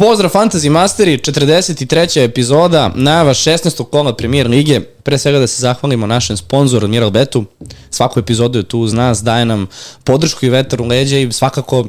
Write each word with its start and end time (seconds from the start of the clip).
Pozdrav 0.00 0.30
Fantasy 0.30 0.70
Masteri, 0.70 1.18
43. 1.18 2.24
epizoda, 2.24 2.90
najava 2.94 3.34
16. 3.34 3.84
kola 3.84 4.16
premijer 4.16 4.48
lige. 4.48 4.80
Pre 4.80 5.18
svega 5.18 5.38
da 5.38 5.46
se 5.46 5.60
zahvalimo 5.60 6.06
našem 6.06 6.36
sponzoru 6.36 6.84
Admiral 6.84 7.10
Betu. 7.10 7.44
Svaku 7.90 8.20
epizodu 8.20 8.58
je 8.58 8.62
tu 8.62 8.78
uz 8.80 8.92
nas, 8.92 9.22
daje 9.22 9.44
nam 9.44 9.66
podršku 10.04 10.46
i 10.46 10.48
vetar 10.48 10.82
u 10.82 10.86
leđa 10.86 11.18
i 11.18 11.32
svakako 11.32 11.86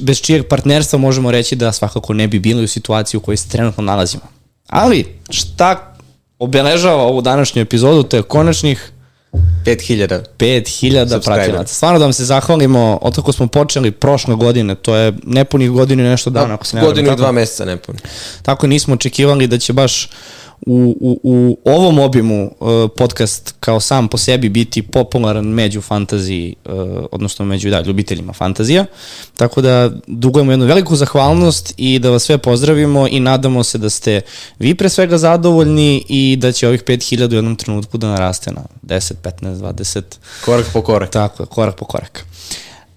bez 0.00 0.20
čijeg 0.20 0.48
partnerstva 0.48 0.98
možemo 0.98 1.30
reći 1.30 1.56
da 1.56 1.72
svakako 1.72 2.14
ne 2.14 2.28
bi 2.28 2.38
bili 2.38 2.64
u 2.64 2.68
situaciji 2.68 3.18
u 3.18 3.20
kojoj 3.20 3.36
se 3.36 3.48
trenutno 3.48 3.82
nalazimo. 3.82 4.22
Ali 4.68 5.06
šta 5.30 5.96
obeležava 6.38 7.02
ovu 7.02 7.20
današnju 7.20 7.62
epizodu, 7.62 8.02
to 8.02 8.16
je 8.16 8.22
konačnih 8.22 8.92
5000. 9.64 10.20
5000 10.38 11.24
pratilaca. 11.24 11.74
Stvarno 11.74 11.98
da 11.98 12.04
vam 12.04 12.12
se 12.12 12.24
zahvalimo, 12.24 12.98
od 13.02 13.14
kako 13.14 13.32
smo 13.32 13.46
počeli 13.46 13.90
prošle 13.90 14.34
godine, 14.34 14.74
to 14.74 14.96
je 14.96 15.12
nepunih 15.22 15.70
godinu 15.70 16.02
i 16.02 16.06
nešto 16.06 16.30
dana, 16.30 16.54
ako 16.54 16.66
se 16.66 16.76
ne 16.76 16.82
Godinu 16.82 17.12
i 17.12 17.16
dva 17.16 17.32
meseca 17.32 17.64
nepuni. 17.64 17.98
Tako 18.42 18.66
nismo 18.66 18.94
očekivali 18.94 19.46
da 19.46 19.58
će 19.58 19.72
baš 19.72 20.08
u, 20.66 20.96
u, 21.00 21.20
u 21.22 21.56
ovom 21.64 21.98
obimu 21.98 22.44
uh, 22.44 22.68
podcast 22.96 23.54
kao 23.60 23.80
sam 23.80 24.08
po 24.08 24.18
sebi 24.18 24.48
biti 24.48 24.82
popularan 24.82 25.46
među 25.46 25.80
fantaziji, 25.80 26.54
uh, 26.64 26.72
odnosno 27.12 27.44
među 27.44 27.70
da, 27.70 27.80
ljubiteljima 27.80 28.32
fantazija. 28.32 28.84
Tako 29.36 29.60
da 29.60 29.90
dugujemo 30.06 30.52
jednu 30.52 30.66
veliku 30.66 30.96
zahvalnost 30.96 31.74
i 31.76 31.98
da 31.98 32.10
vas 32.10 32.22
sve 32.22 32.38
pozdravimo 32.38 33.08
i 33.10 33.20
nadamo 33.20 33.64
se 33.64 33.78
da 33.78 33.90
ste 33.90 34.20
vi 34.58 34.74
pre 34.74 34.88
svega 34.88 35.18
zadovoljni 35.18 36.04
i 36.08 36.36
da 36.36 36.52
će 36.52 36.68
ovih 36.68 36.82
5000 36.84 37.32
u 37.32 37.34
jednom 37.34 37.56
trenutku 37.56 37.98
da 37.98 38.06
naraste 38.06 38.52
na 38.52 38.62
10, 38.82 39.12
15, 39.22 39.54
20. 39.54 40.02
Korak 40.44 40.66
po 40.72 40.82
korak. 40.82 41.10
Tako 41.10 41.46
korak 41.46 41.76
po 41.76 41.84
korak. 41.84 42.26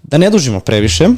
Da 0.02 0.18
ne 0.18 0.30
dužimo 0.30 0.60
previše, 0.60 1.08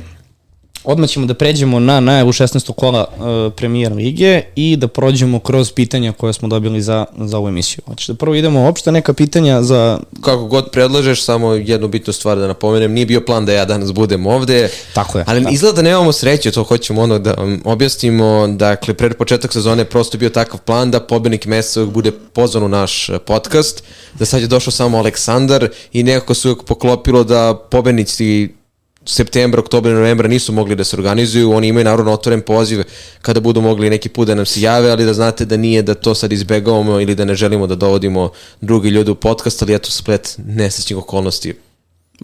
Odmah 0.84 1.09
ćemo 1.09 1.27
da 1.27 1.34
pređemo 1.34 1.81
na 1.81 2.00
najavu 2.00 2.33
16. 2.33 2.73
kola 2.73 3.06
uh, 3.09 3.53
premijer 3.56 3.92
lige 3.92 4.42
i 4.56 4.77
da 4.77 4.89
prođemo 4.89 5.39
kroz 5.39 5.73
pitanja 5.73 6.12
koje 6.12 6.33
smo 6.33 6.48
dobili 6.48 6.83
za, 6.83 7.06
za 7.19 7.39
ovu 7.39 7.48
emisiju. 7.48 7.83
Hoćeš 7.86 8.06
da 8.06 8.14
prvo 8.14 8.34
idemo 8.34 8.69
opšte 8.69 8.92
neka 8.92 9.12
pitanja 9.12 9.62
za... 9.62 9.98
Kako 10.20 10.45
god 10.45 10.70
predlažeš, 10.70 11.25
samo 11.25 11.53
jednu 11.53 11.89
bitnu 11.89 12.12
stvar 12.12 12.39
da 12.39 12.47
napomenem, 12.47 12.92
nije 12.92 13.06
bio 13.06 13.20
plan 13.20 13.47
da 13.47 13.53
ja 13.53 13.64
danas 13.64 13.92
budem 13.92 14.27
ovde. 14.27 14.70
Tako 14.95 15.19
je. 15.19 15.25
Ali 15.27 15.42
tako. 15.42 15.55
izgleda 15.55 15.77
da 15.77 15.83
nemamo 15.83 16.12
sreće, 16.12 16.51
to 16.51 16.62
hoćemo 16.62 17.03
ono 17.03 17.19
da 17.19 17.34
objasnimo. 17.64 18.47
Dakle, 18.48 18.95
pred 18.95 19.17
početak 19.17 19.53
sezone 19.53 19.84
prosto 19.84 20.19
bio 20.19 20.31
takav 20.31 20.61
plan 20.61 20.91
da 20.91 21.01
pobednik 21.01 21.47
meseca 21.47 21.84
bude 21.84 22.12
pozvan 22.12 22.64
u 22.64 22.69
naš 22.69 23.11
podcast, 23.27 23.83
da 24.19 24.25
sad 24.25 24.41
je 24.41 24.47
došao 24.47 24.73
samo 24.73 24.98
Aleksandar 24.98 25.69
i 25.92 26.03
nekako 26.03 26.34
se 26.34 26.48
uvijek 26.48 26.64
poklopilo 26.64 27.25
da 27.25 27.67
pobednici 27.70 28.59
septembra, 29.11 29.61
oktobra, 29.61 29.92
novembra 29.92 30.28
nisu 30.28 30.53
mogli 30.53 30.77
da 30.77 30.84
se 30.84 30.97
organizuju, 30.97 31.53
oni 31.53 31.69
imaju 31.69 31.84
naravno 31.84 32.12
otvoren 32.12 32.41
poziv 32.41 32.83
kada 33.22 33.41
budu 33.41 33.61
mogli 33.61 33.91
neki 33.91 34.08
put 34.08 34.27
da 34.27 34.34
nam 34.34 34.47
se 34.47 34.61
jave, 34.61 34.91
ali 34.91 35.05
da 35.05 35.14
znate 35.14 35.44
da 35.44 35.56
nije 35.56 35.83
da 35.83 35.94
to 35.94 36.14
sad 36.14 36.33
izbegavamo 36.33 37.00
ili 37.00 37.14
da 37.14 37.25
ne 37.25 37.34
želimo 37.34 37.67
da 37.67 37.75
dovodimo 37.75 38.30
drugi 38.61 38.89
ljudi 38.89 39.11
u 39.11 39.14
podcast, 39.14 39.62
ali 39.62 39.75
eto 39.75 39.91
splet 39.91 40.39
nesrećnih 40.47 40.98
okolnosti 40.98 41.55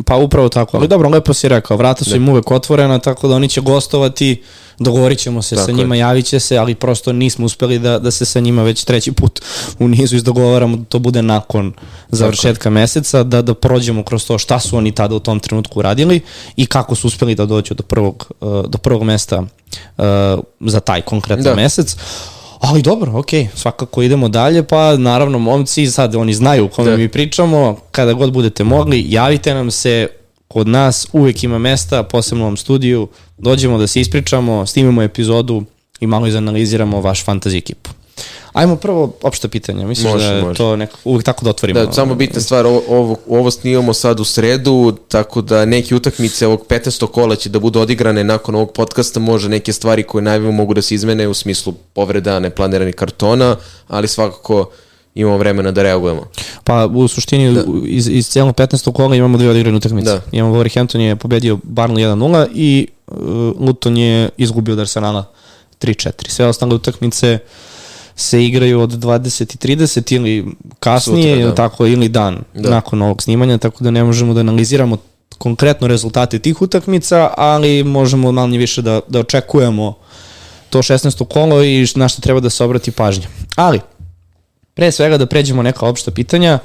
Pa 0.04 0.16
upravo 0.16 0.48
tako, 0.48 0.76
ali 0.76 0.88
dobro, 0.88 1.08
lepo 1.08 1.34
si 1.34 1.48
rekao, 1.48 1.76
vrata 1.76 2.04
su 2.04 2.16
im 2.16 2.28
uvek 2.28 2.50
otvorena, 2.50 2.98
tako 2.98 3.28
da 3.28 3.34
oni 3.34 3.48
će 3.48 3.60
gostovati, 3.60 4.42
dogovorit 4.78 5.18
ćemo 5.18 5.42
se 5.42 5.54
tako 5.54 5.66
sa 5.66 5.72
njima, 5.72 5.94
je. 5.94 5.98
javit 5.98 6.26
će 6.26 6.40
se, 6.40 6.56
ali 6.58 6.74
prosto 6.74 7.12
nismo 7.12 7.46
uspeli 7.46 7.78
da, 7.78 7.98
da 7.98 8.10
se 8.10 8.24
sa 8.24 8.40
njima 8.40 8.62
već 8.62 8.84
treći 8.84 9.12
put 9.12 9.40
u 9.78 9.88
nizu 9.88 10.16
izdogovaramo 10.16 10.76
da 10.76 10.84
to 10.84 10.98
bude 10.98 11.22
nakon 11.22 11.72
završetka 12.08 12.70
meseca, 12.70 13.22
da, 13.22 13.42
da 13.42 13.54
prođemo 13.54 14.02
kroz 14.02 14.26
to 14.26 14.38
šta 14.38 14.60
su 14.60 14.76
oni 14.76 14.92
tada 14.92 15.14
u 15.14 15.20
tom 15.20 15.40
trenutku 15.40 15.78
uradili 15.78 16.20
i 16.56 16.66
kako 16.66 16.94
su 16.94 17.06
uspeli 17.06 17.34
da 17.34 17.46
dođu 17.46 17.74
do 17.74 17.82
prvog, 17.82 18.30
uh, 18.40 18.66
do 18.66 18.78
prvog 18.78 19.02
mesta 19.02 19.38
uh, 19.38 20.04
za 20.60 20.80
taj 20.80 21.02
konkretan 21.02 21.44
da. 21.44 21.54
mesec. 21.54 21.96
Ali 22.60 22.82
dobro, 22.82 23.18
ok, 23.18 23.30
svakako 23.54 24.02
idemo 24.02 24.28
dalje, 24.28 24.62
pa 24.62 24.96
naravno 24.96 25.38
momci, 25.38 25.86
sad 25.86 26.14
oni 26.14 26.34
znaju 26.34 26.64
o 26.64 26.68
kome 26.68 26.90
da. 26.90 26.96
mi 26.96 27.08
pričamo, 27.08 27.76
kada 27.90 28.12
god 28.12 28.32
budete 28.32 28.64
mogli, 28.64 29.04
javite 29.08 29.54
nam 29.54 29.70
se, 29.70 30.08
kod 30.48 30.68
nas 30.68 31.06
uvek 31.12 31.44
ima 31.44 31.58
mesta, 31.58 32.02
posebno 32.02 32.44
u 32.44 32.46
ovom 32.46 32.56
studiju, 32.56 33.08
dođemo 33.38 33.78
da 33.78 33.86
se 33.86 34.00
ispričamo, 34.00 34.66
snimemo 34.66 35.02
epizodu 35.02 35.64
i 36.00 36.06
malo 36.06 36.26
izanaliziramo 36.26 37.00
vaš 37.00 37.24
fantasy 37.24 37.58
ekipu. 37.58 37.90
Ajmo 38.56 38.76
prvo 38.76 39.12
opšte 39.22 39.48
pitanje, 39.48 39.86
misliš 39.86 40.12
može, 40.12 40.26
da 40.26 40.32
je 40.32 40.42
može. 40.42 40.56
to 40.56 40.76
nekako 40.76 40.98
uvijek 41.04 41.24
tako 41.24 41.44
da 41.44 41.50
otvorimo? 41.50 41.80
Da, 41.80 41.92
samo 41.92 42.14
bitna 42.14 42.40
stvar, 42.40 42.66
ovo, 42.66 43.16
ovo, 43.28 43.50
snimamo 43.50 43.92
sad 43.92 44.20
u 44.20 44.24
sredu, 44.24 44.96
tako 45.08 45.42
da 45.42 45.64
neke 45.64 45.94
utakmice 45.94 46.46
ovog 46.46 46.66
15. 46.68 47.06
kola 47.06 47.36
će 47.36 47.48
da 47.48 47.58
budu 47.58 47.80
odigrane 47.80 48.24
nakon 48.24 48.54
ovog 48.54 48.72
podcasta, 48.72 49.20
može 49.20 49.48
neke 49.48 49.72
stvari 49.72 50.02
koje 50.02 50.22
najviše 50.22 50.52
mogu 50.52 50.74
da 50.74 50.82
se 50.82 50.94
izmene 50.94 51.28
u 51.28 51.34
smislu 51.34 51.74
povreda, 51.92 52.40
neplaniranih 52.40 52.94
kartona, 52.94 53.56
ali 53.88 54.08
svakako 54.08 54.70
imamo 55.14 55.36
vremena 55.36 55.70
da 55.70 55.82
reagujemo. 55.82 56.22
Pa 56.64 56.86
u 56.86 57.08
suštini 57.08 57.54
da. 57.54 57.64
iz, 57.86 58.08
iz 58.08 58.28
cijelog 58.28 58.54
15. 58.54 58.92
kola 58.92 59.16
imamo 59.16 59.38
dve 59.38 59.50
odigrane 59.50 59.76
utakmice. 59.76 60.10
Da. 60.10 60.20
Imamo 60.32 60.54
Wolverhampton 60.54 60.98
je 60.98 61.16
pobedio 61.16 61.56
Barnley 61.56 62.16
1-0 62.16 62.48
i 62.54 62.88
uh, 63.06 63.16
Luton 63.60 63.96
je 63.96 64.28
izgubio 64.36 64.72
od 64.72 64.78
Arsenala 64.80 65.24
3-4. 65.80 66.28
Sve 66.28 66.46
ostale 66.46 66.74
utakmice 66.74 67.38
uh, 67.42 67.75
se 68.16 68.44
igraju 68.44 68.80
od 68.80 68.90
20 68.90 69.54
i 69.54 69.76
30 69.76 70.14
ili 70.14 70.46
kasnije 70.80 71.34
Sutra, 71.34 71.48
da. 71.48 71.54
tako 71.54 71.86
ili 71.86 72.08
dan 72.08 72.38
da. 72.54 72.70
nakon 72.70 73.02
ovog 73.02 73.22
snimanja, 73.22 73.58
tako 73.58 73.84
da 73.84 73.90
ne 73.90 74.04
možemo 74.04 74.34
da 74.34 74.40
analiziramo 74.40 74.96
konkretno 75.38 75.86
rezultate 75.86 76.38
tih 76.38 76.62
utakmica, 76.62 77.30
ali 77.36 77.84
možemo 77.84 78.32
manje 78.32 78.58
više 78.58 78.82
da, 78.82 79.00
da 79.08 79.20
očekujemo 79.20 79.94
to 80.70 80.78
16. 80.78 81.24
kolo 81.24 81.64
i 81.64 81.86
na 81.94 82.08
što 82.08 82.22
treba 82.22 82.40
da 82.40 82.50
se 82.50 82.64
obrati 82.64 82.90
pažnja. 82.90 83.28
Ali, 83.56 83.80
pre 84.74 84.92
svega 84.92 85.18
da 85.18 85.26
pređemo 85.26 85.62
neka 85.62 85.86
opšta 85.86 86.10
pitanja 86.10 86.58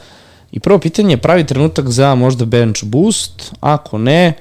i 0.51 0.59
prvo 0.59 0.79
pitanje 0.79 1.13
je 1.13 1.17
pravi 1.17 1.45
trenutak 1.45 1.90
za 1.90 2.16
možda 2.16 2.45
bench 2.45 2.84
boost, 2.84 3.51
ako 3.59 3.97
ne, 3.97 4.34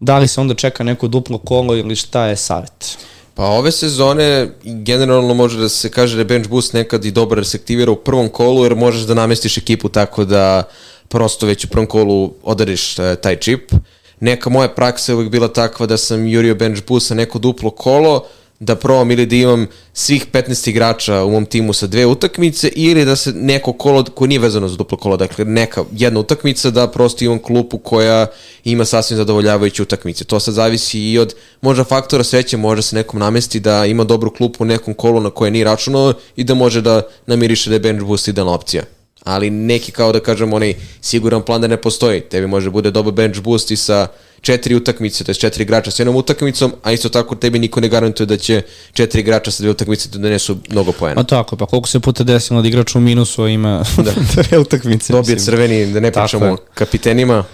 da 0.00 0.18
li 0.18 0.28
se 0.28 0.40
onda 0.40 0.54
čeka 0.54 0.84
neko 0.84 1.08
duplo 1.08 1.38
kolo 1.38 1.76
ili 1.76 1.96
šta 1.96 2.26
je 2.26 2.36
savjet? 2.36 2.98
Pa 3.38 3.44
ove 3.44 3.70
sezone 3.72 4.50
generalno 4.64 5.34
može 5.34 5.58
da 5.58 5.68
se 5.68 5.90
kaže 5.90 6.16
da 6.16 6.20
je 6.20 6.24
bench 6.24 6.48
boost 6.48 6.72
nekad 6.72 7.04
i 7.04 7.10
dobro 7.10 7.40
da 7.40 7.44
se 7.44 7.56
aktivira 7.56 7.92
u 7.92 7.96
prvom 7.96 8.28
kolu 8.28 8.64
jer 8.64 8.74
možeš 8.74 9.02
da 9.02 9.14
namestiš 9.14 9.58
ekipu 9.58 9.88
tako 9.88 10.24
da 10.24 10.62
prosto 11.08 11.46
već 11.46 11.64
u 11.64 11.68
prvom 11.68 11.86
kolu 11.86 12.32
odariš 12.42 12.98
uh, 12.98 13.04
taj 13.22 13.36
čip. 13.36 13.72
Neka 14.20 14.50
moja 14.50 14.68
praksa 14.68 15.12
je 15.12 15.16
uvijek 15.16 15.30
bila 15.30 15.48
takva 15.48 15.86
da 15.86 15.96
sam 15.96 16.26
jurio 16.26 16.54
bench 16.54 16.82
boost 16.88 17.06
sa 17.06 17.14
neko 17.14 17.38
duplo 17.38 17.70
kolo, 17.70 18.26
da 18.60 18.76
probam 18.76 19.10
ili 19.10 19.26
da 19.26 19.36
imam 19.36 19.66
svih 19.92 20.26
15 20.32 20.68
igrača 20.68 21.24
u 21.24 21.30
mom 21.30 21.46
timu 21.46 21.72
sa 21.72 21.86
dve 21.86 22.06
utakmice 22.06 22.68
ili 22.68 23.04
da 23.04 23.16
se 23.16 23.32
neko 23.32 23.72
kolo 23.72 24.04
koje 24.04 24.28
nije 24.28 24.38
vezano 24.38 24.68
za 24.68 24.76
duplo 24.76 24.98
kolo, 24.98 25.16
dakle 25.16 25.44
neka 25.44 25.84
jedna 25.92 26.20
utakmica 26.20 26.70
da 26.70 26.90
prosto 26.90 27.24
imam 27.24 27.38
klupu 27.38 27.78
koja 27.78 28.26
ima 28.64 28.84
sasvim 28.84 29.16
zadovoljavajuće 29.16 29.82
utakmice. 29.82 30.24
To 30.24 30.40
sad 30.40 30.54
zavisi 30.54 31.00
i 31.00 31.18
od 31.18 31.34
možda 31.60 31.84
faktora 31.84 32.24
sreće, 32.24 32.56
može 32.56 32.82
se 32.82 32.96
nekom 32.96 33.20
namesti 33.20 33.60
da 33.60 33.86
ima 33.86 34.04
dobru 34.04 34.30
klupu 34.34 34.64
u 34.64 34.66
nekom 34.66 34.94
kolu 34.94 35.20
na 35.20 35.30
koje 35.30 35.50
nije 35.50 35.64
računao 35.64 36.14
i 36.36 36.44
da 36.44 36.54
može 36.54 36.80
da 36.80 37.02
namiriše 37.26 37.70
da 37.70 37.76
je 37.76 37.80
bench 37.80 38.04
boost 38.04 38.28
idealna 38.28 38.52
opcija. 38.52 38.97
Ali 39.28 39.50
neki 39.50 39.92
kao 39.92 40.12
da 40.12 40.20
kažem 40.20 40.52
onaj 40.52 40.74
siguran 41.00 41.42
plan 41.42 41.60
da 41.60 41.66
ne 41.66 41.76
postoji. 41.76 42.20
Tebi 42.20 42.46
može 42.46 42.70
bude 42.70 42.90
dobar 42.90 43.12
bench 43.12 43.40
boost 43.40 43.70
i 43.70 43.76
sa 43.76 44.06
četiri 44.40 44.74
utakmice, 44.74 45.24
to 45.24 45.30
je 45.30 45.34
četiri 45.34 45.62
igrača 45.62 45.90
sa 45.90 46.02
jednom 46.02 46.16
utakmicom, 46.16 46.72
a 46.82 46.92
isto 46.92 47.08
tako 47.08 47.34
tebi 47.34 47.58
niko 47.58 47.80
ne 47.80 47.88
garantuje 47.88 48.26
da 48.26 48.36
će 48.36 48.62
četiri 48.92 49.20
igrača 49.20 49.50
sa 49.50 49.62
dve 49.62 49.70
utakmice 49.70 50.08
da 50.08 50.18
donesu 50.18 50.56
mnogo 50.70 50.92
poena. 50.92 51.20
A 51.20 51.24
tako, 51.24 51.56
pa 51.56 51.66
koliko 51.66 51.88
se 51.88 52.00
puta 52.00 52.24
desilo 52.24 52.62
da 52.62 52.68
igrač 52.68 52.94
u 52.94 53.00
minusu 53.00 53.46
ima 53.46 53.84
da. 54.04 54.12
dve 54.42 54.58
utakmice. 54.58 55.12
Dobije 55.12 55.34
mislim. 55.34 55.44
crveni, 55.44 55.92
da 55.92 56.00
ne 56.00 56.12
pričamo 56.12 56.46
o 56.46 56.56
kapitenima. 56.74 57.44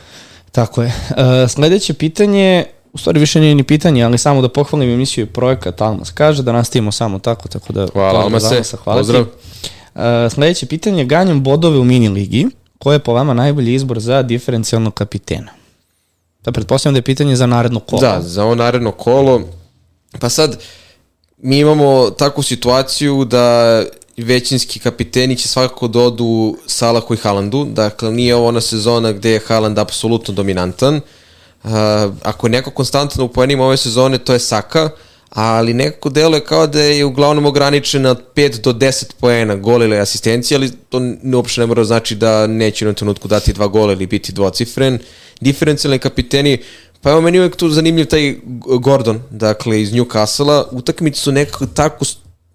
Tako 0.53 0.83
je. 0.83 0.87
Uh, 1.11 1.51
sledeće 1.51 1.95
pitanje, 1.95 2.65
u 2.93 2.99
stvari 2.99 3.21
više 3.21 3.41
nije 3.41 3.55
ni 3.55 3.63
pitanje, 3.63 4.05
ali 4.05 4.19
samo 4.19 4.43
da 4.43 4.49
pohvalim 4.49 4.91
emisiju 4.91 5.27
projekat 5.27 5.81
Almas 5.81 6.11
kaže 6.11 6.43
da 6.43 6.53
nastavimo 6.53 6.93
samo 6.93 7.19
tako, 7.19 7.49
tako 7.49 7.73
da... 7.73 7.87
Hvala 7.93 8.21
Almase, 8.21 8.63
pozdrav. 8.85 9.23
Uh, 9.23 9.29
sledeće 10.31 10.67
pitanje, 10.67 11.05
ganjam 11.05 11.43
bodove 11.43 11.79
u 11.79 11.85
mini 11.85 12.09
ligi, 12.09 12.47
ko 12.79 12.93
je 12.93 12.99
po 12.99 13.13
vama 13.13 13.35
najbolji 13.35 13.75
izbor 13.75 14.01
za 14.01 14.23
diferencijalnog 14.23 14.95
kapitena? 14.95 15.51
Da, 16.45 16.53
pretpostavljam 16.53 16.95
da 16.95 16.99
je 16.99 17.03
pitanje 17.03 17.37
za 17.37 17.47
naredno 17.47 17.81
kolo. 17.81 18.01
Da, 18.01 18.23
za 18.23 18.45
ovo 18.45 18.55
naredno 18.55 18.91
kolo. 18.91 19.43
Pa 20.21 20.29
sad, 20.29 20.59
mi 21.39 21.59
imamo 21.59 22.11
takvu 22.11 22.43
situaciju 22.43 23.25
da 23.25 23.83
većinski 24.17 24.79
kapiteni 24.79 25.37
će 25.37 25.49
svakako 25.49 25.89
da 25.89 26.01
odu 26.01 26.57
Salahu 26.67 27.15
i 27.15 27.17
Haalandu. 27.17 27.65
Dakle, 27.65 28.13
nije 28.13 28.35
ovo 28.35 28.49
ona 28.49 28.61
sezona 28.61 29.13
gde 29.13 29.31
je 29.31 29.41
Haaland 29.47 29.79
apsolutno 29.79 30.35
dominantan. 30.35 31.01
Uh, 31.65 31.71
ako 32.23 32.47
je 32.47 32.51
neko 32.51 32.71
konstantno 32.71 33.25
u 33.25 33.29
poenima 33.29 33.65
ove 33.65 33.77
sezone, 33.77 34.19
to 34.19 34.33
je 34.33 34.39
Saka, 34.39 34.91
ali 35.35 35.75
nekako 35.75 36.11
deluje 36.11 36.45
kao 36.45 36.67
da 36.67 36.83
je 36.83 37.05
uglavnom 37.05 37.47
ograničen 37.47 38.03
na 38.03 38.15
5 38.15 38.61
do 38.61 38.73
10 38.73 39.05
poena 39.21 39.57
gola 39.57 39.85
ili 39.85 39.99
asistencije, 39.99 40.57
ali 40.57 40.71
to 40.89 41.01
uopšte 41.35 41.61
ne 41.61 41.67
mora 41.67 41.85
znači 41.85 42.15
da 42.15 42.47
neće 42.47 42.85
na 42.85 42.93
trenutku 42.93 43.29
dati 43.29 43.53
dva 43.53 43.67
gola 43.67 43.93
ili 43.93 44.07
biti 44.07 44.33
dvocifren. 44.33 44.99
Diferencijalni 45.41 45.99
kapiteni 45.99 46.59
Pa 47.05 47.11
evo 47.11 47.21
meni 47.21 47.39
uvek 47.39 47.57
tu 47.57 47.69
zanimljiv 47.69 48.07
taj 48.07 48.37
Gordon, 48.81 49.21
dakle 49.31 49.83
iz 49.83 49.93
Newcastle-a, 49.93 50.65
utakmice 50.71 51.21
su 51.21 51.33
nekako 51.33 51.67
tako 51.67 52.05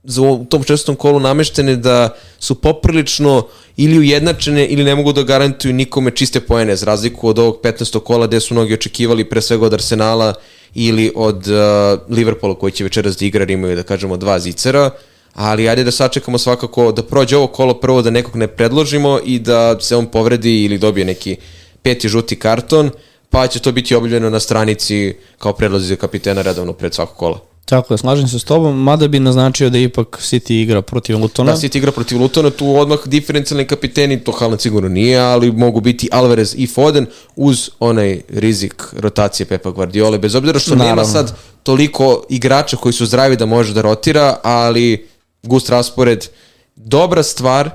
za 0.03 0.21
u 0.21 0.45
tom 0.45 0.63
čestom 0.63 0.95
kolu 0.95 1.19
nameštene 1.19 1.75
da 1.75 2.15
su 2.39 2.55
poprilično 2.55 3.47
ili 3.77 3.99
ujednačene 3.99 4.65
ili 4.65 4.83
ne 4.83 4.95
mogu 4.95 5.13
da 5.13 5.23
garantuju 5.23 5.73
nikome 5.73 6.11
čiste 6.11 6.39
poene, 6.39 6.75
za 6.75 6.85
razliku 6.85 7.27
od 7.27 7.39
ovog 7.39 7.59
15. 7.63 7.99
kola 7.99 8.27
gde 8.27 8.39
su 8.39 8.53
mnogi 8.53 8.73
očekivali 8.73 9.29
pre 9.29 9.41
svega 9.41 9.65
od 9.65 9.73
Arsenala 9.73 10.33
ili 10.75 11.11
od 11.15 11.47
uh, 11.47 11.99
Liverpoola 12.09 12.55
koji 12.55 12.71
će 12.71 12.83
večeras 12.83 13.17
da 13.17 13.25
igra, 13.25 13.45
imaju 13.49 13.75
da 13.75 13.83
kažemo 13.83 14.17
dva 14.17 14.39
zicera, 14.39 14.89
ali 15.33 15.69
ajde 15.69 15.83
da 15.83 15.91
sačekamo 15.91 16.37
svakako 16.37 16.91
da 16.91 17.03
prođe 17.03 17.37
ovo 17.37 17.47
kolo 17.47 17.73
prvo 17.73 18.01
da 18.01 18.09
nekog 18.09 18.35
ne 18.35 18.47
predložimo 18.47 19.19
i 19.25 19.39
da 19.39 19.79
se 19.79 19.95
on 19.95 20.05
povredi 20.05 20.63
ili 20.63 20.77
dobije 20.77 21.05
neki 21.05 21.37
peti 21.81 22.09
žuti 22.09 22.35
karton, 22.35 22.89
pa 23.29 23.47
će 23.47 23.59
to 23.59 23.71
biti 23.71 23.95
objavljeno 23.95 24.29
na 24.29 24.39
stranici 24.39 25.15
kao 25.37 25.53
predlozi 25.53 25.87
za 25.87 25.95
kapitena 25.95 26.41
redovno 26.41 26.73
pred 26.73 26.93
svako 26.93 27.13
kola. 27.13 27.48
Tako 27.65 27.93
je, 27.93 27.97
slažem 27.97 28.27
se 28.27 28.39
s 28.39 28.43
tobom, 28.43 28.83
mada 28.83 29.07
bi 29.07 29.19
naznačio 29.19 29.69
da 29.69 29.77
ipak 29.77 30.17
City 30.21 30.61
igra 30.61 30.81
protiv 30.81 31.19
Lutona. 31.19 31.51
Da, 31.51 31.57
City 31.57 31.77
igra 31.77 31.91
protiv 31.91 32.21
Lutona, 32.21 32.49
tu 32.49 32.75
odmah 32.75 32.99
diferencijalni 33.05 33.65
kapiteni, 33.67 34.23
to 34.23 34.31
Haaland 34.31 34.61
sigurno 34.61 34.89
nije, 34.89 35.19
ali 35.19 35.51
mogu 35.51 35.81
biti 35.81 36.09
Alvarez 36.11 36.55
i 36.57 36.67
Foden 36.67 37.05
uz 37.35 37.69
onaj 37.79 38.21
rizik 38.29 38.83
rotacije 38.97 39.45
Pepa 39.45 39.69
Guardiola, 39.69 40.17
bez 40.17 40.35
obzira 40.35 40.59
što 40.59 40.75
Naravno. 40.75 40.95
nema 40.95 41.05
sad 41.05 41.37
toliko 41.63 42.23
igrača 42.29 42.77
koji 42.77 42.93
su 42.93 43.05
zdravi 43.05 43.35
da 43.35 43.45
može 43.45 43.73
da 43.73 43.81
rotira, 43.81 44.37
ali 44.43 45.07
gust 45.43 45.69
raspored, 45.69 46.27
dobra 46.75 47.23
stvar 47.23 47.69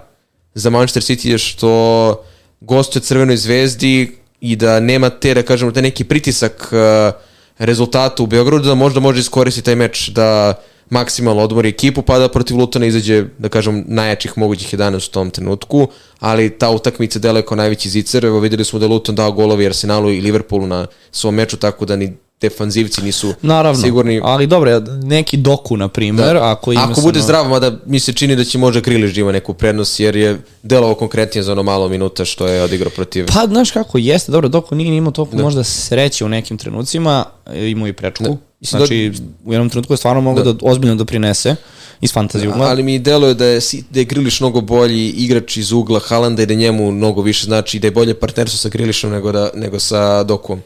za 0.55 0.71
Manchester 0.71 1.03
City 1.03 1.29
je 1.29 1.39
što 1.39 2.25
gostuje 2.61 3.03
Crvenoj 3.03 3.37
zvezdi 3.37 4.19
i 4.41 4.57
da 4.57 4.81
nema 4.81 5.11
te, 5.11 5.35
da 5.35 5.43
kažemo, 5.43 5.73
te 5.73 5.83
neki 5.83 6.05
pritisak 6.05 6.73
uh, 6.73 7.15
rezultata 7.59 8.23
u 8.23 8.27
Beogradu, 8.27 8.69
da 8.69 8.75
možda 8.75 9.01
može 9.01 9.21
iskoristiti 9.21 9.65
taj 9.65 9.75
meč 9.75 10.09
da 10.09 10.55
maksimalno 10.91 11.43
odmori 11.43 11.69
ekipu, 11.69 12.03
pa 12.03 12.19
da 12.19 12.29
protiv 12.29 12.57
Lutona 12.57 12.87
izađe, 12.87 13.25
da 13.39 13.49
kažem, 13.49 13.85
najjačih 13.87 14.39
mogućih 14.39 14.75
11 14.75 15.09
u 15.09 15.13
tom 15.13 15.31
trenutku, 15.31 15.89
ali 16.21 16.51
ta 16.59 16.71
utakmica 16.71 17.19
dele 17.19 17.43
kao 17.43 17.57
najveći 17.57 17.89
zicer, 17.89 18.25
evo 18.25 18.41
videli 18.41 18.65
smo 18.65 18.79
da 18.79 18.87
Luton 18.87 19.15
dao 19.15 19.33
golovi 19.33 19.67
Arsenalu 19.67 20.13
i 20.13 20.21
Liverpoolu 20.21 20.67
na 20.67 20.87
svom 21.13 21.35
meču, 21.35 21.57
tako 21.57 21.85
da 21.85 21.97
ni 21.97 22.13
defanzivci 22.41 23.03
nisu 23.03 23.35
Naravno, 23.43 23.83
sigurni. 23.83 24.21
ali 24.25 24.47
dobro, 24.47 24.81
neki 25.03 25.37
doku, 25.37 25.77
na 25.77 25.89
primer, 25.89 26.35
da. 26.35 26.51
ako 26.53 26.73
ima 26.73 26.89
Ako 26.91 27.01
bude 27.01 27.19
ono... 27.19 27.25
zdrav, 27.25 27.49
mada 27.49 27.73
mi 27.87 28.01
se 28.01 28.13
čini 28.13 28.37
da 28.37 28.45
će 28.45 28.59
možda 28.59 28.81
Griliš 28.81 29.15
da 29.15 29.21
ima 29.21 29.33
neku 29.33 29.55
prednost, 29.55 30.01
jer 30.01 30.17
je 30.17 30.39
delovo 30.63 30.95
konkretnije 30.95 31.43
za 31.43 31.53
ono 31.53 31.63
malo 31.63 31.89
minuta 31.89 32.25
što 32.25 32.47
je 32.47 32.63
odigrao 32.63 32.91
protiv... 32.91 33.27
Pa, 33.27 33.47
znaš 33.47 33.71
kako, 33.71 33.99
jeste, 33.99 34.33
dobro, 34.33 34.49
doku 34.49 34.75
nije 34.75 34.97
imao 34.97 35.13
toliko 35.13 35.37
da. 35.37 35.43
možda 35.43 35.65
sreće 35.65 36.25
u 36.25 36.29
nekim 36.29 36.59
trenucima, 36.59 37.25
imao 37.55 37.89
i 37.89 37.93
prečku. 37.93 38.25
Da. 38.25 38.37
Znači, 38.61 39.13
da... 39.15 39.25
u 39.45 39.53
jednom 39.53 39.71
trenutku 39.71 39.93
je 39.93 39.97
stvarno 39.97 40.21
mogo 40.21 40.43
da, 40.43 40.53
da 40.53 40.59
ozbiljno 40.63 40.95
doprinese 40.95 41.57
iz 42.01 42.13
fantazije 42.13 42.49
ugla. 42.49 42.67
Ali 42.67 42.83
mi 42.83 42.99
deluje 42.99 43.35
da 43.35 43.47
je, 43.47 43.61
da 43.91 44.01
je 44.01 44.05
Griliš 44.05 44.41
mnogo 44.41 44.61
bolji 44.61 45.09
igrač 45.09 45.57
iz 45.57 45.73
ugla 45.73 46.01
Halanda 46.01 46.43
i 46.43 46.47
da 46.47 46.55
njemu 46.55 46.91
mnogo 46.91 47.23
više 47.23 47.45
znači 47.45 47.79
da 47.79 47.87
je 47.87 47.91
bolje 47.91 48.15
partnerstvo 48.15 48.59
sa 48.59 48.69
Grilišom 48.69 49.11
nego, 49.11 49.33
da, 49.33 49.51
nego 49.55 49.79
sa 49.79 50.23
Dokom. 50.23 50.63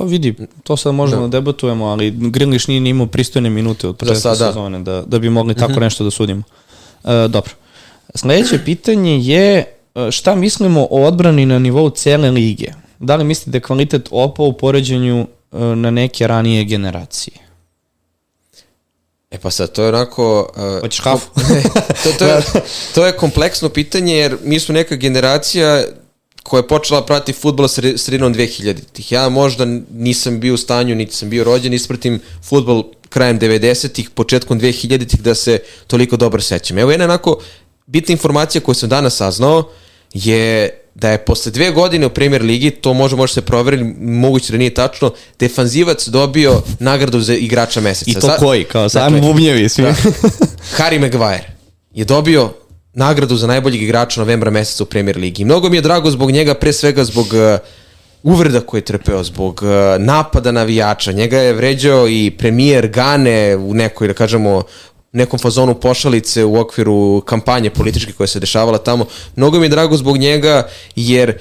Pa 0.00 0.06
vidi, 0.06 0.34
to 0.62 0.76
sad 0.76 0.94
možemo 0.94 1.22
da, 1.22 1.28
da 1.28 1.40
debatujemo, 1.40 1.86
ali 1.86 2.10
Grilish 2.10 2.68
nije 2.68 2.90
imao 2.90 3.06
pristojne 3.06 3.50
minute 3.50 3.88
od 3.88 3.96
početka 3.96 4.28
da, 4.28 4.34
sezone 4.34 4.78
da, 4.78 5.02
da 5.06 5.18
bi 5.18 5.30
mogli 5.30 5.54
tako 5.54 5.72
mhm. 5.72 5.80
nešto 5.80 6.04
da 6.04 6.10
sudimo. 6.10 6.42
E, 7.04 7.28
dobro. 7.28 7.52
Sledeće 8.14 8.64
pitanje 8.64 9.18
je 9.18 9.58
e, 9.94 10.10
šta 10.10 10.34
mislimo 10.34 10.86
o 10.90 11.06
odbrani 11.06 11.46
na 11.46 11.58
nivou 11.58 11.90
cele 11.90 12.30
lige? 12.30 12.72
Da 12.98 13.16
li 13.16 13.24
mislite 13.24 13.50
da 13.50 13.56
je 13.56 13.62
kvalitet 13.62 14.08
opao 14.10 14.46
u 14.46 14.52
poređenju 14.52 15.26
e, 15.52 15.58
na 15.58 15.90
neke 15.90 16.26
ranije 16.26 16.64
generacije? 16.64 17.36
E 19.30 19.38
pa 19.38 19.50
sad, 19.50 19.72
to 19.72 19.82
je 19.82 19.88
onako... 19.88 20.52
Uh, 20.56 20.80
Hoćeš 20.80 21.00
hafu? 21.04 21.30
to, 22.04 22.12
to, 22.18 22.24
je, 22.24 22.42
to 22.94 23.06
je 23.06 23.16
kompleksno 23.16 23.68
pitanje 23.68 24.14
jer 24.14 24.36
mi 24.44 24.60
smo 24.60 24.72
neka 24.72 24.96
generacija 24.96 25.84
koja 26.50 26.58
je 26.58 26.68
počela 26.68 27.06
prati 27.06 27.32
futbol 27.32 27.68
sredinom 27.96 28.34
2000-ih. 28.34 29.12
Ja 29.12 29.28
možda 29.28 29.64
nisam 29.94 30.40
bio 30.40 30.54
u 30.54 30.56
stanju, 30.56 30.94
niti 30.94 31.16
sam 31.16 31.30
bio 31.30 31.44
rođen, 31.44 31.72
ispratim 31.72 32.20
futbol 32.42 32.84
krajem 33.08 33.38
90-ih, 33.38 34.10
početkom 34.10 34.60
2000-ih 34.60 35.22
da 35.22 35.34
se 35.34 35.58
toliko 35.86 36.16
dobro 36.16 36.40
sećam. 36.40 36.78
Evo 36.78 36.90
jedna 36.90 37.04
onako 37.04 37.38
bitna 37.86 38.12
informacija 38.12 38.60
koju 38.60 38.74
sam 38.74 38.88
danas 38.88 39.16
saznao 39.16 39.70
je 40.14 40.70
da 40.94 41.10
je 41.10 41.24
posle 41.24 41.52
dve 41.52 41.70
godine 41.70 42.06
u 42.06 42.10
Premier 42.10 42.42
Ligi, 42.42 42.70
to 42.70 42.94
može, 42.94 43.16
može 43.16 43.34
se 43.34 43.42
proveriti, 43.42 43.84
moguće 44.00 44.52
da 44.52 44.58
nije 44.58 44.74
tačno, 44.74 45.12
defanzivac 45.38 46.08
dobio 46.08 46.62
nagradu 46.78 47.20
za 47.20 47.34
igrača 47.34 47.80
meseca. 47.80 48.10
I 48.10 48.14
to 48.14 48.36
koji? 48.38 48.64
Kao 48.64 48.88
sam 48.88 49.12
dakle, 49.12 49.28
bubnjevi 49.28 49.68
svi. 49.68 49.82
Da. 49.82 49.94
Harry 50.78 50.98
Maguire 51.00 51.56
je 51.94 52.04
dobio 52.04 52.52
nagradu 53.00 53.36
za 53.36 53.46
najboljeg 53.46 53.82
igrača 53.82 54.20
novembra 54.20 54.50
meseca 54.50 54.84
u 54.84 54.86
Premier 54.86 55.16
Ligi. 55.16 55.44
Mnogo 55.44 55.68
mi 55.68 55.76
je 55.76 55.82
drago 55.82 56.10
zbog 56.10 56.30
njega, 56.30 56.54
pre 56.54 56.72
svega 56.72 57.04
zbog 57.04 57.26
uh, 57.32 57.58
uvreda 58.22 58.60
koje 58.60 58.78
je 58.78 58.90
trpeo, 58.92 59.24
zbog 59.24 59.62
uh, 59.62 59.70
napada 59.98 60.52
navijača. 60.52 61.12
Njega 61.12 61.38
je 61.38 61.52
vređao 61.52 62.08
i 62.08 62.30
premijer 62.38 62.88
Gane 62.88 63.56
u 63.56 63.74
nekoj, 63.74 64.08
da 64.08 64.14
kažemo, 64.14 64.62
nekom 65.12 65.38
fazonu 65.38 65.74
pošalice 65.74 66.44
u 66.44 66.58
okviru 66.60 67.22
kampanje 67.26 67.70
političke 67.70 68.12
koja 68.12 68.26
se 68.26 68.40
dešavala 68.40 68.78
tamo. 68.78 69.06
Mnogo 69.36 69.58
mi 69.58 69.66
je 69.66 69.76
drago 69.76 69.96
zbog 69.96 70.18
njega 70.18 70.68
jer 70.96 71.38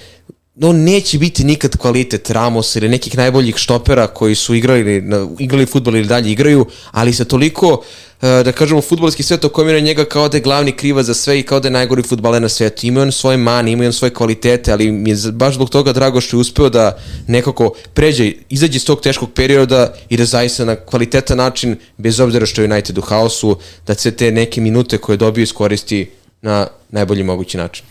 on 0.61 0.83
neće 0.83 1.17
biti 1.17 1.43
nikad 1.43 1.77
kvalitet 1.77 2.29
Ramos 2.29 2.75
ili 2.75 2.89
nekih 2.89 3.17
najboljih 3.17 3.55
štopera 3.57 4.07
koji 4.07 4.35
su 4.35 4.55
igrali, 4.55 5.03
igrali 5.39 5.65
futbol 5.65 5.95
ili 5.95 6.07
dalje 6.07 6.31
igraju, 6.31 6.65
ali 6.91 7.13
se 7.13 7.25
toliko 7.25 7.81
Eh, 7.81 8.08
da 8.21 8.51
kažemo, 8.51 8.81
futbolski 8.81 9.23
svet 9.23 9.45
okomira 9.45 9.79
njega 9.79 10.05
kao 10.05 10.29
da 10.29 10.37
je 10.37 10.41
glavni 10.41 10.71
kriva 10.71 11.03
za 11.03 11.13
sve 11.13 11.39
i 11.39 11.43
kao 11.43 11.59
da 11.59 11.67
je 11.67 11.71
najgori 11.71 12.03
futbaler 12.03 12.41
na 12.41 12.49
svetu. 12.49 12.87
Ima 12.87 13.01
on 13.01 13.11
svoje 13.11 13.37
mani, 13.37 13.71
ima 13.71 13.85
on 13.85 13.93
svoje 13.93 14.13
kvalitete, 14.13 14.71
ali 14.71 14.91
mi 14.91 15.09
je 15.09 15.15
baš 15.31 15.55
zbog 15.55 15.69
toga 15.69 15.93
drago 15.93 16.21
što 16.21 16.37
je 16.37 16.41
uspeo 16.41 16.69
da 16.69 16.97
nekako 17.27 17.73
pređe, 17.93 18.31
izađe 18.49 18.75
iz 18.75 18.85
tog 18.85 19.01
teškog 19.01 19.29
perioda 19.31 19.93
i 20.09 20.17
da 20.17 20.25
zaista 20.25 20.65
na 20.65 20.75
kvalitetan 20.75 21.37
način, 21.37 21.75
bez 21.97 22.19
obzira 22.19 22.45
što 22.45 22.61
je 22.61 22.71
United 22.71 22.97
u 22.97 23.01
haosu, 23.01 23.57
da 23.87 23.95
se 23.95 24.11
te 24.11 24.31
neke 24.31 24.61
minute 24.61 24.97
koje 24.97 25.17
dobio 25.17 25.43
iskoristi 25.43 26.09
na 26.41 26.67
najbolji 26.89 27.23
mogući 27.23 27.57
način. 27.57 27.85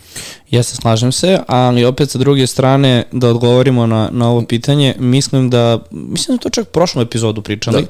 Ja 0.51 0.63
se 0.63 0.75
slažem 0.75 1.11
se, 1.11 1.39
ali 1.47 1.85
opet 1.85 2.09
sa 2.09 2.17
druge 2.17 2.47
strane 2.47 3.03
da 3.11 3.29
odgovorimo 3.29 3.85
na, 3.87 4.09
na 4.11 4.29
ovo 4.29 4.41
pitanje, 4.41 4.95
mislim 4.99 5.49
da, 5.49 5.79
mislim 5.91 6.37
da 6.37 6.41
to 6.41 6.49
čak 6.49 6.67
prošlu 6.67 7.01
epizodu 7.01 7.41
pričali, 7.41 7.81
da 7.81 7.87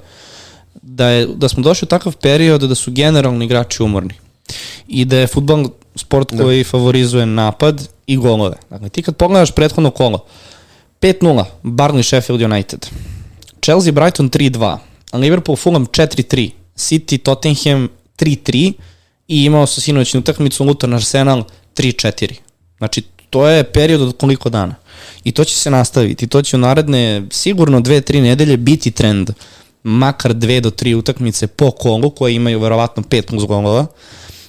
da, 0.81 1.07
je, 1.07 1.25
da 1.25 1.49
smo 1.49 1.63
došli 1.63 1.85
u 1.85 1.89
takav 1.89 2.15
period 2.15 2.61
da 2.61 2.75
su 2.75 2.91
generalni 2.91 3.45
igrači 3.45 3.83
umorni 3.83 4.13
i 4.87 5.05
da 5.05 5.17
je 5.17 5.27
futbol 5.27 5.69
sport 5.95 6.33
da. 6.33 6.43
koji 6.43 6.63
favorizuje 6.63 7.25
napad 7.25 7.87
i 8.07 8.17
golove. 8.17 8.57
Dakle, 8.69 8.89
ti 8.89 9.01
kad 9.01 9.15
pogledaš 9.15 9.51
prethodno 9.51 9.91
kolo, 9.91 10.25
5-0, 11.01 11.43
Barnley 11.63 12.03
Sheffield 12.03 12.41
United, 12.41 12.87
Chelsea 13.61 13.91
Brighton 13.91 14.29
3-2, 14.29 14.77
Liverpool 15.13 15.55
Fulham 15.55 15.85
4-3, 15.85 16.49
City 16.75 17.17
Tottenham 17.17 17.89
3-3 18.19 18.73
i 19.27 19.43
imao 19.43 19.67
su 19.67 19.81
sinoćnu 19.81 20.19
utakmicu 20.19 20.63
Luton 20.63 20.93
Arsenal 20.93 21.43
3-4. 21.75 22.33
Znači, 22.77 23.01
to 23.29 23.47
je 23.47 23.63
period 23.63 24.01
od 24.01 24.17
koliko 24.17 24.49
dana. 24.49 24.75
I 25.23 25.31
to 25.31 25.43
će 25.43 25.55
se 25.55 25.71
nastaviti. 25.71 26.27
To 26.27 26.41
će 26.41 26.55
u 26.55 26.59
naredne 26.59 27.23
sigurno 27.31 27.79
2-3 27.79 28.21
nedelje 28.21 28.57
biti 28.57 28.91
trend 28.91 29.29
makar 29.83 30.33
dve 30.33 30.61
do 30.61 30.69
tri 30.69 30.95
utakmice 30.95 31.47
po 31.47 31.71
kolu 31.71 32.09
koje 32.09 32.35
imaju 32.35 32.59
verovatno 32.59 33.03
pet 33.03 33.31
golova, 33.31 33.85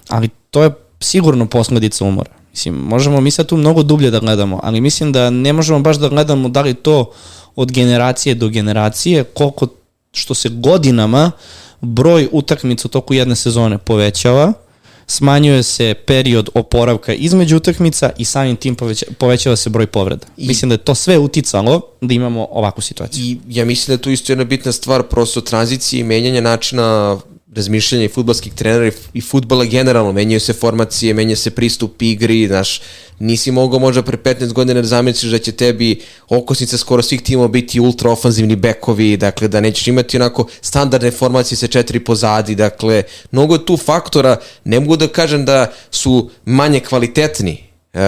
ali 0.09 0.29
to 0.51 0.63
je 0.63 0.71
sigurno 1.01 1.47
posledica 1.47 2.05
umora. 2.05 2.31
Mislim, 2.51 2.75
možemo 2.75 3.21
mi 3.21 3.31
sad 3.31 3.47
tu 3.47 3.57
mnogo 3.57 3.83
dublje 3.83 4.11
da 4.11 4.19
gledamo, 4.19 4.61
ali 4.63 4.81
mislim 4.81 5.13
da 5.13 5.31
ne 5.31 5.53
možemo 5.53 5.81
baš 5.81 5.97
da 5.97 6.09
gledamo 6.09 6.49
da 6.49 6.61
li 6.61 6.75
to 6.75 7.13
od 7.57 7.73
generacije 7.73 8.35
do 8.35 8.49
generacije, 8.49 9.25
koliko 9.25 9.67
što 10.13 10.35
se 10.35 10.49
godinama 10.49 11.31
broj 11.81 12.29
utakmica 12.33 12.89
u 12.89 12.91
toku 12.91 13.15
jedne 13.15 13.37
sezone 13.37 13.79
povećava, 13.79 14.53
smanjuje 15.11 15.63
se 15.63 15.95
period 15.95 16.49
oporavka 16.55 17.13
između 17.13 17.57
utakmica 17.57 18.11
i 18.19 18.25
samim 18.25 18.57
tim 18.57 18.75
poveća, 18.75 19.07
povećava 19.19 19.57
se 19.57 19.71
broj 19.71 19.87
povreda. 19.87 20.27
I, 20.37 20.47
mislim 20.47 20.69
da 20.69 20.75
je 20.75 20.79
to 20.79 20.95
sve 20.95 21.19
uticalo 21.19 21.81
da 22.01 22.15
imamo 22.15 22.49
ovakvu 22.51 22.83
situaciju. 22.83 23.25
I 23.25 23.39
ja 23.49 23.65
mislim 23.65 23.87
da 23.87 23.93
je 23.93 24.03
tu 24.03 24.11
isto 24.11 24.33
jedna 24.33 24.45
bitna 24.45 24.73
stvar 24.73 25.03
prosto 25.03 25.41
tranzicije 25.41 26.01
i 26.01 26.05
menjanja 26.05 26.41
načina 26.41 27.19
razmišljanja 27.55 28.05
i 28.05 28.09
futbalskih 28.09 28.53
trenera 28.53 28.91
i 29.15 29.21
futbala 29.21 29.65
generalno, 29.65 30.13
menjaju 30.13 30.41
se 30.41 30.53
formacije, 30.53 31.15
menja 31.15 31.37
se 31.37 31.51
pristup 31.51 32.03
igri, 32.03 32.47
znaš, 32.47 32.81
nisi 33.19 33.51
mogao 33.51 33.79
možda 33.79 34.03
pre 34.03 34.17
15 34.17 34.53
godina 34.53 34.81
da 34.81 34.87
zamisliš 34.87 35.33
da 35.33 35.39
će 35.39 35.53
tebi 35.53 36.01
okosnica 36.29 36.79
skoro 36.79 37.03
svih 37.03 37.23
timova 37.23 37.49
biti 37.49 37.81
ultra 37.81 38.11
ofanzivni 38.11 38.57
bekovi, 38.57 39.17
dakle 39.17 39.49
da 39.49 39.61
nećeš 39.61 39.89
imati 39.89 40.17
onako 40.17 40.47
standardne 40.61 41.11
formacije 41.11 41.59
sa 41.59 41.67
četiri 41.67 42.01
pozadi, 42.01 42.55
dakle 42.55 43.03
mnogo 43.31 43.59
tu 43.59 43.77
faktora, 43.77 44.37
ne 44.65 44.81
mogu 44.81 44.97
da 44.97 45.09
kažem 45.09 45.45
da 45.45 45.73
su 45.91 46.31
manje 46.45 46.81
kvalitetni 46.81 47.65
uh, 47.95 48.01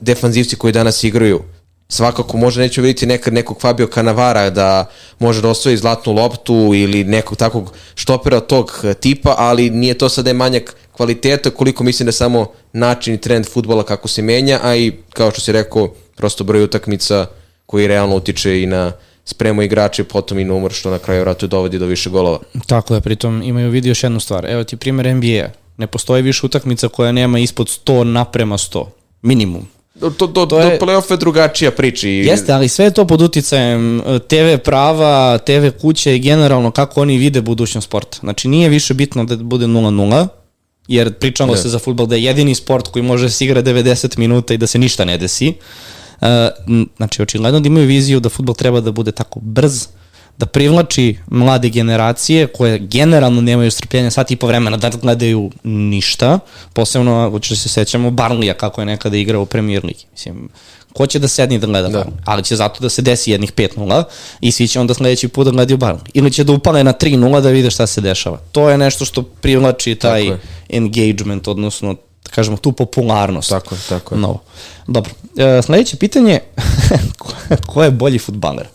defanzivci 0.00 0.56
koji 0.56 0.72
danas 0.72 1.04
igraju, 1.04 1.42
svakako 1.90 2.36
možda 2.36 2.60
nećemo 2.62 2.82
vidjeti 2.82 3.06
nekad 3.06 3.34
nekog 3.34 3.60
Fabio 3.60 3.88
Canavara 3.94 4.50
da 4.50 4.86
može 5.18 5.42
da 5.42 5.48
osvoji 5.48 5.76
zlatnu 5.76 6.12
loptu 6.12 6.54
ili 6.74 7.04
nekog 7.04 7.38
takvog 7.38 7.72
štopera 7.94 8.40
tog 8.40 8.84
tipa, 9.00 9.34
ali 9.38 9.70
nije 9.70 9.98
to 9.98 10.08
sada 10.08 10.32
manjak 10.32 10.76
kvaliteta 10.92 11.50
koliko 11.50 11.84
mislim 11.84 12.06
da 12.06 12.12
samo 12.12 12.46
način 12.72 13.14
i 13.14 13.20
trend 13.20 13.46
futbola 13.52 13.82
kako 13.82 14.08
se 14.08 14.22
menja, 14.22 14.60
a 14.62 14.76
i 14.76 14.92
kao 15.12 15.30
što 15.30 15.40
si 15.40 15.52
rekao, 15.52 15.94
prosto 16.16 16.44
broj 16.44 16.62
utakmica 16.64 17.26
koji 17.66 17.86
realno 17.86 18.16
utiče 18.16 18.62
i 18.62 18.66
na 18.66 18.92
spremu 19.24 19.62
igrače, 19.62 20.04
potom 20.04 20.38
i 20.38 20.44
na 20.44 20.54
umor, 20.54 20.72
što 20.72 20.90
na 20.90 20.98
kraju 20.98 21.20
vratu 21.20 21.46
dovodi 21.46 21.78
do 21.78 21.86
više 21.86 22.10
golova. 22.10 22.38
Tako 22.66 22.94
je, 22.94 23.00
pritom 23.00 23.42
imaju 23.42 23.70
vidi 23.70 23.88
još 23.88 24.02
jednu 24.02 24.20
stvar. 24.20 24.46
Evo 24.46 24.64
ti 24.64 24.76
primjer 24.76 25.16
NBA. 25.16 25.48
Ne 25.76 25.86
postoji 25.86 26.22
više 26.22 26.46
utakmica 26.46 26.88
koja 26.88 27.12
nema 27.12 27.38
ispod 27.38 27.66
100 27.66 28.04
naprema 28.04 28.58
100. 28.58 28.86
Minimum. 29.22 29.79
Do, 29.94 30.10
do, 30.10 30.26
do, 30.26 30.46
to 30.46 30.60
je, 30.60 30.78
do 30.78 30.86
play-off 30.86 31.10
je 31.10 31.16
drugačija 31.16 31.70
priča. 31.70 32.08
I... 32.08 32.16
Jeste, 32.16 32.52
ali 32.52 32.68
sve 32.68 32.84
je 32.84 32.90
to 32.90 33.06
pod 33.06 33.22
uticajem 33.22 34.00
e, 34.00 34.18
TV 34.18 34.62
prava, 34.64 35.38
TV 35.38 35.68
kuće 35.80 36.16
i 36.16 36.18
generalno 36.18 36.70
kako 36.70 37.02
oni 37.02 37.18
vide 37.18 37.40
budućnost 37.40 37.86
sporta. 37.88 38.18
Znači 38.20 38.48
nije 38.48 38.68
više 38.68 38.94
bitno 38.94 39.24
da 39.24 39.36
bude 39.36 39.66
0-0, 39.66 40.28
jer 40.88 41.12
pričalo 41.12 41.52
ne. 41.52 41.58
se 41.58 41.68
za 41.68 41.78
futbol 41.78 42.06
da 42.06 42.16
je 42.16 42.24
jedini 42.24 42.54
sport 42.54 42.88
koji 42.88 43.02
može 43.02 43.24
da 43.24 43.30
se 43.30 43.44
igra 43.44 43.62
90 43.62 44.18
minuta 44.18 44.54
i 44.54 44.58
da 44.58 44.66
se 44.66 44.78
ništa 44.78 45.04
ne 45.04 45.18
desi. 45.18 45.54
Uh, 46.20 46.26
znači, 46.96 47.22
očigledno 47.22 47.60
da 47.60 47.66
imaju 47.66 47.86
viziju 47.86 48.20
da 48.20 48.28
futbol 48.28 48.54
treba 48.54 48.80
da 48.80 48.92
bude 48.92 49.12
tako 49.12 49.40
brz, 49.40 49.86
da 50.40 50.46
privlači 50.46 51.18
mlade 51.26 51.68
generacije 51.68 52.46
koje 52.46 52.78
generalno 52.78 53.40
nemaju 53.40 53.70
strpljenja 53.70 54.10
sat 54.10 54.30
i 54.30 54.36
po 54.36 54.46
vremena 54.46 54.76
da 54.76 54.88
gledaju 54.88 55.50
ništa, 55.64 56.38
posebno, 56.72 57.30
hoće 57.30 57.56
se 57.56 57.68
sećamo, 57.68 58.10
Barlija 58.10 58.54
kako 58.54 58.80
je 58.80 58.86
nekada 58.86 59.16
igrao 59.16 59.42
u 59.42 59.46
Premier 59.46 59.84
Ligi. 59.84 60.04
Mislim, 60.12 60.48
ko 60.92 61.06
će 61.06 61.18
da 61.18 61.28
sedni 61.28 61.58
da 61.58 61.66
gleda 61.66 61.88
da. 61.88 62.04
Ali 62.24 62.44
će 62.44 62.56
zato 62.56 62.80
da 62.80 62.88
se 62.88 63.02
desi 63.02 63.30
jednih 63.30 63.52
5-0 63.52 64.04
i 64.40 64.52
svi 64.52 64.68
će 64.68 64.80
onda 64.80 64.94
sledeći 64.94 65.28
put 65.28 65.44
da 65.44 65.50
gledaju 65.50 65.78
Barley. 65.78 66.10
Ili 66.14 66.32
će 66.32 66.44
da 66.44 66.52
upale 66.52 66.84
na 66.84 66.92
3-0 66.92 67.40
da 67.40 67.48
vide 67.48 67.70
šta 67.70 67.86
se 67.86 68.00
dešava. 68.00 68.38
To 68.52 68.70
je 68.70 68.78
nešto 68.78 69.04
što 69.04 69.22
privlači 69.22 69.94
taj 69.94 70.30
engagement, 70.68 71.48
odnosno 71.48 71.96
da 72.24 72.30
kažemo, 72.30 72.56
tu 72.56 72.72
popularnost. 72.72 73.48
Tako 73.48 73.74
je, 73.74 73.80
tako 73.88 74.14
je. 74.14 74.20
No. 74.20 74.38
Dobro, 74.86 75.12
e, 75.36 75.62
sledeće 75.62 75.96
pitanje, 75.96 76.40
ko 77.72 77.82
je 77.82 77.90
bolji 77.90 78.18
futbaler? 78.18 78.66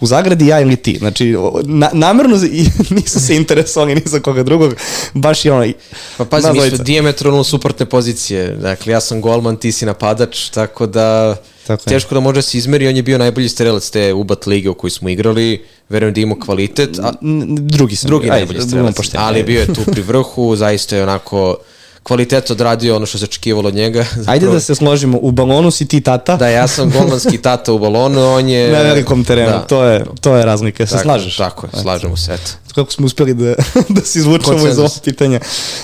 U 0.00 0.06
zagradi 0.06 0.46
ja 0.46 0.60
ili 0.60 0.76
ti? 0.76 0.96
Znači, 0.98 1.34
na, 1.62 1.90
namerno 1.92 2.36
nisu 2.90 3.20
se 3.20 3.36
interesovali 3.36 3.94
ni 3.94 4.02
za 4.04 4.20
koga 4.20 4.42
drugog, 4.42 4.74
baš 5.14 5.44
je 5.44 5.52
ono... 5.52 5.72
Pa 6.16 6.24
pazi, 6.24 6.52
mi 6.52 6.68
smo 6.68 6.84
diametralno 6.84 7.44
suprotne 7.44 7.86
pozicije. 7.86 8.56
Dakle, 8.56 8.92
ja 8.92 9.00
sam 9.00 9.20
golman, 9.20 9.56
ti 9.56 9.72
si 9.72 9.86
napadač, 9.86 10.48
tako 10.48 10.86
da... 10.86 11.36
Tako 11.66 11.84
teško 11.84 12.14
da 12.14 12.20
može 12.20 12.34
da 12.34 12.42
se 12.42 12.58
izmeri, 12.58 12.88
on 12.88 12.96
je 12.96 13.02
bio 13.02 13.18
najbolji 13.18 13.48
strelac 13.48 13.90
te 13.90 14.12
UBAT 14.12 14.46
lige 14.46 14.70
u 14.70 14.74
kojoj 14.74 14.90
smo 14.90 15.08
igrali, 15.08 15.64
verujem 15.88 16.14
da 16.14 16.20
ima 16.20 16.34
kvalitet. 16.44 16.98
A, 16.98 17.12
drugi 17.48 17.96
sam. 17.96 18.08
Drugi 18.08 18.28
najbolji 18.28 18.60
strelac, 18.60 18.96
ali 19.14 19.42
bio 19.42 19.60
je 19.60 19.74
tu 19.74 19.80
pri 19.92 20.02
vrhu, 20.02 20.56
zaista 20.56 20.96
je 20.96 21.02
onako 21.02 21.56
kvalitet 22.02 22.50
odradio 22.50 22.96
ono 22.96 23.06
što 23.06 23.18
se 23.18 23.24
očekivalo 23.24 23.68
od 23.68 23.74
njega. 23.74 24.04
Zapravo, 24.16 24.30
Ajde 24.32 24.46
da 24.46 24.60
se 24.60 24.74
složimo, 24.74 25.18
u 25.22 25.30
balonu 25.30 25.70
si 25.70 25.88
ti 25.88 26.00
tata. 26.00 26.36
Da, 26.36 26.48
ja 26.48 26.68
sam 26.68 26.90
golmanski 26.90 27.38
tata 27.38 27.72
u 27.72 27.78
balonu, 27.78 28.32
on 28.32 28.48
je... 28.48 28.72
Na 28.72 28.78
velikom 28.78 29.24
terenu, 29.24 29.50
da. 29.50 29.58
to, 29.58 29.84
je, 29.84 30.04
to 30.20 30.36
je 30.36 30.44
razlika, 30.44 30.86
se 30.86 30.92
tako, 30.92 31.02
slažeš? 31.02 31.36
Tako 31.36 31.66
je, 31.66 31.82
slažemo 31.82 32.16
se, 32.16 32.34
eto. 32.34 32.50
Kako 32.74 32.92
smo 32.92 33.06
uspeli 33.06 33.34
da, 33.34 33.54
da 33.96 34.00
se 34.00 34.18
izvučemo 34.18 34.68
iz 34.68 34.78
ovog 34.78 34.92
pitanja. 35.04 35.40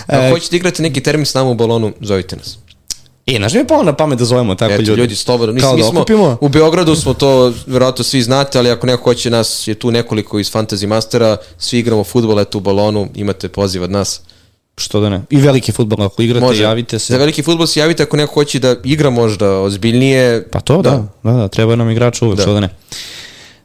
Ako 0.06 0.22
e, 0.22 0.30
hoćete 0.30 0.56
igrati 0.56 0.82
neki 0.82 1.02
termin 1.02 1.26
s 1.26 1.34
nama 1.34 1.50
u 1.50 1.54
balonu, 1.54 1.92
zovite 2.00 2.36
nas. 2.36 2.58
E, 3.26 3.36
znaš 3.36 3.52
mi 3.52 3.58
je 3.58 3.66
palo 3.66 3.82
na 3.82 3.92
pamet 3.92 4.18
da 4.18 4.24
zovemo 4.24 4.54
tako 4.54 4.72
Eto, 4.72 4.82
ljudi? 4.82 5.00
ljudi, 5.00 5.16
slobodno. 5.16 5.54
Mislim, 5.54 5.70
da 5.70 5.76
mi 5.76 5.82
smo, 5.82 6.00
okupimo? 6.00 6.38
u 6.40 6.48
Beogradu 6.48 6.96
smo 6.96 7.14
to, 7.14 7.52
verovatno 7.66 8.04
svi 8.04 8.22
znate, 8.22 8.58
ali 8.58 8.70
ako 8.70 8.86
neko 8.86 9.04
hoće 9.04 9.30
nas, 9.30 9.68
je 9.68 9.74
tu 9.74 9.90
nekoliko 9.90 10.38
iz 10.38 10.52
Fantasy 10.52 10.86
Mastera, 10.86 11.36
svi 11.58 11.78
igramo 11.78 12.04
futbol, 12.04 12.40
eto 12.40 12.58
u 12.58 12.60
balonu, 12.60 13.08
imate 13.14 13.48
poziv 13.48 13.82
od 13.82 13.90
nas. 13.90 14.20
Što 14.78 15.00
da 15.00 15.08
ne. 15.08 15.22
I 15.30 15.36
veliki 15.36 15.72
futbol, 15.72 16.06
ako 16.06 16.22
igrate, 16.22 16.46
Može. 16.46 16.62
javite 16.62 16.98
se. 16.98 17.12
Za 17.12 17.18
veliki 17.18 17.42
futbol 17.42 17.66
se 17.66 17.80
javite 17.80 18.02
ako 18.02 18.16
neko 18.16 18.34
hoće 18.34 18.58
da 18.58 18.76
igra 18.84 19.10
možda 19.10 19.60
ozbiljnije. 19.60 20.48
Pa 20.50 20.60
to, 20.60 20.82
da. 20.82 20.90
Da, 20.90 21.30
da, 21.30 21.32
da 21.32 21.48
treba 21.48 21.76
nam 21.76 21.90
igrač 21.90 22.22
uvek, 22.22 22.36
da. 22.36 22.42
što 22.42 22.52
da 22.52 22.60
ne. 22.60 22.68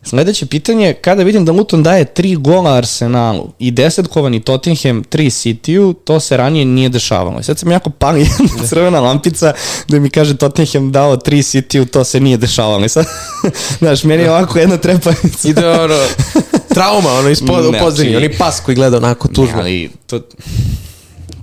Sledeće 0.06 0.46
pitanje, 0.46 0.94
kada 0.94 1.24
vidim 1.24 1.46
da 1.46 1.52
Luton 1.52 1.84
daje 1.84 2.06
tri 2.06 2.36
gola 2.36 2.74
Arsenalu 2.74 3.52
i 3.60 3.72
desetkovani 3.72 4.40
Tottenham, 4.40 5.04
tri 5.04 5.26
City-u, 5.26 5.94
to 5.94 6.20
se 6.20 6.38
ranije 6.38 6.66
nije 6.66 6.90
dešavalo. 6.90 7.40
I 7.40 7.44
sad 7.44 7.60
sam 7.60 7.72
jako 7.72 7.90
pali 7.90 8.20
jedna 8.40 8.62
da. 8.62 8.68
crvena 8.68 9.00
lampica 9.00 9.54
da 9.88 10.00
mi 10.00 10.10
kaže 10.10 10.38
Tottenham 10.38 10.92
dao 10.92 11.18
tri 11.18 11.38
City-u, 11.38 11.86
to 11.86 12.04
se 12.04 12.20
nije 12.20 12.38
dešavalo. 12.38 12.86
I 12.86 12.90
sad, 12.90 13.06
znaš, 13.80 14.04
meni 14.04 14.24
je 14.24 14.32
ovako 14.32 14.60
jedna 14.60 14.78
trepavica. 14.78 15.50
Ide 15.50 15.70
ono, 15.70 16.00
trauma, 16.74 17.14
ono, 17.14 17.30
ispod, 17.30 17.66
u 17.66 17.74
podzemlji, 17.80 18.12
znači, 18.12 18.26
oni 18.26 18.38
pas 18.38 18.60
koji 18.60 18.76
gleda 18.76 18.98
onako 18.98 19.28
tužno. 19.28 19.56
Ne, 19.56 19.62
ali 19.62 19.90
to, 20.08 20.20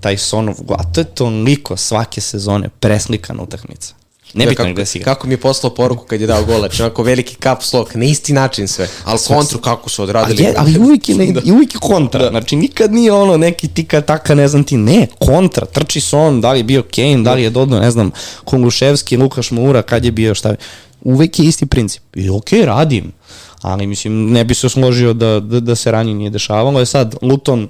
taj 0.00 0.18
Sonov 0.18 0.54
gol, 0.62 0.76
a 0.80 0.84
to 0.92 1.00
je 1.00 1.04
toliko 1.04 1.76
svake 1.76 2.20
sezone 2.20 2.68
preslikana 2.68 3.42
utakmica. 3.42 3.94
Ne 4.34 4.46
da, 4.46 4.54
kako, 4.54 4.84
si 4.84 5.00
Kako 5.00 5.26
mi 5.26 5.32
je 5.34 5.38
poslao 5.38 5.74
poruku 5.74 6.04
kad 6.04 6.20
je 6.20 6.26
dao 6.26 6.44
gol, 6.44 6.58
znači 6.58 6.82
onako 6.82 7.02
veliki 7.02 7.36
caps 7.42 7.72
lock, 7.72 7.94
na 7.94 8.04
isti 8.04 8.32
način 8.32 8.68
sve, 8.68 8.88
ali 9.04 9.18
kontru 9.28 9.58
kako 9.58 9.88
su 9.88 10.02
odradili. 10.02 10.46
Ali, 10.46 10.54
ali 10.56 10.78
uvijek 10.78 11.08
je, 11.08 11.14
ne, 11.14 11.32
da. 11.40 11.40
uvijek 11.54 11.74
je 11.74 11.78
kontra, 11.80 12.22
da. 12.22 12.30
znači 12.30 12.56
nikad 12.56 12.92
nije 12.92 13.12
ono 13.12 13.36
neki 13.36 13.68
tika 13.68 14.00
taka, 14.00 14.34
ne 14.34 14.48
znam 14.48 14.64
ti, 14.64 14.76
ne, 14.76 15.06
kontra, 15.18 15.66
trči 15.66 16.00
son, 16.00 16.40
da 16.40 16.52
li 16.52 16.58
je 16.58 16.64
bio 16.64 16.82
Kane, 16.94 17.22
da 17.22 17.34
li 17.34 17.42
je 17.42 17.50
dodno, 17.50 17.80
ne 17.80 17.90
znam, 17.90 18.10
Konguševski, 18.44 19.16
Lukaš 19.16 19.50
Moura, 19.50 19.82
kad 19.82 20.04
je 20.04 20.12
bio, 20.12 20.34
šta 20.34 20.54
uvijek 21.02 21.38
je 21.38 21.46
isti 21.46 21.66
princip. 21.66 22.02
I 22.16 22.30
okej, 22.30 22.60
okay, 22.60 22.64
radim, 22.64 23.12
ali 23.60 23.86
mislim, 23.86 24.30
ne 24.30 24.44
bi 24.44 24.54
se 24.54 24.68
složio 24.68 25.12
da, 25.12 25.40
da, 25.40 25.60
da 25.60 25.74
se 25.74 25.90
ranije 25.90 26.14
nije 26.14 26.30
dešavalo. 26.30 26.80
Je 26.80 26.86
sad, 26.86 27.14
Luton 27.22 27.68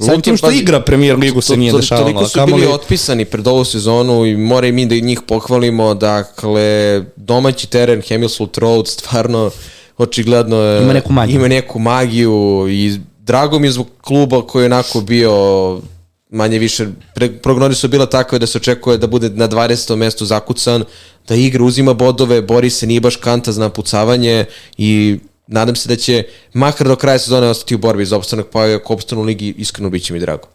Sad 0.00 0.22
tim 0.22 0.36
što 0.36 0.46
pazi, 0.46 0.58
igra 0.58 0.80
premijer 0.80 1.18
ligu 1.18 1.40
se 1.40 1.56
nije 1.56 1.72
dešavalo. 1.72 2.06
Toliko 2.06 2.28
su 2.28 2.46
bili 2.46 2.60
li... 2.60 2.66
otpisani 2.66 3.24
pred 3.24 3.46
ovu 3.46 3.64
sezonu 3.64 4.26
i 4.26 4.36
mora 4.36 4.66
i 4.66 4.72
mi 4.72 4.86
da 4.86 4.94
njih 4.94 5.20
pohvalimo. 5.26 5.94
Dakle, 5.94 7.02
domaći 7.16 7.66
teren 7.66 8.00
Hemilswood 8.00 8.58
Road 8.58 8.88
stvarno 8.88 9.50
očigledno 9.98 10.78
ima 10.82 10.92
neku 10.92 11.12
magiju, 11.12 11.36
ima 11.36 11.48
neku 11.48 11.78
magiju 11.78 12.66
i 12.68 12.98
drago 13.18 13.58
mi 13.58 13.66
je 13.66 13.72
zbog 13.72 13.86
kluba 14.00 14.46
koji 14.46 14.62
je 14.62 14.66
onako 14.66 15.00
bio 15.00 15.32
manje 16.30 16.58
više, 16.58 16.86
prognodi 17.42 17.74
su 17.74 17.88
bila 17.88 18.06
takve 18.06 18.38
da 18.38 18.46
se 18.46 18.58
očekuje 18.58 18.98
da 18.98 19.06
bude 19.06 19.28
na 19.28 19.48
20. 19.48 19.96
mestu 19.96 20.26
zakucan, 20.26 20.84
da 21.28 21.34
igra, 21.34 21.64
uzima 21.64 21.94
bodove, 21.94 22.42
bori 22.42 22.70
se, 22.70 22.86
nije 22.86 23.00
baš 23.00 23.16
kanta 23.16 23.52
za 23.52 23.60
napucavanje 23.60 24.44
i 24.78 25.18
nadam 25.50 25.76
se 25.76 25.88
da 25.88 25.96
će 25.96 26.24
makar 26.52 26.88
do 26.88 26.96
kraja 26.96 27.18
sezone 27.18 27.46
ostati 27.46 27.74
u 27.74 27.78
borbi 27.78 28.04
za 28.04 28.16
opstanak, 28.16 28.46
pa 28.52 28.60
ako 28.60 28.94
opstanu 28.94 29.22
u 29.22 29.24
ligi, 29.24 29.54
iskreno 29.58 29.90
bit 29.90 30.04
će 30.04 30.12
mi 30.12 30.18
drago. 30.18 30.48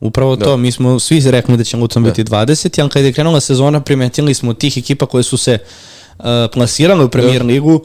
Upravo 0.00 0.36
da. 0.36 0.44
to, 0.44 0.56
mi 0.56 0.72
smo 0.72 0.98
svi 0.98 1.20
rekli 1.30 1.56
da 1.56 1.64
će 1.64 1.76
Luton 1.76 2.02
da. 2.02 2.10
biti 2.10 2.24
20, 2.24 2.80
ali 2.80 2.90
kada 2.90 3.06
je 3.06 3.12
krenula 3.12 3.40
sezona, 3.40 3.80
primetili 3.80 4.34
smo 4.34 4.54
tih 4.54 4.78
ekipa 4.78 5.06
koje 5.06 5.22
su 5.22 5.36
se 5.36 5.58
uh, 6.18 6.24
plasirale 6.52 7.04
u 7.04 7.08
premier 7.08 7.40
da. 7.40 7.46
ligu, 7.46 7.84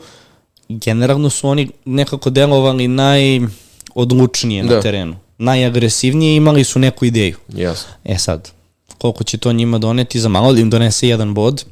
generalno 0.70 1.30
su 1.30 1.48
oni 1.48 1.70
nekako 1.86 2.30
delovali 2.30 2.88
najodlučnije 2.88 4.64
da. 4.64 4.76
na 4.76 4.82
terenu. 4.82 5.16
Najagresivnije 5.38 6.36
imali 6.36 6.64
su 6.64 6.80
neku 6.80 7.06
ideju. 7.06 7.38
Jasno. 7.50 7.94
E 8.04 8.18
sad, 8.18 8.52
koliko 8.98 9.24
će 9.24 9.38
to 9.38 9.54
njima 9.54 9.78
doneti 9.78 10.20
za 10.20 10.30
malo 10.30 10.54
da 10.54 10.60
im 10.60 10.70
donese 10.70 11.08
jedan 11.08 11.34
bod, 11.34 11.66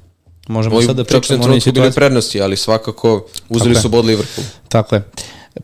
Možemo 0.48 0.82
sad 0.82 0.96
da 0.96 1.04
pričamo 1.04 1.44
o 1.44 1.46
onoj 1.46 1.60
situaciji. 1.60 1.82
bili 1.82 1.94
prednosti, 1.94 2.42
ali 2.42 2.58
svakako 2.58 3.26
uzeli 3.50 3.76
su 3.76 3.90
bod 3.90 4.06
Liverpool. 4.06 4.48
Tako 4.70 4.96
je. 4.96 5.04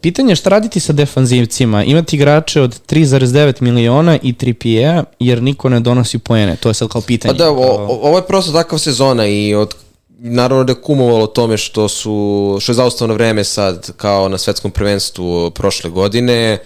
Pitanje 0.01 0.31
je 0.31 0.36
šta 0.36 0.50
raditi 0.50 0.79
sa 0.79 0.93
defanzivcima? 0.93 1.83
Imati 1.83 2.15
igrače 2.15 2.62
od 2.62 2.81
3,9 2.89 3.62
miliona 3.62 4.17
i 4.24 4.33
3 4.33 4.53
PA, 4.53 5.03
jer 5.19 5.43
niko 5.43 5.69
ne 5.69 5.79
donosi 5.79 6.19
poene. 6.19 6.55
To 6.55 6.69
je 6.69 6.74
sad 6.74 6.89
kao 6.89 7.01
pitanje. 7.01 7.33
Pa 7.33 7.43
da, 7.43 7.51
o, 7.51 8.00
ovo 8.01 8.17
je 8.17 8.27
prosto 8.27 8.51
takav 8.51 8.79
sezona 8.79 9.27
i 9.27 9.55
od 9.55 9.75
naravno 10.19 10.63
da 10.63 10.71
je 10.71 10.81
kumovalo 10.81 11.27
tome 11.27 11.57
što 11.57 11.89
su 11.89 12.57
što 12.62 12.71
je 12.71 12.75
zaustavno 12.75 13.13
vreme 13.13 13.43
sad 13.43 13.91
kao 13.98 14.29
na 14.29 14.38
svetskom 14.38 14.71
prvenstvu 14.71 15.51
prošle 15.51 15.89
godine 15.89 16.57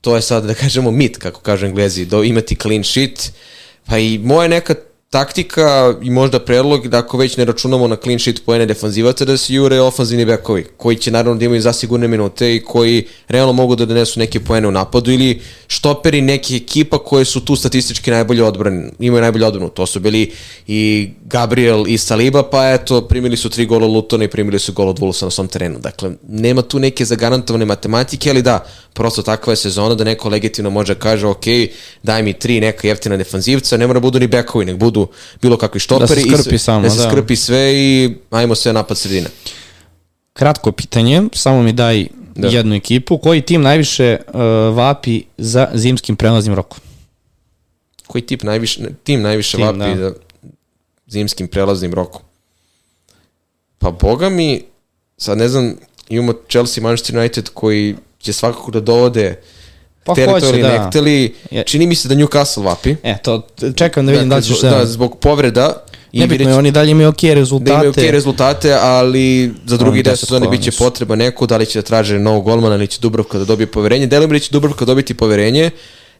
to 0.00 0.16
je 0.16 0.22
sad 0.22 0.44
da 0.44 0.54
kažemo 0.54 0.90
mit 0.90 1.18
kako 1.18 1.40
kažu 1.40 1.66
englezi 1.66 2.04
do 2.04 2.22
imati 2.22 2.56
clean 2.62 2.84
sheet 2.84 3.32
pa 3.86 3.98
i 3.98 4.18
moja 4.18 4.48
neka 4.48 4.74
taktika 5.14 5.94
i 6.02 6.10
možda 6.10 6.38
predlog 6.40 6.88
da 6.88 6.98
ako 6.98 7.18
već 7.18 7.36
ne 7.36 7.44
računamo 7.44 7.88
na 7.88 7.96
clean 7.96 8.18
sheet 8.18 8.40
poene 8.46 8.66
defanzivaca 8.66 9.24
da 9.24 9.36
se 9.36 9.54
jure 9.54 9.80
ofanzivni 9.80 10.24
bekovi 10.24 10.64
koji 10.76 10.96
će 10.96 11.10
naravno 11.10 11.38
da 11.38 11.44
imaju 11.44 11.60
zasigurne 11.60 12.08
minute 12.08 12.54
i 12.54 12.60
koji 12.60 13.04
realno 13.28 13.52
mogu 13.52 13.76
da 13.76 13.86
donesu 13.86 14.18
neke 14.20 14.40
poene 14.40 14.68
u 14.68 14.70
napadu 14.70 15.12
ili 15.12 15.40
štoperi 15.66 16.20
nekih 16.20 16.62
ekipa 16.62 16.98
koje 16.98 17.24
su 17.24 17.40
tu 17.40 17.56
statistički 17.56 18.10
najbolje 18.10 18.44
odbrane, 18.44 18.90
imaju 18.98 19.22
najbolje 19.22 19.46
odbranu. 19.46 19.68
To 19.68 19.86
su 19.86 20.00
bili 20.00 20.32
i 20.66 21.10
Gabriel 21.24 21.84
i 21.88 21.98
Saliba, 21.98 22.42
pa 22.42 22.72
eto, 22.72 23.00
primili 23.00 23.36
su 23.36 23.50
tri 23.50 23.66
gola 23.66 23.86
Lutona 23.86 24.24
i 24.24 24.28
primili 24.28 24.58
su 24.58 24.72
gol 24.72 24.88
od 24.88 24.98
Vulsa 24.98 25.26
na 25.26 25.30
svom 25.30 25.48
terenu. 25.48 25.78
Dakle, 25.78 26.10
nema 26.28 26.62
tu 26.62 26.78
neke 26.78 27.04
zagarantovane 27.04 27.64
matematike, 27.64 28.30
ali 28.30 28.42
da, 28.42 28.64
prosto 28.94 29.22
takva 29.22 29.52
je 29.52 29.56
sezona 29.56 29.94
da 29.94 30.04
neko 30.04 30.28
legitimno 30.28 30.70
može 30.70 30.94
da 30.94 31.00
kaže 31.00 31.26
ok, 31.26 31.44
daj 32.02 32.22
mi 32.22 32.32
tri 32.32 32.60
neka 32.60 32.88
jeftina 32.88 33.16
defanzivca, 33.16 33.76
ne 33.76 33.86
mora 33.86 34.00
budu 34.00 34.18
ni 34.18 34.26
bekovi, 34.26 34.64
nek 34.64 34.76
budu 34.76 35.08
bilo 35.42 35.56
kakvi 35.56 35.80
štoperi. 35.80 36.24
Da 36.24 36.36
se 36.36 36.42
skrpi 36.42 36.58
samo, 36.58 36.82
da. 36.82 36.90
se 36.90 37.02
da. 37.02 37.10
skrpi 37.10 37.36
sve 37.36 37.72
i 37.74 38.14
ajmo 38.30 38.54
sve 38.54 38.72
napad 38.72 38.98
sredine. 38.98 39.26
Kratko 40.32 40.72
pitanje, 40.72 41.22
samo 41.32 41.62
mi 41.62 41.72
daj 41.72 42.06
da. 42.34 42.48
jednu 42.48 42.74
ekipu. 42.74 43.18
Koji 43.18 43.42
tim 43.42 43.62
najviše 43.62 44.16
uh, 44.26 44.40
vapi 44.76 45.22
za 45.38 45.68
zimskim 45.74 46.16
prelaznim 46.16 46.54
rokom? 46.54 46.78
Koji 48.06 48.22
tip 48.22 48.42
najviše, 48.42 48.80
tim 49.04 49.22
najviše 49.22 49.56
tim, 49.56 49.66
vapi 49.66 49.78
da. 49.78 49.96
za 49.96 50.14
zimskim 51.06 51.48
prelaznim 51.48 51.94
rokom? 51.94 52.22
Pa 53.78 53.90
boga 53.90 54.28
mi, 54.28 54.62
sad 55.16 55.38
ne 55.38 55.48
znam, 55.48 55.74
imamo 56.08 56.32
Chelsea, 56.48 56.82
Manchester 56.82 57.18
United 57.18 57.48
koji 57.54 57.96
će 58.24 58.32
svakako 58.32 58.70
da 58.70 58.80
dovode 58.80 59.40
pa 60.04 60.14
teritorij 60.14 60.62
da. 60.62 60.78
nekteli. 60.78 61.34
Čini 61.66 61.86
mi 61.86 61.94
se 61.94 62.08
da 62.08 62.14
Newcastle 62.14 62.64
vapi. 62.64 62.96
E, 63.02 63.16
to 63.22 63.46
čekam 63.76 64.06
da 64.06 64.12
vidim 64.12 64.28
da, 64.28 64.34
da 64.34 64.42
ćeš 64.42 64.60
da... 64.60 64.70
Da, 64.70 64.86
zbog 64.86 65.18
povreda. 65.18 65.84
Nebitno 66.12 66.50
je, 66.50 66.56
oni 66.56 66.70
dalje 66.70 66.90
imaju 66.90 67.08
ok 67.08 67.22
rezultate. 67.22 67.70
Da 67.70 67.74
imaju 67.74 67.90
ok 67.90 67.96
rezultate, 67.96 68.72
ali 68.72 69.54
za 69.66 69.76
drugi 69.76 70.02
deo 70.02 70.16
sezone 70.16 70.48
biće 70.48 70.70
potreba 70.72 71.16
neko, 71.16 71.46
da 71.46 71.56
li 71.56 71.66
će 71.66 71.78
da 71.78 71.82
traže 71.82 72.18
novog 72.18 72.44
golmana 72.44 72.74
ili 72.74 72.86
će 72.86 72.98
Dubrovka 73.00 73.38
da 73.38 73.44
dobije 73.44 73.66
poverenje. 73.66 74.06
Delim 74.06 74.30
da 74.30 74.38
će 74.38 74.48
Dubrovka 74.52 74.84
dobiti 74.84 75.14
poverenje. 75.14 75.70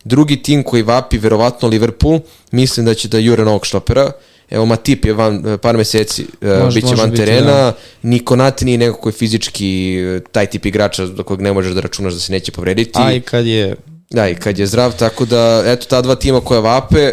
Drugi 0.04 0.42
tim 0.42 0.62
koji 0.62 0.82
vapi, 0.82 1.18
verovatno 1.18 1.68
Liverpool, 1.68 2.20
mislim 2.50 2.86
da 2.86 2.94
će 2.94 3.08
da 3.08 3.18
jure 3.18 3.44
novog 3.44 3.66
štopera. 3.66 4.12
Evo 4.50 4.66
Matip 4.66 5.04
je 5.04 5.12
van, 5.12 5.58
par 5.62 5.76
meseci, 5.76 6.26
e, 6.40 6.58
može, 6.64 6.80
biće 6.80 6.94
van 6.94 7.16
terena, 7.16 7.46
da. 7.46 7.72
Niko 8.02 8.36
Nati 8.36 8.64
nije 8.64 8.78
neko 8.78 9.00
koji 9.00 9.12
je 9.12 9.16
fizički 9.16 9.96
e, 9.98 10.20
taj 10.32 10.46
tip 10.46 10.66
igrača 10.66 11.06
do 11.06 11.22
kojeg 11.22 11.40
ne 11.40 11.52
možeš 11.52 11.72
da 11.72 11.80
računaš 11.80 12.12
da 12.12 12.20
se 12.20 12.32
neće 12.32 12.52
povrediti. 12.52 12.98
A 13.02 13.12
i 13.12 13.20
kad 13.20 13.46
je... 13.46 13.76
Da, 14.10 14.28
i 14.28 14.34
kad 14.34 14.58
je 14.58 14.66
zdrav, 14.66 14.96
tako 14.96 15.24
da, 15.24 15.62
eto, 15.66 15.86
ta 15.86 16.02
dva 16.02 16.14
tima 16.14 16.40
koja 16.40 16.60
vape, 16.60 17.12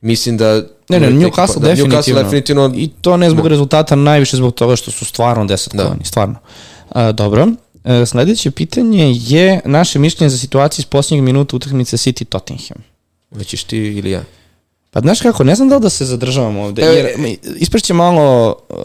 mislim 0.00 0.36
da 0.36 0.62
Ne, 0.88 1.00
ne, 1.00 1.10
Newcastle 1.10 1.60
da, 1.60 1.68
definitivno. 1.68 2.00
Newcastle 2.00 2.22
definitivno. 2.22 2.72
I 2.76 2.88
to 3.00 3.16
ne 3.16 3.30
zbog 3.30 3.42
da. 3.42 3.48
rezultata, 3.48 3.94
najviše 3.96 4.36
zbog 4.36 4.54
toga 4.54 4.76
što 4.76 4.90
su 4.90 5.04
stvarno 5.04 5.44
desetkovani, 5.44 5.98
da. 5.98 6.04
stvarno. 6.04 6.34
A, 6.88 7.12
dobro, 7.12 7.48
e, 7.84 8.06
sledeće 8.06 8.50
pitanje 8.50 9.14
je 9.16 9.60
naše 9.64 9.98
mišljenje 9.98 10.30
za 10.30 10.38
situaciju 10.38 10.82
iz 10.82 10.86
posljednjeg 10.86 11.24
minuta 11.24 11.56
utakmice 11.56 11.96
City 11.96 12.24
Tottenham. 12.24 12.84
Hoćeš 13.36 13.64
ti 13.64 13.76
ili 13.78 14.10
ja? 14.10 14.22
Pa 14.94 15.00
znaš 15.00 15.20
kako, 15.20 15.44
ne 15.44 15.54
znam 15.54 15.68
da 15.68 15.76
li 15.76 15.82
da 15.82 15.90
se 15.90 16.04
zadržavamo 16.04 16.62
ovde, 16.62 16.82
jer 16.82 17.08
ispreće 17.56 17.94
malo 17.94 18.56
uh, 18.68 18.76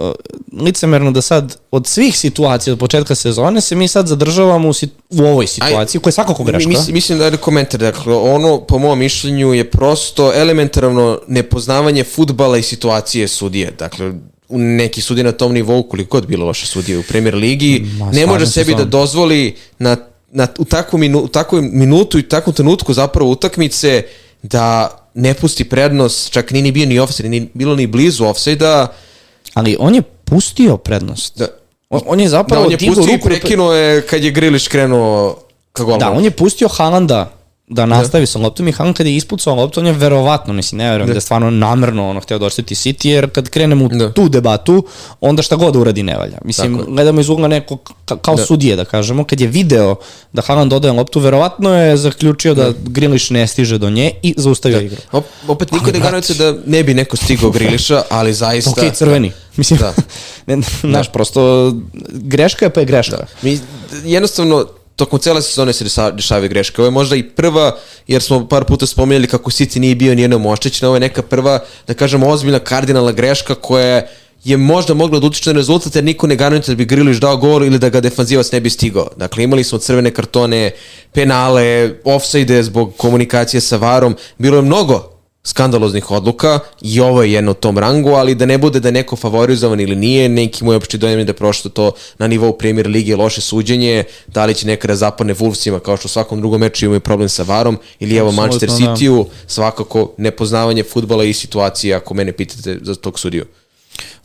licemerno 0.61 1.11
da 1.11 1.21
sad 1.21 1.57
od 1.71 1.87
svih 1.87 2.17
situacija 2.17 2.73
od 2.73 2.79
početka 2.79 3.15
sezone 3.15 3.61
se 3.61 3.75
mi 3.75 3.87
sad 3.87 4.07
zadržavamo 4.07 4.69
u, 4.69 4.73
u 5.09 5.23
ovoj 5.23 5.47
situaciji, 5.47 6.01
koja 6.01 6.09
je 6.09 6.13
svakako 6.13 6.43
greška. 6.43 6.69
Mislim, 6.69 6.93
mislim 6.93 7.17
da 7.19 7.25
je 7.25 7.37
komentar, 7.37 7.79
dakle, 7.79 8.15
ono 8.15 8.61
po 8.61 8.79
mom 8.79 8.99
mišljenju 8.99 9.53
je 9.53 9.71
prosto 9.71 10.31
elementarno 10.35 11.19
nepoznavanje 11.27 12.03
futbala 12.03 12.57
i 12.57 12.63
situacije 12.63 13.27
sudije. 13.27 13.71
Dakle, 13.79 14.13
neki 14.49 15.01
sudije 15.01 15.23
na 15.23 15.31
tom 15.31 15.53
nivou, 15.53 15.83
koliko 15.83 16.17
god 16.17 16.27
bilo 16.27 16.45
loše 16.45 16.65
sudije 16.65 16.99
u 16.99 17.03
premier 17.03 17.35
ligi, 17.35 17.85
Ma, 17.99 18.11
ne 18.11 18.25
može 18.25 18.47
sebi 18.47 18.75
da 18.75 18.85
dozvoli 18.85 19.55
na, 19.79 19.97
na, 20.31 20.47
u, 20.57 20.65
takvu 20.65 20.99
minu, 20.99 21.19
u 21.19 21.27
takvu 21.27 21.61
minutu 21.61 22.19
i 22.19 22.23
takvom 22.23 22.55
trenutku 22.55 22.93
zapravo 22.93 23.31
utakmice 23.31 24.03
da 24.43 24.95
ne 25.19 25.33
pusti 25.33 25.63
prednost, 25.63 26.31
čak 26.31 26.51
ni 26.51 26.61
ni 26.61 26.71
bio 26.71 26.85
ni 26.85 26.99
offside, 26.99 27.29
ni 27.29 27.49
bilo 27.53 27.75
ni 27.75 27.87
blizu 27.87 28.25
offside-a. 28.25 28.87
Ali 29.53 29.75
on 29.79 29.95
je 29.95 30.01
pustio 30.01 30.77
prednost. 30.77 31.37
Da. 31.37 31.47
On, 31.89 32.01
on 32.05 32.19
je 32.19 32.29
zapravo 32.29 32.61
da, 32.61 32.65
on 32.67 32.71
je 32.71 32.77
pustio 32.77 33.15
i 33.15 33.19
prekinuo 33.19 33.73
je 33.73 34.01
kad 34.01 34.23
je 34.23 34.31
Griliš 34.31 34.67
krenuo 34.67 35.35
ka 35.73 35.83
golmanu. 35.83 36.11
Da, 36.11 36.17
on 36.17 36.23
je 36.23 36.31
pustio 36.31 36.67
Haalanda 36.67 37.38
da 37.69 37.85
nastavi 37.85 38.21
da. 38.21 38.27
sa 38.27 38.39
loptom 38.39 38.67
i 38.67 38.71
Haaland 38.71 38.97
kad 38.97 39.05
je 39.05 39.15
ispucao 39.15 39.55
loptu, 39.55 39.79
on 39.79 39.87
je 39.87 39.93
verovatno, 39.93 40.53
mislim, 40.53 40.77
ne 40.77 40.89
verujem 40.89 41.07
da. 41.07 41.13
da 41.13 41.17
je 41.17 41.21
stvarno 41.21 41.49
namerno 41.49 42.09
ono 42.09 42.19
hteo 42.19 42.39
da 42.39 42.45
ošteti 42.45 42.75
City, 42.75 43.07
jer 43.07 43.29
kad 43.29 43.49
krenemo 43.49 43.85
u 43.85 43.87
da. 43.87 44.11
tu 44.13 44.29
debatu, 44.29 44.85
onda 45.21 45.41
šta 45.41 45.55
god 45.55 45.75
uradi 45.75 46.03
ne 46.03 46.17
valja. 46.17 46.37
Mislim, 46.45 46.77
Tako. 46.77 46.91
gledamo 46.91 47.21
iz 47.21 47.29
ugla 47.29 47.47
neko 47.47 47.77
ka, 47.77 48.17
kao 48.17 48.35
da. 48.35 48.45
sudije, 48.45 48.75
da 48.75 48.85
kažemo, 48.85 49.23
kad 49.23 49.41
je 49.41 49.47
video 49.47 49.95
da 50.33 50.41
Haaland 50.41 50.71
dodaje 50.71 50.93
loptu, 50.93 51.19
verovatno 51.19 51.75
je 51.75 51.97
zaključio 51.97 52.53
da, 52.53 52.63
da 52.63 52.73
Griliš 52.85 53.29
ne 53.29 53.47
stiže 53.47 53.77
do 53.77 53.89
nje 53.89 54.11
i 54.23 54.33
zaustavio 54.37 54.77
da. 54.77 54.83
igru. 54.85 54.97
Op, 55.11 55.25
opet 55.47 55.71
niko 55.71 55.91
ne 55.91 55.99
garantuje 55.99 56.37
da 56.37 56.55
ne 56.65 56.83
bi 56.83 56.93
neko 56.93 57.17
stigao 57.17 57.51
Griliša, 57.51 58.03
ali 58.09 58.33
zaista... 58.33 58.71
ok, 58.71 58.93
crveni. 58.93 59.31
Mislim, 59.55 59.79
da. 59.79 59.93
ne, 60.47 60.57
naš, 60.83 61.07
da. 61.07 61.11
prosto, 61.11 61.73
greška 62.09 62.65
je 62.65 62.69
pa 62.69 62.79
je 62.79 62.85
greška. 62.85 63.17
Da. 63.17 63.25
Mi, 63.41 63.59
jednostavno, 64.03 64.65
tokom 64.99 65.19
cele 65.19 65.41
sezone 65.41 65.73
se 65.73 65.85
dešavaju 66.13 66.49
greške. 66.49 66.81
Ovo 66.81 66.87
je 66.87 66.91
možda 66.91 67.15
i 67.15 67.23
prva, 67.23 67.77
jer 68.07 68.21
smo 68.21 68.47
par 68.47 68.65
puta 68.65 68.85
spomenuli 68.85 69.27
kako 69.27 69.51
City 69.51 69.79
nije 69.79 69.95
bio 69.95 70.15
nijednom 70.15 70.45
oštećen, 70.45 70.87
ovo 70.87 70.95
je 70.95 70.99
neka 70.99 71.21
prva, 71.21 71.59
da 71.87 71.93
kažemo, 71.93 72.27
ozbiljna 72.27 72.59
kardinalna 72.59 73.11
greška 73.11 73.55
koja 73.55 74.01
je 74.43 74.57
možda 74.57 74.93
mogla 74.93 75.19
da 75.19 75.27
utiče 75.27 75.49
na 75.49 75.57
rezultat 75.57 75.95
jer 75.95 76.03
niko 76.03 76.27
ne 76.27 76.35
garantuje 76.35 76.75
da 76.75 76.77
bi 76.77 76.85
Griliš 76.85 77.17
dao 77.17 77.37
gol 77.37 77.65
ili 77.65 77.79
da 77.79 77.89
ga 77.89 78.01
defanzivac 78.01 78.51
ne 78.51 78.59
bi 78.59 78.69
stigao. 78.69 79.07
Dakle, 79.17 79.43
imali 79.43 79.63
smo 79.63 79.77
crvene 79.77 80.11
kartone, 80.11 80.71
penale, 81.13 81.91
offside 82.03 82.63
zbog 82.63 82.93
komunikacije 82.97 83.61
sa 83.61 83.77
Varom, 83.77 84.15
bilo 84.37 84.57
je 84.57 84.61
mnogo 84.61 85.18
skandaloznih 85.43 86.11
odluka 86.11 86.59
i 86.81 86.99
ovo 86.99 87.23
je 87.23 87.31
jedno 87.31 87.51
u 87.51 87.53
tom 87.53 87.77
rangu, 87.77 88.09
ali 88.09 88.35
da 88.35 88.45
ne 88.45 88.57
bude 88.57 88.79
da 88.79 88.87
je 88.87 88.91
neko 88.91 89.15
favorizovan 89.15 89.79
ili 89.79 89.95
nije, 89.95 90.29
neki 90.29 90.63
moj 90.63 90.75
opšti 90.75 90.97
dojem 90.97 91.19
je 91.19 91.25
da 91.25 91.29
je 91.29 91.33
prošlo 91.33 91.71
to 91.71 91.91
na 92.17 92.27
nivou 92.27 92.53
premier 92.53 92.87
lige 92.87 93.15
loše 93.15 93.41
suđenje, 93.41 94.03
da 94.27 94.45
li 94.45 94.53
će 94.53 94.67
nekada 94.67 94.95
zapane 94.95 95.35
Wolvesima 95.35 95.79
kao 95.79 95.97
što 95.97 96.05
u 96.05 96.09
svakom 96.09 96.39
drugom 96.39 96.59
meču 96.61 96.85
imaju 96.85 96.99
problem 96.99 97.29
sa 97.29 97.43
varom, 97.43 97.77
ili 97.99 98.15
evo 98.15 98.31
Manchester 98.31 98.69
da. 98.69 98.75
City-u, 98.75 99.25
svakako 99.47 100.13
nepoznavanje 100.17 100.83
futbala 100.83 101.23
i 101.23 101.33
situacije 101.33 101.95
ako 101.95 102.13
mene 102.13 102.31
pitate 102.31 102.77
za 102.81 102.95
tog 102.95 103.19
sudiju. 103.19 103.45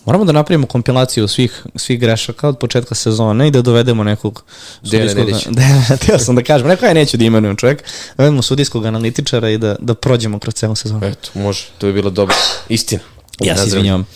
Moramo 0.05 0.25
da 0.25 0.33
napravimo 0.33 0.67
kompilaciju 0.67 1.29
svih, 1.29 1.67
svih 1.77 2.01
grešaka 2.01 2.49
od 2.49 2.59
početka 2.59 2.95
sezone 2.95 3.49
i 3.49 3.51
da 3.51 3.62
dovedemo 3.62 4.05
nekog 4.05 4.45
sudijskog... 4.83 5.27
Da, 5.88 5.97
teo 5.97 6.19
sam 6.19 6.37
da 6.37 6.43
kažem, 6.43 6.67
rekao 6.67 6.87
ja 6.87 6.95
neću 6.95 7.17
da 7.17 7.25
imenujem 7.25 7.57
čovjek, 7.57 7.83
da 7.83 7.87
dovedemo 8.17 8.43
sudijskog 8.43 8.87
analitičara 8.87 9.51
i 9.51 9.59
da, 9.59 9.77
da 9.81 9.95
prođemo 9.95 10.38
kroz 10.38 10.55
celu 10.55 10.75
sezonu. 10.75 11.07
Eto, 11.07 11.31
može, 11.35 11.67
to 11.79 11.87
je 11.87 11.93
bilo 11.93 12.11
dobro. 12.11 12.37
Istina. 12.69 13.03
Ja 13.40 13.57
se 13.57 13.67
izvinjavam. 13.67 14.07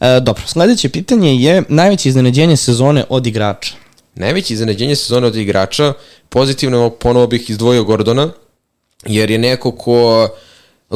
E, 0.00 0.20
dobro, 0.20 0.42
sledeće 0.46 0.88
pitanje 0.88 1.36
je 1.36 1.62
najveće 1.68 2.08
iznenađenje 2.08 2.56
sezone 2.56 3.04
od 3.08 3.26
igrača. 3.26 3.74
Najveće 4.14 4.54
iznenađenje 4.54 4.96
sezone 4.96 5.26
od 5.26 5.36
igrača, 5.36 5.92
pozitivno 6.28 6.90
ponovo 6.90 7.26
bih 7.26 7.50
izdvojio 7.50 7.84
Gordona, 7.84 8.30
jer 9.06 9.30
je 9.30 9.38
neko 9.38 9.72
ko 9.72 10.28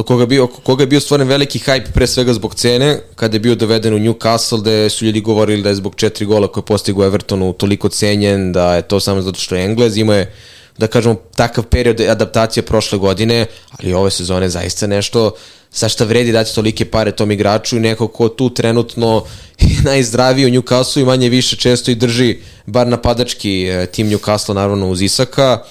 koga 0.01 0.25
bio, 0.25 0.47
koga 0.47 0.83
je 0.83 0.87
bio 0.87 0.99
stvoren 0.99 1.27
veliki 1.27 1.59
hype 1.59 1.91
pre 1.93 2.07
svega 2.07 2.33
zbog 2.33 2.55
cene, 2.55 2.99
kada 3.15 3.35
je 3.35 3.39
bio 3.39 3.55
doveden 3.55 3.93
u 3.93 3.99
Newcastle, 3.99 4.61
gde 4.61 4.89
su 4.89 5.05
ljudi 5.05 5.21
govorili 5.21 5.61
da 5.61 5.69
je 5.69 5.75
zbog 5.75 5.95
četiri 5.95 6.25
gola 6.25 6.47
koje 6.47 6.63
postigu 6.65 7.01
u 7.01 7.05
Evertonu 7.05 7.53
toliko 7.53 7.89
cenjen, 7.89 8.51
da 8.51 8.75
je 8.75 8.81
to 8.81 8.99
samo 8.99 9.21
zato 9.21 9.39
što 9.39 9.55
je 9.55 9.65
Englez, 9.65 9.97
imao 9.97 10.15
je 10.15 10.33
da 10.77 10.87
kažemo, 10.87 11.15
takav 11.35 11.63
period 11.63 12.01
adaptacije 12.01 12.63
prošle 12.63 12.97
godine, 12.97 13.45
ali 13.71 13.93
ove 13.93 14.11
sezone 14.11 14.49
zaista 14.49 14.87
nešto 14.87 15.31
sa 15.71 15.89
šta 15.89 16.05
vredi 16.05 16.31
dati 16.31 16.55
tolike 16.55 16.85
pare 16.85 17.11
tom 17.11 17.31
igraču 17.31 17.77
i 17.77 17.79
neko 17.79 18.07
ko 18.07 18.29
tu 18.29 18.49
trenutno 18.49 19.25
je 19.59 19.77
najzdraviji 19.83 20.45
u 20.45 20.49
Newcastle 20.49 21.01
i 21.01 21.05
manje 21.05 21.29
više 21.29 21.55
često 21.55 21.91
i 21.91 21.95
drži 21.95 22.37
bar 22.65 22.87
napadački 22.87 23.63
e, 23.63 23.85
tim 23.85 24.09
Newcastle 24.09 24.53
naravno 24.53 24.89
uz 24.89 25.01
Isaka. 25.01 25.63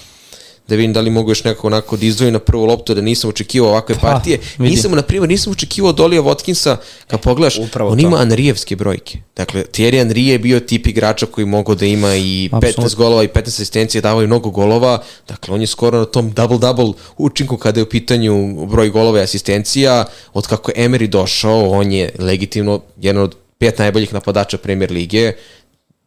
Da 0.72 0.76
vidim 0.76 0.92
da 0.92 1.00
li 1.00 1.10
mogu 1.10 1.30
još 1.30 1.44
nekako 1.44 1.66
onako 1.66 1.96
da 1.96 2.06
izdvojim 2.06 2.32
na 2.32 2.38
prvu 2.38 2.64
loptu, 2.64 2.94
da 2.94 3.00
nisam 3.00 3.30
očekivao 3.30 3.70
ovakve 3.70 3.94
pa, 3.94 4.00
partije. 4.00 4.38
Vidi. 4.58 4.70
Nisam, 4.70 4.92
na 4.92 5.02
primjer, 5.02 5.28
nisam 5.28 5.52
očekivao 5.52 5.90
od 5.90 6.00
Olija 6.00 6.22
Watkinsa, 6.22 6.76
kad 7.06 7.20
pogledaš, 7.20 7.58
Upravo 7.58 7.90
on 7.90 7.98
to. 7.98 8.06
ima 8.06 8.16
Anrijevske 8.16 8.76
brojke. 8.76 9.18
Dakle, 9.36 9.64
Thierry 9.72 10.04
Henry 10.04 10.18
je 10.18 10.38
bio 10.38 10.60
tip 10.60 10.86
igrača 10.86 11.26
koji 11.26 11.46
mogu 11.46 11.74
da 11.74 11.86
ima 11.86 12.16
i 12.16 12.48
Absolut. 12.52 12.90
15 12.90 12.96
golova 12.96 13.24
i 13.24 13.28
15 13.28 13.48
asistencije, 13.48 14.02
davaju 14.02 14.26
mnogo 14.26 14.50
golova. 14.50 15.02
Dakle, 15.28 15.54
on 15.54 15.60
je 15.60 15.66
skoro 15.66 15.98
na 15.98 16.04
tom 16.04 16.34
double-double 16.34 16.92
učinku 17.16 17.56
kada 17.56 17.80
je 17.80 17.84
u 17.84 17.88
pitanju 17.88 18.66
broj 18.66 18.88
golova 18.88 19.18
i 19.18 19.22
asistencija. 19.22 20.04
Od 20.32 20.46
kako 20.46 20.70
je 20.70 20.88
Emery 20.88 21.06
došao, 21.06 21.70
on 21.70 21.92
je 21.92 22.10
legitimno 22.18 22.80
jedan 23.00 23.22
od 23.22 23.36
pet 23.58 23.78
najboljih 23.78 24.14
napadača 24.14 24.58
Premier 24.58 24.90
lige 24.90 25.32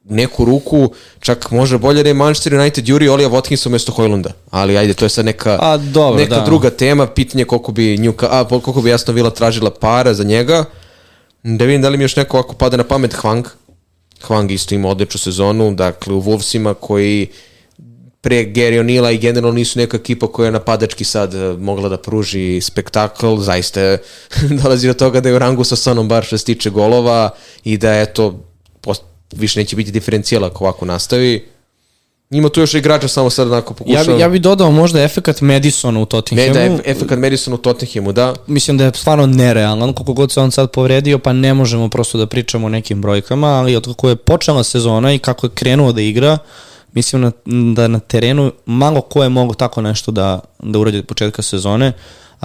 neku 0.09 0.45
ruku, 0.45 0.89
čak 1.19 1.51
može 1.51 1.77
bolje 1.77 2.03
da 2.03 2.09
je 2.09 2.13
Manchester 2.13 2.53
United 2.53 2.89
Juri 2.89 3.09
Olija 3.09 3.29
Watkins 3.29 3.67
umesto 3.67 3.91
Hojlunda. 3.91 4.31
Ali 4.51 4.77
ajde, 4.77 4.93
to 4.93 5.05
je 5.05 5.09
sad 5.09 5.25
neka, 5.25 5.57
a, 5.61 5.77
dobro, 5.77 6.19
neka 6.19 6.35
da. 6.35 6.45
druga 6.45 6.69
tema, 6.69 7.07
pitanje 7.07 7.45
koliko 7.45 7.71
bi, 7.71 7.97
Njuka, 7.97 8.27
a, 8.31 8.47
koliko 8.47 8.81
bi 8.81 8.89
jasno 8.89 9.13
Vila 9.13 9.29
tražila 9.29 9.71
para 9.71 10.13
za 10.13 10.23
njega. 10.23 10.65
Da 11.43 11.65
vidim 11.65 11.81
da 11.81 11.89
li 11.89 11.97
mi 11.97 12.03
još 12.03 12.15
neko 12.15 12.37
ovako 12.37 12.55
pada 12.55 12.77
na 12.77 12.83
pamet 12.83 13.15
Hwang. 13.15 13.43
Hwang 14.27 14.51
isto 14.51 14.75
ima 14.75 14.89
odličnu 14.89 15.19
sezonu, 15.19 15.73
dakle 15.73 16.13
u 16.13 16.21
Wolvesima 16.21 16.73
koji 16.73 17.27
pre 18.21 18.45
Gary 18.45 18.79
O'Neilla 18.79 19.13
i 19.13 19.17
generalno 19.17 19.55
nisu 19.55 19.79
neka 19.79 19.97
ekipa 19.97 20.27
koja 20.27 20.45
je 20.45 20.51
napadački 20.51 21.03
sad 21.03 21.33
eh, 21.33 21.57
mogla 21.59 21.89
da 21.89 21.97
pruži 21.97 22.61
spektakl, 22.61 23.37
zaista 23.37 23.81
je 23.81 24.01
dolazi 24.63 24.87
do 24.87 24.93
toga 24.93 25.21
da 25.21 25.29
je 25.29 25.35
u 25.35 25.39
rangu 25.39 25.63
sa 25.63 25.75
Sonom 25.75 26.07
bar 26.07 26.23
što 26.23 26.37
se 26.37 26.45
tiče 26.45 26.69
golova 26.69 27.29
i 27.63 27.77
da 27.77 27.93
je 27.93 28.13
to 28.13 28.39
više 29.31 29.59
neće 29.59 29.75
biti 29.75 29.91
diferencijala 29.91 30.47
ako 30.47 30.63
ovako 30.63 30.85
nastavi. 30.85 31.55
Ima 32.29 32.49
tu 32.49 32.59
još 32.59 32.73
igrača, 32.73 33.07
samo 33.07 33.29
sad 33.29 33.47
onako 33.51 33.73
pokušao. 33.73 34.01
Ja 34.01 34.15
bi, 34.15 34.21
ja 34.21 34.29
bi 34.29 34.39
dodao 34.39 34.71
možda 34.71 35.03
efekat 35.03 35.41
Madisona 35.41 35.99
u 35.99 36.05
Tottenhamu. 36.05 36.53
Ne, 36.53 36.69
da, 36.69 36.77
efekat 36.85 37.19
Madisona 37.19 37.55
u 37.55 37.57
Tottenhamu, 37.57 38.11
da. 38.11 38.35
Mislim 38.47 38.77
da 38.77 38.85
je 38.85 38.91
stvarno 38.93 39.25
nerealan, 39.25 39.93
koliko 39.93 40.13
god 40.13 40.31
se 40.31 40.41
on 40.41 40.51
sad 40.51 40.71
povredio, 40.71 41.19
pa 41.19 41.33
ne 41.33 41.53
možemo 41.53 41.89
prosto 41.89 42.17
da 42.17 42.25
pričamo 42.25 42.65
o 42.65 42.69
nekim 42.69 43.01
brojkama, 43.01 43.47
ali 43.47 43.75
od 43.75 43.85
kako 43.85 44.09
je 44.09 44.15
počela 44.15 44.63
sezona 44.63 45.13
i 45.13 45.19
kako 45.19 45.45
je 45.45 45.51
krenuo 45.55 45.91
da 45.91 46.01
igra, 46.01 46.37
mislim 46.93 47.21
na, 47.21 47.31
da 47.73 47.87
na 47.87 47.99
terenu 47.99 48.51
malo 48.65 49.01
ko 49.01 49.23
je 49.23 49.29
mogo 49.29 49.53
tako 49.53 49.81
nešto 49.81 50.11
da, 50.11 50.39
da 50.59 50.79
uradi 50.79 50.97
od 50.97 51.05
početka 51.05 51.41
sezone, 51.41 51.93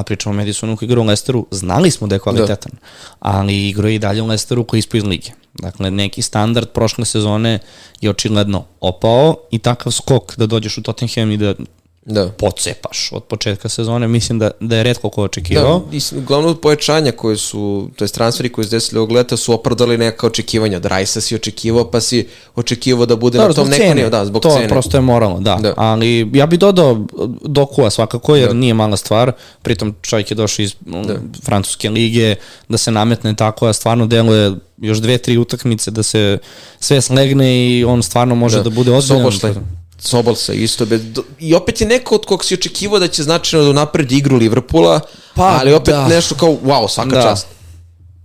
a 0.01 0.03
pričamo 0.03 0.35
o 0.35 0.37
Madisonu 0.37 0.77
koji 0.77 0.87
igra 0.87 1.01
u 1.01 1.05
Lesteru, 1.05 1.47
znali 1.51 1.91
smo 1.91 2.07
da 2.07 2.15
je 2.15 2.19
kvalitetan, 2.19 2.73
da. 2.73 2.87
ali 3.19 3.69
igra 3.69 3.91
i 3.91 3.99
dalje 3.99 4.23
u 4.23 4.27
Lesteru 4.27 4.65
koji 4.65 4.79
ispo 4.79 4.97
iz 4.97 5.05
lige. 5.05 5.31
Dakle, 5.55 5.91
neki 5.91 6.23
standard 6.23 6.69
prošle 6.69 7.05
sezone 7.05 7.59
je 8.01 8.11
očigledno 8.11 8.65
opao 8.81 9.37
i 9.51 9.59
takav 9.59 9.93
skok 9.93 10.37
da 10.37 10.47
dođeš 10.47 10.79
u 10.79 10.83
Tottenham 10.83 11.31
i 11.31 11.37
da 11.37 11.55
da. 12.03 12.29
pocepaš 12.29 13.13
od 13.13 13.25
početka 13.25 13.69
sezone, 13.69 14.09
mislim 14.09 14.39
da, 14.39 14.51
da 14.61 14.77
je 14.77 14.83
redko 14.83 15.11
ko 15.11 15.23
očekivao. 15.23 15.79
Da, 15.79 15.97
i 15.97 16.01
uglavnom 16.17 16.57
pojačanja 16.57 17.13
koje 17.13 17.37
su, 17.37 17.91
to 17.97 18.05
je 18.05 18.09
transferi 18.09 18.49
koji 18.49 18.65
su 18.65 18.71
desili 18.71 18.99
ovog 18.99 19.13
leta 19.13 19.37
su 19.37 19.53
opravdali 19.53 19.99
neka 19.99 20.27
očekivanja. 20.27 20.77
Od 20.77 20.85
Rajsa 20.85 21.21
si 21.21 21.35
očekivao, 21.35 21.91
pa 21.91 22.01
si 22.01 22.29
očekivao 22.55 23.07
da 23.07 23.17
bude 23.17 23.39
da, 23.39 23.49
na 23.49 23.55
tom 23.55 23.69
nekom 23.69 24.11
da, 24.11 24.25
zbog 24.25 24.43
to 24.43 24.51
cene. 24.51 24.69
To 24.69 24.75
prosto 24.75 24.97
je 24.97 25.01
moralno, 25.01 25.41
da. 25.41 25.59
da. 25.63 25.75
Ali 25.77 26.31
ja 26.33 26.47
bih 26.47 26.59
dodao 26.59 27.07
Dokua 27.45 27.91
svakako, 27.91 28.37
jer 28.37 28.49
da. 28.49 28.55
nije 28.55 28.75
mala 28.75 28.97
stvar. 28.97 29.33
Pritom 29.63 29.95
čovjek 30.03 30.31
je 30.31 30.35
došao 30.35 30.63
iz 30.63 30.75
da. 30.87 31.15
francuske 31.43 31.91
lige, 31.91 32.35
da 32.69 32.79
se 32.79 32.91
nametne 32.91 33.37
tako, 33.37 33.67
a 33.67 33.73
stvarno 33.73 34.07
deluje 34.07 34.53
još 34.79 34.99
dve, 34.99 35.19
tri 35.19 35.39
utakmice 35.39 35.91
da 35.91 36.03
se 36.03 36.39
sve 36.81 37.01
slegne 37.01 37.71
i 37.71 37.85
on 37.85 38.03
stvarno 38.03 38.35
može 38.35 38.57
da, 38.57 38.63
da 38.63 38.71
bude 38.71 38.93
ozbiljan. 38.93 39.80
Sobolsa 40.01 40.53
isto. 40.53 40.87
Bez, 40.87 41.01
I 41.39 41.55
opet 41.55 41.81
je 41.81 41.87
neko 41.87 42.15
od 42.15 42.27
kog 42.27 42.45
si 42.45 42.55
očekivao 42.55 42.99
da 42.99 43.09
će 43.09 43.23
značajno 43.23 43.67
da 43.67 43.73
napredi 43.73 44.17
igru 44.17 44.37
Liverpoola, 44.37 45.01
pa, 45.35 45.59
ali 45.61 45.73
opet 45.73 45.95
da. 45.95 46.09
nešto 46.09 46.35
kao, 46.35 46.49
wow, 46.65 46.89
svaka 46.89 47.11
da. 47.11 47.23
čast. 47.23 47.47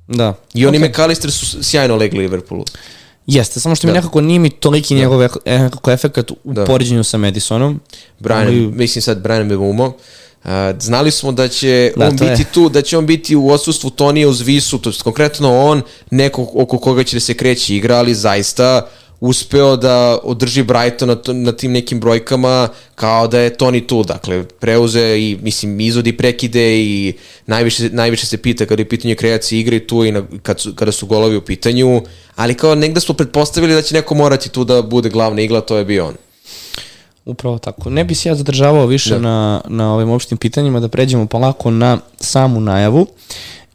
Da. 0.07 0.33
I 0.53 0.65
oni 0.65 0.79
okay. 0.79 0.89
McAllister 0.89 1.31
su 1.31 1.63
sjajno 1.63 1.95
legli 1.95 2.19
Liverpoolu. 2.19 2.65
Jeste, 3.27 3.59
samo 3.59 3.75
što 3.75 3.87
da. 3.87 3.93
mi 3.93 3.99
nekako 3.99 4.21
nije 4.21 4.39
mi 4.39 4.49
toliki 4.49 4.95
da. 4.95 4.99
njegov 4.99 5.21
nekako 5.45 5.91
efekt 5.91 6.31
u 6.31 6.35
da. 6.43 6.65
poređenju 6.65 7.03
sa 7.03 7.17
Madisonom. 7.17 7.79
Brian, 8.19 8.47
ali... 8.47 8.67
mislim 8.67 9.01
sad 9.01 9.21
Brian 9.21 9.49
Bevumo. 9.49 9.85
Uh, 10.43 10.51
znali 10.79 11.11
smo 11.11 11.31
da 11.31 11.47
će 11.47 11.91
da, 11.95 12.07
on 12.07 12.11
biti 12.11 12.41
je. 12.41 12.45
tu, 12.53 12.69
da 12.69 12.81
će 12.81 12.97
on 12.97 13.05
biti 13.05 13.35
u 13.35 13.49
odsustvu 13.49 13.89
Tonija 13.89 14.29
uz 14.29 14.41
Visu, 14.41 14.77
to 14.77 14.89
je 14.89 14.95
konkretno 15.03 15.59
on, 15.59 15.81
neko 16.11 16.47
oko 16.53 16.77
koga 16.77 17.03
će 17.03 17.15
da 17.15 17.19
se 17.19 17.33
kreći 17.33 17.75
igra, 17.75 17.95
ali 17.95 18.15
zaista 18.15 18.87
uspeo 19.19 19.75
da 19.75 20.19
održi 20.23 20.63
Brighton 20.63 21.09
na, 21.09 21.17
na 21.33 21.51
tim 21.51 21.71
nekim 21.71 21.99
brojkama 21.99 22.67
kao 22.95 23.27
da 23.27 23.39
je 23.39 23.57
Toni 23.57 23.87
tu, 23.87 24.03
dakle 24.03 24.43
preuze 24.43 25.17
i 25.19 25.37
mislim 25.41 25.79
izvodi 25.79 26.17
prekide 26.17 26.79
i 26.79 27.13
najviše, 27.45 27.89
najviše 27.89 28.25
se 28.25 28.37
pita 28.37 28.65
kada 28.65 28.81
je 28.81 28.89
pitanje 28.89 29.15
kreacije 29.15 29.59
igre 29.59 29.79
tu 29.79 30.05
i 30.05 30.11
na, 30.11 30.23
kad 30.43 30.59
su, 30.59 30.75
kada 30.75 30.91
su 30.91 31.05
golovi 31.05 31.37
u 31.37 31.41
pitanju, 31.41 32.01
ali 32.35 32.53
kao 32.53 32.75
negde 32.75 32.99
smo 32.99 33.15
pretpostavili 33.15 33.73
da 33.73 33.81
će 33.81 33.95
neko 33.95 34.15
morati 34.15 34.49
tu 34.49 34.63
da 34.63 34.81
bude 34.81 35.09
glavna 35.09 35.41
igla, 35.41 35.61
to 35.61 35.77
je 35.77 35.85
bio 35.85 36.05
on. 36.07 36.15
Upravo 37.25 37.57
tako. 37.57 37.89
Ne 37.89 38.03
bi 38.03 38.15
se 38.15 38.29
ja 38.29 38.35
zadržavao 38.35 38.85
više 38.85 39.09
da. 39.09 39.19
na, 39.19 39.61
na 39.67 39.93
ovim 39.93 40.09
opštim 40.09 40.37
pitanjima, 40.37 40.79
da 40.79 40.87
pređemo 40.87 41.25
polako 41.25 41.71
na 41.71 41.97
samu 42.19 42.59
najavu. 42.59 43.07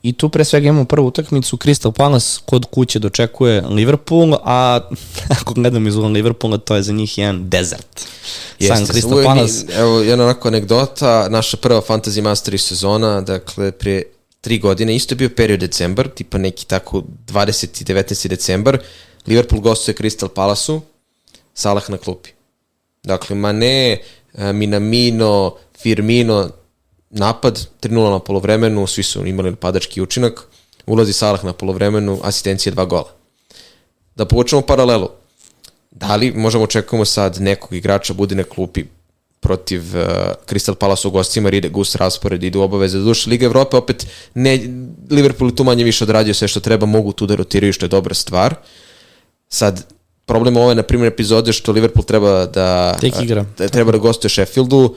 I 0.03 0.13
tu 0.13 0.29
pre 0.29 0.45
svega 0.45 0.69
imamo 0.69 0.85
prvu 0.85 1.07
utakmicu, 1.07 1.57
Crystal 1.57 1.93
Palace 1.93 2.41
kod 2.45 2.65
kuće 2.65 2.99
dočekuje 2.99 3.61
Liverpool, 3.61 4.35
a 4.45 4.81
ako 5.41 5.55
gledam 5.55 5.87
iz 5.87 5.97
uvan 5.97 6.13
Liverpoola, 6.13 6.59
to 6.59 6.77
je 6.77 6.83
za 6.83 6.93
njih 6.93 7.19
jedan 7.19 7.49
desert. 7.49 8.07
Jeste, 8.59 8.77
San 8.77 8.87
Crystal 8.87 9.25
Palace. 9.25 9.67
Evo, 9.73 10.01
jedna 10.01 10.25
onako 10.25 10.49
anegdota, 10.49 11.29
naša 11.31 11.57
prva 11.57 11.81
Fantasy 11.81 12.23
Mastery 12.23 12.57
sezona, 12.57 13.21
dakle, 13.21 13.73
pre 13.73 14.03
tri 14.41 14.59
godine, 14.59 14.97
isto 14.97 15.13
je 15.13 15.17
bio 15.17 15.29
period 15.29 15.61
decembar, 15.61 16.09
tipa 16.09 16.39
neki 16.39 16.67
tako 16.67 17.03
20. 17.27 17.85
19. 17.85 18.29
decembar, 18.29 18.79
Liverpool 19.27 19.61
gostuje 19.61 19.95
Crystal 19.95 20.29
Palace-u, 20.29 20.81
Salah 21.55 21.91
na 21.91 21.97
klupi. 21.97 22.31
Dakle, 23.03 23.37
Mane, 23.37 23.99
eh, 24.35 24.53
Minamino, 24.53 25.55
Firmino, 25.83 26.51
napad, 27.11 27.69
3-0 27.83 28.11
na 28.11 28.19
polovremenu, 28.19 28.87
svi 28.87 29.03
su 29.03 29.27
imali 29.27 29.51
napadački 29.51 30.01
učinak, 30.01 30.47
ulazi 30.87 31.13
Salah 31.13 31.45
na 31.45 31.53
polovremenu, 31.53 32.21
asistencija 32.23 32.73
dva 32.73 32.85
gola. 32.85 33.13
Da 34.15 34.25
povučemo 34.25 34.63
paralelu. 34.63 35.09
Da 35.91 36.17
li 36.17 36.33
možemo 36.33 36.65
očekujemo 36.65 37.05
sad 37.05 37.41
nekog 37.41 37.73
igrača 37.73 38.13
bude 38.15 38.35
na 38.35 38.45
klupi 38.45 38.85
protiv 39.41 39.81
uh, 39.81 40.03
Crystal 40.47 40.75
Palace 40.75 41.09
u 41.09 41.11
gostima, 41.11 41.47
jer 41.47 41.55
ide 41.55 41.69
gust 41.69 41.97
raspored, 41.97 42.43
ide 42.43 42.59
u 42.59 42.63
obaveze 42.63 42.99
da 42.99 43.05
duše. 43.05 43.31
Liga 43.31 43.47
Evrope 43.47 43.77
opet, 43.77 44.07
ne, 44.35 44.61
Liverpool 45.11 45.51
tu 45.51 45.65
manje 45.65 45.85
više 45.85 46.05
odradio 46.05 46.35
sve 46.35 46.49
što 46.49 46.61
treba, 46.61 46.87
mogu 46.87 47.13
tu 47.13 47.27
da 47.27 47.35
rotiraju, 47.35 47.73
što 47.73 47.85
je 47.85 47.89
dobra 47.89 48.15
stvar. 48.15 48.55
Sad, 49.49 49.87
problem 50.27 50.57
ove, 50.57 50.75
na 50.75 50.83
primjer, 50.83 51.13
epizode 51.13 51.53
što 51.53 51.73
Liverpool 51.73 52.05
treba 52.05 52.47
da, 52.47 52.99
igra. 53.23 53.45
da 53.59 53.69
treba 53.69 53.93
da 53.93 53.99
gostuje 53.99 54.31
Sheffieldu, 54.31 54.95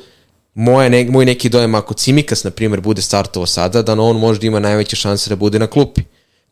moje, 0.54 0.90
ne, 0.90 1.06
moj 1.06 1.26
neki 1.26 1.50
dojem, 1.50 1.76
ako 1.76 1.94
Cimikas, 1.94 2.44
na 2.44 2.52
primjer, 2.52 2.82
bude 2.82 3.02
startovo 3.02 3.46
sada, 3.46 3.82
da 3.82 3.94
on 3.94 4.20
možda 4.20 4.48
ima 4.48 4.60
najveće 4.60 4.96
šanse 4.96 5.30
da 5.30 5.36
bude 5.36 5.60
na 5.60 5.68
klupi. 5.68 6.02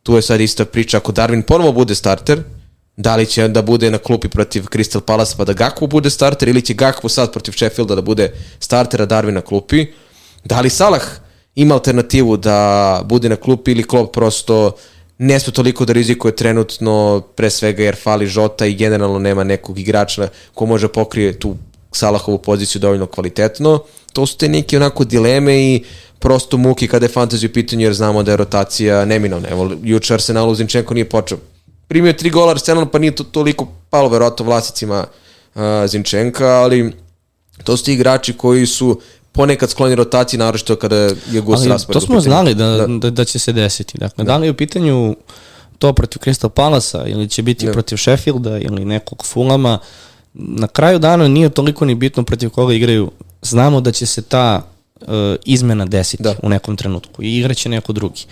Tu 0.02 0.16
je 0.16 0.22
sad 0.22 0.40
ista 0.40 0.64
priča, 0.64 0.96
ako 0.96 1.12
Darwin 1.12 1.42
ponovo 1.42 1.72
bude 1.72 1.94
starter, 1.94 2.42
da 2.96 3.16
li 3.16 3.26
će 3.26 3.48
da 3.48 3.62
bude 3.62 3.90
na 3.90 3.98
klupi 3.98 4.28
protiv 4.28 4.64
Crystal 4.64 5.00
Palace 5.00 5.34
pa 5.36 5.44
da 5.44 5.52
Gakpo 5.52 5.86
bude 5.86 6.10
starter 6.10 6.48
ili 6.48 6.62
će 6.62 6.74
Gakpo 6.74 7.08
sad 7.08 7.32
protiv 7.32 7.52
Sheffielda 7.52 7.94
da 7.94 8.02
bude 8.02 8.32
starter, 8.58 9.02
a 9.02 9.06
Darwin 9.06 9.30
na 9.30 9.40
klupi. 9.40 9.86
Da 10.44 10.60
li 10.60 10.70
Salah 10.70 11.02
ima 11.54 11.74
alternativu 11.74 12.36
da 12.36 13.00
bude 13.04 13.28
na 13.28 13.36
klupi 13.36 13.70
ili 13.70 13.82
Klopp 13.82 14.14
prosto 14.14 14.72
ne 15.18 15.40
sme 15.40 15.52
toliko 15.52 15.84
da 15.84 15.92
rizikuje 15.92 16.36
trenutno, 16.36 17.22
pre 17.36 17.50
svega 17.50 17.82
jer 17.82 17.96
fali 17.96 18.26
Žota 18.26 18.66
i 18.66 18.74
generalno 18.74 19.18
nema 19.18 19.44
nekog 19.44 19.78
igrača 19.78 20.28
ko 20.54 20.66
može 20.66 20.88
pokrije 20.88 21.38
tu 21.38 21.56
Salahovu 21.96 22.38
poziciju 22.38 22.80
dovoljno 22.80 23.06
kvalitetno. 23.06 23.82
To 24.12 24.26
su 24.26 24.36
te 24.36 24.48
neke 24.48 24.76
onako 24.76 25.04
dileme 25.04 25.62
i 25.62 25.84
prosto 26.18 26.56
muki 26.56 26.88
kada 26.88 27.06
je 27.06 27.12
fantasy 27.12 27.46
u 27.46 27.52
pitanju 27.52 27.82
jer 27.84 27.94
znamo 27.94 28.22
da 28.22 28.30
je 28.30 28.36
rotacija 28.36 29.04
neminovna. 29.04 29.48
Evo, 29.48 29.70
juče 29.82 30.14
Arsenalu 30.14 30.54
Zinčenko 30.54 30.94
nije 30.94 31.08
počeo. 31.08 31.38
Primio 31.88 32.12
tri 32.12 32.30
gola 32.30 32.50
Arsenal 32.50 32.86
pa 32.86 32.98
nije 32.98 33.14
to 33.14 33.24
toliko 33.24 33.66
palo 33.90 34.08
verovatno 34.08 34.44
vlasicima 34.44 35.06
uh, 35.54 35.62
Zinčenka, 35.86 36.46
ali 36.46 36.92
to 37.64 37.76
su 37.76 37.84
ti 37.84 37.92
igrači 37.92 38.32
koji 38.32 38.66
su 38.66 39.00
ponekad 39.32 39.70
skloni 39.70 39.94
rotaciji, 39.94 40.38
naročito 40.38 40.76
kada 40.76 40.96
je 40.96 41.40
Gus 41.40 41.66
raspored. 41.66 42.00
To 42.00 42.06
smo 42.06 42.20
znali 42.20 42.54
da, 42.54 42.66
da, 42.66 42.86
da, 42.86 43.10
da 43.10 43.24
će 43.24 43.38
se 43.38 43.52
desiti. 43.52 43.98
Dakle, 43.98 44.24
da. 44.24 44.32
da 44.32 44.38
li 44.38 44.46
je 44.46 44.50
u 44.50 44.56
pitanju 44.56 45.16
to 45.78 45.92
protiv 45.92 46.18
Crystal 46.18 46.48
Palasa 46.48 47.06
ili 47.06 47.28
će 47.28 47.42
biti 47.42 47.66
da. 47.66 47.72
protiv 47.72 47.96
Sheffielda 47.96 48.58
ili 48.58 48.84
nekog 48.84 49.24
Fulama, 49.24 49.78
na 50.34 50.66
kraju 50.66 50.98
dana 50.98 51.28
nije 51.28 51.48
toliko 51.48 51.84
ni 51.84 51.94
bitno 51.94 52.22
protiv 52.22 52.50
koga 52.50 52.74
igraju. 52.74 53.10
Znamo 53.42 53.80
da 53.80 53.92
će 53.92 54.06
se 54.06 54.22
ta 54.22 54.71
izmena 55.44 55.84
desiti 55.84 56.22
da. 56.22 56.34
u 56.42 56.48
nekom 56.48 56.76
trenutku 56.76 57.22
i 57.22 57.38
igraće 57.38 57.68
neko 57.68 57.92
drugi. 57.92 58.24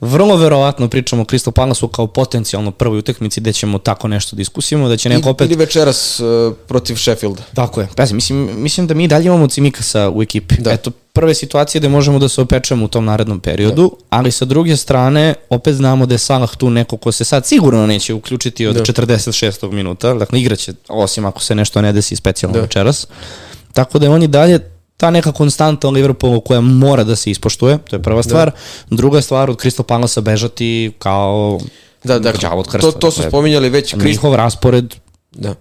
Vrlo 0.00 0.36
verovatno 0.36 0.88
pričamo 0.88 1.22
o 1.22 1.24
Crystal 1.24 1.50
Palace-u 1.50 1.88
kao 1.88 2.06
potencijalno 2.06 2.70
prvoj 2.70 2.98
utakmici 2.98 3.40
gde 3.40 3.52
ćemo 3.52 3.78
tako 3.78 4.08
nešto 4.08 4.36
diskusijemo, 4.36 4.88
da 4.88 4.96
će 4.96 5.08
neko 5.08 5.30
opet... 5.30 5.46
Ili 5.46 5.56
večeras 5.56 6.20
uh, 6.20 6.54
protiv 6.68 6.96
Sheffielda. 6.96 7.42
Tako 7.54 7.80
je. 7.80 7.88
Pazi, 7.96 8.14
mislim, 8.14 8.50
mislim 8.56 8.86
da 8.86 8.94
mi 8.94 9.08
dalje 9.08 9.26
imamo 9.26 9.48
Cimikasa 9.48 10.10
u 10.10 10.22
ekipi. 10.22 10.54
Da. 10.58 10.70
Eto, 10.72 10.90
prve 11.12 11.34
situacije 11.34 11.80
gde 11.80 11.88
možemo 11.88 12.18
da 12.18 12.28
se 12.28 12.40
opečemo 12.40 12.84
u 12.84 12.88
tom 12.88 13.04
narednom 13.04 13.40
periodu, 13.40 13.82
da. 13.82 14.04
ali 14.10 14.32
sa 14.32 14.44
druge 14.44 14.76
strane, 14.76 15.34
opet 15.50 15.74
znamo 15.74 16.06
da 16.06 16.14
je 16.14 16.18
Salah 16.18 16.56
tu 16.56 16.70
neko 16.70 16.96
ko 16.96 17.12
se 17.12 17.24
sad 17.24 17.46
sigurno 17.46 17.86
neće 17.86 18.14
uključiti 18.14 18.66
od 18.66 18.76
da. 18.76 18.82
46. 18.82 19.72
minuta, 19.72 20.14
dakle 20.14 20.40
igraće, 20.40 20.72
osim 20.88 21.24
ako 21.24 21.40
se 21.40 21.54
nešto 21.54 21.82
ne 21.82 21.92
desi 21.92 22.16
specijalno 22.16 22.54
da. 22.54 22.62
večeras. 22.62 23.06
Tako 23.72 23.98
da 23.98 24.06
je 24.06 24.10
on 24.10 24.22
i 24.22 24.28
dalje 24.28 24.75
ta 24.96 25.10
neka 25.10 25.32
konstanta 25.32 25.88
Liverpoolu 25.88 26.40
koja 26.40 26.60
mora 26.60 27.04
da 27.04 27.16
se 27.16 27.30
ispoštuje, 27.30 27.78
to 27.78 27.96
je 27.96 28.02
prva 28.02 28.22
stvar. 28.22 28.50
Da. 28.50 28.96
Druga 28.96 29.22
stvar, 29.22 29.50
od 29.50 29.62
Crystal 29.62 29.82
Palace 29.82 30.20
bežati 30.20 30.92
kao 30.98 31.60
da, 32.04 32.18
da, 32.18 32.32
od 32.52 32.68
krsta. 32.68 32.90
To, 32.90 32.98
to 32.98 33.10
su 33.10 33.22
spominjali 33.28 33.68
već. 33.68 33.94
Njihov 33.94 34.34
raspored 34.34 34.94
da. 35.32 35.54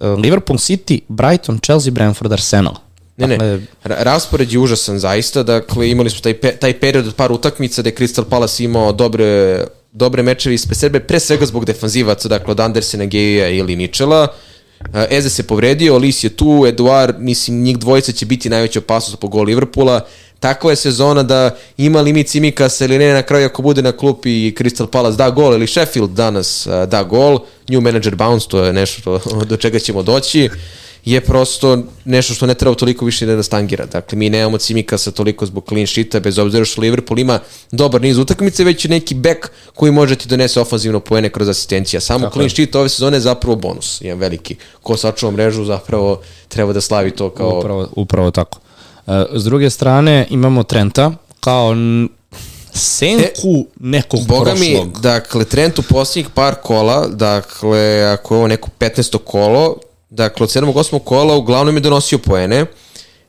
E, 0.00 0.06
Liverpool 0.06 0.58
City, 0.58 1.00
Brighton, 1.08 1.58
Chelsea, 1.58 1.92
Brentford, 1.92 2.32
Arsenal. 2.32 2.74
Ne, 3.16 3.26
ne, 3.26 3.36
dakle, 3.36 3.60
raspored 4.04 4.52
je 4.52 4.58
užasan 4.58 4.98
zaista, 4.98 5.42
dakle 5.42 5.90
imali 5.90 6.10
smo 6.10 6.20
taj, 6.20 6.34
pe, 6.34 6.56
taj 6.56 6.80
period 6.80 7.06
od 7.06 7.14
par 7.14 7.32
utakmica 7.32 7.82
gde 7.82 7.92
Crystal 7.98 8.24
Palace 8.24 8.64
imao 8.64 8.92
dobre, 8.92 9.64
dobre 9.92 10.22
mečevi 10.22 10.54
ispred 10.54 10.78
sebe, 10.78 11.00
pre 11.00 11.20
svega 11.20 11.46
zbog 11.46 11.64
defanzivaca, 11.64 12.28
dakle 12.28 12.52
od 12.52 12.60
Andersena, 12.60 13.04
Geja 13.04 13.48
ili 13.48 13.76
Ničela, 13.76 14.28
Eze 15.10 15.30
se 15.30 15.42
povredio, 15.42 15.98
Lis 15.98 16.24
je 16.24 16.30
tu, 16.30 16.66
Eduard, 16.68 17.16
mislim, 17.18 17.62
njih 17.62 17.78
dvojica 17.78 18.12
će 18.12 18.26
biti 18.26 18.48
najveća 18.48 18.78
opasnost 18.78 19.20
po 19.20 19.28
gol 19.28 19.44
Liverpoola. 19.44 20.00
Takva 20.40 20.70
je 20.70 20.76
sezona 20.76 21.22
da 21.22 21.56
ima 21.76 22.00
limit 22.00 22.28
Simikasa 22.28 22.84
ili 22.84 22.98
ne 22.98 23.12
na 23.12 23.22
kraju 23.22 23.46
ako 23.46 23.62
bude 23.62 23.82
na 23.82 23.92
klupi 23.92 24.30
i 24.30 24.54
Crystal 24.58 24.86
Palace 24.86 25.16
da 25.16 25.30
gol 25.30 25.54
ili 25.54 25.66
Sheffield 25.66 26.10
danas 26.10 26.66
da 26.86 27.02
gol, 27.02 27.38
new 27.68 27.80
manager 27.80 28.14
bounce, 28.14 28.48
to 28.48 28.64
je 28.64 28.72
nešto 28.72 29.20
do 29.44 29.56
čega 29.56 29.78
ćemo 29.78 30.02
doći. 30.02 30.50
Je 31.04 31.20
prosto 31.20 31.82
nešto 32.04 32.34
što 32.34 32.46
ne 32.46 32.54
treba 32.54 32.74
toliko 32.74 33.04
više 33.04 33.26
da 33.26 33.42
stangira. 33.42 33.86
Dakle, 33.86 34.18
mi 34.18 34.30
nemamo 34.30 34.58
Cimikasa 34.58 35.10
toliko 35.10 35.46
zbog 35.46 35.64
clean 35.68 35.86
sheeta, 35.86 36.20
bez 36.20 36.38
obzira 36.38 36.64
što 36.64 36.80
Liverpool 36.80 37.18
ima 37.18 37.38
dobar 37.70 38.02
niz 38.02 38.18
utakmice, 38.18 38.64
već 38.64 38.84
neki 38.84 39.14
bek 39.14 39.50
koji 39.74 39.92
može 39.92 40.16
ti 40.16 40.28
donese 40.28 40.60
ofanzivno 40.60 41.00
poene 41.00 41.28
kroz 41.28 41.48
asistencija. 41.48 42.00
Samo 42.00 42.24
Tako 42.24 42.32
clean 42.32 42.50
sheet 42.50 42.74
ove 42.74 42.88
sezone 42.88 43.16
je 43.16 43.20
zapravo 43.20 43.56
bonus, 43.56 44.00
jedan 44.00 44.18
veliki. 44.18 44.56
Ko 44.82 44.96
sačuva 44.96 45.32
mrežu 45.32 45.64
zapravo 45.64 46.20
treba 46.48 46.72
da 46.72 46.80
slavi 46.80 47.10
to 47.10 47.30
kao... 47.30 47.58
Upravo, 47.58 47.88
upravo 47.96 48.30
tako. 48.30 48.58
E, 49.06 49.24
s 49.32 49.44
druge 49.44 49.70
strane 49.70 50.26
imamo 50.30 50.62
Trenta 50.62 51.12
kao 51.40 51.74
senku 52.74 53.48
e, 53.58 53.64
nekog 53.80 54.20
Boga 54.26 54.50
prošlog. 54.50 54.86
mi, 54.86 55.00
dakle, 55.02 55.44
Trent 55.44 55.78
u 55.78 55.82
posljednjih 55.82 56.30
par 56.34 56.54
kola, 56.62 57.08
dakle, 57.08 58.02
ako 58.02 58.34
je 58.34 58.38
ovo 58.38 58.48
neko 58.48 58.68
15. 58.78 59.18
kolo, 59.24 59.76
dakle, 60.10 60.44
od 60.44 60.50
7. 60.50 60.72
8. 60.72 60.98
kola 60.98 61.36
uglavnom 61.36 61.74
je 61.74 61.80
donosio 61.80 62.18
poene, 62.18 62.66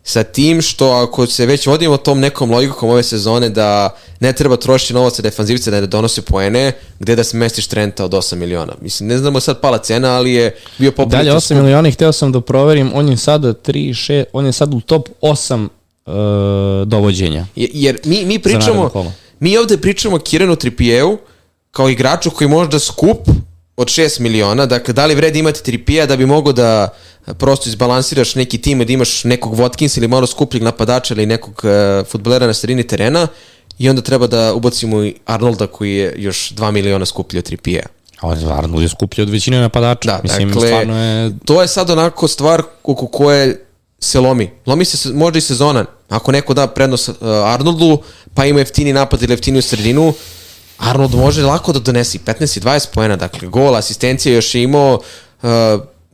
sa 0.04 0.24
tim 0.24 0.62
što 0.62 0.90
ako 0.92 1.28
se 1.28 1.46
već 1.46 1.68
vodimo 1.68 1.98
tom 1.98 2.20
nekom 2.20 2.52
logikom 2.52 2.90
ove 2.90 3.04
sezone 3.04 3.50
da 3.50 3.90
ne 4.20 4.34
treba 4.34 4.58
trošiti 4.58 4.94
novac 4.94 5.16
za 5.16 5.22
defanzivce 5.22 5.72
da 5.72 5.82
ne 5.82 5.88
donose 5.88 6.22
poene, 6.22 6.72
gde 7.00 7.16
da 7.16 7.24
se 7.24 7.38
mestiš 7.38 7.68
Trenta 7.68 8.06
od 8.06 8.12
8 8.12 8.36
miliona. 8.36 8.74
Mislim, 8.82 9.10
ne 9.10 9.18
znamo 9.18 9.40
sad 9.40 9.62
pala 9.62 9.78
cena, 9.78 10.16
ali 10.16 10.32
je 10.32 10.56
bio 10.78 10.92
poprilično... 10.92 11.34
Dalje 11.34 11.40
8 11.40 11.56
miliona 11.56 11.90
i 11.90 11.92
hteo 11.92 12.12
sam 12.12 12.32
da 12.32 12.42
proverim, 12.42 12.92
on 12.94 13.10
je 13.10 13.18
sada 13.18 13.54
3, 13.54 13.90
6, 13.90 14.24
on 14.34 14.46
je 14.46 14.52
sad 14.52 14.74
u 14.74 14.82
top 14.82 15.10
8 15.22 15.68
uh, 16.06 16.88
dovođenja. 16.88 17.46
Jer 17.56 18.00
mi, 18.06 18.26
mi 18.26 18.40
pričamo, 18.40 19.12
mi 19.40 19.58
ovde 19.58 19.78
pričamo 19.78 20.20
Kiranu 20.20 20.56
Tripijevu 20.56 21.18
kao 21.72 21.90
igraču 21.90 22.32
koji 22.32 22.48
može 22.48 22.70
da 22.70 22.80
skup 22.80 23.28
od 23.78 23.88
6 23.88 24.20
miliona, 24.20 24.66
dakle 24.66 24.94
da 24.94 25.06
li 25.06 25.16
vredi 25.16 25.40
imati 25.40 25.64
Tripija 25.64 26.06
da 26.06 26.18
bi 26.18 26.26
mogo 26.26 26.52
da 26.52 26.90
prosto 27.38 27.70
izbalansiraš 27.70 28.36
neki 28.36 28.58
tim 28.58 28.80
da 28.80 28.94
imaš 28.94 29.24
nekog 29.24 29.56
Watkins 29.56 29.98
ili 29.98 30.08
malo 30.08 30.28
skupljeg 30.28 30.64
napadača 30.64 31.14
ili 31.14 31.26
nekog 31.26 31.62
uh, 31.64 32.08
futbolera 32.08 32.48
na 32.48 32.54
sredini 32.54 32.88
terena 32.88 33.28
i 33.78 33.90
onda 33.90 34.02
treba 34.02 34.28
da 34.28 34.54
ubacimo 34.54 35.04
i 35.04 35.16
Arnolda 35.26 35.68
koji 35.68 35.96
je 35.96 36.14
još 36.18 36.52
2 36.52 36.72
miliona 36.72 37.06
skuplji 37.06 37.40
od 37.40 37.46
Tripija. 37.46 37.86
Arnold 38.58 38.82
je 38.82 38.90
skuplji 38.90 39.22
od 39.22 39.30
većine 39.30 39.62
napadača. 39.62 40.12
Da, 40.12 40.20
Mislim, 40.24 40.50
dakle, 40.50 40.68
stvarno 40.68 41.04
je... 41.04 41.32
to 41.46 41.62
je 41.62 41.68
sad 41.68 41.90
onako 41.90 42.28
stvar 42.28 42.64
oko 42.84 43.08
koje 43.08 43.66
se 44.00 44.20
lomi. 44.20 44.52
Lomi 44.66 44.86
se 44.86 45.14
možda 45.14 45.38
i 45.38 45.42
sezona. 45.42 45.86
Ako 46.10 46.32
neko 46.32 46.54
da 46.54 46.68
prednost 46.68 47.10
uh, 47.10 47.16
Arnoldu, 47.46 48.02
pa 48.34 48.46
ima 48.46 48.60
jeftini 48.60 48.94
napad 48.94 49.24
ili 49.24 49.34
jeftini 49.34 49.60
u 49.60 49.62
sredinu, 49.62 50.14
Arnold 50.82 51.16
može 51.16 51.44
lako 51.44 51.74
da 51.74 51.80
donesi 51.80 52.20
15 52.20 52.58
i 52.58 52.62
20 52.62 52.88
poena, 52.94 53.16
dakle 53.16 53.48
gol, 53.48 53.76
asistencija 53.76 54.36
još 54.36 54.56
je 54.56 54.64
imao, 54.64 55.00
uh, 55.42 55.50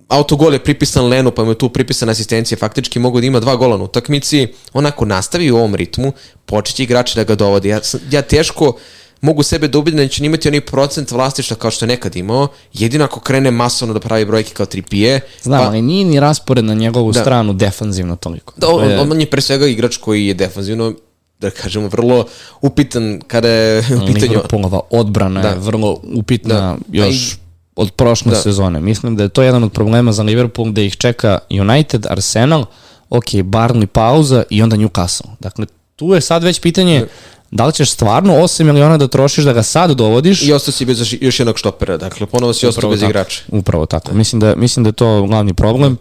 autogol 0.08 0.54
je 0.54 0.64
pripisan 0.64 1.06
Lenu, 1.06 1.32
pa 1.32 1.44
mu 1.44 1.52
je 1.52 1.58
tu 1.58 1.70
pripisana 1.70 2.12
asistencija, 2.12 2.58
faktički 2.58 3.00
mogu 3.00 3.20
da 3.20 3.28
ima 3.28 3.40
dva 3.40 3.56
gola 3.56 3.78
na 3.78 3.84
utakmici, 3.84 4.48
onako 4.74 5.06
nastavi 5.06 5.52
u 5.52 5.58
ovom 5.58 5.76
ritmu, 5.76 6.14
počeće 6.46 6.84
igrači 6.84 7.16
da 7.16 7.24
ga 7.24 7.36
dovodi. 7.36 7.70
Ja, 7.70 7.80
ja 8.12 8.22
teško 8.22 8.78
mogu 9.22 9.44
sebe 9.44 9.68
da 9.68 9.78
ubidim 9.78 9.98
da 9.98 10.08
će 10.08 10.26
imati 10.26 10.48
onaj 10.48 10.62
procent 10.62 11.12
vlastišta 11.12 11.56
kao 11.56 11.72
što 11.72 11.86
je 11.86 11.88
nekad 11.88 12.16
imao, 12.16 12.48
jedino 12.74 13.06
ako 13.06 13.20
krene 13.20 13.52
masovno 13.52 13.94
da 13.94 14.00
pravi 14.00 14.26
brojke 14.26 14.54
kao 14.54 14.66
tripije. 14.66 15.20
Znam, 15.42 15.60
pa, 15.60 15.68
ali 15.68 15.82
nije 15.82 16.06
ni 16.06 16.20
raspored 16.20 16.66
na 16.66 16.74
njegovu 16.74 17.12
da, 17.12 17.22
stranu 17.22 17.54
defanzivno 17.54 18.16
toliko. 18.16 18.54
Da, 18.58 18.68
on, 18.68 19.00
on, 19.00 19.12
on 19.12 19.20
je 19.20 19.26
pre 19.26 19.42
svega 19.42 19.68
igrač 19.68 19.98
koji 19.98 20.28
je 20.28 20.34
defanzivno 20.34 20.94
da 21.40 21.50
kažemo, 21.50 21.88
vrlo 21.88 22.26
upitan 22.62 23.22
kada 23.28 23.50
je 23.50 23.80
u 24.04 24.06
pitanju... 24.06 24.32
Liverpoolova 24.32 24.80
odbrana 24.90 25.42
da. 25.42 25.50
je 25.50 25.56
vrlo 25.56 26.00
upitna 26.16 26.56
da. 26.56 26.78
još 26.92 27.34
I, 27.34 27.36
od 27.76 27.92
prošle 27.92 28.32
da. 28.32 28.38
sezone. 28.38 28.80
Mislim 28.80 29.16
da 29.16 29.24
je 29.24 29.30
to 29.30 29.42
jedan 29.42 29.64
od 29.64 29.72
problema 29.72 30.12
za 30.12 30.24
Liverpool 30.24 30.72
gde 30.72 30.86
ih 30.86 30.98
čeka 30.98 31.40
United, 31.50 32.06
Arsenal, 32.10 32.66
ok, 33.10 33.26
Barney 33.26 33.86
pauza 33.86 34.44
i 34.50 34.62
onda 34.62 34.76
Newcastle. 34.76 35.30
Dakle, 35.40 35.66
tu 35.96 36.14
je 36.14 36.22
sad 36.22 36.44
već 36.44 36.60
pitanje 36.62 37.00
da 37.00 37.08
da 37.52 37.66
li 37.66 37.74
ćeš 37.74 37.92
stvarno 37.92 38.34
8 38.34 38.64
miliona 38.64 38.98
da 38.98 39.08
trošiš 39.08 39.46
da 39.46 39.54
ga 39.54 39.64
sad 39.64 39.92
dovodiš 39.92 40.42
i 40.42 40.54
ostao 40.54 40.72
si 40.72 40.86
bez 40.86 41.14
još 41.22 41.40
jednog 41.40 41.58
štopera, 41.60 41.98
dakle 41.98 42.28
ponovo 42.28 42.54
si 42.54 42.68
ostao 42.68 42.90
bez 42.90 43.02
igrača. 43.02 43.42
Upravo 43.48 43.86
tako, 43.86 44.12
da. 44.12 44.18
mislim 44.18 44.40
da, 44.40 44.56
mislim 44.56 44.84
da 44.84 44.88
je 44.88 44.94
to 44.94 45.24
glavni 45.24 45.54
problem, 45.54 45.98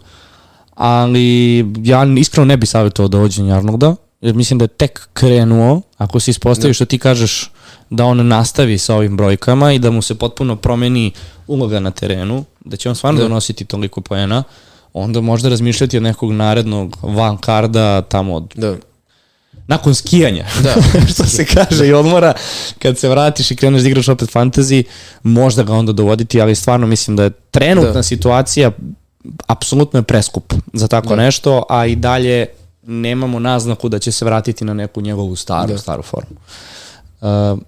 ali 0.75 1.57
ja 1.83 2.05
iskreno 2.17 2.45
ne 2.45 2.57
bih 2.57 2.69
savjetovao 2.69 3.07
dovođenje 3.07 3.53
Arnolda, 3.53 3.95
jer 4.21 4.35
mislim 4.35 4.59
da 4.59 4.63
je 4.63 4.67
tek 4.67 5.09
krenuo, 5.13 5.81
ako 5.97 6.19
se 6.19 6.31
ispostavi 6.31 6.73
što 6.73 6.85
ti 6.85 6.99
kažeš 6.99 7.51
da 7.89 8.05
on 8.05 8.27
nastavi 8.27 8.77
sa 8.77 8.95
ovim 8.95 9.17
brojkama 9.17 9.73
i 9.73 9.79
da 9.79 9.91
mu 9.91 10.01
se 10.01 10.15
potpuno 10.15 10.55
promeni 10.55 11.11
uloga 11.47 11.79
na 11.79 11.91
terenu, 11.91 12.45
da 12.65 12.77
će 12.77 12.89
on 12.89 12.95
stvarno 12.95 13.17
da. 13.19 13.27
donositi 13.27 13.65
toliko 13.65 14.01
poena, 14.01 14.43
onda 14.93 15.21
možda 15.21 15.49
razmišljati 15.49 15.97
od 15.97 16.03
nekog 16.03 16.31
narednog 16.31 16.97
van 17.03 17.37
karda 17.37 18.01
tamo 18.01 18.35
od 18.35 18.53
da 18.55 18.75
nakon 19.67 19.95
skijanja, 19.95 20.45
da. 20.63 20.75
što 21.13 21.25
se 21.25 21.45
kaže 21.45 21.87
i 21.87 21.93
odmora, 21.93 22.33
kad 22.79 22.97
se 22.97 23.09
vratiš 23.09 23.51
i 23.51 23.55
kreneš 23.55 23.81
da 23.81 23.87
igraš 23.87 24.09
opet 24.09 24.29
fantasy, 24.29 24.83
možda 25.23 25.63
ga 25.63 25.73
onda 25.73 25.91
dovoditi, 25.91 26.41
ali 26.41 26.55
stvarno 26.55 26.87
mislim 26.87 27.15
da 27.17 27.23
je 27.23 27.29
trenutna 27.29 27.91
da. 27.91 28.03
situacija 28.03 28.71
apsolutno 29.47 29.99
je 29.99 30.03
preskup 30.03 30.53
za 30.73 30.87
tako 30.87 31.09
da. 31.09 31.15
nešto, 31.15 31.63
a 31.69 31.85
i 31.85 31.95
dalje 31.95 32.45
nemamo 32.87 33.39
naznaku 33.39 33.89
da 33.89 33.99
će 33.99 34.11
se 34.11 34.25
vratiti 34.25 34.65
na 34.65 34.73
neku 34.73 35.01
njegovu 35.01 35.35
staru, 35.35 35.71
da. 35.71 35.77
staru 35.77 36.03
formu. 36.03 36.37
Uh, 37.21 37.59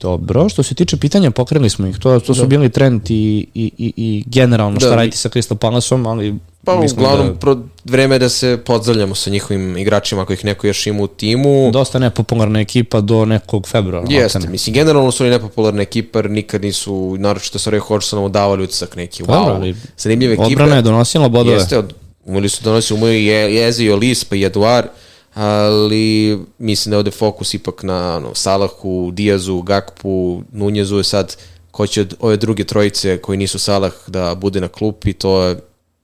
Dobro, 0.00 0.48
što 0.48 0.62
se 0.62 0.74
tiče 0.74 0.96
pitanja, 0.96 1.30
pokrenuli 1.30 1.70
smo 1.70 1.86
ih. 1.86 1.98
To, 1.98 2.20
to 2.20 2.34
su 2.34 2.40
da. 2.40 2.46
bili 2.46 2.70
trend 2.70 3.10
i, 3.10 3.46
i, 3.54 3.72
i, 3.78 3.92
i 3.96 4.24
generalno 4.26 4.78
da, 4.78 4.86
šta 4.86 4.96
raditi 4.96 5.16
sa 5.16 5.28
Crystal 5.28 5.54
Palaceom, 5.54 6.06
ali 6.06 6.38
Pa 6.64 6.74
uglavnom 6.92 7.26
da... 7.26 7.34
pro, 7.34 7.58
vreme 7.84 8.18
da 8.18 8.28
se 8.28 8.58
pozdravljamo 8.66 9.14
sa 9.14 9.30
njihovim 9.30 9.76
igračima 9.76 10.24
kojih 10.24 10.44
neko 10.44 10.66
još 10.66 10.86
ima 10.86 11.02
u 11.02 11.06
timu. 11.06 11.70
Dosta 11.72 11.98
nepopularna 11.98 12.60
ekipa 12.60 13.00
do 13.00 13.24
nekog 13.24 13.68
februara. 13.68 14.06
Jeste, 14.10 14.38
ne. 14.38 14.48
mislim, 14.48 14.74
generalno 14.74 15.10
su 15.10 15.24
oni 15.24 15.30
nepopularna 15.30 15.82
ekipa, 15.82 16.18
jer 16.18 16.30
nikad 16.30 16.62
nisu, 16.62 17.16
naročito 17.18 17.58
sa 17.58 17.70
Ray 17.70 17.78
Hodgsonom 17.78 18.32
davali 18.32 18.64
utisak 18.64 18.96
neki, 18.96 19.22
wow, 19.22 19.54
ali, 19.54 19.76
zanimljive 19.98 20.32
ekipe. 20.32 20.46
Odbrana 20.46 20.76
je 20.76 20.82
donosila 20.82 21.28
bodove. 21.28 21.56
Jeste, 21.56 21.78
od, 21.78 21.94
umeli 22.30 22.48
su 22.48 22.64
donositi, 22.64 23.04
je, 23.04 23.54
Jeze 23.54 23.84
i 23.84 23.90
Olis, 23.90 24.24
pa 24.24 24.36
i 24.36 24.44
Eduard, 24.44 24.86
ali 25.34 26.38
mislim 26.58 26.90
da 26.90 26.96
je 26.96 26.98
ovde 26.98 27.10
fokus 27.10 27.54
ipak 27.54 27.82
na 27.82 28.16
ono, 28.16 28.34
Salahu, 28.34 29.10
Diazu, 29.12 29.62
Gakpu, 29.62 30.42
Nunjezu 30.52 30.96
je 30.96 31.04
sad 31.04 31.36
ko 31.70 31.86
će 31.86 32.00
od 32.00 32.14
ove 32.20 32.36
druge 32.36 32.64
trojice 32.64 33.18
koji 33.18 33.38
nisu 33.38 33.58
Salah 33.58 33.92
da 34.06 34.34
bude 34.34 34.60
na 34.60 34.68
klupi, 34.68 35.12
to 35.12 35.42
je 35.42 35.56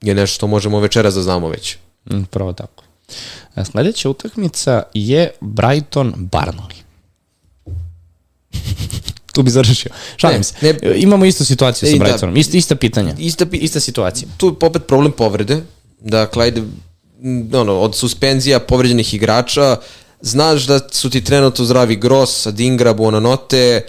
je 0.03 0.15
nešto 0.15 0.35
što 0.35 0.47
možemo 0.47 0.81
večeras 0.81 1.15
da 1.15 1.23
znamo 1.23 1.49
već. 1.49 1.77
Mm, 2.11 2.23
pravo 2.31 2.53
tako. 2.53 2.85
E, 3.57 3.65
sledeća 3.65 4.11
utakmica 4.11 4.83
je 4.95 5.31
Brighton 5.41 6.15
Barnley. 6.17 6.83
tu 9.35 9.43
bi 9.43 9.51
završio. 9.51 9.91
Šalim 10.17 10.45
se. 10.45 10.55
Ne, 10.61 10.79
Imamo 10.97 11.25
istu 11.25 11.45
situaciju 11.45 11.89
sa 11.89 11.97
da. 11.97 12.05
Brightonom. 12.05 12.35
Da, 12.35 12.41
ista, 12.41 12.57
ista 12.57 12.77
pitanja. 12.77 13.15
Ista, 13.19 13.47
ista 13.53 13.81
situacija. 13.81 14.29
Tu 14.37 14.47
je 14.47 14.67
opet 14.67 14.87
problem 14.87 15.13
povrede. 15.13 15.63
Dakle, 16.01 16.45
ajde, 16.45 16.63
ono, 17.53 17.81
od 17.81 17.97
suspenzija 17.97 18.61
povređenih 18.61 19.15
igrača, 19.15 19.77
znaš 20.21 20.67
da 20.67 20.81
su 20.91 21.11
ti 21.11 21.25
trenutno 21.25 21.65
zdravi 21.65 21.97
Gross, 21.97 22.47
Adingra, 22.47 22.93
Buonanote, 22.95 23.83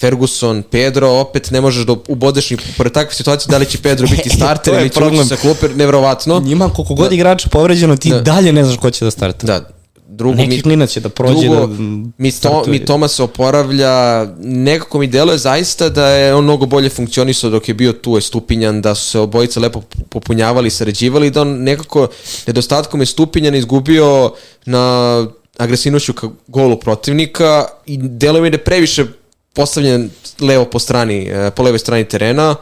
Ferguson, 0.00 0.62
Pedro, 0.62 1.10
opet 1.10 1.50
ne 1.50 1.60
možeš 1.60 1.86
da 1.86 1.94
ubodeš 2.08 2.50
ni 2.50 2.56
pored 2.76 2.92
takve 2.92 3.14
situacije 3.14 3.50
da 3.50 3.58
li 3.58 3.66
će 3.66 3.78
Pedro 3.78 4.06
biti 4.06 4.30
starter 4.36 4.74
ili 4.74 4.90
će 4.90 5.04
ući 5.04 5.24
sa 5.28 5.36
klupe, 5.36 5.68
nevrovatno. 5.68 6.40
Njima 6.40 6.68
koliko 6.68 6.94
god 6.94 7.08
da. 7.08 7.14
igrača 7.14 7.48
povređeno, 7.48 7.96
ti 7.96 8.10
da. 8.10 8.20
dalje 8.20 8.52
ne 8.52 8.64
znaš 8.64 8.76
ko 8.76 8.90
će 8.90 9.04
da 9.04 9.10
starta. 9.10 9.46
Da, 9.46 9.77
drugo 10.08 10.36
Neki 10.36 10.56
mi, 10.56 10.62
klinac 10.62 10.90
će 10.90 11.00
da 11.00 11.08
prođe 11.08 11.48
drugo, 11.48 11.66
da 11.66 11.74
mi, 12.18 12.32
to, 12.32 12.64
mi 12.66 12.84
Toma 12.84 13.08
se 13.08 13.22
oporavlja 13.22 14.26
nekako 14.38 14.98
mi 14.98 15.06
deluje 15.06 15.38
zaista 15.38 15.88
da 15.88 16.08
je 16.08 16.34
on 16.34 16.44
mnogo 16.44 16.66
bolje 16.66 16.88
funkcionisao 16.88 17.50
dok 17.50 17.68
je 17.68 17.74
bio 17.74 17.92
tu 17.92 18.14
je 18.14 18.20
Stupinjan 18.20 18.82
da 18.82 18.94
su 18.94 19.10
se 19.10 19.18
obojice 19.18 19.60
lepo 19.60 19.82
popunjavali 20.08 20.70
sređivali 20.70 21.30
da 21.30 21.40
on 21.40 21.48
nekako 21.48 22.08
nedostatkom 22.46 23.00
je 23.00 23.06
Stupinjan 23.06 23.54
izgubio 23.54 24.32
na 24.66 25.26
agresivnošću 25.56 26.12
ka 26.12 26.28
golu 26.46 26.76
protivnika 26.76 27.64
i 27.86 27.96
deluje 27.96 28.42
mi 28.42 28.50
da 28.50 28.58
previše 28.58 29.04
postavljen 29.52 30.10
levo 30.40 30.64
po 30.64 30.78
strani, 30.78 31.28
e, 31.28 31.50
po 31.50 31.62
levoj 31.62 31.78
strani 31.78 32.04
terena, 32.04 32.54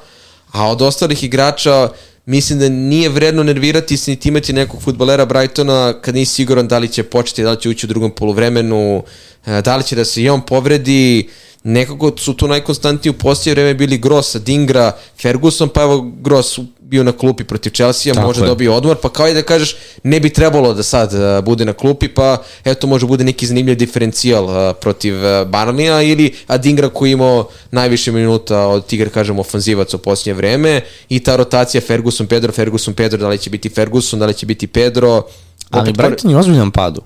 a 0.52 0.70
od 0.70 0.82
ostalih 0.82 1.24
igrača 1.24 1.88
mislim 2.26 2.58
da 2.58 2.68
nije 2.68 3.08
vredno 3.08 3.42
nervirati 3.42 3.96
se 3.96 4.10
niti 4.10 4.28
imati 4.28 4.52
nekog 4.52 4.82
futbolera 4.82 5.24
Brightona 5.26 5.94
kad 6.00 6.14
nisi 6.14 6.34
siguran 6.34 6.68
da 6.68 6.78
li 6.78 6.88
će 6.88 7.02
početi, 7.02 7.42
da 7.42 7.50
li 7.50 7.60
će 7.60 7.68
ući 7.68 7.86
u 7.86 7.88
drugom 7.88 8.10
polovremenu, 8.10 9.02
e, 9.46 9.62
da 9.62 9.76
li 9.76 9.84
će 9.84 9.96
da 9.96 10.04
se 10.04 10.22
i 10.22 10.28
on 10.28 10.46
povredi, 10.46 11.28
nekako 11.62 12.12
su 12.16 12.34
tu 12.34 12.48
najkonstantniji 12.48 13.10
u 13.10 13.18
poslije 13.18 13.54
vreme 13.54 13.74
bili 13.74 13.98
Gross, 13.98 14.36
Dingra, 14.36 14.92
Ferguson, 15.22 15.68
pa 15.68 15.82
evo 15.82 16.12
Gross 16.20 16.58
bio 16.88 17.04
na 17.04 17.12
klupi 17.12 17.44
protiv 17.44 17.70
Chelsea, 17.70 18.14
Tako 18.14 18.26
može 18.26 18.46
dobiti 18.46 18.68
odmor, 18.68 18.96
pa 19.02 19.08
kao 19.08 19.28
i 19.28 19.34
da 19.34 19.42
kažeš 19.42 19.76
ne 20.02 20.20
bi 20.20 20.30
trebalo 20.30 20.74
da 20.74 20.82
sad 20.82 21.14
uh, 21.14 21.44
bude 21.44 21.64
na 21.64 21.72
klupi, 21.72 22.08
pa 22.08 22.42
eto 22.64 22.86
može 22.86 23.06
bude 23.06 23.24
neki 23.24 23.46
zanimljiv 23.46 23.76
diferencijal 23.76 24.44
uh, 24.44 24.76
protiv 24.80 25.14
uh, 25.14 25.48
Barnija 25.48 26.02
ili 26.02 26.34
Adingra 26.46 26.88
koji 26.88 27.12
imao 27.12 27.48
najviše 27.70 28.12
minuta 28.12 28.66
od 28.66 28.86
tigra, 28.86 29.10
kažem, 29.10 29.38
ofanzivac 29.38 29.94
u 29.94 29.98
posljednje 29.98 30.34
vreme 30.34 30.80
i 31.08 31.20
ta 31.20 31.36
rotacija 31.36 31.80
Ferguson, 31.80 32.26
Pedro, 32.26 32.52
Ferguson, 32.52 32.94
Pedro, 32.94 33.18
da 33.18 33.28
li 33.28 33.38
će 33.38 33.50
biti 33.50 33.68
Ferguson, 33.68 34.18
da 34.18 34.26
li 34.26 34.34
će 34.34 34.46
biti 34.46 34.66
Pedro. 34.66 35.22
Ali 35.70 35.92
Brighton 35.92 36.30
je 36.30 36.36
ozbiljnom 36.36 36.70
padu. 36.70 37.02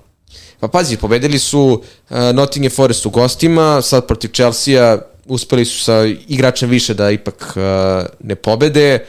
Pa 0.59 0.67
pazi, 0.67 0.97
pobedili 0.97 1.39
su 1.39 1.81
uh, 2.09 2.17
Nottingham 2.33 2.71
Forest 2.71 3.05
u 3.05 3.09
gostima, 3.09 3.81
sad 3.81 4.07
protiv 4.07 4.29
Chelsea 4.33 4.97
uspeli 5.25 5.65
su 5.65 5.83
sa 5.83 6.05
igračem 6.27 6.69
više 6.69 6.93
da 6.93 7.11
ipak 7.11 7.53
uh, 7.55 8.05
ne 8.19 8.35
pobede. 8.35 9.05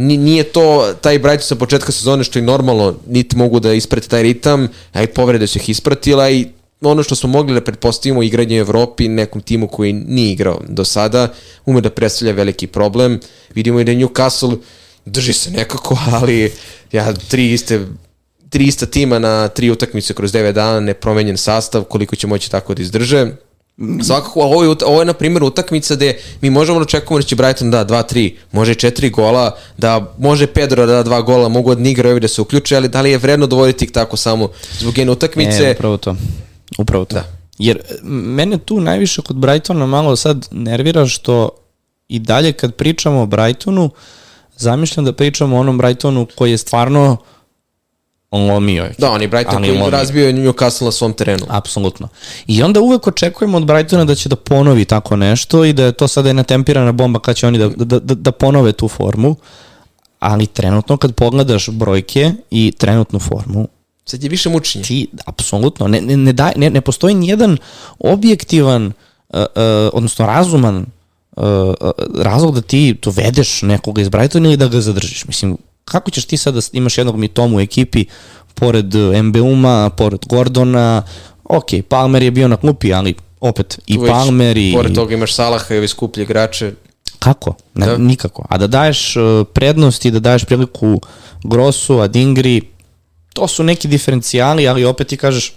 Nije 0.00 0.44
to 0.44 0.94
taj 1.00 1.18
Brighton 1.18 1.46
sa 1.46 1.54
početka 1.54 1.92
sezone 1.92 2.24
što 2.24 2.38
je 2.38 2.42
normalno, 2.42 2.94
niti 3.06 3.36
mogu 3.36 3.60
da 3.60 3.72
isprate 3.72 4.08
taj 4.08 4.22
ritam, 4.22 4.68
a 4.92 5.02
i 5.02 5.06
povrede 5.06 5.46
su 5.46 5.58
ih 5.58 5.68
ispratila 5.68 6.30
i 6.30 6.46
ono 6.80 7.02
što 7.02 7.14
smo 7.14 7.28
mogli 7.28 7.54
da 7.54 7.60
pretpostavimo 7.60 8.22
igranje 8.22 8.56
u 8.56 8.60
Evropi 8.60 9.08
nekom 9.08 9.40
timu 9.40 9.68
koji 9.68 9.92
nije 9.92 10.32
igrao 10.32 10.60
do 10.68 10.84
sada, 10.84 11.28
ume 11.66 11.80
da 11.80 11.90
predstavlja 11.90 12.34
veliki 12.34 12.66
problem. 12.66 13.20
Vidimo 13.54 13.80
i 13.80 13.84
da 13.84 13.92
Newcastle 13.92 14.56
drži 15.04 15.32
se 15.32 15.50
nekako, 15.50 15.98
ali 16.20 16.52
ja, 16.92 17.12
tri 17.12 17.52
iste 17.52 17.86
tri 18.50 18.64
ista 18.64 18.86
tima 18.86 19.18
na 19.18 19.48
tri 19.48 19.70
utakmice 19.70 20.14
kroz 20.14 20.32
9 20.32 20.52
dana, 20.52 20.80
nepromenjen 20.80 21.36
sastav, 21.36 21.84
koliko 21.84 22.16
će 22.16 22.26
moći 22.26 22.50
tako 22.50 22.74
da 22.74 22.82
izdrže. 22.82 23.26
Svakako, 24.02 24.40
ovo 24.40 24.64
je, 24.64 24.74
ovo 24.86 25.00
je 25.00 25.04
na 25.04 25.12
primjer 25.12 25.44
utakmica 25.44 25.94
gde 25.94 26.18
mi 26.40 26.50
možemo 26.50 26.78
da 26.78 26.82
očekujemo 26.82 27.20
da 27.20 27.26
će 27.26 27.36
Brighton 27.36 27.70
da 27.70 27.84
2-3, 27.84 28.32
može 28.52 28.74
4 28.74 29.10
gola, 29.10 29.56
da 29.78 30.14
može 30.18 30.46
Pedro 30.46 30.86
da 30.86 31.02
da 31.02 31.10
2 31.10 31.24
gola, 31.24 31.48
mogu 31.48 31.70
od 31.70 31.80
Nigra 31.80 32.10
ovi 32.10 32.20
da 32.20 32.28
se 32.28 32.42
uključe, 32.42 32.76
ali 32.76 32.88
da 32.88 33.00
li 33.00 33.10
je 33.10 33.18
vredno 33.18 33.46
dovoditi 33.46 33.84
ih 33.84 33.90
tako 33.90 34.16
samo 34.16 34.48
zbog 34.78 34.98
jedne 34.98 35.12
utakmice? 35.12 35.64
E, 35.64 35.72
upravo 35.72 35.96
to. 35.96 36.16
Upravo 36.78 37.04
to. 37.04 37.14
Da. 37.14 37.24
Jer 37.58 37.78
mene 38.10 38.58
tu 38.58 38.80
najviše 38.80 39.22
kod 39.22 39.36
Brightona 39.36 39.86
malo 39.86 40.16
sad 40.16 40.48
nervira 40.50 41.06
što 41.06 41.48
i 42.08 42.18
dalje 42.18 42.52
kad 42.52 42.74
pričamo 42.74 43.22
o 43.22 43.26
Brightonu, 43.26 43.90
zamišljam 44.56 45.04
da 45.04 45.12
pričamo 45.12 45.56
o 45.56 45.60
onom 45.60 45.78
Brightonu 45.78 46.26
koji 46.34 46.50
je 46.50 46.58
stvarno 46.58 47.16
lomio 48.32 48.84
je. 48.84 48.94
Da, 48.98 49.10
on 49.10 49.22
je 49.22 49.28
Brighton 49.28 49.62
koji 49.62 49.70
lomio. 49.70 49.90
razbio 49.90 50.26
je 50.26 50.32
Newcastle 50.32 50.84
na 50.84 50.92
svom 50.92 51.12
terenu. 51.12 51.46
Apsolutno. 51.48 52.08
I 52.46 52.62
onda 52.62 52.80
uvek 52.80 53.06
očekujemo 53.06 53.56
od 53.56 53.64
Brightona 53.64 54.04
da 54.04 54.14
će 54.14 54.28
da 54.28 54.36
ponovi 54.36 54.84
tako 54.84 55.16
nešto 55.16 55.64
i 55.64 55.72
da 55.72 55.84
je 55.84 55.92
to 55.92 56.08
sada 56.08 56.28
jedna 56.28 56.42
tempirana 56.42 56.92
bomba 56.92 57.20
kad 57.20 57.36
će 57.36 57.46
oni 57.46 57.58
da, 57.58 57.68
da, 57.68 57.98
da, 57.98 58.14
da 58.14 58.32
ponove 58.32 58.72
tu 58.72 58.88
formu. 58.88 59.36
Ali 60.18 60.46
trenutno 60.46 60.96
kad 60.96 61.14
pogledaš 61.14 61.68
brojke 61.68 62.32
i 62.50 62.72
trenutnu 62.78 63.18
formu, 63.18 63.68
Sad 64.10 64.22
je 64.22 64.28
više 64.28 64.48
mučenje. 64.48 64.84
Ti, 64.84 65.08
apsolutno, 65.26 65.88
ne, 65.88 66.00
ne, 66.00 66.16
ne, 66.16 66.32
daj, 66.32 66.52
ne, 66.56 66.70
ne 66.70 66.80
postoji 66.80 67.14
nijedan 67.14 67.56
objektivan, 67.98 68.86
uh, 68.86 68.92
uh, 69.40 69.44
odnosno 69.92 70.26
razuman 70.26 70.76
uh, 71.36 71.44
uh, 71.44 71.90
razlog 72.18 72.54
da 72.54 72.60
ti 72.60 72.96
dovedeš 73.02 73.62
nekoga 73.62 74.02
iz 74.02 74.08
Brightona 74.08 74.48
ili 74.48 74.56
da 74.56 74.68
ga 74.68 74.80
zadržiš. 74.80 75.24
Mislim, 75.26 75.56
kako 75.90 76.10
ćeš 76.10 76.24
ti 76.24 76.36
sad 76.36 76.54
da 76.54 76.60
imaš 76.72 76.98
jednog 76.98 77.16
mitomu 77.16 77.56
u 77.56 77.60
ekipi, 77.60 78.04
pored 78.54 78.94
e, 78.94 79.22
MBU-ma, 79.22 79.90
pored 79.96 80.20
Gordona, 80.26 81.02
ok, 81.44 81.66
Palmer 81.88 82.22
je 82.22 82.30
bio 82.30 82.48
na 82.48 82.56
klupi, 82.56 82.94
ali 82.94 83.14
opet 83.40 83.78
i 83.86 83.94
tu 83.94 84.06
Palmer 84.06 84.56
i... 84.56 84.72
Pored 84.74 84.94
toga 84.94 85.14
imaš 85.14 85.34
Salaha 85.34 85.74
i 85.74 85.78
ovi 85.78 85.88
skuplji 85.88 86.22
igrače. 86.22 86.72
Kako? 87.18 87.54
Ne, 87.74 87.86
da. 87.86 87.96
Nikako. 87.96 88.46
A 88.48 88.58
da 88.58 88.66
daješ 88.66 89.16
e, 89.16 89.20
prednost 89.52 90.04
i 90.04 90.10
da 90.10 90.18
daješ 90.18 90.44
priliku 90.44 91.00
Grosu, 91.44 91.98
Adingri, 91.98 92.60
to 93.34 93.48
su 93.48 93.64
neki 93.64 93.88
diferencijali, 93.88 94.68
ali 94.68 94.84
opet 94.84 95.08
ti 95.08 95.16
kažeš, 95.16 95.52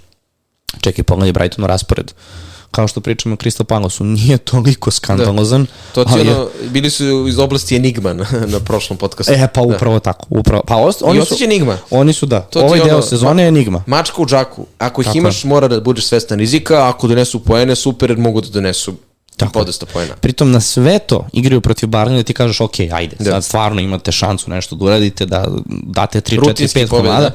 čekaj, 0.82 1.04
pogledaj 1.04 1.34
Brightonu 1.34 1.67
raspored. 1.67 2.12
Uh, 2.12 2.53
kao 2.74 2.88
što 2.88 3.02
pričamo 3.02 3.34
o 3.34 3.38
Crystal 3.38 3.64
Palace-u, 3.64 4.04
nije 4.06 4.38
toliko 4.38 4.92
skandalozan. 4.92 5.64
Da. 5.64 5.94
To 5.94 6.06
ti 6.06 6.20
ono, 6.20 6.48
bili 6.70 6.90
su 6.90 7.26
iz 7.28 7.40
oblasti 7.40 7.76
Enigma 7.76 8.14
na, 8.14 8.26
na 8.54 8.60
prošlom 8.60 8.98
podcastu. 8.98 9.34
E, 9.34 9.48
pa 9.54 9.62
da. 9.62 9.76
upravo 9.76 9.96
da. 9.96 10.00
tako. 10.00 10.28
Upravo, 10.30 10.64
pa 10.68 10.76
ost, 10.76 11.02
oni 11.06 11.26
su, 11.26 11.44
Enigma. 11.44 11.78
Oni 11.90 12.14
su, 12.14 12.26
da. 12.26 12.42
To 12.42 12.60
ovaj 12.60 12.80
deo 12.80 12.94
ono, 12.94 13.02
sezone 13.02 13.44
je 13.44 13.48
Enigma. 13.48 13.84
Mačka 13.88 14.22
u 14.22 14.26
džaku. 14.26 14.66
Ako 14.78 15.02
ih 15.02 15.06
tako 15.06 15.18
imaš, 15.18 15.44
je. 15.44 15.48
mora 15.48 15.68
da 15.68 15.80
budeš 15.80 16.06
svestan 16.06 16.40
rizika, 16.40 16.90
ako 16.90 17.08
donesu 17.08 17.40
poene, 17.40 17.76
super, 17.76 18.10
jer 18.10 18.20
mogu 18.20 18.42
da 18.42 18.50
donesu 18.50 18.94
Tako. 19.38 19.52
Podosta 19.52 19.86
poena. 19.86 20.16
Pritom 20.16 20.52
na 20.52 20.60
sve 20.60 21.00
to 21.00 21.28
igraju 21.34 21.62
protiv 21.62 21.90
Barnija 21.90 22.18
da 22.18 22.24
ti 22.24 22.34
kažeš 22.34 22.62
ok, 22.62 22.80
ajde, 22.80 23.16
da. 23.20 23.32
sad 23.32 23.44
stvarno 23.44 23.82
imate 23.82 24.12
šansu 24.12 24.50
nešto 24.50 24.76
da 24.76 24.86
uradite, 24.86 25.26
da 25.26 25.48
date 25.84 26.22
3, 26.22 26.40
4, 26.40 26.86
5 26.86 26.88
komada. 26.88 27.32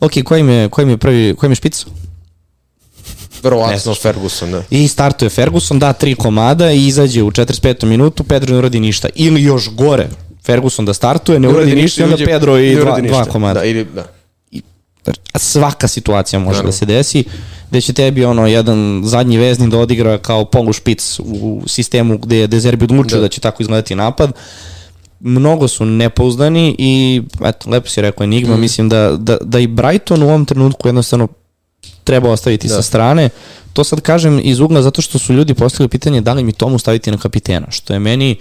Ok, 0.00 0.12
koji 0.24 0.42
mi 0.42 0.52
je, 0.52 0.68
koji 0.68 0.86
mi 0.86 0.92
je 0.92 0.96
prvi, 0.96 1.34
koji 1.34 1.48
mi 1.48 1.52
je 1.52 1.56
špic? 1.56 1.86
Verovatno 3.42 3.94
Ferguson, 3.94 4.52
da. 4.52 4.62
I 4.70 4.88
startuje 4.88 5.28
Ferguson, 5.28 5.78
da 5.78 5.92
tri 5.92 6.14
komada 6.14 6.72
i 6.72 6.86
izađe 6.86 7.22
u 7.22 7.30
45. 7.30 7.84
minutu, 7.84 8.24
Pedro 8.24 8.52
ne 8.52 8.58
uradi 8.58 8.80
ništa. 8.80 9.08
Ili 9.14 9.42
još 9.42 9.70
gore, 9.70 10.08
Ferguson 10.46 10.84
da 10.84 10.94
startuje, 10.94 11.40
ne, 11.40 11.48
ne 11.48 11.54
uradi, 11.54 11.74
ništa 11.74 12.02
i 12.02 12.04
onda 12.04 12.16
Pedro 12.16 12.58
i 12.58 12.74
dva, 12.74 13.00
dva 13.00 13.24
komada. 13.24 13.60
Da, 13.60 13.66
ili, 13.66 13.84
da. 13.94 14.06
I, 14.50 14.62
svaka 15.34 15.88
situacija 15.88 16.40
može 16.40 16.58
da, 16.58 16.66
da 16.66 16.72
se 16.72 16.86
desi, 16.86 17.24
gde 17.70 17.80
će 17.80 17.92
tebi 17.92 18.24
ono 18.24 18.46
jedan 18.46 19.02
zadnji 19.04 19.38
vezni 19.38 19.70
da 19.70 19.78
odigra 19.78 20.18
kao 20.18 20.44
polu 20.44 20.72
špic 20.72 21.18
u 21.18 21.62
sistemu 21.66 22.18
gde 22.18 22.36
je 22.36 22.46
Dezerbi 22.46 22.84
odlučio 22.84 23.16
da. 23.16 23.22
da 23.22 23.28
će 23.28 23.40
tako 23.40 23.62
izgledati 23.62 23.94
napad. 23.94 24.32
Mnogo 25.20 25.68
su 25.68 25.84
nepouzdani 25.84 26.76
i 26.78 27.22
eto, 27.44 27.70
lepo 27.70 27.88
si 27.88 28.00
rekao 28.00 28.24
Enigma, 28.24 28.56
mm. 28.56 28.60
mislim 28.60 28.88
da, 28.88 29.16
da, 29.18 29.36
da 29.40 29.58
i 29.58 29.66
Brighton 29.66 30.22
u 30.22 30.28
ovom 30.28 30.44
trenutku 30.44 30.88
jednostavno 30.88 31.28
treba 32.06 32.30
ostaviti 32.30 32.68
da. 32.68 32.74
sa 32.74 32.82
strane. 32.82 33.28
To 33.72 33.84
sad 33.84 34.00
kažem 34.00 34.40
iz 34.42 34.60
ugla 34.60 34.82
zato 34.82 35.02
što 35.02 35.18
su 35.18 35.32
ljudi 35.32 35.54
postavili 35.54 35.88
pitanje 35.88 36.20
da 36.20 36.32
li 36.32 36.44
mi 36.44 36.52
tomu 36.52 36.78
staviti 36.78 37.10
na 37.10 37.18
kapitena, 37.18 37.70
što 37.70 37.92
je 37.92 37.98
meni 37.98 38.36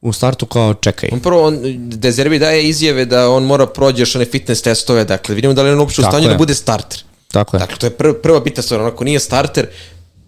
u 0.00 0.12
startu 0.12 0.46
kao 0.46 0.74
čekaj. 0.74 1.08
On 1.12 1.20
prvo, 1.20 1.46
on, 1.46 1.58
Dezerbi 1.88 2.38
daje 2.38 2.68
izjave 2.68 3.04
da 3.04 3.28
on 3.30 3.44
mora 3.44 3.66
prođe 3.66 4.02
još 4.02 4.16
one 4.16 4.24
fitness 4.24 4.62
testove, 4.62 5.04
dakle 5.04 5.34
vidimo 5.34 5.54
da 5.54 5.62
li 5.62 5.70
on 5.70 5.80
uopšte 5.80 6.02
u 6.02 6.04
stanju 6.04 6.28
da 6.28 6.34
bude 6.34 6.54
starter. 6.54 7.04
Tako 7.32 7.56
je. 7.56 7.58
Dakle, 7.58 7.76
to 7.78 7.86
je 7.86 7.90
prva, 7.90 8.14
prva 8.14 8.40
bitna 8.40 8.62
stvar, 8.62 8.80
ako 8.80 9.04
nije 9.04 9.20
starter, 9.20 9.66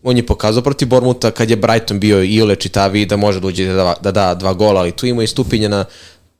on 0.02 0.16
je 0.16 0.26
pokazao 0.26 0.62
protiv 0.62 0.88
Bormuta 0.88 1.30
kad 1.30 1.50
je 1.50 1.56
Brighton 1.56 2.00
bio 2.00 2.22
i 2.24 2.42
ole 2.42 2.56
čitavi 2.56 3.06
da 3.06 3.16
može 3.16 3.40
da 3.40 3.46
uđe 3.46 3.66
da, 3.66 3.74
da, 3.74 3.94
da 4.02 4.12
da 4.12 4.34
dva 4.34 4.54
gola, 4.54 4.80
ali 4.80 4.92
tu 4.92 5.06
ima 5.06 5.22
i 5.22 5.26
stupinja 5.26 5.68
na 5.68 5.84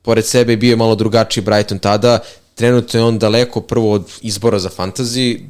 pored 0.02 0.26
sebe 0.26 0.56
bio 0.56 0.70
je 0.70 0.76
malo 0.76 0.94
drugačiji 0.94 1.44
Brighton 1.44 1.78
tada, 1.78 2.18
trenutno 2.54 3.00
je 3.00 3.04
on 3.04 3.18
daleko 3.18 3.60
prvo 3.60 3.92
od 3.92 4.10
izbora 4.22 4.58
za 4.58 4.70
fantasy, 4.76 5.40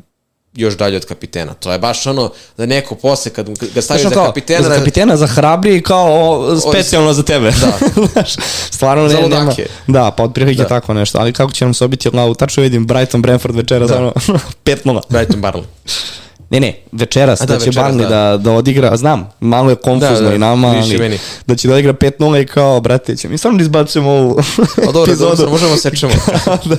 još 0.54 0.76
dalje 0.76 0.96
od 0.96 1.04
kapitena. 1.04 1.54
To 1.54 1.72
je 1.72 1.78
baš 1.78 2.06
ono 2.06 2.30
da 2.56 2.66
neko 2.66 2.94
posle 2.94 3.32
kad 3.32 3.48
ga 3.74 3.82
staviš 3.82 4.02
za 4.02 4.10
kao, 4.10 4.26
kapitena... 4.26 4.68
Za 4.68 4.74
kapitena, 4.74 5.16
za 5.16 5.26
hrabri 5.26 5.82
kao 5.82 6.56
specijalno 6.70 7.12
za 7.12 7.22
tebe. 7.22 7.50
Da. 7.60 8.24
Stvarno 8.70 9.08
ne, 9.08 9.28
nema. 9.28 9.52
Da, 9.86 10.10
pa 10.10 10.22
otprilike 10.22 10.62
da. 10.62 10.68
tako 10.68 10.94
nešto. 10.94 11.18
Ali 11.18 11.32
kako 11.32 11.52
će 11.52 11.64
nam 11.64 11.74
se 11.74 11.84
obiti 11.84 12.10
glavu? 12.10 12.34
Tačno 12.34 12.62
vidim 12.62 12.86
Brighton 12.86 13.22
Brentford 13.22 13.56
večera, 13.56 13.86
da. 13.86 13.98
ono 13.98 14.12
5-0. 14.64 15.00
Brighton 15.08 15.42
Barley. 15.42 15.64
Ne, 16.50 16.60
ne, 16.60 16.74
večeras, 16.92 17.40
da, 17.40 17.46
da 17.46 17.58
će 17.58 17.66
večeras, 17.66 17.92
Barney 17.92 18.02
da. 18.02 18.08
da, 18.08 18.36
da 18.36 18.52
odigra, 18.52 18.96
znam, 18.96 19.30
malo 19.40 19.70
je 19.70 19.76
konfuzno 19.76 20.20
da, 20.20 20.28
da, 20.28 20.34
i 20.34 20.38
nama, 20.38 20.68
ali 20.68 20.98
meni. 20.98 21.18
da 21.46 21.56
će 21.56 21.68
da 21.68 21.74
odigra 21.74 21.92
5-0 21.92 22.42
i 22.42 22.46
kao, 22.46 22.80
brate, 22.80 23.16
će 23.16 23.28
mi 23.28 23.38
stvarno 23.38 23.58
da 23.58 23.62
izbacujemo 23.62 24.10
ovu 24.10 24.40
o, 24.88 24.92
dobro, 24.92 25.12
epizodu. 25.12 25.36
Dobro, 25.36 25.50
možemo 25.50 25.76
sečemo. 25.76 26.12
da, 26.64 26.76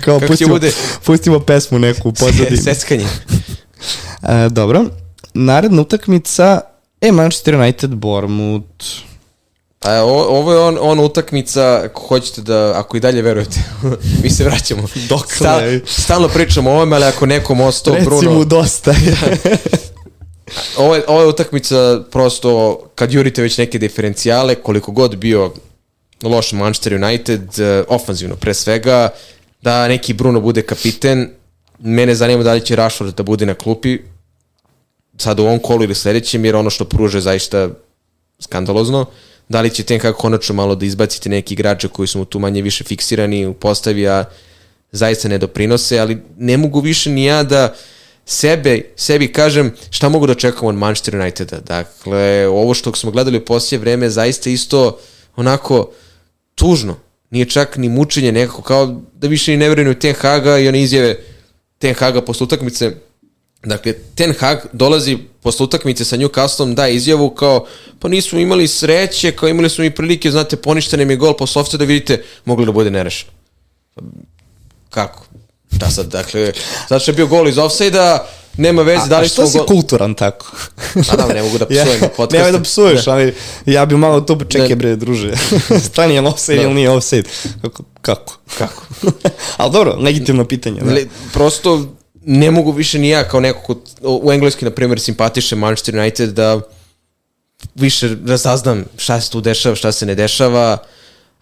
kao, 0.00 0.20
Kako 0.20 0.26
pustimo, 0.26 0.54
bude? 0.54 0.72
pustimo 1.04 1.40
pesmu 1.40 1.78
neku, 1.78 2.12
pozadinu. 2.12 2.62
Seckanje. 2.62 3.06
e, 4.22 4.48
dobro, 4.48 4.84
naredna 5.34 5.82
utakmica, 5.82 6.60
e, 7.00 7.12
Manchester 7.12 7.54
United, 7.54 7.90
Bournemouth, 7.90 8.86
A 9.84 10.02
ovo 10.04 10.52
je 10.52 10.58
on, 10.58 10.78
on 10.80 11.00
utakmica, 11.00 11.80
ako 11.84 12.02
hoćete 12.02 12.42
da, 12.42 12.72
ako 12.76 12.96
i 12.96 13.00
dalje 13.00 13.22
verujete, 13.22 13.60
mi 14.22 14.30
se 14.30 14.44
vraćamo. 14.44 14.82
Dokle? 15.08 15.36
Stal, 15.36 15.60
stalno 15.86 16.28
pričamo 16.28 16.70
o 16.70 16.74
ovome, 16.74 16.96
ali 16.96 17.04
ako 17.04 17.26
nekom 17.26 17.60
ostao 17.60 17.94
Bruno... 17.94 18.20
Reci 18.20 18.34
mu 18.34 18.44
dosta. 18.44 18.94
ovo, 20.76 20.94
je, 20.94 21.04
ovo 21.06 21.20
je 21.20 21.26
utakmica 21.26 22.02
prosto, 22.10 22.78
kad 22.94 23.12
jurite 23.12 23.42
već 23.42 23.58
neke 23.58 23.78
diferencijale, 23.78 24.54
koliko 24.54 24.92
god 24.92 25.16
bio 25.16 25.52
loš 26.22 26.52
Manchester 26.52 26.94
United, 26.94 27.42
uh, 27.42 27.84
ofanzivno 27.88 28.36
pre 28.36 28.54
svega, 28.54 29.08
da 29.62 29.88
neki 29.88 30.12
Bruno 30.12 30.40
bude 30.40 30.62
kapiten, 30.62 31.30
mene 31.78 32.14
zanima 32.14 32.42
da 32.42 32.52
li 32.52 32.60
će 32.60 32.76
Rashford 32.76 33.14
da 33.14 33.22
bude 33.22 33.46
na 33.46 33.54
klupi, 33.54 33.98
sad 35.18 35.40
u 35.40 35.42
ovom 35.42 35.58
kolu 35.58 35.84
ili 35.84 35.94
sledećem, 35.94 36.44
jer 36.44 36.56
ono 36.56 36.70
što 36.70 36.84
pruže 36.84 37.20
zaista 37.20 37.68
skandalozno. 38.40 39.00
Uh, 39.00 39.08
da 39.48 39.60
li 39.60 39.70
će 39.70 39.82
ten 39.82 40.00
kako 40.00 40.18
konačno 40.18 40.54
malo 40.54 40.74
da 40.74 40.86
izbacite 40.86 41.28
neki 41.28 41.54
igrače 41.54 41.88
koji 41.88 42.08
su 42.08 42.18
mu 42.18 42.24
tu 42.24 42.38
manje 42.38 42.62
više 42.62 42.84
fiksirani 42.84 43.46
u 43.46 43.54
postavi, 43.54 44.08
a 44.08 44.24
zaista 44.92 45.28
ne 45.28 45.38
doprinose, 45.38 45.98
ali 45.98 46.22
ne 46.38 46.56
mogu 46.56 46.80
više 46.80 47.10
ni 47.10 47.24
ja 47.24 47.42
da 47.42 47.74
sebe, 48.26 48.80
sebi 48.96 49.32
kažem 49.32 49.74
šta 49.90 50.08
mogu 50.08 50.26
da 50.26 50.34
čekam 50.34 50.68
od 50.68 50.74
Manchester 50.74 51.16
Uniteda. 51.16 51.60
Dakle, 51.60 52.48
ovo 52.48 52.74
što 52.74 52.94
smo 52.94 53.10
gledali 53.10 53.38
u 53.38 53.44
poslije 53.44 53.78
vreme 53.78 54.10
zaista 54.10 54.50
isto 54.50 54.98
onako 55.36 55.90
tužno. 56.54 56.96
nije 57.30 57.50
čak 57.50 57.76
ni 57.76 57.88
mučenje 57.88 58.32
nekako, 58.32 58.62
kao 58.62 59.00
da 59.12 59.28
više 59.28 59.50
ni 59.50 59.56
ne 59.56 59.68
veruju 59.68 59.90
u 59.90 59.94
Ten 59.94 60.14
Haga 60.14 60.58
i 60.58 60.68
one 60.68 60.82
izjave 60.82 61.16
Ten 61.78 61.94
Haga 61.94 62.22
posle 62.22 62.44
utakmice. 62.44 62.92
Dakle, 63.64 63.92
Ten 64.14 64.34
Hag 64.38 64.58
dolazi 64.72 65.18
posle 65.44 65.64
utakmice 65.64 66.04
sa 66.04 66.16
Newcastlom, 66.16 66.74
da 66.74 66.88
izjavu 66.88 67.30
kao, 67.30 67.66
pa 67.98 68.08
nismo 68.08 68.38
imali 68.38 68.68
sreće, 68.68 69.32
kao 69.32 69.48
imali 69.48 69.70
smo 69.70 69.84
i 69.84 69.90
prilike, 69.90 70.30
znate, 70.30 70.56
poništen 70.56 71.10
je 71.10 71.16
gol 71.16 71.36
posle 71.36 71.62
ofce 71.62 71.76
da 71.78 71.84
vidite, 71.84 72.22
mogli 72.44 72.66
da 72.66 72.72
bude 72.72 72.90
nerešeno. 72.90 73.32
Kako? 74.90 75.24
Šta 75.76 75.90
sad, 75.90 76.06
dakle, 76.06 76.52
zato 76.88 77.00
što 77.00 77.10
je 77.10 77.14
bio 77.14 77.26
gol 77.26 77.48
iz 77.48 77.58
offside-a, 77.58 78.26
nema 78.56 78.82
veze, 78.82 79.08
da 79.08 79.20
li 79.20 79.28
smo... 79.28 79.44
A 79.44 79.46
što 79.46 79.58
si 79.58 79.66
kulturan 79.66 80.14
tako? 80.14 80.56
Pa 81.08 81.16
da, 81.16 81.26
ne 81.26 81.42
mogu 81.42 81.58
da 81.58 81.66
psujem 81.68 82.00
na 82.00 82.08
podcastu. 82.08 82.36
Nemoj 82.36 82.52
da 82.52 82.62
psuješ, 82.62 83.06
ali 83.06 83.34
ja 83.66 83.86
bi 83.86 83.96
malo 83.96 84.20
to 84.20 84.38
čekaj 84.48 84.76
bre, 84.76 84.96
druže. 84.96 85.32
Stani 85.88 86.14
je 86.14 86.20
offside 86.20 86.62
ili 86.62 86.74
nije 86.74 86.90
offside? 86.90 87.28
Kako? 87.62 87.82
Kako? 88.00 88.38
Kako? 88.58 88.82
ali 89.56 89.72
dobro, 89.72 89.96
legitimno 90.00 90.44
pitanje. 90.44 90.80
Da. 90.80 90.92
Le, 90.92 91.06
prosto 91.32 91.93
ne 92.26 92.50
mogu 92.50 92.72
više 92.72 92.98
ni 92.98 93.08
ja 93.08 93.28
kao 93.28 93.40
neko 93.40 93.60
ko 93.60 93.76
u 94.24 94.32
engleski, 94.32 94.64
na 94.64 94.70
primjer, 94.70 95.00
simpatiše 95.00 95.56
Manchester 95.56 95.98
United 95.98 96.30
da 96.30 96.60
više 97.74 98.16
razaznam 98.26 98.84
šta 98.96 99.20
se 99.20 99.30
tu 99.30 99.40
dešava, 99.40 99.76
šta 99.76 99.92
se 99.92 100.06
ne 100.06 100.14
dešava, 100.14 100.78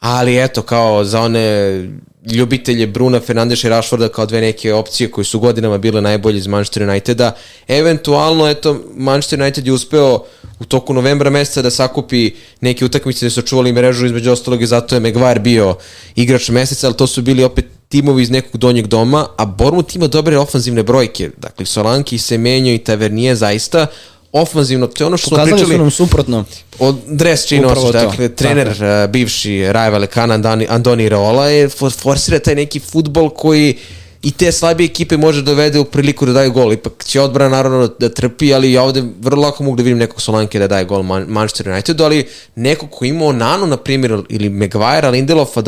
ali 0.01 0.43
eto, 0.45 0.63
kao 0.63 1.05
za 1.05 1.21
one 1.21 1.89
ljubitelje 2.33 2.87
Bruna 2.87 3.21
Fernandeša 3.21 3.67
i 3.67 3.71
Rashforda 3.71 4.09
kao 4.09 4.27
dve 4.27 4.41
neke 4.41 4.75
opcije 4.75 5.11
koji 5.11 5.25
su 5.25 5.41
godinama 5.41 5.79
bile 5.79 6.01
najbolji 6.01 6.39
iz 6.39 6.47
Manchester 6.47 6.83
Uniteda. 6.83 7.37
Eventualno, 7.69 8.49
eto, 8.49 8.85
Manchester 8.95 9.41
United 9.41 9.67
je 9.67 9.73
uspeo 9.73 10.25
u 10.61 10.65
toku 10.65 10.95
novembra 10.95 11.31
meseca 11.31 11.63
da 11.63 11.71
sakupi 11.71 12.31
neke 12.61 12.85
utakmice 12.85 13.27
da 13.27 13.31
su 13.31 13.43
čuvali 13.43 13.73
mrežu 13.73 14.07
između 14.07 14.33
ostalog 14.33 14.63
i 14.63 14.67
zato 14.67 14.95
je 14.95 15.01
Maguire 15.01 15.41
bio 15.41 15.77
igrač 16.17 16.49
meseca, 16.49 16.87
ali 16.87 16.97
to 16.97 17.07
su 17.07 17.23
bili 17.23 17.45
opet 17.45 17.67
timovi 17.93 18.23
iz 18.23 18.31
nekog 18.31 18.57
donjeg 18.57 18.87
doma, 18.87 19.27
a 19.37 19.45
Bournemouth 19.45 19.97
ima 19.97 20.07
dobre 20.07 20.39
ofanzivne 20.39 20.83
brojke. 20.83 21.31
Dakle, 21.37 21.67
Solanki, 21.67 22.19
Semenjo 22.19 22.75
i 22.75 22.79
Tavernije 22.79 23.35
zaista 23.37 23.87
ofanzivno, 24.33 24.87
to 24.87 25.05
je 25.05 25.07
ono 25.07 25.17
što 25.17 25.31
Pokazali 25.31 25.49
smo 25.49 25.57
pričali. 25.57 25.75
su 25.75 25.83
nam 25.83 25.91
suprotno. 25.91 26.45
Od 26.79 26.97
Dres 27.07 27.47
Činović, 27.47 27.93
dakle, 27.93 28.29
trener, 28.29 28.69
uh, 28.69 29.11
bivši 29.11 29.73
Raja 29.73 29.91
Valekana, 29.91 30.35
Andoni, 30.35 30.67
Andoni 30.69 31.09
Raola 31.09 31.47
je 31.49 31.69
for, 31.69 31.93
forsira 31.93 32.39
taj 32.39 32.55
neki 32.55 32.81
futbol 32.81 33.31
koji 33.31 33.77
i 34.23 34.31
te 34.31 34.53
slabije 34.53 34.87
ekipe 34.87 35.17
može 35.17 35.43
dovede 35.43 35.79
u 35.79 35.85
priliku 35.85 36.27
da 36.27 36.33
daju 36.33 36.53
gol. 36.53 36.73
Ipak 36.73 37.05
će 37.05 37.21
odbrana 37.21 37.57
naravno 37.57 37.89
da 37.99 38.09
trpi, 38.09 38.55
ali 38.55 38.73
ja 38.73 38.83
ovde 38.83 39.05
vrlo 39.21 39.43
lako 39.43 39.65
mogu 39.65 39.77
da 39.77 39.83
vidim 39.83 39.99
nekog 39.99 40.23
Solanke 40.23 40.59
da 40.59 40.69
daje 40.69 40.85
gol 40.85 41.03
Man 41.03 41.23
Manchester 41.29 41.69
United, 41.69 42.01
ali 42.01 42.29
neko 42.55 42.87
ko 42.87 43.05
imao 43.05 43.33
Nanu, 43.33 43.67
na 43.67 43.77
primjer, 43.77 44.23
ili 44.29 44.49
Maguire, 44.49 45.11
Lindelofa, 45.11 45.63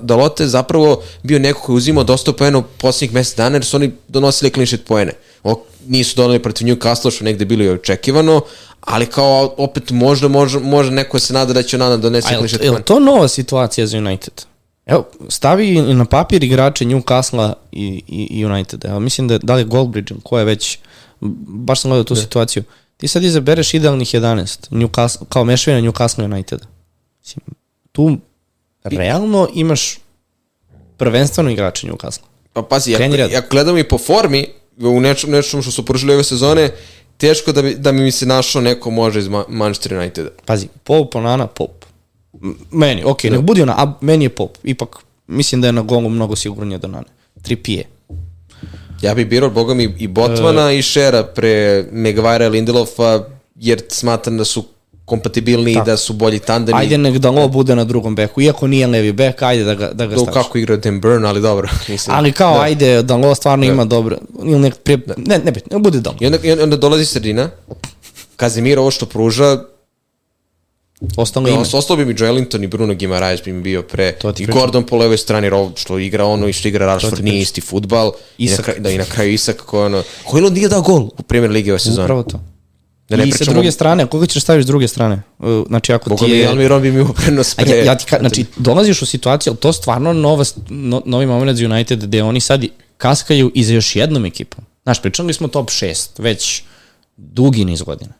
Dalote, 0.00 0.46
zapravo 0.46 1.02
bio 1.22 1.38
neko 1.38 1.60
koji 1.60 1.76
uzimao 1.76 2.04
dosta 2.04 2.32
poena 2.32 2.58
u 2.58 2.62
posljednjih 2.78 3.14
mesec 3.14 3.36
dana, 3.36 3.56
jer 3.56 3.64
su 3.64 3.76
oni 3.76 3.92
donosili 4.08 4.50
clean 4.50 4.66
sheet 4.66 4.84
poene. 4.84 5.12
O, 5.44 5.64
nisu 5.86 6.16
donali 6.16 6.42
protiv 6.42 6.66
Newcastle, 6.66 7.10
što 7.10 7.24
negde 7.24 7.44
bilo 7.44 7.64
i 7.64 7.68
očekivano, 7.68 8.40
ali 8.80 9.06
kao 9.06 9.54
opet 9.56 9.90
možda, 9.90 10.28
može, 10.28 10.58
može 10.58 10.90
neko 10.90 11.18
se 11.18 11.32
nada 11.32 11.52
da 11.52 11.62
će 11.62 11.78
Nana 11.78 11.96
donesi 11.96 12.28
clean 12.28 12.48
sheet 12.48 12.62
poene. 12.62 12.76
Je 12.76 12.82
to 12.82 13.00
nova 13.00 13.28
situacija 13.28 13.86
za 13.86 13.98
United? 13.98 14.49
Evo, 14.86 15.06
stavi 15.28 15.82
na 15.82 16.04
papir 16.04 16.44
igrače 16.44 16.84
Newcastle 16.84 17.52
i, 17.72 18.02
i 18.08 18.44
United. 18.44 18.84
Evo, 18.84 19.00
mislim 19.00 19.28
da, 19.28 19.38
da 19.38 19.54
li 19.54 19.60
je 19.60 19.64
Goldbridge, 19.64 20.14
ko 20.22 20.38
je 20.38 20.44
već, 20.44 20.78
baš 21.46 21.80
sam 21.80 21.88
gledao 21.88 22.04
tu 22.04 22.14
ne. 22.14 22.20
situaciju. 22.20 22.62
Ti 22.96 23.08
sad 23.08 23.24
izabereš 23.24 23.74
idealnih 23.74 24.08
11, 24.08 24.70
Newcastle, 24.70 25.24
kao 25.28 25.44
mešavina 25.44 25.88
Newcastle 25.88 26.24
United. 26.24 26.60
Mislim, 27.20 27.40
tu 27.92 28.16
realno 28.84 29.48
imaš 29.54 29.98
prvenstveno 30.96 31.50
igrače 31.50 31.86
Newcastle. 31.86 32.24
Pa 32.52 32.62
pazi, 32.62 32.94
ako, 32.94 33.36
ako 33.38 33.48
gledam 33.50 33.78
i 33.78 33.88
po 33.88 33.98
formi, 33.98 34.46
u 34.78 35.00
nečem, 35.00 35.30
nečem 35.30 35.62
što 35.62 35.70
su 35.70 35.86
poružili 35.86 36.14
ove 36.14 36.24
sezone, 36.24 36.70
teško 37.16 37.52
da, 37.52 37.62
bi, 37.62 37.74
da 37.74 37.92
mi 37.92 38.10
se 38.12 38.26
našao 38.26 38.62
neko 38.62 38.90
može 38.90 39.18
iz 39.18 39.28
Manchester 39.48 39.98
Uniteda. 39.98 40.30
Pazi, 40.44 40.68
Pop, 40.84 41.12
Ponana, 41.12 41.46
Pop. 41.46 41.79
Meni, 42.70 43.04
ok, 43.04 43.24
nek 43.24 43.40
budi 43.40 43.62
ona, 43.62 43.74
a 43.78 43.92
meni 44.00 44.24
je 44.24 44.28
Pop. 44.28 44.58
Ipak, 44.64 44.96
mislim 45.26 45.60
da 45.60 45.68
je 45.68 45.72
na 45.72 45.82
golu 45.82 46.08
mnogo 46.08 46.36
sigurnije 46.36 46.78
do 46.78 46.88
Nane. 46.88 47.06
Tripije. 47.42 47.84
Ja 49.02 49.14
bih 49.14 49.26
birao, 49.26 49.50
boga 49.50 49.74
mi, 49.74 49.94
i 49.98 50.08
Botmana 50.08 50.66
uh, 50.66 50.74
i 50.74 50.82
Šera 50.82 51.24
pre 51.24 51.84
Megvara 51.92 52.46
i 52.46 52.48
Lindelofa, 52.48 53.24
jer 53.54 53.82
smatram 53.88 54.36
da 54.36 54.44
su 54.44 54.64
kompatibilni 55.04 55.72
i 55.72 55.78
da 55.86 55.96
su 55.96 56.12
bolji 56.12 56.38
tandemi. 56.38 56.78
Ajde 56.78 56.98
nek 56.98 57.18
da 57.18 57.30
ovo 57.30 57.48
bude 57.48 57.76
na 57.76 57.84
drugom 57.84 58.14
beku, 58.14 58.40
iako 58.40 58.66
nije 58.66 58.86
levi 58.86 59.12
bek, 59.12 59.42
ajde 59.42 59.64
da 59.64 59.74
ga, 59.74 59.90
da 59.92 60.06
ga 60.06 60.16
staviš. 60.16 60.34
Kako 60.34 60.58
igra 60.58 60.76
Dan 60.76 61.00
Burn, 61.00 61.24
ali 61.24 61.40
dobro. 61.40 61.68
Mislim, 61.88 62.16
ali 62.16 62.32
kao, 62.32 62.54
da. 62.54 62.60
ajde, 62.60 63.02
da 63.02 63.14
ovo 63.14 63.34
stvarno 63.34 63.66
da. 63.66 63.72
ima 63.72 63.84
dobro, 63.84 64.18
ili 64.44 64.58
nek 64.58 64.76
prije, 64.76 64.96
da. 64.96 65.14
ne, 65.16 65.38
ne, 65.38 65.50
ne, 65.50 65.60
ne 65.70 65.78
bude 65.78 66.00
dobro. 66.00 66.18
I 66.20 66.26
onda, 66.26 66.38
i 66.42 66.52
onda 66.52 66.76
dolazi 66.76 67.06
sredina, 67.06 67.50
Kazimir 68.36 68.78
ovo 68.78 68.90
što 68.90 69.06
pruža, 69.06 69.58
Ostalo 71.16 71.48
ime. 71.48 71.58
Ostalo 71.72 71.96
bi 71.96 72.04
mi 72.04 72.14
Joelinton 72.18 72.64
i 72.64 72.66
Bruno 72.66 72.94
Gimaraes 72.94 73.42
bi 73.44 73.52
mi 73.52 73.62
bio 73.62 73.82
pre. 73.82 74.16
I. 74.38 74.46
Gordon 74.46 74.86
po 74.86 74.96
levoj 74.96 75.18
strani, 75.18 75.50
što 75.76 75.98
igra 75.98 76.24
ono 76.24 76.48
i 76.48 76.52
što 76.52 76.68
igra 76.68 76.86
Rashford, 76.86 77.24
nije 77.24 77.40
isti 77.40 77.60
futbal. 77.60 78.12
Isak. 78.38 78.58
I 78.58 78.60
na, 78.60 78.64
kraju, 78.64 78.80
da, 78.80 78.90
i 78.90 78.98
na 78.98 79.04
kraju 79.04 79.32
Isak 79.32 79.56
koji 79.56 79.84
ono... 79.84 80.02
On 80.32 80.52
nije 80.52 80.68
dao 80.68 80.82
gol 80.82 81.02
u 81.18 81.22
premier 81.22 81.50
ligi 81.50 81.70
ove 81.70 81.78
sezone? 81.78 82.04
Upravo 82.04 82.22
to. 82.22 82.40
Da 83.08 83.16
ne 83.16 83.28
I 83.28 83.30
pričamo... 83.30 83.44
sa 83.44 83.52
druge 83.52 83.72
strane, 83.72 84.06
koga 84.06 84.26
ćeš 84.26 84.42
staviti 84.42 84.64
s 84.64 84.66
druge 84.66 84.88
strane? 84.88 85.22
Uh, 85.38 85.66
znači, 85.66 85.92
ako 85.92 86.10
Boga 86.10 86.26
ti 86.26 86.32
je... 86.32 86.46
Almiron 86.46 86.82
bi 86.82 86.92
mi 86.92 87.00
uprenos 87.00 87.54
pre... 87.54 87.70
Ja, 87.70 87.84
ja 87.84 87.94
ti 87.98 88.04
ka... 88.04 88.18
Znači, 88.20 88.44
dolaziš 88.56 89.02
u 89.02 89.06
situaciju, 89.06 89.50
ali 89.50 89.58
to 89.58 89.72
stvarno 89.72 90.12
nova, 90.12 90.44
no, 90.68 91.02
novi 91.04 91.26
moment 91.26 91.58
za 91.58 91.64
United, 91.64 92.02
gde 92.02 92.22
oni 92.22 92.40
sad 92.40 92.64
kaskaju 92.96 93.52
i 93.54 93.64
za 93.64 93.74
još 93.74 93.96
jednom 93.96 94.24
ekipom. 94.24 94.64
Znaš, 94.82 95.02
pričali 95.02 95.32
smo 95.32 95.48
top 95.48 95.68
6, 95.68 96.08
već 96.18 96.62
dugi 97.16 97.64
niz 97.64 97.82
godina. 97.82 98.19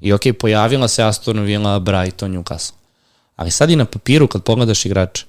I 0.00 0.12
ok, 0.12 0.22
pojavila 0.38 0.88
se 0.88 1.02
Aston 1.02 1.40
Villa, 1.40 1.78
Brighton, 1.78 2.36
Newcastle. 2.36 2.74
Ali 3.36 3.50
sad 3.50 3.70
i 3.70 3.76
na 3.76 3.84
papiru 3.84 4.26
kad 4.26 4.42
pogledaš 4.42 4.86
igrače, 4.86 5.24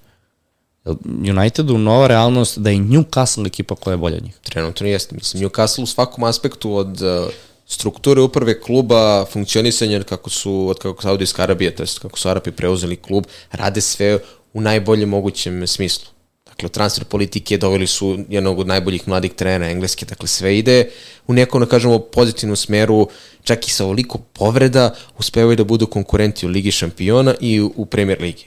Unitedu 1.05 1.77
nova 1.77 2.07
realnost 2.07 2.59
da 2.59 2.69
je 2.69 2.77
Newcastle 2.77 3.47
ekipa 3.47 3.75
koja 3.75 3.91
je 3.91 3.97
bolja 3.97 4.17
od 4.17 4.23
njih. 4.23 4.37
Trenutno 4.43 4.87
jeste. 4.87 5.15
Mislim, 5.15 5.43
Newcastle 5.43 5.83
u 5.83 5.85
svakom 5.85 6.23
aspektu 6.23 6.75
od 6.75 7.01
uh, 7.01 7.33
strukture 7.67 8.21
uprave 8.21 8.61
kluba, 8.61 9.25
funkcionisanja 9.25 10.03
kako 10.03 10.29
su, 10.29 10.67
od 10.69 10.79
kako 10.79 11.01
Saudijska 11.01 11.43
Arabija, 11.43 11.75
to 11.75 11.83
kako 12.01 12.19
su 12.19 12.29
Arapi 12.29 12.51
preuzeli 12.51 12.95
klub, 12.95 13.25
rade 13.51 13.81
sve 13.81 14.19
u 14.53 14.61
najboljem 14.61 15.09
mogućem 15.09 15.67
smislu. 15.67 16.09
Dakle, 16.51 16.69
transfer 16.69 17.05
politike 17.05 17.57
doveli 17.57 17.87
su 17.87 18.17
jednog 18.29 18.59
od 18.59 18.67
najboljih 18.67 19.07
mladih 19.07 19.33
trenera 19.33 19.71
engleske, 19.71 20.05
dakle 20.05 20.27
sve 20.27 20.57
ide 20.57 20.89
u 21.27 21.33
nekom, 21.33 21.61
da 21.61 21.65
kažemo, 21.65 21.99
pozitivnom 21.99 22.55
smeru, 22.55 23.07
čak 23.43 23.67
i 23.67 23.71
sa 23.71 23.83
ovoliko 23.83 24.17
povreda, 24.17 24.93
uspevaju 25.17 25.55
da 25.55 25.63
budu 25.63 25.87
konkurenti 25.87 26.45
u 26.45 26.49
Ligi 26.49 26.71
šampiona 26.71 27.35
i 27.39 27.61
u, 27.61 27.85
Premier 27.85 28.21
Ligi. 28.21 28.45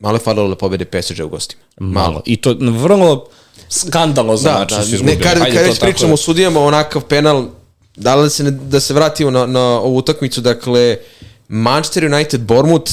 Malo 0.00 0.16
je 0.16 0.20
falilo 0.20 0.48
da 0.48 0.56
pobede 0.56 0.84
PSG 0.84 1.24
u 1.24 1.28
gostima. 1.28 1.62
Malo. 1.78 2.08
Malo. 2.08 2.22
I 2.26 2.36
to 2.36 2.56
vrlo 2.60 3.26
skandalozno 3.68 4.50
da, 4.50 4.56
znači 4.56 4.74
da, 4.74 4.82
su 4.82 4.94
izgubili. 4.94 5.20
Kad, 5.20 5.38
kad 5.38 5.66
već 5.66 5.80
pričamo 5.80 6.14
o 6.14 6.16
sudijama, 6.16 6.60
onakav 6.60 7.02
penal, 7.02 7.46
da 7.96 8.14
li 8.14 8.30
se 8.30 8.44
ne, 8.44 8.50
da 8.50 8.80
se 8.80 8.94
vratimo 8.94 9.30
na, 9.30 9.46
na 9.46 9.60
ovu 9.60 9.96
utakmicu, 9.96 10.40
dakle, 10.40 10.98
Manchester 11.48 12.04
United, 12.04 12.40
Bournemouth, 12.40 12.92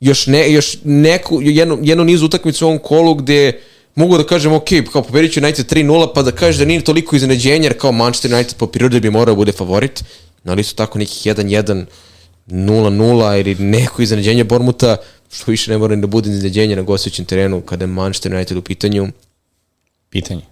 još, 0.00 0.26
ne, 0.26 0.52
još 0.52 0.76
neku, 0.84 1.42
jednu, 1.42 1.78
jednu 1.82 2.04
nizu 2.04 2.26
utakmicu 2.26 2.64
u 2.64 2.68
ovom 2.68 2.78
kolu 2.78 3.14
gde 3.14 3.60
mogu 3.94 4.18
da 4.18 4.26
kažem, 4.26 4.52
ok, 4.52 4.68
kao 4.92 5.02
pobedit 5.02 5.32
ću 5.32 5.40
United 5.40 5.72
3-0, 5.72 6.12
pa 6.14 6.22
da 6.22 6.32
kažeš 6.32 6.56
da 6.56 6.64
nije 6.64 6.84
toliko 6.84 7.16
iznenađenja, 7.16 7.64
jer 7.64 7.78
kao 7.78 7.92
Manchester 7.92 8.34
United 8.34 8.56
po 8.56 8.66
prirodi 8.66 9.00
bi 9.00 9.10
morao 9.10 9.34
da 9.34 9.38
bude 9.38 9.52
favorit, 9.52 10.04
no 10.44 10.52
ali 10.52 10.64
su 10.64 10.74
tako 10.74 10.98
nekih 10.98 11.16
1-1, 11.16 11.84
0-0 12.46 13.40
ili 13.40 13.54
neko 13.54 14.02
iznenađenje 14.02 14.44
Bormuta, 14.44 14.96
što 15.32 15.50
više 15.50 15.70
ne 15.70 15.78
mora 15.78 15.96
da 15.96 16.06
bude 16.06 16.30
iznenađenje 16.30 16.76
na 16.76 16.82
gostujućem 16.82 17.24
terenu 17.24 17.60
kada 17.60 17.82
je 17.82 17.86
Manchester 17.86 18.34
United 18.34 18.56
u 18.56 18.62
pitanju. 18.62 19.08
Pitanje. 20.10 20.42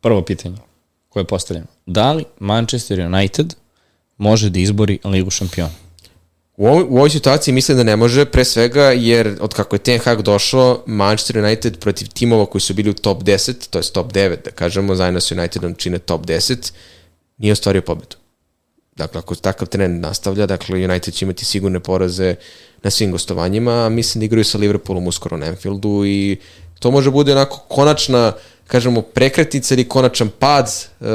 Prvo 0.00 0.22
pitanje 0.22 0.56
koje 1.08 1.22
je 1.22 1.26
postavljeno. 1.26 1.66
Da 1.86 2.12
li 2.12 2.24
Manchester 2.38 3.00
United 3.00 3.54
može 4.18 4.50
da 4.50 4.58
izbori 4.58 4.98
Ligu 5.04 5.30
šampiona? 5.30 5.74
U 6.56 6.66
ovoj, 6.66 6.84
u 6.88 6.96
ovoj 6.96 7.10
situaciji 7.10 7.54
mislim 7.54 7.76
da 7.76 7.82
ne 7.82 7.96
može, 7.96 8.24
pre 8.24 8.44
svega 8.44 8.82
jer 8.82 9.36
od 9.40 9.54
kako 9.54 9.76
je 9.76 9.80
Ten 9.80 9.98
Hag 9.98 10.22
došao, 10.22 10.82
Manchester 10.86 11.38
United 11.38 11.78
protiv 11.78 12.08
timova 12.08 12.46
koji 12.46 12.62
su 12.62 12.74
bili 12.74 12.90
u 12.90 12.94
top 12.94 13.22
10, 13.22 13.68
to 13.70 13.78
je 13.78 13.92
top 13.92 14.12
9, 14.12 14.36
da 14.44 14.50
kažemo, 14.50 14.94
zajedno 14.94 15.20
sa 15.20 15.34
Unitedom 15.34 15.74
čine 15.74 15.98
top 15.98 16.26
10, 16.26 16.72
nije 17.38 17.52
ostvario 17.52 17.82
pobedu. 17.82 18.16
Dakle, 18.96 19.18
ako 19.18 19.34
takav 19.34 19.68
trend 19.68 20.00
nastavlja, 20.00 20.46
dakle, 20.46 20.84
United 20.84 21.14
će 21.14 21.24
imati 21.24 21.44
sigurne 21.44 21.80
poraze 21.80 22.34
na 22.82 22.90
svim 22.90 23.12
gostovanjima, 23.12 23.86
a 23.86 23.88
mislim 23.88 24.20
da 24.20 24.24
igraju 24.24 24.44
sa 24.44 24.58
Liverpoolom 24.58 25.06
uskoro 25.06 25.36
na 25.36 25.46
Anfieldu 25.46 26.02
i 26.06 26.36
to 26.78 26.90
može 26.90 27.10
bude 27.10 27.32
onako 27.32 27.58
konačna, 27.68 28.32
kažemo, 28.66 29.02
prekretnica 29.02 29.74
ili 29.74 29.88
konačan 29.88 30.28
pad 30.38 30.66
uh, 31.00 31.06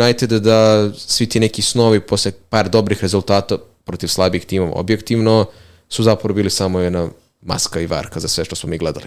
Uniteda 0.00 0.38
da 0.38 0.90
svi 0.96 1.26
ti 1.26 1.40
neki 1.40 1.62
snovi 1.62 2.00
posle 2.00 2.32
par 2.48 2.68
dobrih 2.68 3.02
rezultata 3.02 3.58
protiv 3.88 4.08
slabih 4.08 4.44
timova 4.44 4.72
objektivno 4.74 5.46
su 5.88 6.02
zapravo 6.02 6.34
bili 6.34 6.50
samo 6.50 6.80
jedna 6.80 7.08
maska 7.42 7.80
i 7.80 7.86
varka 7.86 8.20
za 8.20 8.28
sve 8.28 8.44
što 8.44 8.56
smo 8.56 8.70
mi 8.70 8.78
gledali. 8.78 9.06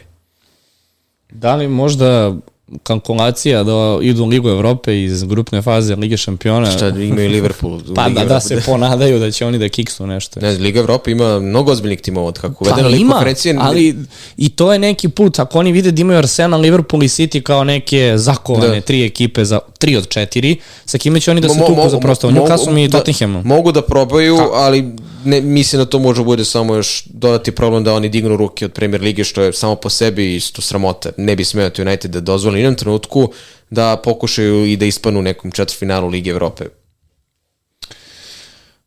Da 1.30 1.56
li 1.56 1.68
možda 1.68 2.36
kalkulacija 2.84 3.64
da 3.64 4.00
idu 4.02 4.24
u 4.24 4.28
Ligu 4.28 4.50
Evrope 4.50 5.04
iz 5.04 5.24
grupne 5.24 5.62
faze 5.62 5.96
Lige 5.96 6.18
šampiona. 6.18 6.72
Šta 6.72 6.88
imaju 6.88 7.30
Liverpool? 7.30 7.80
pa 7.96 8.10
da, 8.10 8.26
da 8.26 8.40
se 8.40 8.62
ponadaju 8.66 9.20
da 9.20 9.32
će 9.32 9.46
oni 9.46 9.60
da 9.60 9.70
kiksnu 9.70 10.08
nešto. 10.08 10.40
Ne, 10.40 10.52
Liga 10.52 10.80
Evrope 10.80 11.12
ima 11.12 11.40
mnogo 11.40 11.72
ozbiljnih 11.72 12.02
timova 12.02 12.28
od 12.28 12.40
kako 12.40 12.64
uvedena 12.64 12.90
pa, 12.90 12.96
ima, 12.96 13.14
konferencije. 13.14 13.56
ali 13.60 13.96
i 14.38 14.50
to 14.50 14.74
je 14.74 14.80
neki 14.80 15.10
put, 15.10 15.40
ako 15.40 15.60
oni 15.60 15.72
vide 15.72 15.92
da 15.92 16.02
imaju 16.02 16.20
Arsenal, 16.20 16.62
Liverpool 16.62 17.04
i 17.04 17.08
City 17.08 17.42
kao 17.42 17.64
neke 17.64 18.14
zakovane 18.16 18.76
da. 18.76 18.82
tri 18.82 19.06
ekipe 19.06 19.46
za 19.46 19.60
tri 19.82 19.96
od 19.96 20.08
četiri, 20.08 20.56
sa 20.86 20.98
kime 20.98 21.20
će 21.20 21.32
oni 21.32 21.42
da 21.42 21.50
se 21.50 21.60
mo, 21.60 21.68
tuku 21.68 21.90
za 21.90 22.00
prosto, 22.00 22.30
Newcastle 22.30 22.84
i 22.84 22.88
da, 22.88 22.98
Tottenhamom. 22.98 23.42
Mogu 23.46 23.72
da 23.72 23.82
probaju, 23.82 24.38
Tako. 24.38 24.54
ali 24.56 24.96
ne, 25.26 25.42
mislim 25.42 25.82
da 25.82 25.86
to 25.86 26.00
može 26.00 26.24
bude 26.24 26.46
samo 26.46 26.76
još 26.76 27.04
dodati 27.06 27.52
problem 27.52 27.84
da 27.84 27.94
oni 27.94 28.10
dignu 28.10 28.38
ruke 28.38 28.66
od 28.66 28.72
Premier 28.72 29.02
Lige, 29.02 29.24
što 29.24 29.42
je 29.42 29.54
samo 29.54 29.76
po 29.76 29.90
sebi 29.90 30.36
isto 30.36 30.62
sramota. 30.62 31.12
Ne 31.18 31.36
bi 31.36 31.46
smeo 31.46 31.72
United 31.80 32.12
da 32.12 32.20
dozvoli 32.20 32.60
jednom 32.60 32.76
trenutku 32.76 33.32
da 33.70 33.98
pokušaju 34.04 34.66
i 34.66 34.78
da 34.78 34.86
ispanu 34.86 35.20
u 35.20 35.24
nekom 35.24 35.52
četvrfinalu 35.52 36.08
Lige 36.08 36.30
Evrope. 36.30 36.66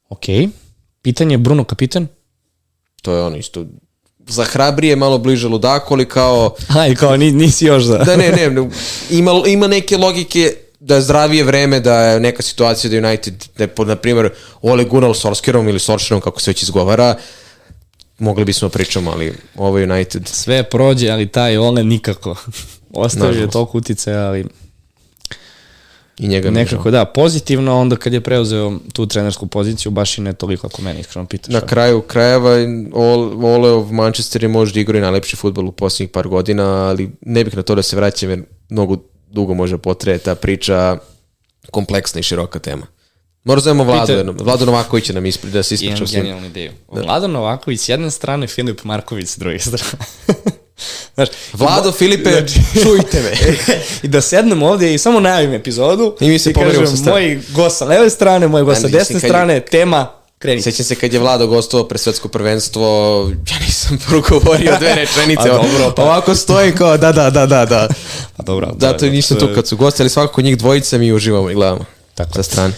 Ok. 0.08 0.24
Pitanje 1.02 1.34
je 1.34 1.38
Bruno 1.38 1.64
kapitan? 1.64 2.06
To 3.02 3.12
je 3.12 3.22
ono 3.22 3.36
isto 3.36 3.64
za 4.26 4.44
hrabrije 4.44 4.96
malo 4.96 5.18
bliže 5.18 5.48
ludaku, 5.48 5.94
ali 5.94 6.08
kao... 6.08 6.54
Aj, 6.68 6.94
kao 6.94 7.16
nisi 7.16 7.66
još 7.66 7.84
za... 7.84 7.98
da, 7.98 8.16
ne, 8.16 8.30
ne, 8.30 8.70
ima, 9.10 9.42
ima 9.46 9.66
neke 9.66 9.96
logike 9.96 10.54
da 10.84 10.94
je 10.94 11.00
zdravije 11.00 11.44
vreme, 11.44 11.80
da 11.80 12.00
je 12.00 12.20
neka 12.20 12.42
situacija 12.42 12.90
da 12.90 13.08
United, 13.08 13.44
da 13.58 13.64
je, 13.64 13.70
na 13.86 13.96
primjer, 13.96 14.30
Ole 14.62 14.84
Gunnar 14.84 15.16
Solskjerom 15.16 15.68
ili 15.68 15.78
Solskjerom, 15.78 16.20
kako 16.20 16.40
se 16.40 16.50
već 16.50 16.62
izgovara, 16.62 17.16
mogli 18.18 18.44
bismo 18.44 18.68
pričamo, 18.68 19.10
ali 19.10 19.32
ovo 19.56 19.76
United. 19.76 20.28
Sve 20.28 20.62
prođe, 20.62 21.10
ali 21.10 21.26
taj 21.26 21.56
Ole 21.56 21.84
nikako. 21.84 22.36
Ostavio 22.92 23.40
je 23.40 23.50
toliko 23.50 23.78
utice, 23.78 24.14
ali 24.14 24.44
I 26.18 26.28
njega 26.28 26.50
Nekako 26.50 26.90
da, 26.90 27.04
pozitivno, 27.04 27.80
onda 27.80 27.96
kad 27.96 28.12
je 28.12 28.20
preuzeo 28.20 28.72
tu 28.92 29.06
trenersku 29.06 29.46
poziciju, 29.46 29.92
baš 29.92 30.18
i 30.18 30.20
ne 30.20 30.32
toliko 30.32 30.66
ako 30.66 30.82
meni 30.82 31.00
iskreno 31.00 31.26
pitaš. 31.26 31.54
Na 31.54 31.60
kraju 31.60 32.00
krajeva 32.00 32.50
Oleov 33.42 33.92
Manchester 33.92 34.42
je 34.42 34.48
možda 34.48 34.80
igrao 34.80 34.98
i 34.98 35.02
najlepši 35.02 35.36
futbol 35.36 35.68
u 35.68 35.72
posljednjih 35.72 36.10
par 36.10 36.28
godina, 36.28 36.64
ali 36.64 37.10
ne 37.20 37.44
bih 37.44 37.56
na 37.56 37.62
to 37.62 37.74
da 37.74 37.82
se 37.82 37.96
vraćam 37.96 38.30
jer 38.30 38.42
mnogo 38.70 38.96
dugo 39.34 39.54
može 39.54 39.78
potreje 39.78 40.18
ta 40.18 40.34
priča 40.34 40.96
kompleksna 41.70 42.20
i 42.20 42.22
široka 42.22 42.58
tema. 42.58 42.86
Mora 43.44 43.60
zovemo 43.60 43.84
Vladu, 43.84 44.06
Pite, 44.06 44.44
Vlado 44.44 44.64
Novaković 44.64 45.08
nam 45.08 45.26
ispri, 45.26 45.50
da 45.50 45.62
se 45.62 45.74
ispričao 45.74 46.06
svim. 46.06 46.20
Imam 46.20 46.24
genijalnu 46.24 46.46
ideju. 46.46 46.72
Da. 46.92 47.00
Vlado 47.00 47.28
Novaković 47.28 47.80
s 47.80 47.88
jedne 47.88 48.10
strane, 48.10 48.46
Filip 48.46 48.84
Marković 48.84 49.28
s 49.28 49.38
druge 49.38 49.58
strane. 49.58 50.04
Znaš, 51.14 51.28
Vlado, 51.52 51.92
Filipe, 51.92 52.30
znači, 52.30 52.60
čujte 52.82 53.22
me. 53.22 53.30
I 54.02 54.08
da 54.08 54.20
sednem 54.20 54.62
ovdje 54.62 54.94
i 54.94 54.98
samo 54.98 55.20
najavim 55.20 55.52
epizodu 55.52 56.16
i 56.20 56.28
mi 56.28 56.38
se 56.38 56.50
i 56.50 56.52
kažem, 56.52 56.86
sa 56.86 57.10
moj 57.10 57.40
gost 57.54 57.78
sa 57.78 57.84
leve 57.84 58.10
strane, 58.10 58.48
moj 58.48 58.62
gost 58.62 58.80
sa 58.80 58.88
desne 58.88 59.20
strane, 59.20 59.54
je, 59.54 59.60
tema, 59.60 60.12
kreni. 60.44 60.62
Sećam 60.62 60.84
se 60.84 60.94
kad 60.94 61.12
je 61.12 61.18
Vlado 61.18 61.46
gostovao 61.46 61.88
pre 61.88 61.98
svetsko 61.98 62.28
prvenstvo, 62.28 62.86
ja 63.50 63.58
nisam 63.66 63.98
progovorio 64.08 64.76
dve 64.78 64.94
rečenice. 64.94 65.42
A 65.50 65.52
dobro, 65.52 65.92
pa. 65.96 66.02
Ovako 66.02 66.34
stoji 66.34 66.72
kao 66.72 66.96
da, 66.96 67.12
da, 67.12 67.30
da, 67.30 67.46
da, 67.46 67.64
da. 67.64 67.88
Pa 68.36 68.42
dobro. 68.42 68.72
Da, 68.76 68.96
to 68.96 69.06
nisam 69.06 69.38
tu 69.38 69.48
kad 69.54 69.66
su 69.66 69.76
gosti, 69.76 70.02
ali 70.02 70.10
svakako 70.10 70.42
njih 70.42 70.58
dvojica 70.58 70.98
mi 70.98 71.12
uživamo 71.12 71.50
i 71.50 71.54
gledamo. 71.54 71.84
Tako. 72.14 72.34
Sa 72.34 72.42
strane. 72.42 72.74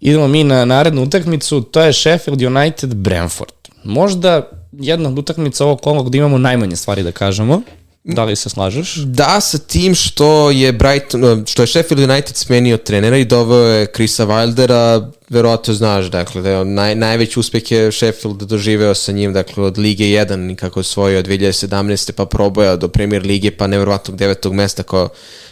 Idemo 0.00 0.28
mi 0.28 0.44
na 0.44 0.64
narednu 0.64 1.02
utakmicu, 1.02 1.60
to 1.60 1.80
je 1.80 1.92
Sheffield 1.92 2.42
United 2.42 2.94
Brentford. 2.94 3.52
Možda 3.84 4.50
jedna 4.72 5.08
od 5.08 5.18
utakmica 5.18 5.64
ovog 5.64 5.80
kola 5.80 6.02
gde 6.02 6.18
imamo 6.18 6.38
najmanje 6.38 6.76
stvari 6.76 7.02
da 7.02 7.12
kažemo. 7.12 7.62
Da 8.04 8.24
li 8.24 8.36
se 8.36 8.48
slažeš? 8.48 8.94
Da, 8.94 9.40
sa 9.40 9.58
tim 9.58 9.94
što 9.94 10.50
je 10.50 10.72
Brighton, 10.72 11.44
što 11.46 11.62
je 11.62 11.66
Sheffield 11.66 12.10
United 12.10 12.36
smenio 12.36 12.76
trenera 12.76 13.16
i 13.16 13.24
doveo 13.24 13.66
je 13.66 13.86
Chrisa 13.86 14.26
Wildera, 14.26 15.10
verovatno 15.28 15.74
znaš, 15.74 16.06
dakle, 16.06 16.42
da 16.42 16.50
je 16.50 16.64
naj, 16.64 16.94
najveći 16.94 17.40
uspeh 17.40 17.72
je 17.72 17.92
Sheffield 17.92 18.42
doživeo 18.42 18.94
sa 18.94 19.12
njim, 19.12 19.32
dakle, 19.32 19.64
od 19.64 19.78
Lige 19.78 20.04
1, 20.04 20.56
kako 20.56 20.80
je 20.80 20.84
svojio 20.84 21.18
od 21.18 21.26
2017. 21.26 22.12
pa 22.12 22.26
proboja 22.26 22.76
do 22.76 22.88
Premier 22.88 23.22
Lige, 23.22 23.50
pa 23.50 23.66
nevjerovatnog 23.66 24.16
devetog 24.16 24.54
mesta 24.54 24.82
kao 24.82 25.08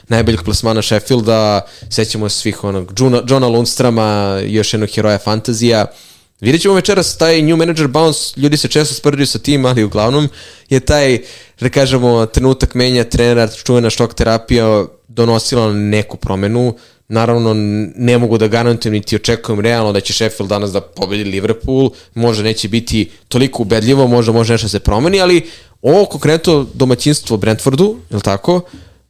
najboljeg 0.09 0.43
plasmana 0.43 0.83
Sheffielda, 0.83 1.61
sećamo 1.91 2.29
svih 2.29 2.65
onog 2.65 2.93
Johna, 2.99 3.23
Johna 3.29 3.47
Lundstrama, 3.47 4.41
još 4.47 4.75
jednog 4.75 4.91
heroja 4.95 5.19
fantazija, 5.19 5.87
Vidjet 6.41 6.63
ćemo 6.63 6.75
večeras 6.75 7.17
taj 7.17 7.43
new 7.43 7.57
manager 7.57 7.87
bounce, 7.87 8.41
ljudi 8.41 8.57
se 8.57 8.69
često 8.69 8.95
sprdaju 8.95 9.27
sa 9.27 9.39
tim, 9.39 9.65
ali 9.65 9.85
uglavnom 9.85 10.29
je 10.69 10.81
taj, 10.81 11.19
da 11.61 11.69
kažemo, 11.69 12.27
trenutak 12.27 12.75
menja 12.75 13.05
trenera, 13.05 13.49
čuvena 13.49 13.91
štok 13.91 14.15
terapija 14.15 14.85
donosila 15.09 15.73
neku 15.73 16.17
promenu. 16.17 16.75
Naravno, 17.09 17.55
ne 17.97 18.19
mogu 18.19 18.39
da 18.39 18.49
garantujem 18.49 18.93
niti 18.93 19.17
očekujem 19.17 19.61
realno 19.61 19.93
da 19.93 20.01
će 20.01 20.13
Sheffield 20.13 20.49
danas 20.49 20.73
da 20.73 20.81
pobedi 20.81 21.25
Liverpool, 21.25 21.91
možda 22.15 22.45
neće 22.45 22.69
biti 22.69 23.11
toliko 23.29 23.63
ubedljivo, 23.63 24.07
možda 24.07 24.33
može 24.33 24.53
nešto 24.53 24.69
se 24.69 24.79
promeni, 24.79 25.21
ali 25.21 25.47
ovo 25.83 26.05
konkretno 26.05 26.67
domaćinstvo 26.75 27.37
Brentfordu, 27.37 27.97
je 28.11 28.17
li 28.17 28.23
tako, 28.23 28.61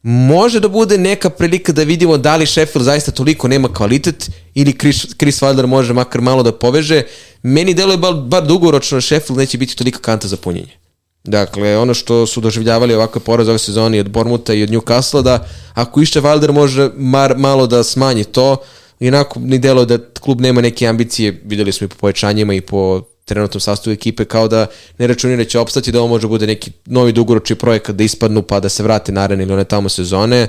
može 0.03 0.59
da 0.59 0.67
bude 0.67 0.97
neka 0.97 1.29
prilika 1.29 1.71
da 1.71 1.83
vidimo 1.83 2.17
da 2.17 2.35
li 2.35 2.45
Sheffield 2.45 2.85
zaista 2.85 3.11
toliko 3.11 3.47
nema 3.47 3.73
kvalitet 3.73 4.29
ili 4.53 4.77
Chris, 4.79 5.05
Chris 5.17 5.41
Wilder 5.41 5.65
može 5.65 5.93
makar 5.93 6.21
malo 6.21 6.43
da 6.43 6.51
poveže. 6.51 7.03
Meni 7.43 7.73
deluje 7.73 7.97
bar, 7.97 8.13
bar 8.13 8.47
dugoročno 8.47 8.97
da 8.97 9.01
Sheffield 9.01 9.37
neće 9.37 9.57
biti 9.57 9.75
tolika 9.75 9.99
kanta 9.99 10.27
za 10.27 10.37
punjenje. 10.37 10.79
Dakle, 11.23 11.77
ono 11.77 11.93
što 11.93 12.25
su 12.27 12.41
doživljavali 12.41 12.93
ovakve 12.93 13.21
poraz 13.21 13.47
ove 13.47 13.59
sezoni 13.59 13.99
od 13.99 14.09
Bormuta 14.09 14.53
i 14.53 14.63
od 14.63 14.69
Newcastle, 14.69 15.21
da 15.21 15.47
ako 15.73 16.01
išće 16.01 16.21
Wilder 16.21 16.51
može 16.51 16.89
mar, 16.95 17.37
malo 17.37 17.67
da 17.67 17.83
smanji 17.83 18.23
to, 18.23 18.57
inako 18.99 19.39
ni 19.39 19.59
delo 19.59 19.85
da 19.85 19.97
klub 20.19 20.41
nema 20.41 20.61
neke 20.61 20.87
ambicije, 20.87 21.41
videli 21.45 21.71
smo 21.71 21.85
i 21.85 21.87
po 21.87 21.95
povećanjima 21.99 22.53
i 22.53 22.61
po 22.61 23.01
trenutnom 23.29 23.61
sastavu 23.61 23.93
ekipe 23.93 24.25
kao 24.25 24.47
da 24.47 24.65
ne 24.97 25.07
računi 25.07 25.37
da 25.37 25.45
će 25.45 25.59
opstati, 25.59 25.91
da 25.91 25.99
ovo 25.99 26.07
može 26.07 26.27
bude 26.27 26.47
neki 26.47 26.71
novi 26.85 27.11
dugoročni 27.11 27.55
projekat 27.55 27.95
da 27.95 28.03
ispadnu 28.03 28.41
pa 28.41 28.59
da 28.59 28.69
se 28.69 28.83
vrate 28.83 29.11
naredne 29.11 29.43
ili 29.43 29.53
one 29.53 29.63
tamo 29.63 29.89
sezone, 29.89 30.47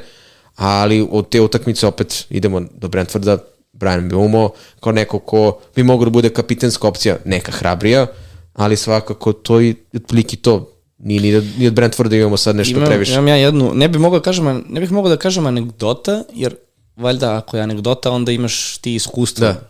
ali 0.57 1.07
od 1.11 1.29
te 1.29 1.41
utakmice 1.41 1.87
opet 1.87 2.27
idemo 2.31 2.63
do 2.75 2.89
Brentforda, 2.89 3.39
Brian 3.73 4.09
Beumo 4.09 4.51
kao 4.81 4.93
neko 4.93 5.19
ko 5.19 5.61
bi 5.77 5.83
mogo 5.83 6.05
da 6.05 6.11
bude 6.11 6.29
kapitenska 6.29 6.89
opcija, 6.89 7.17
neka 7.25 7.53
hrabrija, 7.53 8.07
ali 8.53 8.77
svakako 8.77 9.33
to 9.33 9.61
i 9.61 9.75
otprilike 9.95 10.37
to 10.37 10.73
ni, 10.99 11.19
ni, 11.19 11.43
ni 11.59 11.67
od 11.67 11.73
Brentforda 11.73 12.17
imamo 12.17 12.37
sad 12.37 12.57
nešto 12.57 12.77
imam, 12.77 12.89
previše. 12.89 13.13
Imam 13.13 13.29
ja 13.29 13.37
jednu, 13.37 13.71
ne 13.75 13.89
bih 13.89 14.01
mogao 14.01 14.19
da 14.19 14.23
kažem, 14.23 14.65
ne 14.69 14.81
bih 14.81 14.93
mogao 14.93 15.11
da 15.11 15.17
kažem 15.17 15.47
anegdota, 15.47 16.25
jer 16.35 16.55
valjda 16.97 17.37
ako 17.37 17.57
je 17.57 17.63
anegdota, 17.63 18.11
onda 18.11 18.33
imaš 18.33 18.79
ti 18.79 18.95
iskustva. 18.95 19.47
Da. 19.47 19.70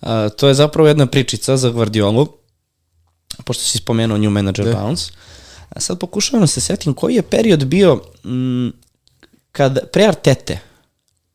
Uh, 0.00 0.08
to 0.36 0.48
je 0.48 0.54
zapravo 0.54 0.88
jedna 0.88 1.06
pričica 1.06 1.56
za 1.56 1.70
Guardiolu, 1.70 2.28
pošto 3.44 3.64
si 3.64 3.78
spomenuo 3.78 4.18
New 4.18 4.30
Manager 4.30 4.64
da. 4.64 4.72
Bounce. 4.72 5.12
A 5.68 5.80
sad 5.80 5.98
pokušavam 5.98 6.40
da 6.40 6.46
se 6.46 6.60
setim 6.60 6.94
koji 6.94 7.14
je 7.14 7.22
period 7.22 7.64
bio 7.64 8.02
m, 8.24 8.72
kad, 9.52 9.90
pre 9.92 10.04
Artete. 10.04 10.58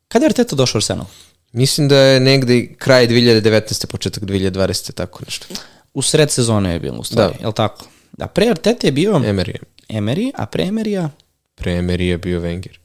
Kada 0.07 0.25
je 0.25 0.27
Arteta 0.27 0.55
došao 0.55 0.77
u 0.77 0.79
Arsenal? 0.79 1.05
Mislim 1.51 1.87
da 1.87 1.97
je 1.97 2.19
negde 2.19 2.73
kraj 2.77 3.07
2019. 3.07 3.85
početak 3.85 4.23
2020. 4.23 4.93
tako 4.93 5.19
nešto. 5.25 5.45
U 5.93 6.01
sred 6.01 6.31
sezone 6.31 6.73
je 6.73 6.79
bilo, 6.79 6.97
u 6.97 7.03
stvari, 7.03 7.33
da. 7.33 7.43
je 7.43 7.47
li 7.47 7.53
tako? 7.53 7.85
Da, 8.11 8.27
pre 8.27 8.47
Artete 8.49 8.87
je 8.87 8.91
bio... 8.91 9.11
Emery. 9.11 9.55
Emery, 9.89 10.31
a 10.35 10.45
pre 10.45 10.63
Emeryja? 10.63 11.09
Pre 11.55 11.71
Emery 11.71 12.01
je 12.01 12.17
bio 12.17 12.41
Wenger. 12.41 12.77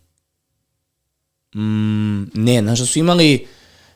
Mm, 1.54 2.30
ne, 2.34 2.60
znaš 2.60 2.78
da 2.78 2.86
su 2.86 2.98
imali 2.98 3.46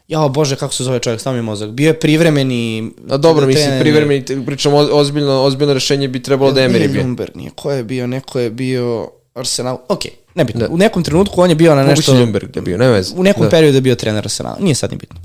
jao 0.08 0.28
bože 0.28 0.56
kako 0.56 0.74
se 0.74 0.84
zove 0.84 0.98
čovjek, 0.98 1.20
stavi 1.20 1.36
mi 1.36 1.42
mozak. 1.42 1.70
Bio 1.70 1.86
je 1.86 2.00
privremeni... 2.00 2.90
A 3.10 3.16
dobro, 3.16 3.46
mislim, 3.46 3.80
privremeni, 3.80 4.24
pričamo 4.46 4.76
ozbiljno, 4.76 5.42
ozbiljno 5.42 5.74
rešenje 5.74 6.08
bi 6.08 6.22
trebalo 6.22 6.52
da 6.52 6.60
Emery 6.60 6.92
bio. 6.92 7.02
Ljumberg 7.02 7.36
nije, 7.36 7.50
ko 7.50 7.70
je 7.70 7.84
bio, 7.84 8.06
neko 8.06 8.38
je 8.38 8.50
bio 8.50 9.08
Arsenal, 9.34 9.78
ok, 9.88 10.00
nebitno. 10.34 10.60
Da. 10.60 10.74
U 10.74 10.76
nekom 10.76 11.02
trenutku 11.02 11.40
on 11.40 11.50
je 11.50 11.56
bio 11.56 11.74
na 11.74 11.82
nešto... 11.82 12.12
Moguće 12.12 12.24
Ljumberg 12.24 12.56
je 12.56 12.62
bio, 12.62 12.78
ne 12.78 12.88
vez. 12.88 13.12
U 13.16 13.22
nekom 13.22 13.42
da. 13.42 13.50
periodu 13.50 13.76
je 13.76 13.80
bio 13.80 13.94
trener 13.94 14.24
Arsenal, 14.24 14.56
nije 14.60 14.74
sad 14.74 14.90
ni 14.90 14.96
bitno. 14.96 15.20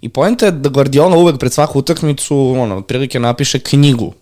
I 0.00 0.08
poenta 0.08 0.46
je 0.46 0.52
da 0.52 0.68
Guardiola 0.68 1.16
uvek 1.16 1.38
pred 1.38 1.52
svaku 1.52 1.78
utakmicu, 1.78 2.36
ono, 2.36 2.82
prilike 2.82 3.20
napiše 3.20 3.58
knjigu 3.58 4.12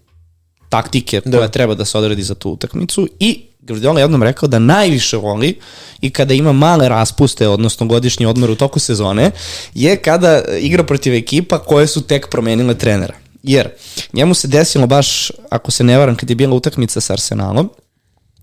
taktike 0.68 1.20
da. 1.24 1.38
koja 1.38 1.48
treba 1.48 1.74
da 1.74 1.84
se 1.84 1.98
odredi 1.98 2.22
za 2.22 2.34
tu 2.34 2.50
utakmicu 2.50 3.08
i 3.20 3.40
Guardiola 3.62 4.00
jednom 4.00 4.22
rekao 4.22 4.48
da 4.48 4.58
najviše 4.58 5.16
voli 5.16 5.58
i 6.00 6.10
kada 6.10 6.34
ima 6.34 6.52
male 6.52 6.88
raspuste, 6.88 7.48
odnosno 7.48 7.86
godišnji 7.86 8.26
odmor 8.26 8.50
u 8.50 8.54
toku 8.54 8.78
sezone, 8.78 9.30
je 9.74 9.96
kada 9.96 10.42
igra 10.60 10.84
protiv 10.84 11.14
ekipa 11.14 11.58
koje 11.58 11.86
su 11.86 12.02
tek 12.02 12.28
promenile 12.28 12.74
trenera. 12.74 13.14
Jer 13.42 13.68
njemu 14.12 14.34
se 14.34 14.48
desilo 14.48 14.86
baš, 14.86 15.30
ako 15.50 15.70
se 15.70 15.84
ne 15.84 15.98
varam, 15.98 16.16
kad 16.16 16.30
je 16.30 16.36
bila 16.36 16.54
utakmica 16.54 17.00
sa 17.00 17.12
Arsenalom, 17.12 17.70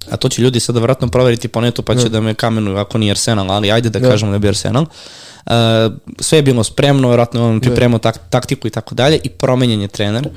a 0.10 0.18
to 0.18 0.30
će 0.30 0.42
ljudi 0.42 0.60
sada 0.60 0.80
vratno 0.80 1.08
proveriti 1.08 1.48
po 1.48 1.62
netu 1.62 1.82
pa 1.82 1.96
će 1.96 2.04
ne. 2.04 2.10
da 2.10 2.22
me 2.22 2.34
kamenuju 2.34 2.78
ako 2.78 2.98
nije 2.98 3.12
Arsenal, 3.12 3.52
ali 3.52 3.72
ajde 3.72 3.90
da 3.90 4.00
ne. 4.00 4.10
kažemo 4.10 4.32
da 4.32 4.40
bio 4.40 4.50
Arsenal. 4.50 4.84
Uh, 4.84 5.54
sve 6.20 6.38
je 6.38 6.42
bilo 6.42 6.64
spremno, 6.64 7.10
vratno 7.10 7.50
on 7.50 7.60
pripremao 7.60 8.00
tak, 8.00 8.30
taktiku 8.30 8.68
i 8.68 8.72
tako 8.72 8.96
dalje 8.96 9.20
i 9.24 9.30
promenjen 9.30 9.82
je 9.82 9.88
trener. 9.88 10.30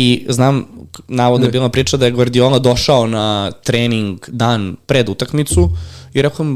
I 0.00 0.26
znam, 0.28 0.66
navode 1.08 1.46
je 1.46 1.50
bila 1.50 1.68
priča 1.68 1.96
da 1.96 2.04
je 2.04 2.12
Guardiola 2.12 2.58
došao 2.58 3.06
na 3.06 3.50
trening 3.50 4.18
dan 4.28 4.76
pred 4.86 5.08
utakmicu 5.08 5.70
i 6.14 6.22
rekao 6.22 6.46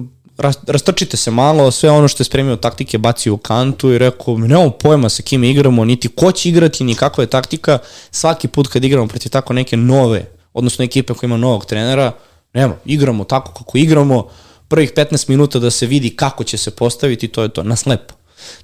rastrčite 0.66 1.16
se 1.16 1.30
malo, 1.30 1.70
sve 1.70 1.90
ono 1.90 2.08
što 2.08 2.20
je 2.20 2.24
spremio 2.24 2.56
taktike 2.56 2.98
baci 2.98 3.30
u 3.30 3.36
kantu 3.36 3.92
i 3.92 3.98
rekao, 3.98 4.38
nemamo 4.38 4.70
pojma 4.70 5.08
sa 5.08 5.22
kim 5.22 5.44
igramo, 5.44 5.84
niti 5.84 6.08
ko 6.08 6.32
će 6.32 6.48
igrati, 6.48 6.84
ni 6.84 6.94
kakva 6.94 7.24
je 7.24 7.30
taktika. 7.30 7.78
Svaki 8.10 8.48
put 8.48 8.68
kad 8.68 8.84
igramo 8.84 9.06
protiv 9.06 9.30
tako 9.30 9.52
neke 9.52 9.76
nove, 9.76 10.24
odnosno 10.52 10.84
ekipe 10.84 11.14
koja 11.14 11.28
ima 11.28 11.36
novog 11.36 11.64
trenera, 11.64 12.12
nema, 12.54 12.74
igramo 12.84 13.24
tako 13.24 13.52
kako 13.52 13.78
igramo, 13.78 14.28
prvih 14.68 14.92
15 14.92 15.28
minuta 15.28 15.58
da 15.58 15.70
se 15.70 15.86
vidi 15.86 16.16
kako 16.16 16.44
će 16.44 16.58
se 16.58 16.70
postaviti, 16.70 17.28
to 17.28 17.42
je 17.42 17.48
to, 17.48 17.62
na 17.62 17.76
slepo. 17.76 18.14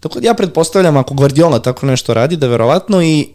Tako 0.00 0.20
da 0.20 0.26
ja 0.26 0.34
pretpostavljam 0.34 0.96
ako 0.96 1.14
Guardiola 1.14 1.58
tako 1.58 1.86
nešto 1.86 2.14
radi, 2.14 2.36
da 2.36 2.46
verovatno 2.46 3.02
i 3.02 3.28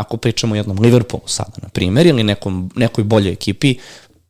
ako 0.00 0.16
pričamo 0.16 0.54
o 0.54 0.56
jednom 0.56 0.78
Liverpoolu 0.78 1.28
sada, 1.28 1.52
na 1.62 1.68
primjer, 1.68 2.06
ili 2.06 2.22
nekom, 2.22 2.70
nekoj 2.76 3.04
boljoj 3.04 3.32
ekipi, 3.32 3.76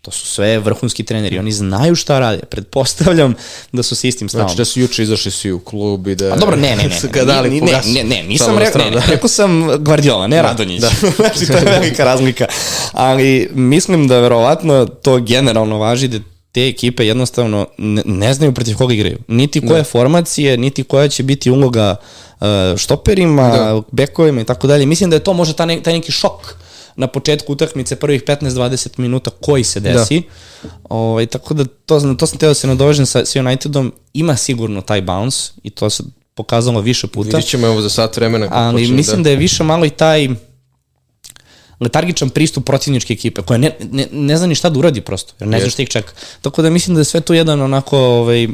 To 0.02 0.10
su 0.10 0.26
sve 0.26 0.58
vrhunski 0.58 1.04
treneri, 1.04 1.38
oni 1.38 1.52
znaju 1.52 1.94
šta 1.94 2.18
rade. 2.18 2.38
Pretpostavljam 2.50 3.34
da 3.72 3.82
su 3.82 3.96
s 3.96 4.04
istim 4.04 4.28
stavom. 4.28 4.48
Znači 4.48 4.58
da 4.58 4.64
su 4.64 4.80
juče 4.80 5.02
izašli 5.02 5.30
svi 5.30 5.52
u 5.52 5.60
klub 5.60 6.06
i 6.08 6.14
da... 6.14 6.32
A 6.32 6.36
dobro, 6.36 6.56
ne, 6.56 6.76
ne, 6.76 6.82
ne. 6.82 6.88
ne, 7.14 7.50
ne, 7.50 7.60
ne, 7.60 7.80
ne, 7.86 8.04
ne, 8.04 8.22
nisam 8.22 8.58
rekao, 8.58 8.84
ne, 8.84 8.90
ne, 8.90 9.02
rekao 9.06 9.28
sam 9.28 9.84
Guardiola, 9.84 10.26
ne 10.26 10.36
da, 10.36 10.42
Radonjić. 10.42 10.80
Da. 10.80 10.90
znači, 11.16 11.46
to 11.46 11.52
je 11.52 11.64
velika 11.64 12.04
razlika. 12.04 12.46
Ali 12.92 13.50
mislim 13.54 14.08
da 14.08 14.20
verovatno 14.20 14.86
to 14.86 15.18
generalno 15.20 15.78
važi 15.78 16.08
da 16.08 16.18
te 16.52 16.68
ekipe 16.68 17.06
jednostavno 17.06 17.66
ne, 17.78 18.02
ne 18.04 18.34
znaju 18.34 18.54
protiv 18.54 18.76
koga 18.76 18.94
igraju. 18.94 19.18
Niti 19.28 19.66
koje 19.66 19.80
da. 19.80 19.84
formacije, 19.84 20.56
niti 20.56 20.84
koja 20.84 21.08
će 21.08 21.22
biti 21.22 21.50
uloga 21.50 21.96
uh, 22.40 22.46
štoperima, 22.76 23.48
da. 23.48 23.82
bekovima 23.92 24.40
i 24.40 24.44
tako 24.44 24.66
dalje. 24.66 24.86
Mislim 24.86 25.10
da 25.10 25.16
je 25.16 25.24
to 25.24 25.32
možda 25.32 25.54
taj, 25.54 25.66
ne, 25.66 25.82
taj 25.82 25.92
neki 25.92 26.12
šok 26.12 26.54
na 26.96 27.06
početku 27.06 27.52
utakmice 27.52 27.96
prvih 27.96 28.24
15-20 28.24 28.88
minuta 28.96 29.30
koji 29.30 29.64
se 29.64 29.80
da. 29.80 29.92
desi. 29.92 30.22
Da. 30.62 30.68
Ovaj, 30.88 31.26
tako 31.26 31.54
da 31.54 31.64
to, 31.64 32.14
to 32.18 32.26
sam 32.26 32.38
teo 32.38 32.48
da 32.48 32.54
se 32.54 32.66
nadovežem 32.66 33.06
sa, 33.06 33.24
sa 33.24 33.40
Unitedom. 33.40 33.92
Ima 34.12 34.36
sigurno 34.36 34.80
taj 34.80 35.02
bounce 35.02 35.52
i 35.62 35.70
to 35.70 35.90
se 35.90 36.02
pokazalo 36.34 36.80
više 36.80 37.06
puta. 37.06 37.26
Vidjet 37.26 37.50
ćemo 37.50 37.66
ovo 37.66 37.80
za 37.80 37.88
sat 37.88 38.16
vremena. 38.16 38.48
Ali 38.50 38.88
mislim 38.88 39.16
da... 39.16 39.22
da 39.22 39.30
je 39.30 39.36
više 39.36 39.64
malo 39.64 39.84
i 39.84 39.90
taj 39.90 40.28
letargičan 41.80 42.30
pristup 42.30 42.66
protivničke 42.66 43.12
ekipe, 43.12 43.42
koja 43.42 43.58
ne, 43.58 43.76
ne, 43.92 44.06
ne 44.12 44.36
zna 44.36 44.46
ni 44.46 44.54
šta 44.54 44.70
da 44.70 44.78
uradi 44.78 45.00
prosto, 45.00 45.34
jer 45.40 45.48
ne 45.48 45.58
yes. 45.58 45.60
zna 45.60 45.70
šta 45.70 45.82
ih 45.82 45.88
čeka. 45.88 46.12
Tako 46.42 46.62
da 46.62 46.70
mislim 46.70 46.94
da 46.94 47.00
je 47.00 47.04
sve 47.04 47.20
to 47.20 47.34
jedan 47.34 47.60
onako 47.60 47.98
ovaj, 47.98 48.48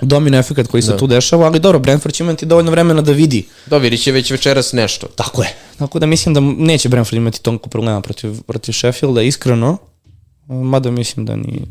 domino 0.00 0.38
efekt 0.38 0.70
koji 0.70 0.82
se 0.82 0.92
da. 0.92 0.96
tu 0.96 1.06
dešava, 1.06 1.46
ali 1.46 1.60
dobro, 1.60 1.78
Brentford 1.78 2.14
će 2.14 2.24
imati 2.24 2.46
dovoljno 2.46 2.70
vremena 2.70 3.02
da 3.02 3.12
vidi. 3.12 3.46
Da, 3.66 3.78
vidit 3.78 4.02
će 4.02 4.12
već 4.12 4.30
večeras 4.30 4.72
nešto. 4.72 5.06
Tako 5.06 5.42
je. 5.42 5.54
Tako 5.78 5.98
da 5.98 6.06
mislim 6.06 6.34
da 6.34 6.40
neće 6.40 6.88
Brentford 6.88 7.16
imati 7.16 7.42
toliko 7.42 7.68
problema 7.68 8.00
protiv, 8.00 8.42
protiv 8.42 8.72
Sheffielda, 8.72 9.22
iskreno. 9.22 9.78
Mada 10.48 10.90
mislim 10.90 11.26
da 11.26 11.36
ni, 11.36 11.62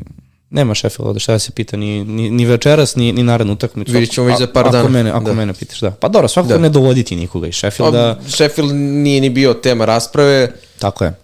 nema 0.52 0.74
Sheffielda, 0.74 1.18
šta 1.18 1.32
da 1.32 1.38
se 1.38 1.52
pita, 1.52 1.76
ni, 1.76 2.04
ni, 2.04 2.30
ni 2.30 2.44
večeras, 2.44 2.96
ni, 2.96 3.12
ni 3.12 3.22
narednu 3.22 3.52
utakmicu. 3.52 3.92
Vidit 3.92 4.10
ćemo 4.12 4.26
već 4.26 4.38
za 4.38 4.46
par 4.46 4.66
ako 4.66 4.72
dana. 4.72 4.88
Mene, 4.88 5.10
ako 5.10 5.24
da. 5.24 5.32
mene 5.32 5.54
pitaš, 5.54 5.80
da. 5.80 5.90
Pa 5.90 6.08
dobro, 6.08 6.28
svakako 6.28 6.52
da. 6.52 6.58
ne 6.58 6.68
dovoditi 6.68 7.16
nikoga 7.16 7.46
iz 7.46 7.54
Sheffielda. 7.54 8.18
Pa, 8.22 8.30
Sheffield 8.30 8.74
nije 8.74 9.20
ni 9.20 9.30
bio 9.30 9.54
tema 9.54 9.84
rasprave. 9.84 10.52
Tako 10.78 11.04
je. 11.04 11.14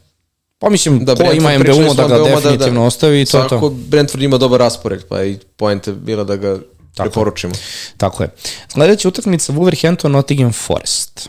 Pa 0.58 0.70
mislim, 0.70 1.04
da, 1.04 1.14
ko 1.14 1.22
Brentford 1.22 1.36
ima 1.36 1.58
MBU 1.58 1.94
da 1.94 2.08
ga 2.08 2.18
definitivno 2.18 2.80
da, 2.80 2.80
da, 2.80 2.86
ostavi, 2.86 3.26
to 3.26 3.38
je 3.38 3.42
to. 3.42 3.48
Svako 3.48 3.70
Brentford 3.70 4.22
ima 4.22 4.38
dobar 4.38 4.60
raspored, 4.60 5.04
pa 5.08 5.24
i 5.24 5.38
poenta 5.56 5.92
bila 5.92 6.24
da 6.24 6.36
ga 6.36 6.58
Tako 6.94 7.10
preporučimo. 7.10 7.54
Tako 7.96 8.22
je. 8.22 8.30
Sledeća 8.68 9.08
utakmica 9.08 9.52
Wolverhampton 9.52 10.08
Nottingham 10.08 10.52
Forest. 10.52 11.28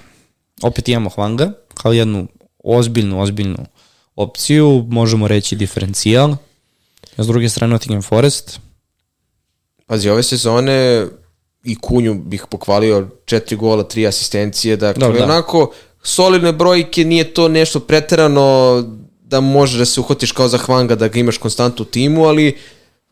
Opet 0.62 0.88
imamo 0.88 1.10
Hvanga 1.10 1.52
kao 1.74 1.94
jednu 1.94 2.28
ozbiljnu, 2.64 3.22
ozbiljnu 3.22 3.66
opciju, 4.16 4.86
možemo 4.90 5.28
reći 5.28 5.56
diferencijal. 5.56 6.36
S 7.20 7.28
druge 7.28 7.50
strane 7.50 7.72
Nottingham 7.72 8.02
Forest. 8.02 8.60
Pazi, 9.86 10.10
ove 10.10 10.24
sezone 10.24 11.08
i 11.64 11.76
Kunju 11.76 12.14
bih 12.14 12.46
pokvalio 12.50 13.08
četiri 13.26 13.56
gola, 13.56 13.84
tri 13.84 14.08
asistencije, 14.08 14.78
dakle, 14.78 15.00
Dobre, 15.00 15.20
da. 15.20 15.26
onako, 15.26 15.72
solidne 16.04 16.54
brojke, 16.54 17.04
nije 17.06 17.34
to 17.34 17.48
nešto 17.48 17.80
preterano 17.80 18.84
da 19.22 19.40
može 19.40 19.78
da 19.78 19.86
se 19.86 20.00
uhotiš 20.00 20.32
kao 20.32 20.48
za 20.48 20.58
Hvanga, 20.58 20.96
da 20.96 21.08
ga 21.08 21.20
imaš 21.20 21.38
konstantno 21.38 21.82
u 21.84 21.86
timu, 21.86 22.26
ali 22.26 22.58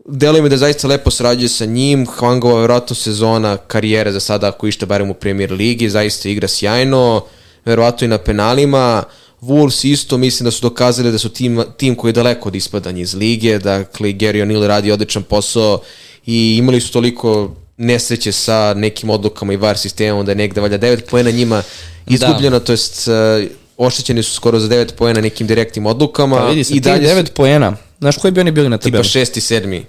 deluje 0.06 0.42
mi 0.42 0.50
da 0.50 0.58
zaista 0.58 0.88
lepo 0.88 1.12
srađuje 1.12 1.50
sa 1.50 1.66
njim, 1.66 2.06
Hwangova 2.08 2.62
verovatno 2.62 2.96
sezona 2.96 3.58
karijere 3.58 4.12
za 4.12 4.20
sada 4.20 4.48
ako 4.48 4.68
ište 4.68 4.86
barem 4.86 5.10
u 5.10 5.14
premier 5.14 5.52
ligi, 5.52 5.90
zaista 5.90 6.30
igra 6.30 6.48
sjajno, 6.48 7.26
verovatno 7.66 8.06
i 8.06 8.08
na 8.08 8.18
penalima, 8.18 9.04
Wolves 9.42 9.88
isto 9.88 10.18
mislim 10.18 10.46
da 10.46 10.52
su 10.52 10.62
dokazali 10.62 11.12
da 11.12 11.18
su 11.18 11.30
tim, 11.30 11.64
tim 11.78 11.96
koji 11.96 12.10
je 12.10 12.14
daleko 12.14 12.50
od 12.50 12.56
ispadanja 12.56 13.02
iz 13.02 13.14
lige, 13.14 13.60
dakle 13.60 14.10
Gary 14.10 14.44
O'Neill 14.44 14.68
radi 14.68 14.92
odličan 14.92 15.24
posao 15.24 15.82
i 16.26 16.58
imali 16.58 16.82
su 16.82 16.92
toliko 16.92 17.52
nesreće 17.78 18.32
sa 18.32 18.74
nekim 18.74 19.10
odlukama 19.10 19.54
i 19.54 19.58
VAR 19.58 19.78
sistemom 19.78 20.26
da 20.26 20.32
je 20.32 20.36
negde 20.36 20.62
valja 20.62 20.80
9 20.80 21.02
poena 21.10 21.32
njima 21.32 21.64
izgubljeno, 22.08 22.60
da. 22.60 22.66
to 22.66 22.74
jest 22.74 23.08
uh, 23.08 23.14
oštećeni 23.78 24.24
su 24.24 24.34
skoro 24.34 24.60
za 24.60 24.68
9 24.68 24.92
poena 24.98 25.22
nekim 25.22 25.48
direktnim 25.48 25.86
odlukama. 25.86 26.38
Pa 26.38 26.48
vidi 26.48 26.64
se, 26.64 26.74
i 26.74 26.80
dalje 26.80 27.08
9 27.08 27.28
su... 27.28 27.34
poena, 27.34 27.78
znaš 28.00 28.18
koji 28.18 28.32
bi 28.32 28.42
oni 28.42 28.52
bili 28.52 28.70
na 28.70 28.78
tabelu? 28.78 29.04
Tipa 29.04 29.20
6. 29.20 29.38
i 29.38 29.42
7. 29.42 29.84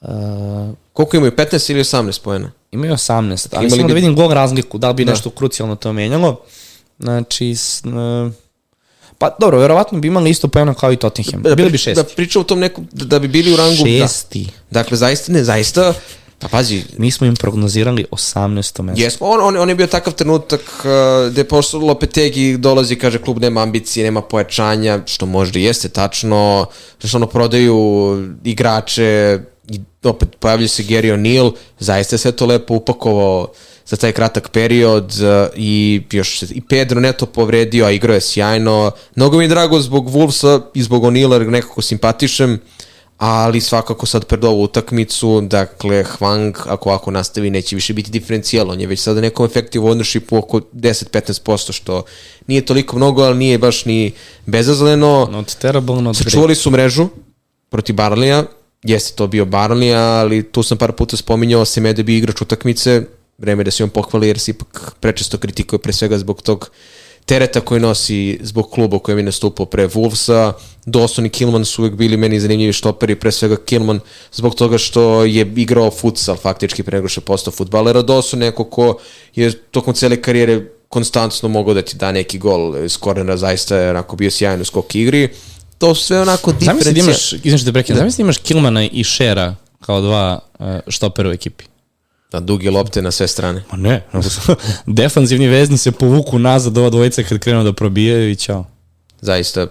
Uh, 0.00 0.76
Koliko 0.92 1.16
imaju? 1.16 1.32
15 1.32 1.70
ili 1.70 1.80
18 1.80 2.22
pojena? 2.22 2.50
Imaju 2.70 2.92
18, 2.92 3.48
ali 3.52 3.70
samo 3.70 3.82
bi... 3.82 3.88
da 3.88 3.94
vidim 3.94 4.14
gol 4.14 4.30
razliku, 4.30 4.78
da 4.78 4.88
li 4.88 4.94
bi 4.94 5.04
da. 5.04 5.10
nešto 5.10 5.30
krucijalno 5.30 5.76
to 5.76 5.92
menjalo. 5.92 6.40
Znači, 6.98 7.54
s, 7.54 7.82
uh, 7.84 8.32
pa 9.18 9.36
dobro, 9.40 9.58
verovatno 9.58 9.98
bi 9.98 10.08
imali 10.08 10.30
isto 10.30 10.48
pojena 10.48 10.74
kao 10.74 10.92
i 10.92 10.96
Tottenham. 10.96 11.42
Da, 11.42 11.54
bili 11.54 11.70
bi 11.70 11.78
šesti. 11.78 12.02
Da 12.02 12.08
priča 12.16 12.40
o 12.40 12.44
tom 12.44 12.58
nekom, 12.58 12.88
da, 12.92 13.04
da 13.04 13.18
bi 13.18 13.28
bili 13.28 13.52
u 13.52 13.56
rangu... 13.56 13.84
Da. 13.84 14.06
Šesti. 14.06 14.44
Da. 14.44 14.50
Dakle, 14.70 14.96
zaista, 14.96 15.32
ne, 15.32 15.44
zaista, 15.44 15.94
Pa 16.38 16.48
pazi. 16.48 16.82
Mi 16.98 17.10
smo 17.10 17.26
im 17.26 17.34
prognozirali 17.36 18.04
18. 18.10 18.82
mesto. 18.82 19.02
Jesmo, 19.02 19.26
on, 19.26 19.40
on, 19.40 19.56
on 19.56 19.68
je 19.68 19.74
bio 19.74 19.86
takav 19.86 20.12
trenutak 20.12 20.60
uh, 20.60 21.32
gde 21.32 21.44
pošto 21.44 21.78
Lopetegi 21.78 22.56
dolazi 22.56 22.94
i 22.94 22.98
kaže 22.98 23.18
klub 23.18 23.38
nema 23.40 23.62
ambicije, 23.62 24.04
nema 24.04 24.22
pojačanja, 24.22 25.00
što 25.06 25.26
možda 25.26 25.58
jeste 25.58 25.88
tačno, 25.88 26.66
što 27.04 27.18
ono 27.18 27.26
prodaju 27.26 27.76
igrače, 28.44 29.38
i 29.68 29.80
opet 30.04 30.36
pojavlja 30.40 30.68
se 30.68 30.82
Gary 30.82 31.14
O'Neill, 31.14 31.52
zaista 31.78 32.18
se 32.18 32.32
to 32.32 32.46
lepo 32.46 32.74
upakovao 32.74 33.48
za 33.86 33.96
taj 33.96 34.12
kratak 34.12 34.48
period 34.48 35.04
uh, 35.04 35.48
i 35.56 36.02
još 36.12 36.38
se 36.38 36.46
i 36.50 36.60
Pedro 36.60 37.00
neto 37.00 37.26
povredio, 37.26 37.84
a 37.84 37.90
igrao 37.90 38.14
je 38.14 38.20
sjajno. 38.20 38.90
Mnogo 39.14 39.38
mi 39.38 39.44
je 39.44 39.48
drago 39.48 39.80
zbog 39.80 40.10
Wolvesa 40.10 40.60
i 40.74 40.82
zbog 40.82 41.02
O'Neilla, 41.02 41.50
nekako 41.50 41.82
simpatišem, 41.82 42.60
ali 43.18 43.60
svakako 43.60 44.06
sad 44.06 44.24
pred 44.24 44.44
ovu 44.44 44.62
utakmicu, 44.62 45.40
dakle, 45.40 46.04
Hwang, 46.04 46.52
ako 46.66 46.88
ovako 46.88 47.10
nastavi, 47.10 47.50
neće 47.50 47.76
više 47.76 47.94
biti 47.94 48.10
diferencijal, 48.10 48.70
on 48.70 48.80
je 48.80 48.86
već 48.86 49.00
sada 49.00 49.20
nekom 49.20 49.46
efektiv 49.46 49.82
ownershipu 49.82 50.38
oko 50.38 50.60
10-15%, 50.60 51.72
što 51.72 52.04
nije 52.46 52.66
toliko 52.66 52.96
mnogo, 52.96 53.22
ali 53.22 53.38
nije 53.38 53.58
baš 53.58 53.84
ni 53.84 54.12
bezazleno. 54.46 55.28
Not 55.32 55.54
terrible, 55.54 56.02
not 56.02 56.16
Sačuvali 56.16 56.54
su 56.54 56.70
mrežu 56.70 57.08
proti 57.68 57.92
Barlija, 57.92 58.44
jeste 58.82 59.16
to 59.16 59.26
bio 59.26 59.44
Barley, 59.44 59.94
ali 59.94 60.42
tu 60.42 60.62
sam 60.62 60.78
par 60.78 60.92
puta 60.92 61.16
spominjao 61.16 61.64
Semede 61.64 62.02
bi 62.02 62.16
igrač 62.16 62.40
utakmice, 62.40 63.02
vreme 63.38 63.64
da 63.64 63.70
se 63.70 63.84
on 63.84 63.90
pohvali 63.90 64.28
jer 64.28 64.38
se 64.38 64.50
ipak 64.50 64.96
prečesto 65.00 65.38
kritikuje 65.38 65.78
pre 65.78 65.92
svega 65.92 66.18
zbog 66.18 66.42
tog 66.42 66.70
tereta 67.24 67.60
koji 67.60 67.80
nosi 67.80 68.38
zbog 68.42 68.70
kluba 68.70 68.96
u 68.96 69.00
kojem 69.00 69.18
je 69.18 69.24
nastupao 69.24 69.66
pre 69.66 69.88
Wolvesa. 69.88 70.52
Dawson 70.86 71.26
i 71.26 71.28
Kilman 71.28 71.64
su 71.64 71.82
uvek 71.82 71.94
bili 71.94 72.16
meni 72.16 72.40
zanimljivi 72.40 72.72
štoperi, 72.72 73.14
pre 73.14 73.32
svega 73.32 73.56
Kilman 73.56 74.00
zbog 74.32 74.54
toga 74.54 74.78
što 74.78 75.24
je 75.24 75.52
igrao 75.56 75.90
futsal 75.90 76.36
faktički 76.36 76.82
pre 76.82 76.98
nego 76.98 77.08
što 77.08 77.20
je 77.20 77.24
postao 77.24 77.52
futbalera. 77.52 78.02
Dawson 78.02 78.36
neko 78.36 78.64
ko 78.64 78.98
je 79.34 79.52
tokom 79.52 79.94
cele 79.94 80.22
karijere 80.22 80.70
konstantno 80.88 81.48
mogao 81.48 81.74
da 81.74 81.82
ti 81.82 81.96
da 81.96 82.12
neki 82.12 82.38
gol 82.38 82.84
iz 82.84 82.96
kornera, 82.96 83.36
zaista 83.36 83.76
je 83.76 83.90
onako 83.90 84.16
bio 84.16 84.30
sjajan 84.30 84.60
u 84.60 84.64
skok 84.64 84.94
igri 84.94 85.28
to 85.78 85.94
sve 85.94 86.20
onako 86.20 86.52
diferencija. 86.52 86.92
Zamisli 86.92 86.92
da 86.92 87.00
imaš, 87.00 87.30
da 87.88 87.94
zamisli 87.94 88.22
da 88.22 88.22
imaš 88.22 88.38
Kilmana 88.38 88.84
i 88.84 89.04
Shera 89.04 89.54
kao 89.80 90.00
dva 90.00 90.38
uh, 90.58 90.66
štopera 90.88 91.28
u 91.28 91.32
ekipi. 91.32 91.64
Da, 92.32 92.40
duge 92.40 92.70
lopte 92.70 93.02
na 93.02 93.10
sve 93.10 93.28
strane. 93.28 93.64
Ma 93.70 93.76
ne, 93.76 94.02
defanzivni 94.86 95.48
vezni 95.48 95.78
se 95.78 95.92
povuku 95.92 96.38
nazad 96.38 96.78
ova 96.78 96.90
dvojica 96.90 97.22
kad 97.22 97.38
krenu 97.38 97.64
da 97.64 97.72
probijaju 97.72 98.30
i 98.30 98.36
čao. 98.36 98.64
Zaista, 99.20 99.66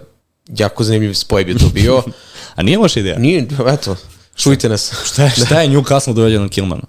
jako 0.48 0.84
zanimljiv 0.84 1.14
spoj 1.14 1.44
bi 1.44 1.58
to 1.58 1.68
bio. 1.68 2.02
A 2.56 2.62
nije 2.62 2.78
loša 2.78 3.00
ideja? 3.00 3.18
Nije, 3.18 3.46
eto, 3.66 3.96
čujte 4.36 4.68
nas. 4.68 4.92
šta 5.12 5.24
je, 5.24 5.30
šta 5.30 5.60
je 5.60 5.68
Newcastle 5.68 6.14
dovedeno 6.14 6.42
na 6.42 6.48
Kilmana? 6.48 6.82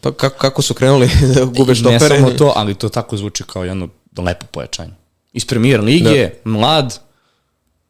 Pa 0.00 0.12
kako, 0.12 0.38
kako 0.38 0.62
su 0.62 0.74
krenuli 0.74 1.10
da 1.34 1.44
gube 1.44 1.74
štopere? 1.74 2.14
Ne 2.14 2.20
samo 2.20 2.30
to, 2.30 2.52
ali 2.56 2.74
to 2.74 2.88
tako 2.88 3.16
zvuči 3.16 3.44
kao 3.44 3.64
jedno 3.64 3.88
lepo 4.18 4.46
pojačanje. 4.50 4.92
Iz 5.32 5.44
premier 5.44 5.80
lige, 5.80 6.30
da. 6.44 6.50
mlad, 6.50 6.98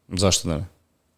Zašto 0.07 0.47
da 0.49 0.57
ne? 0.57 0.65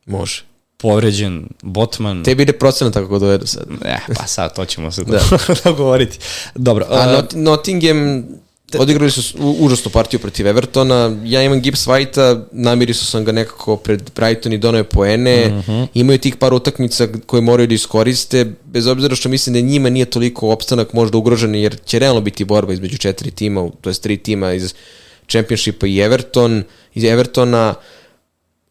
Može. 0.06 0.44
Povređen, 0.82 1.48
Botman. 1.62 2.24
Tebi 2.24 2.44
ide 2.44 2.54
procenat 2.54 2.94
kako 2.94 3.20
dovedu 3.20 3.48
sad. 3.48 3.64
Ne, 3.84 4.00
pa 4.18 4.28
sad 4.28 4.56
to 4.56 4.66
ćemo 4.66 4.92
se 4.92 5.04
da. 5.08 5.20
dogovoriti. 5.64 6.20
Dobro. 6.56 6.86
A 6.90 7.08
uh, 7.08 7.14
Not 7.14 7.34
Nottingham 7.36 8.24
Odigrali 8.78 9.12
su 9.12 9.38
užasnu 9.60 9.92
partiju 9.92 10.20
protiv 10.20 10.48
Evertona. 10.48 11.18
Ja 11.26 11.44
imam 11.44 11.62
Gibbs 11.62 11.88
White-a, 11.88 12.42
namirisao 12.52 13.06
sam 13.06 13.26
ga 13.26 13.32
nekako 13.32 13.76
pred 13.76 14.12
Brighton 14.16 14.54
i 14.54 14.58
donove 14.58 14.84
poene. 14.84 15.48
Mm 15.48 15.64
-hmm. 15.72 15.88
Imaju 15.94 16.20
tih 16.20 16.36
par 16.36 16.54
utakmica 16.54 17.08
koje 17.26 17.42
moraju 17.42 17.68
da 17.68 17.74
iskoriste, 17.74 18.46
bez 18.66 18.88
obzira 18.88 19.16
što 19.16 19.30
mislim 19.30 19.54
da 19.54 19.60
njima 19.60 19.90
nije 19.90 20.06
toliko 20.06 20.50
opstanak 20.50 20.94
možda 20.94 21.18
ugrožen, 21.18 21.56
jer 21.56 21.78
će 21.86 22.00
realno 22.00 22.22
biti 22.22 22.46
borba 22.46 22.74
između 22.74 22.98
četiri 22.98 23.32
tima, 23.32 23.70
to 23.82 23.90
je 23.90 23.94
tri 23.94 24.18
tima 24.18 24.54
iz 24.54 24.74
Championshipa 25.28 25.88
i 25.88 26.00
Everton, 26.00 26.64
iz 26.94 27.04
Evertona. 27.04 27.70
Uh, 27.78 27.99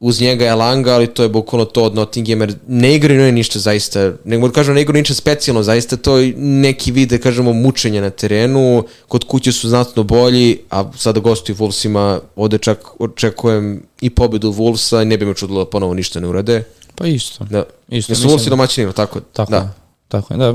uz 0.01 0.21
njega 0.21 0.45
je 0.45 0.55
Langa, 0.55 0.95
ali 0.95 1.07
to 1.07 1.23
je 1.23 1.29
bukvalno 1.29 1.65
to 1.65 1.83
od 1.83 1.95
Nottingham, 1.95 2.41
jer 2.41 2.55
ne 2.67 2.95
igraju 2.95 3.21
ne 3.21 3.33
ništa 3.33 3.59
zaista, 3.59 4.13
nego 4.25 4.49
da 4.49 4.55
kažemo 4.55 4.75
ne 4.75 4.83
igraju 4.83 5.03
ništa 5.03 5.15
specijalno, 5.15 5.63
zaista 5.63 5.97
to 5.97 6.19
je 6.19 6.35
neki 6.37 6.93
vid, 6.93 7.11
da 7.11 7.19
kažemo, 7.19 7.53
mučenja 7.53 8.01
na 8.01 8.11
terenu, 8.11 8.85
kod 9.09 9.25
kuće 9.25 9.53
su 9.53 9.69
znatno 9.69 10.03
bolji, 10.03 10.59
a 10.71 10.93
sada 10.97 11.21
gostuju 11.21 11.57
Wolvesima, 11.57 12.21
ovde 12.37 12.59
čak 12.59 13.01
očekujem 13.01 13.83
i 14.01 14.11
pobedu 14.11 14.53
Wolvesa 14.53 15.03
i 15.03 15.05
ne 15.05 15.17
bi 15.17 15.27
me 15.27 15.35
čudilo 15.35 15.65
da 15.65 15.71
ponovo 15.71 15.95
ništa 15.95 16.21
ne 16.21 16.29
urade. 16.29 16.65
Pa 16.95 17.07
isto. 17.07 17.45
Da. 17.45 17.65
isto. 17.89 18.13
Jesu 18.13 18.29
Wolvesi 18.29 18.49
domaćini, 18.49 18.93
tako? 18.93 19.21
Tako 19.21 19.51
da. 19.51 19.75
Tako 20.09 20.35
je, 20.35 20.39
da. 20.39 20.55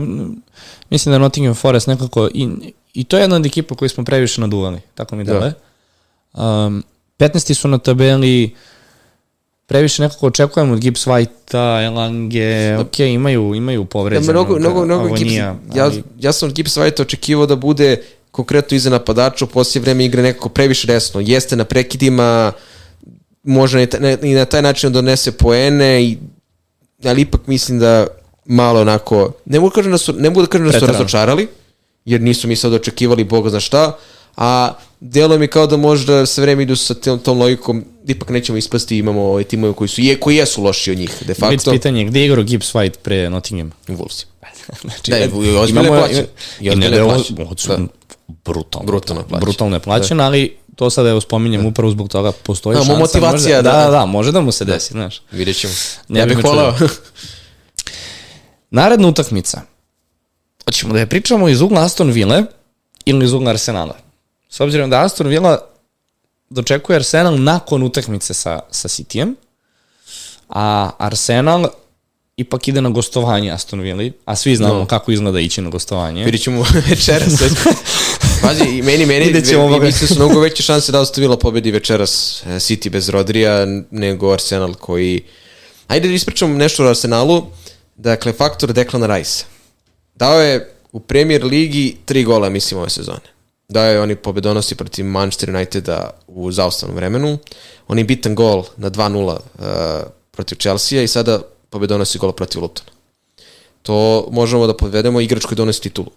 Mislim 0.89 1.13
da 1.13 1.17
Nottingham 1.17 1.55
Forest 1.55 1.87
nekako, 1.87 2.29
i, 2.33 2.49
i 2.93 3.03
to 3.03 3.17
je 3.17 3.21
jedna 3.21 3.35
od 3.35 3.45
ekipa 3.45 3.75
koju 3.75 3.89
smo 3.89 4.03
previše 4.03 4.41
naduvali, 4.41 4.79
tako 4.95 5.15
mi 5.15 5.23
dale. 5.23 5.53
Da. 6.33 6.65
Um, 6.65 6.83
15. 7.19 7.53
su 7.53 7.67
na 7.67 7.77
tabeli, 7.77 8.55
previše 9.67 10.01
nekako 10.01 10.27
očekujem 10.27 10.71
od 10.71 10.79
Gibbs 10.79 11.07
White-a, 11.07 11.83
Elange, 11.85 12.71
da. 12.71 12.81
ok, 12.81 12.99
imaju, 12.99 13.55
imaju 13.55 13.85
povređenog 13.85 14.27
da, 14.27 14.33
mnogo, 14.33 14.59
mnogo, 14.59 14.85
mnogo. 14.85 15.15
Gibbs, 15.15 15.33
ja, 15.33 15.55
ali... 15.77 16.03
ja 16.19 16.33
sam 16.33 16.49
od 16.49 16.55
Gibbs 16.55 16.77
White 16.77 17.01
očekivao 17.01 17.45
da 17.45 17.55
bude 17.55 18.03
konkretno 18.31 18.77
iza 18.77 18.89
napadača, 18.89 19.45
u 19.45 19.47
poslije 19.47 19.81
vreme 19.81 20.05
igre 20.05 20.21
nekako 20.21 20.49
previše 20.49 20.87
resno. 20.87 21.21
Jeste 21.21 21.55
na 21.55 21.63
prekidima, 21.63 22.51
može 23.43 23.87
i 24.21 24.33
na 24.33 24.45
taj 24.45 24.61
način 24.61 24.93
donese 24.93 25.31
poene, 25.31 26.03
i, 26.03 26.17
ali 27.05 27.21
ipak 27.21 27.47
mislim 27.47 27.79
da 27.79 28.07
malo 28.45 28.81
onako, 28.81 29.31
ne 29.45 29.59
mogu 29.59 29.69
da 29.69 29.75
kažem 29.75 29.91
da 29.91 29.97
su, 29.97 30.13
ne 30.13 30.29
mogu 30.29 30.41
da 30.41 30.47
kažem 30.47 30.67
da 30.67 30.79
su 30.79 30.85
razočarali, 30.85 31.47
jer 32.05 32.21
nisu 32.21 32.47
mi 32.47 32.55
sad 32.55 32.73
očekivali 32.73 33.23
boga 33.23 33.49
za 33.49 33.59
šta, 33.59 33.97
a 34.35 34.73
delo 34.99 35.37
mi 35.37 35.47
kao 35.47 35.67
da 35.67 35.77
možda 35.77 36.25
sve 36.25 36.41
vreme 36.41 36.63
idu 36.63 36.75
sa 36.75 36.93
tom, 36.93 37.19
tom 37.19 37.39
logikom, 37.39 37.85
ipak 38.07 38.29
nećemo 38.29 38.57
ispasti, 38.57 38.97
imamo 38.97 39.21
ove 39.21 39.43
timove 39.43 39.73
koji 39.73 39.87
su 39.87 40.01
je, 40.01 40.19
koji 40.19 40.35
jesu 40.35 40.63
loši 40.63 40.91
od 40.91 40.97
njih, 40.97 41.11
de 41.21 41.33
facto. 41.33 41.49
Već 41.49 41.63
pitanje, 41.63 42.05
gde 42.05 42.19
je 42.19 42.25
igrao 42.25 42.43
Gibbs 42.43 42.73
White 42.73 42.97
pre 42.97 43.29
Nottingham? 43.29 43.71
U 43.87 43.91
Wolves. 43.91 44.25
znači, 44.81 45.11
da, 45.11 45.17
je, 45.17 45.57
ozbiljne 45.59 45.87
plaće. 45.87 46.25
I 46.59 46.71
plaće. 47.35 47.67
Da. 47.67 47.77
Brutalno. 48.27 48.87
Brutalno 48.87 49.23
plaće. 49.23 49.41
Brutalno 49.41 49.75
je 49.75 49.79
plaćen, 49.79 50.17
da. 50.17 50.23
ali 50.23 50.57
to 50.75 50.89
sad 50.89 51.05
evo 51.05 51.21
spominjem 51.21 51.61
da. 51.61 51.67
upravo 51.67 51.91
zbog 51.91 52.09
toga 52.09 52.31
postoji 52.31 52.75
da, 52.75 52.83
šansa. 52.83 52.99
motivacija, 52.99 53.55
može, 53.57 53.61
da, 53.61 53.71
da, 53.71 53.91
da, 53.91 54.05
može 54.05 54.31
da 54.31 54.41
mu 54.41 54.51
se 54.51 54.65
desi, 54.65 54.93
da. 54.93 54.99
znaš. 54.99 55.21
Vidjet 55.31 55.57
ćemo. 55.57 55.73
Ne 56.07 56.19
ja 56.19 56.25
bih 56.25 56.43
volao. 56.43 56.75
Naredna 58.71 59.07
utakmica. 59.07 59.61
Hoćemo 60.65 60.93
da 60.93 60.99
je 60.99 61.09
pričamo 61.09 61.49
iz 61.49 61.61
ugla 61.61 61.83
Aston 61.83 62.11
Ville 62.11 62.43
ili 63.05 63.25
iz 63.25 63.33
ugla 63.33 63.49
Arsenala. 63.49 64.02
S 64.53 64.59
obzirom 64.59 64.89
da 64.89 65.01
Aston 65.01 65.27
Villa 65.27 65.57
dočekuje 66.49 66.95
Arsenal 66.95 67.41
nakon 67.41 67.83
utakmice 67.83 68.33
sa, 68.33 68.59
sa 68.71 68.87
Cityjem, 68.87 69.33
a 70.49 70.91
Arsenal 70.97 71.65
ipak 72.37 72.67
ide 72.67 72.81
na 72.81 72.89
gostovanje 72.89 73.51
Aston 73.51 73.81
Villa, 73.81 74.11
a 74.25 74.35
svi 74.35 74.55
znamo 74.55 74.79
no. 74.79 74.85
kako 74.85 75.11
izgleda 75.11 75.39
ići 75.39 75.61
na 75.61 75.69
gostovanje. 75.69 76.25
Vidjet 76.25 76.43
ćemo 76.43 76.65
večeras. 76.89 77.33
Pazi, 78.41 78.63
i 78.63 78.81
meni, 78.81 79.05
meni, 79.05 79.25
Ide 79.25 79.45
ćemo 79.45 79.67
ve, 79.67 79.85
mislim 79.85 80.07
su 80.07 80.15
mnogo 80.15 80.39
veće 80.39 80.63
šanse 80.63 80.91
da 80.91 81.01
Aston 81.01 81.21
Villa 81.21 81.37
pobedi 81.37 81.71
večeras 81.71 82.43
eh, 82.45 82.49
City 82.49 82.89
bez 82.89 83.09
Rodrija 83.09 83.65
nego 83.91 84.31
Arsenal 84.33 84.73
koji... 84.73 85.23
Ajde 85.87 86.07
da 86.07 86.13
ispričam 86.13 86.57
nešto 86.57 86.85
o 86.85 86.87
Arsenalu. 86.87 87.45
Dakle, 87.95 88.33
faktor 88.33 88.73
Declan 88.73 89.15
Rice. 89.15 89.45
Dao 90.15 90.41
je 90.41 90.75
u 90.91 90.99
Premier 90.99 91.43
Ligi 91.43 91.97
tri 92.05 92.23
gola, 92.23 92.49
mislim, 92.49 92.79
ove 92.79 92.89
sezone 92.89 93.32
da 93.73 93.85
je 93.85 94.01
oni 94.01 94.15
pobedonosti 94.15 94.75
protiv 94.75 95.05
Manchester 95.05 95.49
Uniteda 95.49 96.09
u 96.27 96.51
zaostavnom 96.51 96.95
vremenu. 96.95 97.37
On 97.87 97.97
je 97.97 98.03
bitan 98.03 98.35
gol 98.35 98.63
na 98.77 98.91
2-0 98.91 99.25
uh, 99.25 99.37
protiv 100.31 100.55
Chelsea 100.55 101.01
i 101.01 101.07
sada 101.07 101.41
pobedonosi 101.69 102.19
gol 102.19 102.31
protiv 102.31 102.61
Lutona. 102.61 102.91
To 103.81 104.27
možemo 104.31 104.67
da 104.67 104.77
podvedemo 104.77 105.21
igrač 105.21 105.45
koji 105.45 105.55
donosi 105.55 105.81
titulu. 105.81 106.11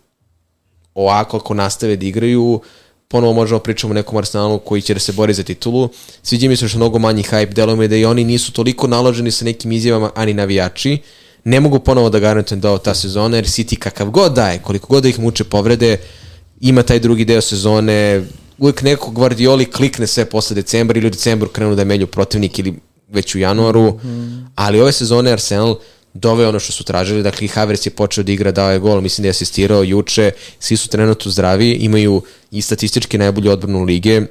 Ovako, 0.94 1.36
ako 1.36 1.54
nastave 1.54 1.96
da 1.96 2.06
igraju, 2.06 2.60
ponovo 3.08 3.32
možemo 3.32 3.60
pričamo 3.60 3.90
o 3.90 3.94
nekom 3.94 4.18
Arsenalu 4.18 4.58
koji 4.58 4.82
će 4.82 4.94
da 4.94 5.00
se 5.00 5.12
bori 5.12 5.34
za 5.34 5.42
titulu. 5.42 5.88
Sviđa 6.22 6.48
mi 6.48 6.56
se 6.56 6.68
što 6.68 6.78
mnogo 6.78 6.98
manji 6.98 7.22
hype, 7.22 7.52
deluje 7.52 7.88
da 7.88 7.96
i 7.96 8.04
oni 8.04 8.24
nisu 8.24 8.52
toliko 8.52 8.86
naloženi 8.86 9.30
sa 9.30 9.44
nekim 9.44 9.72
izjavama, 9.72 10.10
ani 10.14 10.34
navijači. 10.34 10.98
Ne 11.44 11.60
mogu 11.60 11.78
ponovo 11.78 12.10
da 12.10 12.18
garantujem 12.18 12.60
da 12.60 12.68
ovo 12.68 12.78
ta 12.78 12.94
sezona, 12.94 13.36
jer 13.36 13.44
City 13.44 13.78
kakav 13.78 14.10
god 14.10 14.32
daje, 14.32 14.62
koliko 14.62 14.86
god 14.86 15.02
da 15.02 15.08
ih 15.08 15.18
muče 15.18 15.44
povrede, 15.44 15.92
uh, 15.92 16.25
ima 16.60 16.82
taj 16.82 16.98
drugi 16.98 17.24
deo 17.24 17.40
sezone, 17.40 18.24
uvijek 18.58 18.82
neko 18.82 19.10
Guardioli 19.10 19.64
klikne 19.64 20.06
sve 20.06 20.24
posle 20.24 20.54
decembra 20.54 20.98
ili 20.98 21.06
u 21.06 21.10
decembru 21.10 21.48
krenu 21.48 21.74
da 21.74 21.84
melju 21.84 22.06
protivnik 22.06 22.58
ili 22.58 22.74
već 23.08 23.34
u 23.34 23.38
januaru, 23.38 23.90
mm 23.90 23.98
-hmm. 24.02 24.46
ali 24.54 24.80
ove 24.80 24.92
sezone 24.92 25.32
Arsenal 25.32 25.76
doveo 26.14 26.48
ono 26.48 26.58
što 26.58 26.72
su 26.72 26.84
tražili, 26.84 27.22
dakle 27.22 27.44
i 27.44 27.48
Havertz 27.48 27.86
je 27.86 27.90
počeo 27.90 28.24
da 28.24 28.32
igra, 28.32 28.52
dao 28.52 28.70
je 28.72 28.78
gol, 28.78 29.00
mislim 29.00 29.22
da 29.22 29.26
je 29.26 29.30
asistirao 29.30 29.82
juče, 29.82 30.30
svi 30.60 30.76
su 30.76 30.88
trenutno 30.88 31.30
zdravi, 31.30 31.70
imaju 31.70 32.22
i 32.50 32.62
statistički 32.62 33.18
najbolju 33.18 33.50
odbranu 33.50 33.84
lige, 33.84 34.22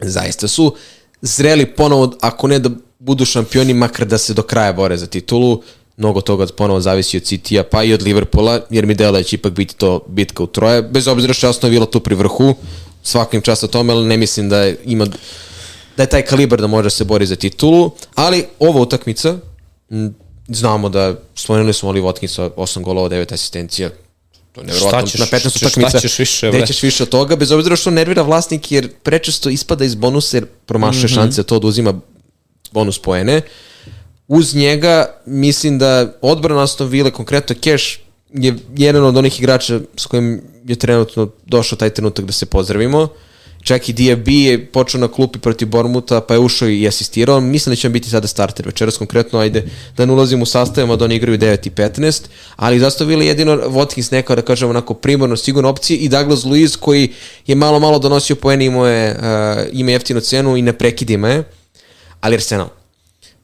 zaista 0.00 0.48
su 0.48 0.74
zreli 1.22 1.66
ponovo, 1.66 2.14
ako 2.20 2.46
ne 2.46 2.58
da 2.58 2.70
budu 2.98 3.24
šampioni, 3.24 3.74
makar 3.74 4.06
da 4.06 4.18
se 4.18 4.34
do 4.34 4.42
kraja 4.42 4.72
bore 4.72 4.96
za 4.96 5.06
titulu, 5.06 5.62
mnogo 5.96 6.20
toga 6.20 6.46
ponovo 6.56 6.80
zavisi 6.80 7.16
od 7.16 7.22
City-a, 7.22 7.62
pa 7.62 7.84
i 7.84 7.92
od 7.92 8.02
Liverpoola, 8.02 8.60
jer 8.70 8.86
mi 8.86 8.94
dela 8.94 9.12
da 9.12 9.22
će 9.22 9.36
ipak 9.36 9.52
biti 9.52 9.76
to 9.76 10.04
bitka 10.08 10.42
u 10.42 10.46
troje, 10.46 10.82
bez 10.82 11.08
obzira 11.08 11.34
što 11.34 11.46
je 11.46 11.50
osnovno 11.50 11.72
bilo 11.72 11.86
tu 11.86 12.00
pri 12.00 12.14
vrhu, 12.14 12.54
svakim 13.02 13.40
čast 13.40 13.64
o 13.64 13.66
tome, 13.66 13.92
ali 13.92 14.06
ne 14.06 14.16
mislim 14.16 14.48
da 14.48 14.62
je, 14.62 14.76
ima, 14.84 15.06
da 15.96 16.02
je 16.02 16.06
taj 16.06 16.22
kalibar 16.22 16.60
da 16.60 16.66
može 16.66 16.82
da 16.82 16.90
se 16.90 17.04
bori 17.04 17.26
za 17.26 17.36
titulu, 17.36 17.90
ali 18.14 18.44
ova 18.58 18.80
utakmica, 18.80 19.38
znamo 20.48 20.88
da 20.88 21.14
spomenuli 21.34 21.72
smo 21.72 21.88
Oli 21.88 22.00
Watkins 22.00 22.50
8 22.56 22.82
golova, 22.82 23.08
9 23.08 23.34
asistencija, 23.34 23.90
to 24.52 24.60
je 24.60 24.66
nevjerovatno, 24.66 25.10
na 25.18 25.26
15 25.26 25.56
utakmica, 25.56 25.88
šta 25.88 26.00
ćeš 26.00 26.18
više, 26.18 26.50
bre? 26.50 26.66
ćeš 26.66 26.82
više 26.82 27.02
od 27.02 27.08
toga, 27.08 27.36
bez 27.36 27.52
obzira 27.52 27.76
što 27.76 27.90
nervira 27.90 28.22
vlasnik, 28.22 28.72
jer 28.72 28.88
prečesto 29.02 29.50
ispada 29.50 29.84
iz 29.84 29.94
bonusa, 29.94 30.36
jer 30.36 30.46
promašuje 30.66 31.04
mm 31.04 31.08
-hmm. 31.08 31.14
šanse 31.14 31.42
to 31.42 31.58
da 31.58 31.66
uzima 31.66 32.00
bonus 32.72 32.98
poene, 32.98 33.36
uh, 33.36 33.42
uz 34.32 34.54
njega 34.54 35.06
mislim 35.26 35.78
da 35.78 36.12
odbrana 36.20 36.62
Aston 36.62 36.88
Villa, 36.88 37.10
konkretno 37.10 37.56
Cash, 37.64 37.98
je 38.32 38.54
jedan 38.76 39.04
od 39.04 39.16
onih 39.16 39.40
igrača 39.40 39.80
s 39.96 40.06
kojim 40.06 40.42
je 40.64 40.76
trenutno 40.76 41.28
došao 41.46 41.76
taj 41.78 41.90
trenutak 41.90 42.24
da 42.24 42.32
se 42.32 42.46
pozdravimo. 42.46 43.08
Čak 43.62 43.88
i 43.88 43.92
Diaby 43.92 44.44
je 44.44 44.66
počeo 44.66 45.00
na 45.00 45.08
klupi 45.08 45.38
protiv 45.38 45.68
Bormuta, 45.68 46.20
pa 46.20 46.34
je 46.34 46.40
ušao 46.40 46.68
i 46.68 46.88
asistirao. 46.88 47.40
Mislim 47.40 47.72
da 47.72 47.76
će 47.76 47.86
on 47.88 47.92
biti 47.92 48.10
sada 48.10 48.26
starter 48.26 48.66
večeras 48.66 48.96
konkretno, 48.96 49.38
ajde 49.38 49.68
da 49.96 50.06
ne 50.06 50.12
ulazim 50.12 50.42
u 50.42 50.46
sastavima 50.46 50.96
da 50.96 51.04
oni 51.04 51.14
igraju 51.14 51.38
9 51.38 51.66
i 51.66 51.70
15, 51.70 52.22
ali 52.56 52.80
zastavili 52.80 53.26
jedino 53.26 53.56
Watkins 53.56 54.12
neka, 54.12 54.34
da 54.34 54.42
kažem, 54.42 54.70
onako 54.70 54.94
primarno 54.94 55.36
sigurno 55.36 55.68
opcije 55.68 55.96
i 55.96 56.08
Douglas 56.08 56.44
Luiz 56.44 56.76
koji 56.76 57.12
je 57.46 57.54
malo 57.54 57.80
malo 57.80 57.98
donosio 57.98 58.36
poene, 58.36 58.64
imao 58.64 58.86
je, 58.86 59.10
uh, 59.10 59.68
ima 59.72 59.90
jeftinu 59.90 60.20
cenu 60.20 60.56
i 60.56 60.62
ne 60.62 60.72
prekidima 60.72 61.28
je, 61.28 61.44
ali 62.20 62.34
Arsenal 62.34 62.81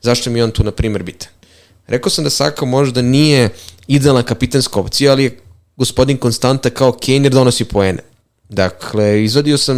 zašto 0.02 0.30
mi 0.30 0.42
on 0.42 0.50
tu, 0.50 0.64
na 0.64 0.70
primjer, 0.70 1.02
bitan. 1.02 1.28
Rekao 1.86 2.10
sam 2.10 2.24
da 2.24 2.30
Saka 2.30 2.64
možda 2.64 3.02
nije 3.02 3.48
idealna 3.86 4.22
kapitanska 4.22 4.80
opcija, 4.80 5.12
ali 5.12 5.24
je 5.24 5.38
gospodin 5.76 6.16
Konstanta 6.16 6.70
kao 6.70 6.92
Kane 6.92 7.28
donosi 7.28 7.64
poene. 7.64 8.02
Dakle, 8.48 9.24
izvadio 9.24 9.58
sam, 9.58 9.76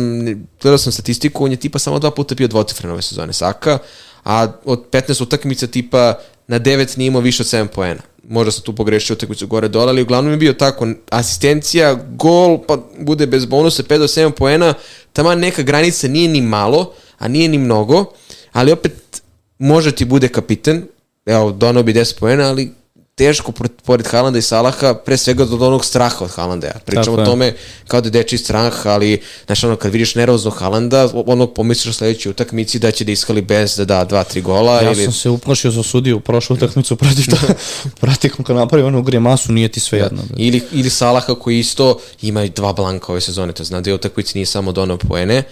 gledao 0.63 0.79
sam 0.79 0.93
statistiku, 0.93 1.45
on 1.45 1.51
je 1.51 1.57
tipa 1.57 1.79
samo 1.79 1.99
dva 1.99 2.11
puta 2.11 2.35
bio 2.35 2.49
dvocifren 2.49 2.93
ove 2.93 3.03
sezone 3.03 3.33
Saka, 3.33 3.79
a 4.25 4.53
od 4.65 4.85
15 4.91 5.23
utakmica 5.23 5.67
tipa 5.67 6.15
na 6.47 6.61
9 6.61 6.99
nije 6.99 7.07
imao 7.07 7.21
više 7.21 7.43
od 7.43 7.47
7 7.47 7.67
poena. 7.67 8.01
Možda 8.29 8.53
sam 8.53 8.63
tu 8.63 8.75
pogrešio 8.75 9.15
utakmicu 9.15 9.47
gore 9.47 9.69
dole, 9.69 9.89
ali 9.89 10.03
uglavnom 10.03 10.33
je 10.33 10.37
bio 10.37 10.53
tako, 10.53 10.89
asistencija, 11.11 11.95
gol, 11.95 12.59
pa 12.69 12.79
bude 12.99 13.27
bez 13.27 13.45
bonusa 13.45 13.83
5 13.83 13.99
do 13.99 14.05
7 14.05 14.31
poena, 14.31 14.75
tamo 15.13 15.35
neka 15.35 15.63
granica 15.63 16.09
nije 16.09 16.29
ni 16.29 16.41
malo, 16.41 16.93
a 17.19 17.29
nije 17.29 17.49
ni 17.49 17.59
mnogo, 17.59 18.05
ali 18.53 18.73
opet 18.73 19.23
može 19.61 19.93
ti 19.93 20.05
bude 20.05 20.29
kapiten, 20.29 20.87
evo, 21.27 21.53
donao 21.53 21.83
bi 21.83 21.95
10 21.95 22.19
poena, 22.19 22.49
ali 22.49 22.73
teško 23.15 23.53
pored 23.85 24.07
Halanda 24.07 24.39
i 24.39 24.43
Salaha, 24.43 24.95
pre 24.95 25.17
svega 25.17 25.43
od 25.43 25.63
onog 25.63 25.85
straha 25.85 26.25
od 26.25 26.31
Halanda. 26.31 26.67
Ja 26.67 26.79
pričam 26.87 27.15
o 27.15 27.25
tome 27.25 27.55
kao 27.87 28.01
da 28.01 28.07
je 28.07 28.11
deči 28.11 28.39
strah, 28.39 28.87
ali 28.87 29.21
znaš, 29.47 29.65
ono, 29.65 29.77
kad 29.77 29.93
vidiš 29.93 30.15
nervozno 30.15 30.51
Halanda, 30.51 31.09
ono 31.27 31.47
pomisliš 31.47 31.91
o 31.91 31.93
sledećoj 31.93 32.31
utakmici 32.31 32.79
da 32.79 32.91
će 32.91 33.05
da 33.05 33.13
iskali 33.13 33.43
bez 33.43 33.77
da 33.77 33.85
da 33.85 34.05
dva, 34.05 34.25
tri 34.25 34.41
gola. 34.41 34.81
Ja 34.81 34.93
ili... 34.93 35.05
sam 35.05 35.13
se 35.13 35.29
uplašio 35.29 35.71
za 35.71 35.83
sudiju 35.83 36.17
u 36.17 36.21
prošlu 36.21 36.57
utakmicu 36.57 36.97
protiv 36.97 37.25
to. 37.31 37.37
protiv 38.01 38.31
kad 38.47 38.57
napravi 38.57 38.85
onu 38.85 39.03
grimasu, 39.03 39.53
nije 39.53 39.69
ti 39.69 39.81
sve 39.81 39.99
da. 39.99 40.05
jedno. 40.05 40.23
Da. 40.23 40.35
Ili, 40.37 40.63
ili 40.73 40.91
Salaha 40.91 41.35
koji 41.35 41.59
isto 41.59 41.99
ima 42.23 42.47
dva 42.47 42.73
blanka 42.73 43.13
ove 43.13 43.21
sezone, 43.21 43.53
to 43.53 43.65
zna 43.65 43.81
da 43.81 43.91
je 43.91 43.95
utakmici 43.95 44.39
nije 44.39 44.47
samo 44.47 44.73
donao 44.73 44.97
poene, 44.97 45.43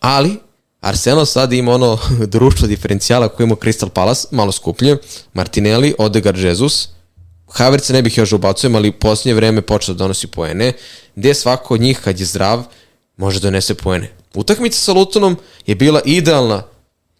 ali 0.00 0.49
Arsenal 0.80 1.26
sad 1.26 1.52
ima 1.52 1.72
ono 1.72 1.98
društvo 2.26 2.68
diferencijala 2.68 3.28
koje 3.28 3.44
ima 3.44 3.54
Crystal 3.54 3.88
Palace, 3.88 4.28
malo 4.30 4.52
skuplje, 4.52 4.96
Martinelli, 5.32 5.94
Odegaard, 5.98 6.38
Jesus, 6.38 6.88
Havertz 7.48 7.90
ne 7.90 8.02
bih 8.02 8.18
još 8.18 8.32
ubacujem, 8.32 8.74
ali 8.74 8.88
u 8.88 8.92
posljednje 8.92 9.34
vreme 9.34 9.62
počeo 9.62 9.94
da 9.94 9.98
donosi 9.98 10.26
poene, 10.26 10.72
gde 11.14 11.34
svako 11.34 11.74
od 11.74 11.80
njih 11.80 12.00
kad 12.00 12.20
je 12.20 12.26
zdrav 12.26 12.62
može 13.16 13.40
da 13.40 13.44
donese 13.44 13.74
poene. 13.74 14.10
Utakmica 14.34 14.78
sa 14.78 14.92
Lutonom 14.92 15.36
je 15.66 15.74
bila 15.74 16.00
idealna 16.04 16.62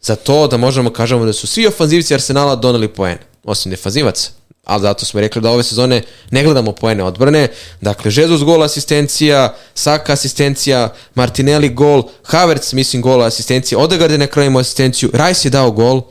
za 0.00 0.16
to 0.16 0.46
da 0.46 0.56
možemo 0.56 0.90
kažemo 0.90 1.24
da 1.24 1.32
su 1.32 1.46
svi 1.46 1.66
ofanzivci 1.66 2.14
Arsenala 2.14 2.56
doneli 2.56 2.88
poene, 2.88 3.20
osim 3.44 3.70
defanzivaca 3.70 4.39
ali 4.70 4.82
zato 4.82 5.06
smo 5.06 5.20
rekli 5.20 5.42
da 5.42 5.50
ove 5.50 5.62
sezone 5.62 6.02
ne 6.30 6.44
gledamo 6.44 6.72
poene 6.72 7.04
odbrane. 7.04 7.48
Dakle, 7.80 8.12
Jesus 8.14 8.44
gol 8.44 8.62
asistencija, 8.62 9.54
Saka 9.74 10.12
asistencija, 10.12 10.92
Martinelli 11.14 11.68
gol, 11.68 12.02
Havertz 12.24 12.72
mislim 12.72 13.02
gol 13.02 13.22
asistencija, 13.22 13.78
Odegaard 13.78 14.12
je 14.12 14.18
na 14.18 14.26
kraju 14.26 14.58
asistenciju, 14.58 15.10
Rice 15.12 15.48
je 15.48 15.50
dao 15.50 15.70
gol, 15.70 16.02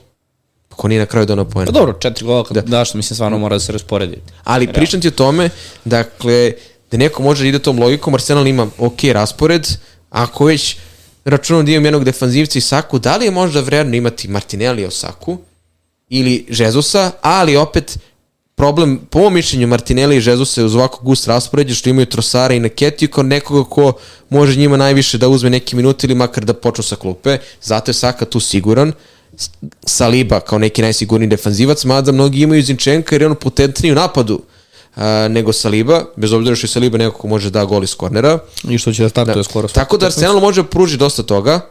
ko 0.69 0.87
nije 0.87 0.99
na 0.99 1.05
kraju 1.05 1.25
donao 1.25 1.45
poene. 1.45 1.65
Pa 1.65 1.71
dobro, 1.71 1.93
četiri 1.93 2.25
gola 2.25 2.43
kad 2.43 2.55
da. 2.55 2.61
daš, 2.61 2.93
mislim, 2.93 3.15
stvarno 3.15 3.37
mora 3.37 3.55
da 3.55 3.59
se 3.59 3.71
rasporedi. 3.71 4.21
Ali 4.43 4.73
pričam 4.73 5.01
ti 5.01 5.07
o 5.07 5.11
tome, 5.11 5.49
dakle, 5.85 6.53
da 6.91 6.97
neko 6.97 7.23
može 7.23 7.43
da 7.43 7.49
ide 7.49 7.59
tom 7.59 7.79
logikom, 7.79 8.13
Arsenal 8.13 8.47
ima 8.47 8.67
ok 8.77 9.03
raspored, 9.03 9.67
ako 10.09 10.45
već 10.45 10.77
računom 11.25 11.65
da 11.65 11.71
imam 11.71 11.85
jednog 11.85 12.03
defanzivca 12.03 12.57
i 12.57 12.61
Saku, 12.61 12.99
da 12.99 13.17
li 13.17 13.25
je 13.25 13.31
možda 13.31 13.61
vredno 13.61 13.95
imati 13.95 14.27
Martinelli 14.27 14.85
o 14.85 14.91
Saku 14.91 15.37
ili 16.09 16.45
Žezusa, 16.49 17.11
ali 17.21 17.55
opet 17.55 17.97
problem, 18.59 18.99
po 19.09 19.19
mojom 19.19 19.33
mišljenju, 19.33 19.67
Martinelli 19.67 20.17
i 20.17 20.21
Žezu 20.21 20.45
se 20.45 20.63
uz 20.63 20.75
ovako 20.75 21.03
gust 21.03 21.27
raspoređe 21.27 21.75
što 21.75 21.89
imaju 21.89 22.05
Trosara 22.05 22.53
i 22.53 22.59
Naketiju 22.59 23.09
kao 23.09 23.23
nekoga 23.23 23.69
ko 23.69 23.93
može 24.29 24.59
njima 24.59 24.77
najviše 24.77 25.17
da 25.17 25.29
uzme 25.29 25.49
neki 25.49 25.75
minut 25.75 26.03
ili 26.03 26.15
makar 26.15 26.45
da 26.45 26.53
počnu 26.53 26.83
sa 26.83 26.95
klupe. 26.95 27.37
Zato 27.61 27.91
je 27.91 27.95
Saka 27.95 28.25
tu 28.25 28.39
siguran. 28.39 28.91
Saliba 29.85 30.39
kao 30.39 30.59
neki 30.59 30.81
najsigurniji 30.81 31.29
defanzivac, 31.29 31.85
mada 31.85 32.11
mnogi 32.11 32.41
imaju 32.41 32.63
Zinčenka 32.63 33.15
jer 33.15 33.21
je 33.21 33.27
on 33.27 33.35
potentniji 33.35 33.91
u 33.91 33.95
napadu 33.95 34.35
uh, 34.35 35.03
nego 35.29 35.53
Saliba, 35.53 36.03
bez 36.15 36.33
obzira 36.33 36.55
što 36.55 36.65
je 36.65 36.75
Saliba 36.75 36.97
neko 36.97 37.17
ko 37.17 37.27
može 37.27 37.49
da 37.49 37.65
gol 37.65 37.83
iz 37.83 37.95
kornera. 37.95 38.39
I 38.69 38.77
što 38.77 38.93
će 38.93 39.03
da 39.03 39.09
startuje 39.09 39.35
da. 39.35 39.43
skoro. 39.43 39.67
Tako 39.67 39.97
da 39.97 40.05
Arsenal 40.05 40.39
može 40.39 40.63
pruži 40.63 40.97
dosta 40.97 41.23
toga. 41.23 41.61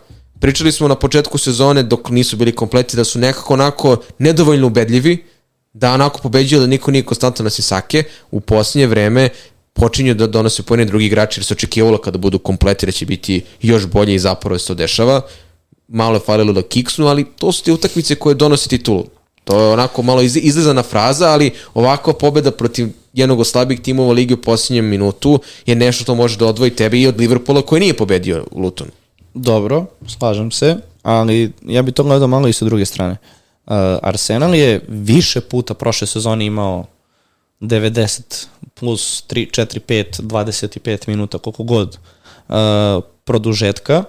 Pričali 0.40 0.72
smo 0.72 0.88
na 0.88 0.94
početku 0.94 1.38
sezone 1.38 1.82
dok 1.82 2.10
nisu 2.10 2.36
bili 2.36 2.54
kompleti 2.54 2.96
da 2.96 3.04
su 3.04 3.18
nekako 3.18 3.54
onako 3.54 3.96
nedovoljno 4.18 4.66
ubedljivi, 4.66 5.24
da 5.72 5.92
onako 5.92 6.20
pobeđuje 6.20 6.60
da 6.60 6.66
niko 6.66 6.90
nije 6.90 7.02
konstantno 7.02 7.42
na 7.42 7.50
Sisake, 7.50 8.04
u 8.30 8.40
posljednje 8.40 8.86
vreme 8.86 9.28
počinju 9.72 10.14
da 10.14 10.26
donose 10.26 10.62
pojene 10.62 10.84
drugi 10.84 11.06
igrači 11.06 11.40
jer 11.40 11.44
se 11.44 11.54
očekivalo 11.54 11.98
kada 11.98 12.18
budu 12.18 12.38
kompleti 12.38 12.86
da 12.86 12.92
će 12.92 13.06
biti 13.06 13.42
još 13.62 13.86
bolje 13.86 14.14
i 14.14 14.18
zapravo 14.18 14.58
se 14.58 14.66
to 14.66 14.74
dešava. 14.74 15.20
Malo 15.88 16.16
je 16.16 16.20
falilo 16.26 16.52
da 16.52 16.62
kiksnu, 16.62 17.06
ali 17.06 17.24
to 17.38 17.52
su 17.52 17.64
te 17.64 17.72
utakmice 17.72 18.14
koje 18.14 18.34
donose 18.34 18.68
titulu. 18.68 19.04
To 19.44 19.60
je 19.60 19.68
onako 19.72 20.02
malo 20.02 20.22
iz, 20.22 20.36
izlizana 20.36 20.82
fraza, 20.82 21.28
ali 21.28 21.50
ovakva 21.74 22.12
pobeda 22.12 22.50
protiv 22.50 22.88
jednog 23.12 23.40
od 23.40 23.46
slabih 23.46 23.80
timova 23.80 24.12
ligi 24.12 24.34
u 24.34 24.42
posljednjem 24.42 24.84
minutu 24.84 25.40
je 25.66 25.74
nešto 25.74 26.02
što 26.02 26.14
može 26.14 26.36
da 26.36 26.46
odvoji 26.46 26.70
tebe 26.70 26.98
i 26.98 27.06
od 27.06 27.20
Liverpoola 27.20 27.62
koji 27.62 27.80
nije 27.80 27.96
pobedio 27.96 28.44
Luton. 28.52 28.88
Dobro, 29.34 29.86
slažem 30.06 30.50
se, 30.50 30.76
ali 31.02 31.52
ja 31.62 31.82
bih 31.82 31.94
to 31.94 32.04
gledao 32.04 32.28
malo 32.28 32.48
i 32.48 32.52
sa 32.52 32.64
druge 32.64 32.84
strane. 32.84 33.12
Uh, 33.12 33.37
Arsenal 34.02 34.54
je 34.54 34.80
više 34.88 35.40
puta 35.40 35.74
prošle 35.74 36.06
sezone 36.06 36.46
imao 36.46 36.86
90 37.60 38.46
plus 38.74 39.24
3, 39.28 39.62
4, 39.62 39.80
5, 39.88 40.22
25 40.22 41.08
minuta, 41.08 41.38
koliko 41.38 41.62
god 41.62 41.98
uh, 42.48 42.54
produžetka 43.24 44.04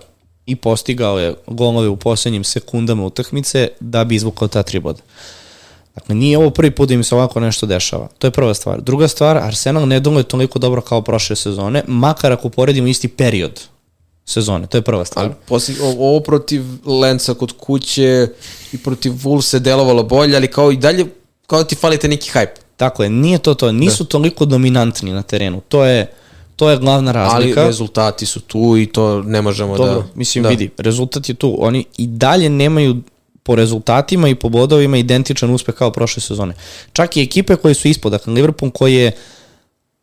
i 0.45 0.55
postigao 0.55 1.19
je 1.19 1.35
golove 1.47 1.87
u 1.87 1.95
poslednjim 1.95 2.43
sekundama 2.43 3.05
utakmice 3.05 3.67
da 3.79 4.03
bi 4.03 4.15
izvukao 4.15 4.47
ta 4.47 4.63
tri 4.63 4.79
boda. 4.79 5.01
Dakle, 5.95 6.15
nije 6.15 6.37
ovo 6.37 6.49
prvi 6.49 6.71
put 6.71 6.87
da 6.87 6.93
im 6.93 7.03
se 7.03 7.15
ovako 7.15 7.39
nešto 7.39 7.65
dešava. 7.65 8.07
To 8.17 8.27
je 8.27 8.31
prva 8.31 8.53
stvar. 8.53 8.81
Druga 8.81 9.07
stvar, 9.07 9.37
Arsenal 9.37 9.87
ne 9.87 9.95
je 9.95 10.23
toliko 10.23 10.59
dobro 10.59 10.81
kao 10.81 11.01
prošle 11.01 11.35
sezone, 11.35 11.83
makar 11.87 12.31
ako 12.31 12.49
poredimo 12.49 12.87
isti 12.87 13.07
period 13.07 13.61
sezone. 14.29 14.67
To 14.67 14.77
je 14.77 14.81
prva 14.81 15.05
stvar. 15.05 15.25
Ali 15.25 15.35
posle, 15.45 15.75
ovo 15.81 16.19
protiv 16.19 16.63
Lenca 16.85 17.33
kod 17.33 17.51
kuće 17.57 18.27
i 18.71 18.77
protiv 18.77 19.11
Wolves 19.11 19.59
delovalo 19.59 20.03
bolje, 20.03 20.35
ali 20.35 20.47
kao 20.47 20.71
i 20.71 20.77
dalje, 20.77 21.05
kao 21.47 21.59
da 21.59 21.67
ti 21.67 21.75
falite 21.75 22.07
neki 22.07 22.31
hype. 22.31 22.59
Tako 22.77 23.03
je, 23.03 23.09
nije 23.09 23.37
to 23.37 23.53
to. 23.53 23.71
Nisu 23.71 24.03
da. 24.03 24.09
toliko 24.09 24.45
dominantni 24.45 25.11
na 25.11 25.21
terenu. 25.23 25.61
To 25.67 25.85
je, 25.85 26.11
to 26.55 26.69
je 26.69 26.77
glavna 26.77 27.11
razlika. 27.11 27.61
Ali 27.61 27.67
rezultati 27.67 28.25
su 28.25 28.39
tu 28.39 28.77
i 28.77 28.85
to 28.85 29.23
ne 29.23 29.41
možemo 29.41 29.77
Dobro, 29.77 29.85
da... 29.85 29.93
Dobro, 29.93 30.09
mislim, 30.15 30.43
da. 30.43 30.49
vidi, 30.49 30.69
rezultat 30.77 31.29
je 31.29 31.35
tu. 31.35 31.55
Oni 31.59 31.85
i 31.97 32.07
dalje 32.07 32.49
nemaju 32.49 33.01
po 33.43 33.55
rezultatima 33.55 34.29
i 34.29 34.35
po 34.35 34.49
bodovima 34.49 34.97
identičan 34.97 35.49
uspeh 35.49 35.75
kao 35.75 35.91
prošle 35.91 36.21
sezone. 36.21 36.53
Čak 36.93 37.17
i 37.17 37.21
ekipe 37.21 37.55
koje 37.55 37.73
su 37.73 37.87
ispod, 37.87 38.11
dakle 38.11 38.33
Liverpool 38.33 38.71
koji 38.71 38.95
je 38.95 39.07
uh, 39.07 39.38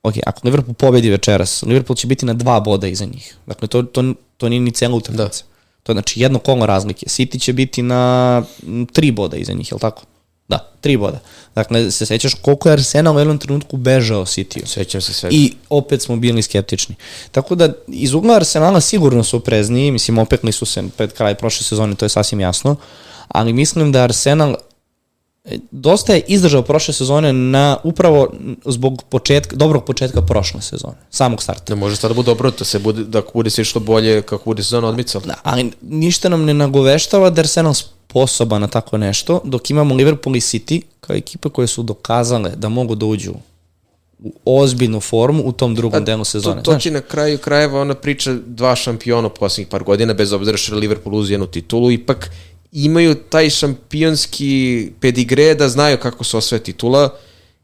ok, 0.09 0.15
ako 0.27 0.41
Liverpool 0.45 0.75
pobedi 0.75 1.11
večeras, 1.11 1.63
Liverpool 1.63 1.97
će 1.97 2.07
biti 2.07 2.27
na 2.27 2.35
dva 2.35 2.61
boda 2.61 2.87
iza 2.87 3.05
njih. 3.05 3.37
Dakle, 3.47 3.69
to, 3.69 3.83
to, 3.83 4.15
to 4.37 4.49
nije 4.49 4.61
ni 4.61 4.71
cela 4.71 4.95
utakmica. 4.95 5.25
Da. 5.25 5.57
To 5.83 5.93
je 5.93 5.95
znači 5.95 6.21
jedno 6.21 6.39
kolo 6.39 6.67
razlike. 6.67 7.07
City 7.07 7.41
će 7.41 7.53
biti 7.53 7.83
na 7.83 8.43
tri 8.93 9.11
boda 9.11 9.37
iza 9.37 9.53
njih, 9.53 9.71
je 9.71 9.75
li 9.75 9.81
tako? 9.81 10.03
Da, 10.49 10.71
tri 10.81 10.97
boda. 10.97 11.21
Dakle, 11.55 11.91
se 11.91 12.07
sećaš 12.07 12.35
koliko 12.35 12.69
je 12.69 12.73
Arsenal 12.73 13.17
u 13.17 13.19
jednom 13.19 13.39
trenutku 13.39 13.77
bežao 13.77 14.25
City-u. 14.25 14.67
Sećam 14.67 15.01
se 15.01 15.13
sve. 15.13 15.31
I 15.33 15.53
opet 15.71 16.03
smo 16.03 16.17
bili 16.17 16.43
skeptični. 16.43 16.95
Tako 17.33 17.55
da, 17.55 17.73
iz 17.89 18.15
ugla 18.15 18.35
Arsenala 18.35 18.81
sigurno 18.81 19.25
su 19.25 19.41
prezniji, 19.41 19.91
mislim, 19.91 20.19
opekli 20.19 20.53
su 20.53 20.67
se 20.67 20.85
pred 20.97 21.13
kraj 21.13 21.35
prošle 21.35 21.65
sezone, 21.65 21.95
to 21.95 22.05
je 22.05 22.09
sasvim 22.09 22.41
jasno, 22.41 22.77
ali 23.29 23.53
mislim 23.53 23.93
da 23.93 24.03
Arsenal 24.03 24.55
dosta 25.71 26.15
je 26.15 26.23
izdržao 26.27 26.63
prošle 26.63 26.95
sezone 26.95 27.33
na 27.33 27.77
upravo 27.85 28.33
zbog 28.65 29.03
početka, 29.09 29.57
dobrog 29.57 29.85
početka 29.85 30.23
prošle 30.23 30.63
sezone, 30.63 30.95
samog 31.11 31.43
starta. 31.43 31.65
Da 31.67 31.75
može 31.75 31.97
sada 31.97 32.15
da 32.15 32.17
bude 32.17 32.27
dobro, 32.27 32.51
da 32.59 32.65
se 32.65 32.79
bude, 32.79 33.05
da 33.05 33.23
bude 33.35 33.51
se 33.51 33.63
išlo 33.63 33.81
bolje 33.81 34.23
kako 34.23 34.45
bude 34.45 34.63
sezona 34.63 34.89
odmicala. 34.89 35.25
Da, 35.25 35.35
ali 35.43 35.71
ništa 35.83 36.29
nam 36.29 36.45
ne 36.45 36.55
nagoveštava 36.55 37.31
da 37.31 37.41
Arsenal 37.41 37.75
sposoba 37.75 38.59
na 38.59 38.67
tako 38.67 38.99
nešto, 38.99 39.41
dok 39.45 39.71
imamo 39.71 39.95
Liverpool 39.95 40.37
i 40.37 40.41
City 40.41 40.81
kao 41.01 41.17
ekipe 41.17 41.49
koje 41.49 41.67
su 41.67 41.83
dokazale 41.83 42.51
da 42.57 42.69
mogu 42.69 42.95
da 42.95 43.07
uđu 43.07 43.35
u 44.45 44.61
ozbiljnu 44.61 45.01
formu 45.01 45.43
u 45.47 45.53
tom 45.53 45.75
drugom 45.75 46.05
delu 46.05 46.25
sezone. 46.25 46.63
To, 46.63 46.73
to 46.73 46.79
će 46.79 46.91
na 46.91 47.01
kraju 47.01 47.39
krajeva 47.39 47.81
ona 47.81 47.95
priča 47.95 48.35
dva 48.47 48.77
šampiona 48.77 49.29
poslednjih 49.29 49.69
par 49.69 49.85
godina, 49.85 50.15
bez 50.15 50.33
obzira 50.33 50.57
što 50.57 50.75
je 50.75 50.81
Liverpool 50.81 51.31
jednu 51.31 51.47
titulu, 51.47 51.91
ipak 51.91 52.31
imaju 52.73 53.15
taj 53.15 53.51
šampionski 53.51 54.91
pedigre 55.01 55.55
da 55.55 55.69
znaju 55.69 55.99
kako 55.99 56.25
se 56.25 56.37
osvoje 56.37 56.63
titula 56.63 57.15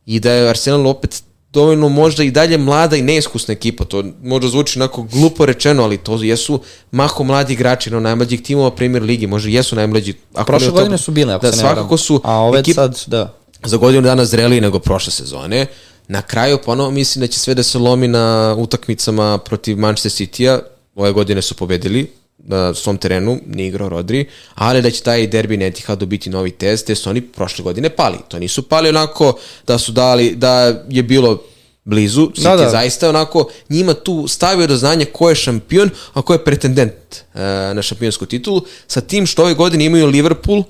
i 0.07 0.21
da 0.21 0.33
je 0.33 0.49
Arsenal 0.49 0.87
opet 0.87 1.23
dovoljno 1.53 1.89
možda 1.89 2.25
i 2.25 2.31
dalje 2.31 2.59
mlada 2.59 2.97
i 2.97 3.03
neiskusna 3.03 3.53
ekipa. 3.53 3.85
To 3.85 4.05
možda 4.23 4.49
zvuči 4.49 4.79
onako 4.79 5.03
glupo 5.03 5.47
rečeno, 5.47 5.83
ali 5.83 5.99
to 5.99 6.23
jesu 6.23 6.61
maho 6.91 7.25
mladi 7.25 7.53
igrači, 7.53 7.91
no 7.91 8.01
najmlađih 8.01 8.43
timova 8.43 8.71
Premier 8.71 9.03
Ligi, 9.03 9.27
možda 9.27 9.51
jesu 9.51 9.77
najmlađi. 9.77 10.15
Ako 10.35 10.47
prošle 10.47 10.71
godine 10.71 10.99
su 10.99 11.11
bile, 11.11 11.35
ako 11.35 11.47
da, 11.47 11.53
se 11.53 11.57
ne 11.57 11.61
svakako 11.61 11.97
su 11.97 12.21
A 12.25 12.37
ove 12.37 12.61
ekip, 12.61 12.75
sad, 12.75 13.05
da. 13.07 13.35
Za 13.65 13.77
godinu 13.77 14.03
dana 14.03 14.25
zreliji 14.25 14.61
nego 14.61 14.79
prošle 14.79 15.13
sezone. 15.13 15.67
Na 16.09 16.23
kraju 16.23 16.59
ponovo 16.65 16.91
mislim 16.91 17.21
da 17.21 17.27
će 17.27 17.39
sve 17.39 17.55
da 17.55 17.63
se 17.63 17.79
lomi 17.79 18.09
na 18.09 18.57
utakmicama 18.59 19.39
protiv 19.39 19.79
Manchester 19.79 20.29
City-a. 20.29 20.59
Ove 20.95 21.13
godine 21.13 21.43
su 21.43 21.55
pobedili, 21.55 22.13
na 22.45 22.74
svom 22.74 22.99
terenu, 22.99 23.40
nije 23.47 23.68
igrao 23.68 23.88
Rodri, 23.88 24.26
ali 24.55 24.82
da 24.82 24.90
će 24.90 25.03
taj 25.03 25.26
derbi 25.26 25.57
Netihadu 25.57 26.07
biti 26.07 26.30
novi 26.30 26.51
test, 26.51 26.88
jer 26.88 26.99
su 26.99 27.11
oni 27.11 27.20
prošle 27.20 27.62
godine 27.62 27.90
pali. 27.90 28.18
To 28.28 28.38
nisu 28.38 28.62
pali 28.62 28.88
onako 28.88 29.38
da 29.66 29.78
su 29.78 29.93
dali, 29.93 30.34
da 30.36 30.84
je 30.88 31.03
bilo 31.03 31.43
blizu, 31.84 32.26
da, 32.26 32.32
City 32.43 32.57
da, 32.57 32.64
da. 32.64 32.70
zaista 32.70 33.09
onako 33.09 33.49
njima 33.68 33.95
tu 33.95 34.28
stavio 34.28 34.66
do 34.66 34.76
znanja 34.76 35.07
ko 35.12 35.28
je 35.28 35.34
šampion, 35.34 35.90
a 36.12 36.22
ko 36.22 36.32
je 36.32 36.45
pretendent 36.45 36.93
uh, 37.34 37.40
na 37.74 37.82
šampionsku 37.82 38.26
titulu, 38.26 38.62
sa 38.86 39.01
tim 39.01 39.26
što 39.26 39.43
ove 39.43 39.55
godine 39.55 39.84
imaju 39.84 40.07
Liverpool, 40.07 40.62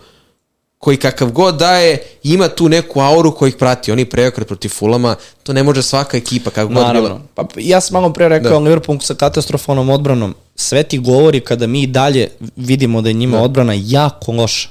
koji 0.83 0.97
kakav 0.97 1.31
god 1.31 1.57
daje, 1.57 1.99
ima 2.23 2.49
tu 2.49 2.69
neku 2.69 3.01
auru 3.01 3.35
koji 3.35 3.49
ih 3.49 3.57
prati. 3.57 3.93
Oni 3.93 4.05
preokret 4.05 4.49
protiv 4.49 4.69
Fulama, 4.69 5.17
to 5.43 5.53
ne 5.53 5.63
može 5.63 5.83
svaka 5.83 6.17
ekipa 6.17 6.51
kako 6.51 6.73
god 6.73 6.93
bila. 6.93 7.21
Pa, 7.35 7.47
ja 7.57 7.81
sam 7.81 7.95
malo 7.95 8.13
pre 8.13 8.29
rekao 8.29 8.51
da. 8.51 8.59
Liverpool 8.59 8.99
sa 9.01 9.15
katastrofalnom 9.15 9.91
odbranom. 9.91 10.35
Sve 10.57 10.83
ti 10.83 10.99
govori 10.99 11.41
kada 11.41 11.67
mi 11.67 11.87
dalje 11.87 12.29
vidimo 12.57 13.03
da 13.03 13.09
je 13.09 13.13
njima 13.13 13.37
da. 13.37 13.43
odbrana 13.43 13.73
jako 13.77 14.33
loša. 14.33 14.69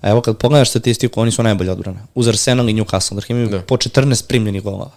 A 0.00 0.10
evo 0.10 0.20
kad 0.20 0.36
pogledaš 0.36 0.70
statistiku, 0.70 1.20
oni 1.20 1.30
su 1.30 1.42
najbolje 1.42 1.70
odbrane. 1.70 1.98
Uz 2.14 2.28
Arsenal 2.28 2.68
i 2.68 2.74
Newcastle, 2.74 3.14
dakle 3.14 3.32
imaju 3.32 3.48
da. 3.48 3.60
po 3.60 3.76
14 3.76 4.26
primljenih 4.26 4.62
golova. 4.62 4.90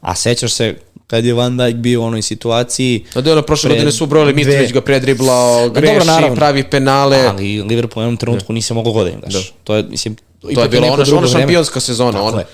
A 0.00 0.14
sećaš 0.14 0.52
se 0.52 0.76
kad 1.08 1.24
je 1.24 1.34
Van 1.34 1.56
Dijk 1.56 1.76
bio 1.76 2.00
u 2.00 2.04
onoj 2.04 2.22
situaciji... 2.22 3.04
A 3.14 3.20
da 3.20 3.30
je 3.30 3.32
ono 3.32 3.42
prošle 3.42 3.70
godine 3.70 3.92
su 3.92 4.04
ubrali, 4.04 4.34
Mitrović 4.34 4.72
ga 4.72 4.80
predriblao, 4.80 5.68
greši, 5.68 6.06
dobro, 6.06 6.34
pravi 6.34 6.70
penale. 6.70 7.26
Ali 7.28 7.62
Liverpool 7.62 8.02
u 8.02 8.04
jednom 8.04 8.16
trenutku 8.16 8.52
nisi 8.52 8.74
mogao 8.74 8.92
godin, 8.92 9.20
daš. 9.20 9.32
Da. 9.32 9.40
To 9.64 9.74
je, 9.74 9.82
mislim, 9.82 10.16
to 10.54 10.62
je 10.62 10.68
bila 10.68 10.86
ona, 10.86 11.04
ona 11.16 11.28
šampionska 11.28 11.80
sezona. 11.80 12.12
Tako 12.12 12.26
ona. 12.26 12.38
je. 12.38 12.46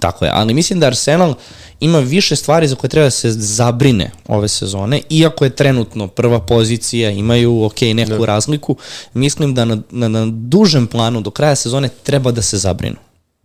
Tako 0.00 0.24
je, 0.24 0.30
ali 0.34 0.54
mislim 0.54 0.80
da 0.80 0.86
Arsenal 0.86 1.34
ima 1.80 1.98
više 1.98 2.36
stvari 2.36 2.68
za 2.68 2.74
koje 2.74 2.90
treba 2.90 3.06
da 3.06 3.10
se 3.10 3.30
zabrine 3.30 4.10
ove 4.28 4.48
sezone, 4.48 5.00
iako 5.10 5.44
je 5.44 5.56
trenutno 5.56 6.06
prva 6.06 6.40
pozicija, 6.40 7.10
imaju 7.10 7.64
ok, 7.64 7.80
neku 7.80 8.20
ne. 8.20 8.26
razliku, 8.26 8.76
mislim 9.14 9.54
da 9.54 9.64
na, 9.64 9.78
na, 9.90 10.08
na 10.08 10.26
dužem 10.26 10.86
planu 10.86 11.20
do 11.20 11.30
kraja 11.30 11.56
sezone 11.56 11.88
treba 12.02 12.30
da 12.30 12.42
se 12.42 12.58
zabrinu. 12.58 12.96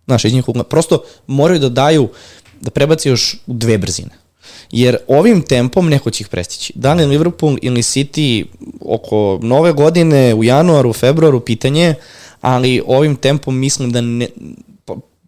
Znaš, 0.05 0.25
iz 0.25 0.33
njih, 0.33 0.45
prosto 0.69 1.03
moraju 1.27 1.59
da 1.59 1.69
daju, 1.69 2.09
da 2.65 2.71
prebaci 2.71 3.09
još 3.09 3.33
u 3.47 3.53
dve 3.53 3.77
brzine. 3.77 4.09
Jer 4.71 4.97
ovim 5.07 5.41
tempom 5.41 5.89
neko 5.89 6.09
će 6.09 6.21
ih 6.21 6.27
prestići. 6.27 6.73
Da 6.75 6.93
li 6.93 7.05
Liverpool 7.05 7.57
ili 7.61 7.81
City 7.81 8.45
oko 8.81 9.39
nove 9.41 9.73
godine, 9.73 10.33
u 10.33 10.43
januaru, 10.43 10.93
februaru, 10.93 11.39
pitanje, 11.39 11.95
ali 12.41 12.81
ovim 12.87 13.15
tempom 13.15 13.57
mislim 13.57 13.91
da 13.91 14.01
ne, 14.01 14.27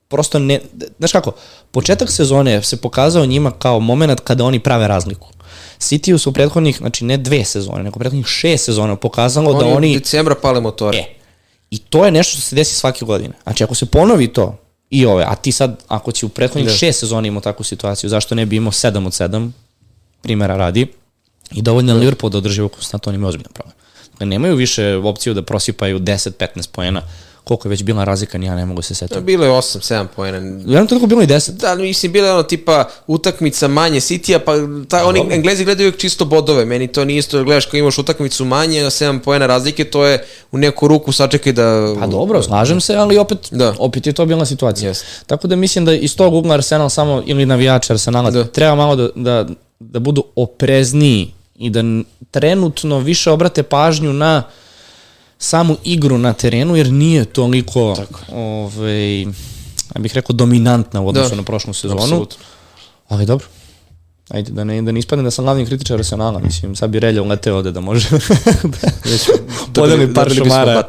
prosto 0.07 0.39
ne, 0.39 0.59
znaš 0.97 1.11
kako, 1.11 1.31
početak 1.71 2.11
sezone 2.11 2.63
se 2.63 2.77
pokazao 2.77 3.25
njima 3.25 3.51
kao 3.51 3.79
moment 3.79 4.19
kada 4.19 4.43
oni 4.43 4.59
prave 4.59 4.88
razliku. 4.88 5.27
City 5.79 6.17
su 6.17 6.33
prethodnih, 6.33 6.77
znači 6.77 7.05
ne 7.05 7.17
dve 7.17 7.45
sezone, 7.45 7.83
nego 7.83 7.99
prethodnih 7.99 8.25
šest 8.27 8.65
sezona 8.65 8.95
pokazalo 8.95 9.49
oni 9.49 9.59
da 9.59 9.65
oni... 9.65 9.75
Oni 9.75 9.99
decembra 9.99 10.35
pale 10.35 10.61
motore. 10.61 10.97
E, 10.97 11.05
I 11.71 11.77
to 11.77 12.05
je 12.05 12.11
nešto 12.11 12.31
što 12.31 12.41
se 12.41 12.55
desi 12.55 12.75
svake 12.75 13.05
godine. 13.05 13.33
Znači 13.43 13.63
ako 13.63 13.75
se 13.75 13.85
ponovi 13.85 14.27
to 14.27 14.57
i 14.89 15.05
ove, 15.05 15.23
a 15.27 15.35
ti 15.35 15.51
sad, 15.51 15.83
ako 15.88 16.11
će 16.11 16.25
u 16.25 16.29
prethodnih 16.29 16.67
da. 16.67 16.73
šest 16.73 16.99
sezona 16.99 17.27
imao 17.27 17.41
takvu 17.41 17.63
situaciju, 17.63 18.09
zašto 18.09 18.35
ne 18.35 18.45
bi 18.45 18.55
imao 18.55 18.71
sedam 18.71 19.05
od 19.05 19.13
sedam, 19.13 19.53
primjera 20.21 20.57
radi, 20.57 20.88
i 21.51 21.61
dovoljno 21.61 21.93
da. 21.93 21.99
Liverpool 21.99 22.29
da 22.29 22.38
održi 22.38 22.69
konstantno, 22.69 23.09
oni 23.09 23.15
imaju 23.15 23.29
ozbiljan 23.29 23.53
problem. 23.53 23.75
Dakle, 24.11 24.25
nemaju 24.25 24.55
više 24.55 24.95
opciju 24.95 25.33
da 25.33 25.41
prosipaju 25.41 25.99
10-15 25.99 26.69
poena 26.71 27.01
koliko 27.48 27.68
je 27.68 27.70
već 27.70 27.84
bila 27.84 28.04
razlika, 28.04 28.38
ja 28.38 28.56
ne 28.56 28.66
mogu 28.66 28.82
se 28.82 28.95
setiti. 28.95 29.22
Bilo 29.22 29.45
je 29.45 29.52
8-7 29.52 30.06
poena. 30.16 30.38
Jednom 30.38 30.88
toliko 30.88 31.08
bilo 31.08 31.22
i 31.22 31.28
10. 31.28 31.52
Da, 31.52 31.76
mislim, 31.76 32.12
bilo 32.12 32.28
je 32.28 32.34
ono 32.34 32.43
tipa 32.43 32.89
utakmica 33.08 33.68
manje 33.68 34.00
City-a, 34.00 34.39
pa 34.39 34.54
ta, 34.89 35.06
oni 35.06 35.20
Dobro. 35.20 35.36
Englezi 35.36 35.66
gledaju 35.66 35.88
uvijek 35.88 36.02
čisto 36.02 36.26
bodove, 36.26 36.66
meni 36.66 36.88
to 36.88 37.06
nije 37.06 37.18
isto, 37.18 37.43
gledaš 37.43 37.66
kao 37.66 37.78
imaš 37.78 37.98
utakmicu 37.98 38.45
manje, 38.45 38.82
7 38.82 39.20
poena 39.20 39.48
razlike, 39.48 39.84
to 39.84 40.06
je 40.06 40.26
u 40.52 40.58
neku 40.58 40.88
ruku 40.88 41.12
sačekaj 41.12 41.54
da... 41.54 41.95
Pa 42.00 42.08
dobro, 42.08 42.43
slažem 42.43 42.82
se, 42.82 42.95
ali 42.95 43.18
opet, 43.18 43.48
da. 43.52 43.74
opet 43.80 44.08
je 44.08 44.14
to 44.14 44.26
bila 44.26 44.45
situacija. 44.45 44.93
Yes. 44.93 45.04
Tako 45.26 45.48
da 45.48 45.56
mislim 45.56 45.86
da 45.86 45.93
iz 45.93 46.16
tog 46.16 46.34
ugla 46.34 46.54
Arsenal 46.54 46.89
samo, 46.89 47.24
ili 47.26 47.45
navijač 47.45 47.89
Arsenala, 47.89 48.32
da. 48.32 48.43
treba 48.43 48.76
malo 48.76 48.95
da, 48.95 49.10
da, 49.16 49.45
da 49.80 50.00
budu 50.00 50.24
oprezniji 50.36 51.34
i 51.56 51.70
da 51.70 51.84
trenutno 52.32 53.00
više 53.00 53.32
obrate 53.32 53.64
pažnju 53.64 54.14
na 54.14 54.43
uh, 54.48 54.66
samu 55.39 55.77
igru 55.83 56.17
na 56.17 56.33
terenu, 56.33 56.75
jer 56.75 56.91
nije 56.91 57.25
toliko, 57.25 57.95
Tako. 57.95 58.19
ovaj, 58.35 59.21
ja 59.95 59.99
bih 59.99 60.13
rekao, 60.13 60.33
dominantna 60.33 61.01
u 61.01 61.07
odnosu 61.07 61.29
da. 61.29 61.35
na 61.35 61.43
prošlu 61.43 61.73
sezonu. 61.73 62.01
Absolutno. 62.01 62.38
Ali 63.07 63.25
dobro. 63.25 63.47
Ajde, 64.29 64.51
da 64.51 64.63
ne, 64.63 64.81
da 64.81 64.91
ne 64.91 64.99
ispadne 64.99 65.23
da 65.23 65.31
sam 65.31 65.45
glavni 65.45 65.65
kritičar 65.65 65.97
Arsenala, 65.97 66.39
mislim, 66.39 66.75
sad 66.75 66.89
bi 66.89 66.99
Relja 66.99 67.23
uleteo 67.23 67.55
ovde 67.55 67.71
da 67.71 67.79
može 67.79 68.09
da 69.71 69.81
podeli 69.81 70.13
par 70.13 70.33
šumara. 70.33 70.83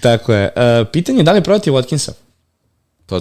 Tako 0.00 0.32
je. 0.32 0.52
Uh, 0.56 0.88
pitanje 0.92 1.18
je 1.18 1.22
da 1.22 1.32
li 1.32 1.42
protiv 1.42 1.72
Watkinsa? 1.72 2.10
Pa, 3.06 3.20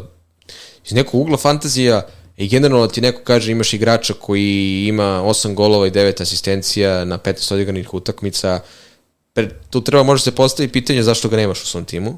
iz 0.85 0.93
nekog 0.93 1.21
ugla 1.21 1.37
fantazija 1.37 2.07
i 2.37 2.47
generalno 2.47 2.87
ti 2.87 3.01
neko 3.01 3.21
kaže 3.23 3.51
imaš 3.51 3.73
igrača 3.73 4.13
koji 4.13 4.85
ima 4.87 5.21
8 5.23 5.53
golova 5.53 5.87
i 5.87 5.91
9 5.91 6.21
asistencija 6.21 7.05
na 7.05 7.17
15 7.17 7.53
odigranih 7.53 7.93
utakmica, 7.93 8.59
uh, 8.63 8.84
tu 9.69 9.81
treba 9.81 10.03
može 10.03 10.23
se 10.23 10.31
postaviti 10.31 10.73
pitanje 10.73 11.03
zašto 11.03 11.29
ga 11.29 11.37
nemaš 11.37 11.63
u 11.63 11.65
svom 11.65 11.85
timu. 11.85 12.17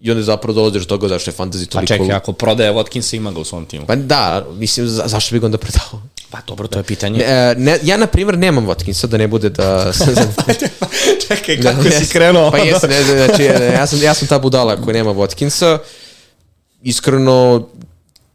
I 0.00 0.10
onda 0.10 0.22
zapravo 0.22 0.54
dolaziš 0.54 0.82
do 0.82 0.88
toga 0.88 1.08
zašto 1.08 1.30
je 1.30 1.34
fantasy 1.34 1.66
toliko... 1.66 1.80
Pa 1.80 1.86
čekaj, 1.86 2.12
ako 2.12 2.32
prodaje 2.32 2.72
Watkinsa, 2.72 3.16
ima 3.16 3.32
ga 3.32 3.40
u 3.40 3.44
svom 3.44 3.66
timu. 3.66 3.86
Pa 3.86 3.96
da, 3.96 4.46
mislim, 4.52 4.88
za, 4.88 5.02
zašto 5.06 5.34
bi 5.34 5.40
ga 5.40 5.46
onda 5.46 5.58
prodao? 5.58 6.02
Pa 6.30 6.38
dobro, 6.46 6.68
to 6.68 6.78
je 6.78 6.82
pitanje. 6.82 7.18
Ne, 7.18 7.54
ne, 7.54 7.78
ja, 7.82 7.96
na 7.96 8.06
primjer, 8.06 8.38
nemam 8.38 8.66
Watkinsa, 8.66 9.06
da 9.06 9.16
ne 9.16 9.28
bude 9.28 9.48
da... 9.48 9.92
čekaj, 11.28 11.60
kako 11.60 11.82
da, 11.82 11.90
si 11.90 12.06
krenuo? 12.12 12.50
Pa 12.50 12.58
jesam, 12.58 12.90
ne, 12.90 13.02
znači, 13.02 13.42
ja 13.74 13.86
sam, 13.86 14.02
ja 14.02 14.14
sam 14.14 14.28
ta 14.28 14.38
budala 14.38 14.76
koja 14.76 14.92
nema 14.92 15.10
Watkinsa. 15.10 15.78
Iskreno, 16.82 17.68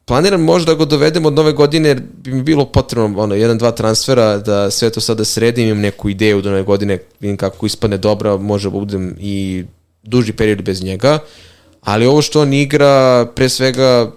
planiram 0.06 0.42
možda 0.42 0.74
da 0.74 0.78
ga 0.78 0.86
dovedem 0.86 1.26
od 1.26 1.34
nove 1.34 1.52
godine, 1.52 1.90
jer 1.90 2.02
bi 2.24 2.32
mi 2.32 2.44
bilo 2.44 2.66
potrebno 2.66 3.22
ono, 3.24 3.36
jedan, 3.36 3.58
dva 3.58 3.72
transfera 3.72 4.38
da 4.38 4.72
sve 4.72 4.90
to 4.90 5.02
sada 5.02 5.26
sredim, 5.26 5.68
imam 5.68 5.82
neku 5.82 6.10
ideju 6.10 6.42
do 6.42 6.50
nove 6.50 6.64
godine, 6.64 7.00
vidim 7.20 7.38
kako 7.38 7.66
ispadne 7.66 7.98
dobra, 7.98 8.38
može 8.38 8.70
da 8.70 8.80
budem 8.80 9.16
i 9.20 9.66
duži 10.04 10.34
period 10.34 10.62
bez 10.62 10.84
njega, 10.84 11.20
ali 11.82 12.06
ovo 12.06 12.22
što 12.22 12.42
on 12.42 12.54
igra, 12.54 13.26
pre 13.36 13.50
svega 13.50 14.12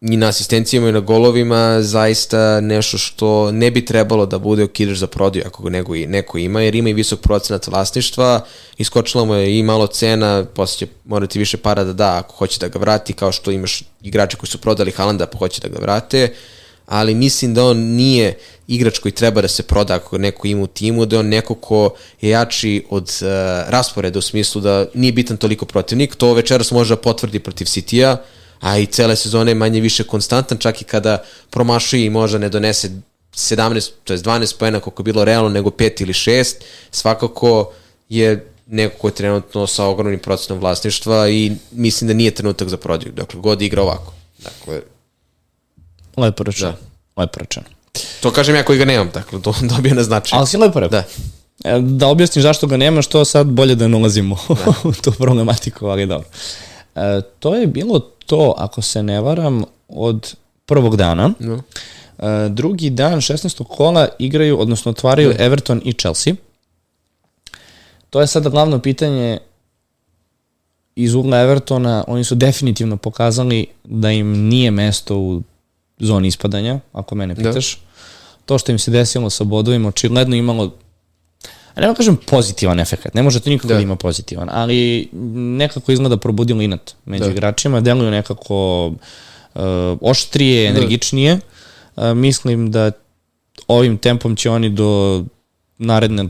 i 0.00 0.16
na 0.16 0.28
asistencijama 0.28 0.88
i 0.88 0.92
na 0.92 1.00
golovima 1.00 1.82
zaista 1.82 2.60
nešto 2.60 2.98
što 2.98 3.52
ne 3.52 3.70
bi 3.70 3.84
trebalo 3.84 4.26
da 4.26 4.38
bude 4.38 4.64
okidaš 4.64 4.98
za 4.98 5.06
prodaju 5.06 5.44
ako 5.46 5.62
ga 5.62 5.70
nego, 5.70 5.94
neko 5.94 6.38
ima, 6.38 6.60
jer 6.60 6.74
ima 6.74 6.88
i 6.88 6.92
visok 6.92 7.20
procenat 7.20 7.66
vlasništva, 7.66 8.40
iskočila 8.78 9.24
mu 9.24 9.34
je 9.34 9.58
i 9.58 9.62
malo 9.62 9.86
cena, 9.86 10.44
posle 10.54 10.78
će 10.78 10.86
morati 11.04 11.38
više 11.38 11.56
para 11.56 11.84
da 11.84 11.92
da 11.92 12.16
ako 12.18 12.34
hoće 12.34 12.58
da 12.60 12.68
ga 12.68 12.78
vrati, 12.78 13.12
kao 13.12 13.32
što 13.32 13.50
imaš 13.50 13.82
igrače 14.02 14.36
koji 14.36 14.50
su 14.50 14.58
prodali 14.58 14.90
Halanda 14.90 15.26
pa 15.26 15.38
hoće 15.38 15.60
da 15.60 15.68
ga 15.68 15.78
vrate, 15.80 16.34
ali 16.86 17.14
mislim 17.14 17.54
da 17.54 17.64
on 17.64 17.78
nije 17.78 18.38
igrač 18.68 18.98
koji 18.98 19.12
treba 19.12 19.42
da 19.42 19.48
se 19.48 19.62
proda 19.62 19.94
ako 19.94 20.18
neko 20.18 20.46
ima 20.46 20.62
u 20.62 20.66
timu, 20.66 21.06
da 21.06 21.16
je 21.16 21.20
on 21.20 21.28
neko 21.28 21.54
ko 21.54 21.94
je 22.20 22.30
jači 22.30 22.84
od 22.90 23.02
uh, 23.22 23.28
rasporeda 23.68 24.18
u 24.18 24.22
smislu 24.22 24.60
da 24.60 24.86
nije 24.94 25.12
bitan 25.12 25.36
toliko 25.36 25.66
protivnik, 25.66 26.16
to 26.16 26.34
večeras 26.34 26.70
može 26.70 26.94
da 26.94 27.00
potvrdi 27.00 27.38
protiv 27.38 27.64
City-a, 27.64 28.16
a 28.66 28.78
i 28.78 28.86
cele 28.86 29.16
sezone 29.16 29.50
je 29.50 29.54
manje 29.54 29.80
više 29.80 30.04
konstantan, 30.04 30.58
čak 30.58 30.82
i 30.82 30.84
kada 30.84 31.22
promašuje 31.50 32.04
i 32.04 32.10
možda 32.10 32.38
ne 32.38 32.48
donese 32.48 32.90
17, 33.34 33.90
to 34.04 34.12
je 34.12 34.18
12 34.18 34.58
pojena 34.58 34.80
koliko 34.80 35.00
je 35.00 35.04
bilo 35.04 35.24
realno, 35.24 35.48
nego 35.48 35.70
5 35.70 36.02
ili 36.02 36.12
6, 36.12 36.54
svakako 36.90 37.72
je 38.08 38.52
neko 38.66 38.98
ko 38.98 39.08
je 39.08 39.14
trenutno 39.14 39.66
sa 39.66 39.84
ogromnim 39.84 40.20
procenom 40.20 40.60
vlasništva 40.60 41.28
i 41.28 41.52
mislim 41.70 42.08
da 42.08 42.14
nije 42.14 42.30
trenutak 42.30 42.68
za 42.68 42.76
prodaju, 42.76 43.12
dokle 43.12 43.40
god 43.40 43.62
igra 43.62 43.82
ovako. 43.82 44.12
Dakle, 44.38 44.80
Lepo 46.16 46.44
rečeno. 46.44 46.70
Da. 46.70 47.22
Lepo 47.22 47.38
rečeno. 47.40 47.66
To 48.20 48.30
kažem 48.30 48.54
ja 48.54 48.62
koji 48.62 48.78
ga 48.78 48.84
nemam, 48.84 49.10
dakle, 49.14 49.42
to 49.42 49.54
dobio 49.76 49.94
na 49.94 50.02
značaj. 50.02 50.38
Ali 50.38 50.46
si 50.46 50.56
lepo 50.56 50.80
rekao. 50.80 51.00
Da. 51.00 51.04
E, 51.64 51.80
da 51.80 52.08
objasnim 52.08 52.42
zašto 52.42 52.66
ga 52.66 52.76
nema, 52.76 53.02
što 53.02 53.24
sad 53.24 53.46
bolje 53.46 53.74
da 53.74 53.88
ne 53.88 53.96
ulazimo 53.96 54.38
da. 54.48 54.72
u 54.88 54.92
tu 54.92 55.12
problematiku, 55.12 55.86
ali 55.86 56.06
dobro. 56.06 56.28
E, 56.96 57.20
to 57.38 57.54
je 57.54 57.66
bilo 57.66 57.98
to, 57.98 58.54
ako 58.58 58.82
se 58.82 59.02
ne 59.02 59.20
varam, 59.20 59.64
od 59.88 60.36
prvog 60.66 60.96
dana. 60.96 61.32
No. 61.38 61.62
E, 62.18 62.48
drugi 62.48 62.90
dan, 62.90 63.20
16. 63.20 63.64
kola, 63.64 64.08
igraju, 64.18 64.60
odnosno 64.60 64.90
otvaraju 64.90 65.28
no. 65.28 65.34
Everton 65.38 65.80
i 65.84 65.92
Chelsea. 65.92 66.34
To 68.10 68.20
je 68.20 68.26
sada 68.26 68.48
glavno 68.48 68.78
pitanje 68.78 69.38
iz 70.96 71.14
ugla 71.14 71.40
Evertona. 71.40 72.04
Oni 72.06 72.24
su 72.24 72.34
definitivno 72.34 72.96
pokazali 72.96 73.66
da 73.84 74.10
im 74.10 74.48
nije 74.48 74.70
mesto 74.70 75.16
u 75.16 75.42
zoni 75.98 76.28
ispadanja, 76.28 76.80
ako 76.92 77.14
mene 77.14 77.34
da. 77.34 77.42
pitaš. 77.42 77.74
Da. 77.74 77.80
To 78.46 78.58
što 78.58 78.72
im 78.72 78.78
se 78.78 78.90
desilo 78.90 79.30
sa 79.30 79.44
bodovima, 79.44 79.88
očigledno 79.88 80.36
imalo 80.36 80.72
ne 81.80 81.86
mogu 81.86 81.96
kažem 81.96 82.16
pozitivan 82.26 82.80
efekt, 82.80 83.14
ne 83.14 83.22
može 83.22 83.40
to 83.40 83.50
nikako 83.50 83.68
da. 83.68 83.74
da 83.74 83.80
ima 83.80 83.96
pozitivan, 83.96 84.48
ali 84.52 85.08
nekako 85.32 85.92
izgleda 85.92 86.16
probudilo 86.16 86.62
inat 86.62 86.94
među 87.04 87.24
da. 87.24 87.30
igračima, 87.30 87.80
deluju 87.80 88.10
nekako 88.10 88.86
uh, 88.86 89.62
oštrije, 90.00 90.72
da. 90.72 90.78
energičnije. 90.78 91.38
Da. 91.96 92.10
Uh, 92.10 92.16
mislim 92.16 92.70
da 92.70 92.90
ovim 93.68 93.98
tempom 93.98 94.36
će 94.36 94.50
oni 94.50 94.70
do 94.70 95.24
naredne 95.78 96.28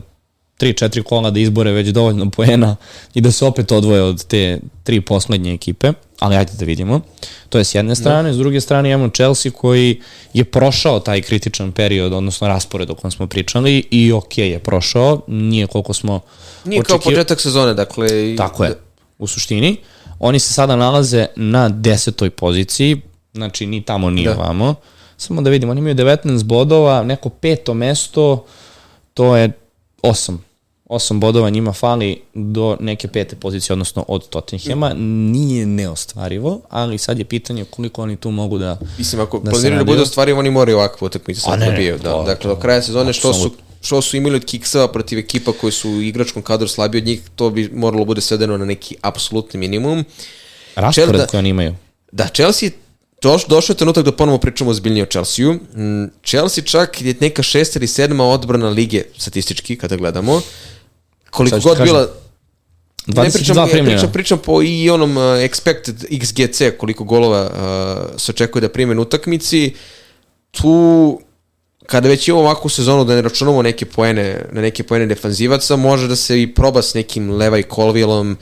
3-4 0.59 1.03
kola 1.03 1.31
da 1.31 1.39
izbore 1.39 1.71
već 1.71 1.87
dovoljno 1.87 2.29
poena 2.29 2.75
i 3.13 3.21
da 3.21 3.31
se 3.31 3.45
opet 3.45 3.71
odvoje 3.71 4.03
od 4.03 4.25
te 4.25 4.59
tri 4.83 5.01
poslednje 5.01 5.53
ekipe 5.53 5.93
ali 6.19 6.35
ajde 6.35 6.51
da 6.59 6.65
vidimo. 6.65 7.01
To 7.49 7.57
je 7.57 7.63
s 7.63 7.75
jedne 7.75 7.95
strane, 7.95 8.29
da. 8.29 8.33
s 8.33 8.37
druge 8.37 8.61
strane 8.61 8.89
imamo 8.89 9.09
Chelsea 9.09 9.51
koji 9.51 10.01
je 10.33 10.43
prošao 10.43 10.99
taj 10.99 11.21
kritičan 11.21 11.71
period, 11.71 12.13
odnosno 12.13 12.47
raspored 12.47 12.89
o 12.89 12.95
kojem 12.95 13.11
smo 13.11 13.27
pričali 13.27 13.87
i 13.91 14.11
ok 14.11 14.37
je 14.37 14.59
prošao, 14.59 15.21
nije 15.27 15.67
koliko 15.67 15.93
smo 15.93 16.19
Nije 16.65 16.81
očekio... 16.81 16.97
kao 16.97 17.11
početak 17.11 17.41
sezone, 17.41 17.73
dakle... 17.73 18.33
I... 18.33 18.35
Tako 18.35 18.63
je, 18.63 18.77
u 19.17 19.27
suštini. 19.27 19.77
Oni 20.19 20.39
se 20.39 20.53
sada 20.53 20.75
nalaze 20.75 21.25
na 21.35 21.69
desetoj 21.69 22.29
poziciji, 22.29 23.01
znači 23.33 23.65
ni 23.65 23.81
tamo, 23.81 24.09
ni 24.09 24.23
da. 24.23 24.33
ovamo. 24.33 24.75
Samo 25.17 25.41
da 25.41 25.49
vidimo, 25.49 25.71
oni 25.71 25.79
imaju 25.79 25.95
19 25.95 26.43
bodova, 26.43 27.03
neko 27.03 27.29
peto 27.29 27.73
mesto, 27.73 28.45
to 29.13 29.35
je 29.35 29.51
8 30.03 30.37
osam 30.89 31.19
bodova 31.19 31.49
njima 31.49 31.73
fali 31.73 32.21
do 32.33 32.77
neke 32.79 33.07
pete 33.07 33.35
pozicije, 33.35 33.73
odnosno 33.73 34.05
od 34.07 34.29
Tottenhema, 34.29 34.93
nije 35.33 35.65
neostvarivo, 35.65 36.61
ali 36.69 36.97
sad 36.97 37.19
je 37.19 37.25
pitanje 37.25 37.65
koliko 37.65 38.01
oni 38.01 38.15
tu 38.15 38.31
mogu 38.31 38.57
da 38.57 38.79
Mislim, 38.97 39.21
ako 39.21 39.39
da 39.39 39.51
planiraju 39.51 39.77
da 39.79 39.85
bude 39.85 40.01
ostvarivo, 40.01 40.39
oni 40.39 40.51
moraju 40.51 40.77
ovakvu 40.77 41.05
utakmicu 41.05 41.41
sad 41.41 41.59
dobijaju. 41.59 41.97
Da. 41.97 42.23
Dakle, 42.25 42.49
do 42.49 42.55
kraja 42.55 42.81
sezone, 42.81 43.13
što 43.13 43.33
su 43.33 43.51
što 43.81 44.01
su 44.01 44.17
imali 44.17 44.35
od 44.35 44.45
kikseva 44.45 44.87
protiv 44.87 45.19
ekipa 45.19 45.51
koji 45.51 45.71
su 45.71 45.89
u 45.89 46.01
igračkom 46.01 46.41
kadru 46.41 46.67
slabiji 46.67 47.01
od 47.01 47.05
njih, 47.05 47.21
to 47.35 47.49
bi 47.49 47.69
moralo 47.73 48.05
bude 48.05 48.21
svedeno 48.21 48.57
na 48.57 48.65
neki 48.65 48.95
apsolutni 49.01 49.59
minimum. 49.59 50.05
Raspored 50.75 51.15
da, 51.15 51.27
koji 51.27 51.39
oni 51.39 51.49
imaju. 51.49 51.75
Da, 52.11 52.27
Chelsea 52.27 52.69
Doš, 53.21 53.47
došao 53.47 53.73
je 53.73 53.77
trenutak 53.77 54.05
da 54.05 54.11
ponovo 54.11 54.37
pričamo 54.37 54.71
ozbiljnije 54.71 55.03
o 55.03 55.05
Chelsea-u. 55.05 55.53
Mm, 55.53 56.11
Chelsea 56.25 56.63
čak 56.63 57.01
je 57.01 57.15
neka 57.19 57.43
šesta 57.43 57.79
ili 57.79 57.87
sedma 57.87 58.23
odbrana 58.23 58.69
lige, 58.69 59.03
statistički, 59.17 59.75
kada 59.75 59.95
gledamo. 59.95 60.41
Koliko 61.29 61.59
god 61.59 61.83
bila... 61.83 62.07
Ne 63.07 63.31
pričam, 63.31 63.69
pričam, 63.71 64.11
pričam 64.11 64.39
po 64.39 64.61
i 64.61 64.89
onom 64.89 65.17
uh, 65.17 65.23
expected 65.23 66.19
XGC, 66.21 66.77
koliko 66.77 67.03
golova 67.03 67.43
uh, 67.43 68.19
se 68.19 68.31
očekuje 68.31 68.61
da 68.61 68.69
prime 68.69 68.95
na 68.95 69.01
utakmici. 69.01 69.73
Tu 70.51 71.19
kada 71.85 72.09
već 72.09 72.27
imamo 72.27 72.43
ovakvu 72.43 72.69
sezonu 72.69 73.03
da 73.05 73.15
ne 73.15 73.21
računamo 73.21 73.61
neke 73.61 73.85
poene, 73.85 74.45
na 74.51 74.61
neke 74.61 74.83
poene 74.83 75.05
defanzivaca, 75.05 75.75
može 75.75 76.07
da 76.07 76.15
se 76.15 76.41
i 76.41 76.53
proba 76.53 76.81
s 76.81 76.93
nekim 76.93 77.31
Levaj 77.31 77.63
Colvillom, 77.75 78.37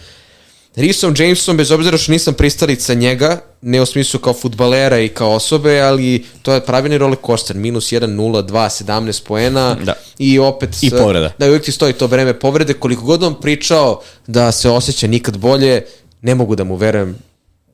Risom 0.76 1.14
Jamesom, 1.18 1.58
bez 1.58 1.72
obzira 1.72 1.98
što 1.98 2.12
nisam 2.12 2.34
pristalica 2.34 2.94
njega, 2.94 3.42
ne 3.62 3.82
u 3.82 3.86
smislu 3.86 4.20
kao 4.20 4.34
futbalera 4.34 5.00
i 5.00 5.10
kao 5.10 5.32
osobe, 5.32 5.80
ali 5.82 6.26
to 6.42 6.54
je 6.54 6.66
pravilni 6.66 6.98
roller 6.98 7.18
coaster, 7.26 7.56
minus 7.56 7.92
1, 7.92 8.16
0, 8.16 8.48
2, 8.48 8.84
17 8.84 9.24
poena 9.24 9.76
da. 9.84 9.94
i 10.20 10.40
opet... 10.40 10.70
I 10.82 10.90
povreda. 10.90 11.32
Da, 11.40 11.46
uvijek 11.46 11.64
ti 11.64 11.72
stoji 11.72 11.94
to 11.94 12.08
vreme 12.08 12.40
povrede. 12.40 12.74
Koliko 12.74 13.04
god 13.04 13.24
on 13.24 13.42
pričao 13.42 14.02
da 14.28 14.52
se 14.52 14.70
osjeća 14.70 15.08
nikad 15.08 15.38
bolje, 15.38 15.86
ne 16.22 16.36
mogu 16.36 16.56
da 16.56 16.64
mu 16.64 16.76
verujem 16.76 17.18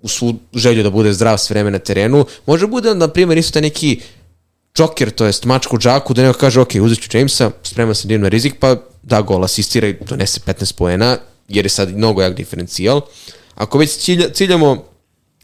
u 0.01 0.07
svu 0.07 0.35
želju 0.55 0.83
da 0.83 0.89
bude 0.89 1.13
zdrav 1.13 1.37
s 1.37 1.49
vreme 1.49 1.71
na 1.71 1.79
terenu. 1.79 2.25
Može 2.45 2.67
bude, 2.67 2.95
na 2.95 3.07
primjer, 3.07 3.37
isto 3.37 3.53
taj 3.53 3.61
neki 3.61 4.01
džoker, 4.77 5.11
to 5.11 5.25
jest 5.25 5.45
mačku 5.45 5.77
džaku, 5.77 6.13
da 6.13 6.21
neko 6.21 6.39
kaže, 6.39 6.61
ok, 6.61 6.69
uzet 6.81 6.99
ću 6.99 7.17
Jamesa, 7.17 7.51
spreman 7.63 7.95
sam 7.95 8.09
da 8.09 8.17
na 8.17 8.29
rizik, 8.29 8.55
pa 8.59 8.75
da 9.03 9.21
gol, 9.21 9.43
asistira 9.43 9.87
i 9.87 9.95
donese 10.09 10.39
15 10.45 10.75
poena, 10.75 11.17
jer 11.47 11.65
je 11.65 11.69
sad 11.69 11.97
mnogo 11.97 12.21
jak 12.21 12.35
diferencijal. 12.35 13.01
Ako 13.55 13.77
već 13.77 13.97
cilja, 13.97 14.29
ciljamo 14.33 14.85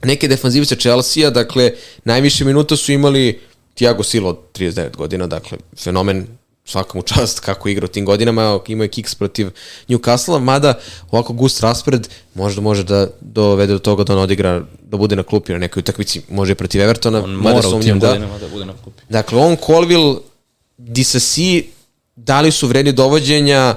neke 0.04 0.28
defanzivice 0.28 0.76
Chelsea-a, 0.76 1.30
dakle, 1.30 1.72
najviše 2.04 2.45
minuta 2.45 2.76
su 2.76 2.91
imali 2.91 3.39
Thiago 3.74 4.04
Silva 4.04 4.30
od 4.30 4.38
39 4.54 4.95
godina, 4.95 5.28
dakle, 5.28 5.58
fenomen 5.84 6.28
svakom 6.68 7.02
čast 7.02 7.39
kako 7.39 7.70
igra 7.70 7.86
u 7.86 7.88
tim 7.88 8.06
godinama, 8.06 8.60
ima 8.68 8.84
je 8.84 8.88
kiks 8.88 9.16
protiv 9.16 9.50
Newcastle, 9.88 10.39
mada 10.39 10.80
ovako 11.12 11.34
gust 11.34 11.62
raspored 11.62 12.08
možda 12.34 12.62
može 12.62 12.84
da 12.84 13.08
dovede 13.22 13.74
do 13.74 13.80
toga 13.80 14.04
da 14.04 14.14
on 14.14 14.20
odigra, 14.20 14.62
da 14.82 14.98
bude 14.98 15.16
na 15.16 15.24
klupi 15.24 15.52
na 15.52 15.58
nekoj 15.58 15.80
utakmici, 15.80 16.22
može 16.30 16.52
i 16.52 16.56
protiv 16.56 16.82
Evertona, 16.82 17.24
on 17.24 17.32
mora 17.32 17.68
u 17.68 17.82
tim 17.82 18.00
da, 18.00 18.08
godinama 18.08 18.39
da 18.39 18.48
bude 18.48 18.66
na 18.66 18.74
klupi. 18.84 19.02
Dakle, 19.10 19.39
on, 19.39 19.58
Colville, 19.66 20.16
Disasi, 20.78 21.68
da 22.16 22.41
li 22.41 22.52
su 22.52 22.68
vredni 22.68 22.91
dovođenja, 22.91 23.76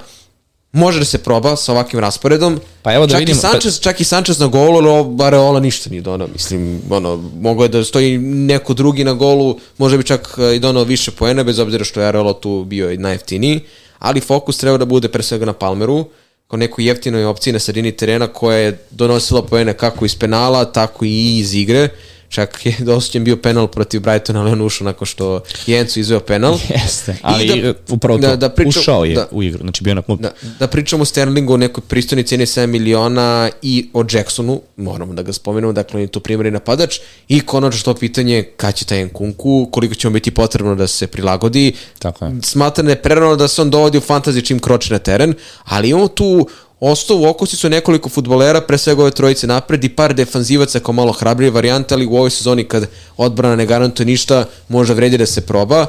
može 0.73 0.99
da 0.99 1.05
se 1.05 1.19
proba 1.19 1.57
sa 1.57 1.73
ovakvim 1.73 2.01
rasporedom. 2.01 2.61
Pa 2.83 2.95
evo 2.95 3.07
da 3.07 3.13
čak 3.13 3.19
vidimo. 3.19 3.39
I 3.39 3.41
Sanchez, 3.41 3.79
pa... 3.79 3.83
Čak 3.83 4.01
i 4.01 4.05
Sanchez 4.05 4.39
na 4.39 4.47
golu, 4.47 4.91
ali 4.91 5.23
Areola 5.23 5.61
ništa 5.61 5.91
nije 5.91 6.03
donao. 6.03 6.29
Mislim, 6.33 6.83
ono, 6.91 7.17
mogo 7.41 7.63
je 7.63 7.69
da 7.69 7.85
stoji 7.85 8.19
neko 8.19 8.75
drugi 8.75 9.05
na 9.05 9.13
golu, 9.13 9.59
može 9.79 9.99
bi 9.99 10.05
čak 10.05 10.39
e, 10.39 10.57
i 10.57 10.59
donao 10.59 10.85
više 10.85 11.11
poena, 11.11 11.45
bez 11.45 11.59
obzira 11.59 11.85
što 11.85 12.01
je 12.01 12.07
Areola 12.07 12.41
tu 12.41 12.65
bio 12.65 12.91
i 12.91 12.97
najjeftiniji. 12.97 13.61
Ali 13.99 14.21
fokus 14.21 14.59
treba 14.59 14.79
da 14.79 14.85
bude 14.85 15.09
pre 15.09 15.23
svega 15.23 15.45
na 15.45 15.53
Palmeru, 15.53 16.05
kao 16.49 16.57
nekoj 16.57 16.85
jeftinoj 16.85 17.25
opciji 17.25 17.53
na 17.53 17.59
sredini 17.59 17.93
terena 17.93 18.27
koja 18.27 18.59
je 18.59 18.79
donosila 18.91 19.43
poene 19.43 19.75
kako 19.75 20.05
iz 20.05 20.19
penala, 20.19 20.65
tako 20.65 21.05
i 21.05 21.39
iz 21.39 21.55
igre. 21.55 21.89
Čak 22.31 22.67
je 22.67 22.77
dosuđen 22.91 23.25
bio 23.25 23.37
penal 23.37 23.67
protiv 23.67 24.01
Brightona, 24.01 24.41
ali 24.41 24.51
on 24.51 24.61
ušao 24.61 24.85
nakon 24.85 25.07
što 25.07 25.41
je 25.67 25.81
Enzo 25.81 26.01
izveo 26.01 26.21
penal. 26.21 26.59
Jeste, 26.69 27.17
ali 27.23 27.63
da, 27.63 27.75
upravo 27.89 28.19
to, 28.19 28.27
da, 28.27 28.37
da 28.37 28.49
pričam, 28.49 28.81
ušao 28.81 29.05
je 29.05 29.15
da, 29.15 29.29
u 29.31 29.43
igru, 29.43 29.61
znači 29.63 29.85
bio 29.85 29.95
na 29.95 30.03
klubu. 30.03 30.23
Da, 30.23 30.33
da 30.59 30.67
pričamo 30.67 31.03
o 31.03 31.05
Sterlingu 31.05 31.55
o 31.55 31.57
nekoj 31.57 31.83
pristojnoj 31.89 32.25
cijeni 32.25 32.47
7 32.47 32.67
miliona 32.67 33.51
i 33.63 33.91
o 33.93 34.05
Jacksonu, 34.13 34.61
moramo 34.77 35.13
da 35.15 35.23
ga 35.23 35.33
spomenemo, 35.33 35.73
dakle 35.73 35.97
on 35.97 36.01
je 36.01 36.07
to 36.07 36.21
primjeri 36.21 36.51
napadač 36.51 36.99
i 37.29 37.41
konačno 37.41 37.79
što 37.79 37.95
pitanje 37.95 38.43
kada 38.57 38.73
će 38.73 38.85
taj 38.85 39.05
Nkunku, 39.05 39.69
koliko 39.73 39.95
će 39.95 40.09
mu 40.09 40.13
biti 40.13 40.31
potrebno 40.31 40.75
da 40.75 40.87
se 40.87 41.07
prilagodi. 41.07 41.73
Tako 41.99 42.25
je. 42.25 42.33
Smatram 42.43 42.87
da 42.87 42.93
je 42.93 43.03
prerano 43.03 43.37
da 43.37 43.49
se 43.49 43.63
on 43.63 43.71
dovodi 43.71 43.99
u 43.99 44.01
fantasy 44.01 44.45
čim 44.45 44.59
kroči 44.59 44.93
na 44.93 44.99
teren, 44.99 45.35
ali 45.65 45.89
imamo 45.89 46.09
tu 46.09 46.49
ostao 46.81 47.17
u 47.17 47.27
okosicu 47.27 47.69
nekoliko 47.69 48.09
futbolera, 48.09 48.61
pre 48.61 48.79
svega 48.79 49.03
ove 49.03 49.11
trojice 49.11 49.47
napred 49.47 49.85
i 49.85 49.89
par 49.89 50.15
defanzivaca 50.15 50.81
kao 50.81 50.93
malo 50.93 51.13
hrabrije 51.13 51.51
varijante, 51.51 51.95
ali 51.95 52.07
u 52.07 52.17
ovoj 52.17 52.31
sezoni 52.31 52.65
kad 52.65 52.87
odbrana 53.17 53.57
ne 53.57 53.67
garantuje 53.67 54.07
ništa, 54.07 54.45
možda 54.69 54.95
vredi 54.95 55.19
da 55.19 55.27
se 55.27 55.41
proba, 55.41 55.87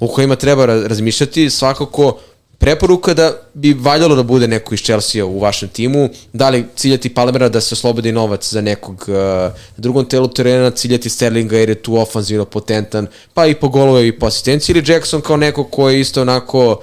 u 0.00 0.08
kojima 0.08 0.36
treba 0.36 0.66
razmišljati, 0.66 1.50
svakako 1.50 2.18
preporuka 2.60 3.14
da 3.14 3.32
bi 3.54 3.72
valjalo 3.72 4.14
da 4.14 4.22
bude 4.22 4.48
neko 4.48 4.74
iz 4.74 4.82
Chelsea 4.82 5.24
u 5.24 5.38
vašem 5.38 5.68
timu, 5.68 6.08
da 6.32 6.50
li 6.50 6.64
ciljati 6.76 7.08
Palmera 7.08 7.48
da 7.48 7.60
se 7.60 7.74
oslobodi 7.74 8.12
novac 8.12 8.52
za 8.52 8.60
nekog 8.60 9.06
uh, 9.08 9.52
drugom 9.76 10.04
telu 10.04 10.28
terena, 10.28 10.70
ciljati 10.70 11.08
Sterlinga 11.08 11.56
jer 11.56 11.68
je 11.68 11.74
tu 11.74 11.96
ofanzivno 11.96 12.44
potentan, 12.44 13.06
pa 13.34 13.46
i 13.46 13.54
po 13.54 13.68
golove 13.68 14.08
i 14.08 14.18
po 14.18 14.26
asistenciji, 14.26 14.74
ili 14.76 14.92
Jackson 14.92 15.20
kao 15.20 15.36
neko 15.36 15.64
ko 15.64 15.88
je 15.90 16.00
isto 16.00 16.22
onako, 16.22 16.82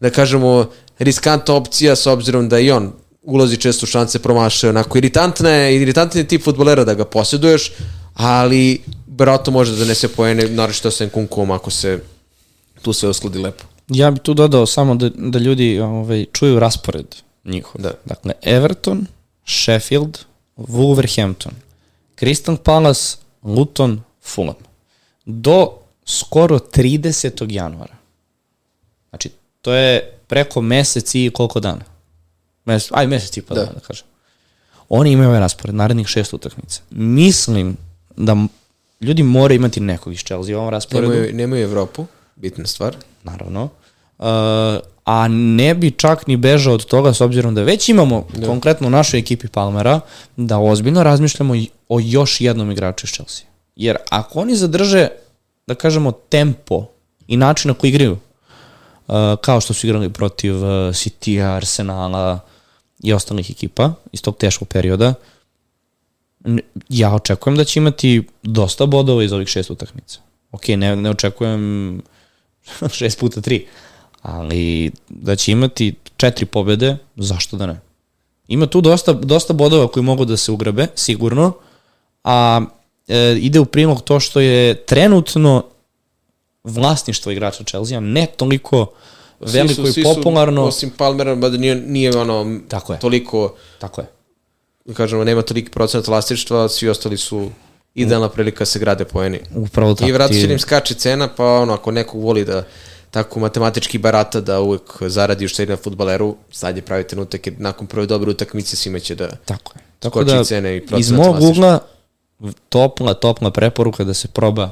da 0.00 0.10
kažemo, 0.10 0.66
riskantna 1.02 1.54
opcija 1.54 1.96
s 1.96 2.06
obzirom 2.06 2.48
da 2.48 2.58
i 2.58 2.70
on 2.70 2.92
ulazi 3.22 3.56
često 3.56 3.84
u 3.84 3.86
šanse 3.86 4.18
promašaju. 4.18 4.70
Onako, 4.70 4.98
iritantna 4.98 5.50
je, 5.50 5.76
iritantan 5.82 6.18
je 6.18 6.28
tip 6.28 6.44
futbolera 6.44 6.84
da 6.84 6.94
ga 6.94 7.04
posjeduješ, 7.04 7.72
ali 8.14 8.82
verovatno 9.06 9.52
može 9.52 9.72
da 9.72 9.78
donese 9.78 10.08
pojene, 10.08 10.48
naravno 10.48 10.74
što 10.74 10.90
sa 10.90 11.06
Nkunkom 11.06 11.50
ako 11.50 11.70
se 11.70 12.00
tu 12.82 12.92
sve 12.92 13.08
uskladi 13.08 13.38
lepo. 13.38 13.64
Ja 13.88 14.10
bih 14.10 14.22
tu 14.22 14.34
dodao 14.34 14.66
samo 14.66 14.94
da, 14.94 15.08
da 15.08 15.38
ljudi 15.38 15.80
ovaj, 15.80 16.26
čuju 16.32 16.58
raspored 16.58 17.16
njihov. 17.44 17.82
Da. 17.82 17.92
Dakle, 18.04 18.32
Everton, 18.42 19.06
Sheffield, 19.46 20.18
Wolverhampton, 20.56 21.52
Crystal 22.20 22.56
Palace, 22.56 23.16
Luton, 23.42 24.00
Fulham. 24.22 24.56
Do 25.24 25.72
skoro 26.04 26.58
30. 26.58 27.52
januara. 27.52 27.94
Znači, 29.10 29.30
to 29.62 29.72
je 29.72 30.12
preko 30.26 30.60
mesec 30.60 31.14
i 31.14 31.30
koliko 31.34 31.60
dana? 31.60 31.84
Mes, 32.64 32.88
aj, 32.90 33.06
mesec 33.06 33.36
i 33.36 33.42
pa 33.42 33.54
da. 33.54 33.60
dana, 33.60 33.72
da 33.72 33.80
kažem. 33.80 34.06
Oni 34.88 35.12
imaju 35.12 35.28
ovaj 35.28 35.40
raspored, 35.40 35.74
narednih 35.74 36.06
šest 36.06 36.32
utakmica. 36.32 36.80
Mislim 36.90 37.76
da 38.16 38.36
ljudi 39.00 39.22
moraju 39.22 39.56
imati 39.56 39.80
nekog 39.80 40.12
iz 40.12 40.24
Chelsea 40.24 40.56
u 40.56 40.60
ovom 40.60 40.70
rasporedu. 40.70 41.12
Nemaju, 41.12 41.34
nemaju 41.34 41.62
Evropu, 41.62 42.06
bitna 42.36 42.66
stvar. 42.66 42.96
Naravno. 43.22 43.68
Uh, 44.18 44.26
a 45.04 45.28
ne 45.28 45.74
bi 45.74 45.90
čak 45.90 46.26
ni 46.26 46.36
bežao 46.36 46.74
od 46.74 46.84
toga 46.84 47.14
s 47.14 47.20
obzirom 47.20 47.54
da 47.54 47.62
već 47.62 47.88
imamo 47.88 48.26
da. 48.34 48.46
konkretno 48.46 48.86
u 48.86 48.90
našoj 48.90 49.20
ekipi 49.20 49.48
Palmera 49.48 50.00
da 50.36 50.58
ozbiljno 50.58 51.02
razmišljamo 51.02 51.54
o 51.88 52.00
još 52.00 52.40
jednom 52.40 52.70
igraču 52.70 53.06
iz 53.06 53.12
Chelsea. 53.12 53.46
Jer 53.76 53.96
ako 54.08 54.40
oni 54.40 54.56
zadrže, 54.56 55.08
da 55.66 55.74
kažemo, 55.74 56.12
tempo 56.12 56.86
i 57.26 57.36
način 57.36 57.68
na 57.68 57.74
koji 57.74 57.88
igraju, 57.88 58.18
kao 59.40 59.60
što 59.60 59.74
su 59.74 59.86
igrali 59.86 60.12
protiv 60.12 60.56
uh, 60.56 60.62
City, 60.94 61.56
Arsenala 61.56 62.40
i 63.02 63.12
ostalih 63.12 63.50
ekipa 63.50 63.92
iz 64.12 64.22
tog 64.22 64.36
teškog 64.36 64.68
perioda. 64.68 65.14
Ja 66.88 67.14
očekujem 67.14 67.56
da 67.56 67.64
će 67.64 67.80
imati 67.80 68.26
dosta 68.42 68.86
bodova 68.86 69.24
iz 69.24 69.32
ovih 69.32 69.48
šest 69.48 69.70
utakmica. 69.70 70.20
Ok, 70.52 70.68
ne, 70.68 70.96
ne 70.96 71.10
očekujem 71.10 72.02
šest 72.98 73.18
puta 73.18 73.40
tri, 73.40 73.66
ali 74.22 74.92
da 75.08 75.36
će 75.36 75.52
imati 75.52 75.94
četiri 76.16 76.46
pobede, 76.46 76.96
zašto 77.16 77.56
da 77.56 77.66
ne? 77.66 77.80
Ima 78.48 78.66
tu 78.66 78.80
dosta, 78.80 79.12
dosta 79.12 79.52
bodova 79.52 79.88
koji 79.88 80.04
mogu 80.04 80.24
da 80.24 80.36
se 80.36 80.52
ugrabe, 80.52 80.86
sigurno, 80.94 81.52
a 82.24 82.60
e, 83.08 83.36
ide 83.40 83.60
u 83.60 83.64
prilog 83.64 84.02
to 84.02 84.20
što 84.20 84.40
je 84.40 84.74
trenutno 84.74 85.64
vlasništvo 86.64 87.32
igrača 87.32 87.64
Chelsea, 87.64 88.00
ne 88.00 88.26
toliko 88.36 88.86
veliko 89.40 89.88
i 89.96 90.02
popularno. 90.02 90.64
Osim 90.64 90.90
Palmera, 90.90 91.34
da 91.34 91.48
nije, 91.48 91.74
nije 91.74 92.18
ono 92.18 92.60
Tako 92.68 92.92
je. 92.92 92.98
toliko... 92.98 93.54
Tako 93.78 94.00
je. 94.00 94.06
Da 94.84 94.94
kažemo, 94.94 95.24
nema 95.24 95.42
toliki 95.42 95.70
procenat 95.70 96.06
vlasništva, 96.06 96.68
svi 96.68 96.88
ostali 96.88 97.16
su 97.16 97.50
idealna 97.94 98.28
prilika 98.28 98.58
da 98.58 98.64
se 98.64 98.78
grade 98.78 99.04
poeni. 99.04 99.40
Upravo 99.54 99.94
tako. 99.94 100.08
I 100.08 100.12
vratno 100.12 100.36
će 100.36 100.52
im 100.52 100.58
skače 100.58 100.94
cena, 100.94 101.28
pa 101.28 101.44
ono, 101.44 101.72
ako 101.72 101.90
neko 101.90 102.18
voli 102.18 102.44
da 102.44 102.64
tako 103.10 103.40
matematički 103.40 103.98
barata 103.98 104.40
da 104.40 104.60
uvek 104.60 104.82
zaradi 105.00 105.44
uštedi 105.44 105.70
na 105.70 105.76
futbaleru, 105.76 106.36
sad 106.50 106.76
je 106.76 106.82
pravi 106.82 107.06
trenutak 107.06 107.46
jer 107.46 107.56
nakon 107.58 107.86
prve 107.86 108.06
dobre 108.06 108.30
utakmice 108.30 108.76
svima 108.76 108.98
će 108.98 109.14
da 109.14 109.28
tako 109.44 109.72
je. 109.76 109.82
Tako 109.98 110.24
da, 110.24 110.44
cene 110.44 110.76
i 110.76 110.80
procenat 110.80 111.00
Iz 111.00 111.10
mog 111.12 111.42
ugla 111.42 111.78
topla, 112.68 113.14
topla 113.14 113.50
preporuka 113.50 114.04
da 114.04 114.14
se 114.14 114.28
proba 114.28 114.70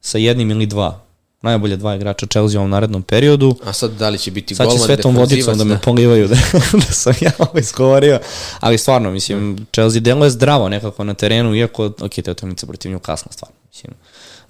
sa 0.00 0.18
jednim 0.18 0.50
ili 0.50 0.66
dva 0.66 1.07
najbolje 1.42 1.76
dva 1.76 1.94
igrača 1.94 2.26
Chelsea 2.26 2.58
u 2.58 2.60
ovom 2.60 2.70
narednom 2.70 3.02
periodu. 3.02 3.56
A 3.64 3.72
sad 3.72 3.90
da 3.90 4.08
li 4.08 4.18
će 4.18 4.30
biti 4.30 4.54
sad 4.54 4.66
golman, 4.66 4.78
Sad 4.78 4.88
će 4.88 4.94
svetom 4.94 5.16
vodicom 5.16 5.58
da 5.58 5.64
me 5.64 5.80
polivaju 5.80 6.28
da, 6.28 6.36
da 6.86 6.92
sam 6.92 7.14
ja 7.20 7.30
ovo 7.38 7.58
izgovorio, 7.58 8.20
ali 8.60 8.78
stvarno, 8.78 9.10
mislim, 9.10 9.66
Chelsea 9.72 10.00
deluje 10.00 10.30
zdravo 10.30 10.68
nekako 10.68 11.04
na 11.04 11.14
terenu, 11.14 11.54
iako, 11.54 11.86
ok, 11.86 12.14
te 12.24 12.30
utakmice 12.30 12.66
protiv 12.66 12.92
nju 12.92 12.98
kasno, 12.98 13.32
stvarno, 13.32 13.56
mislim, 13.68 13.92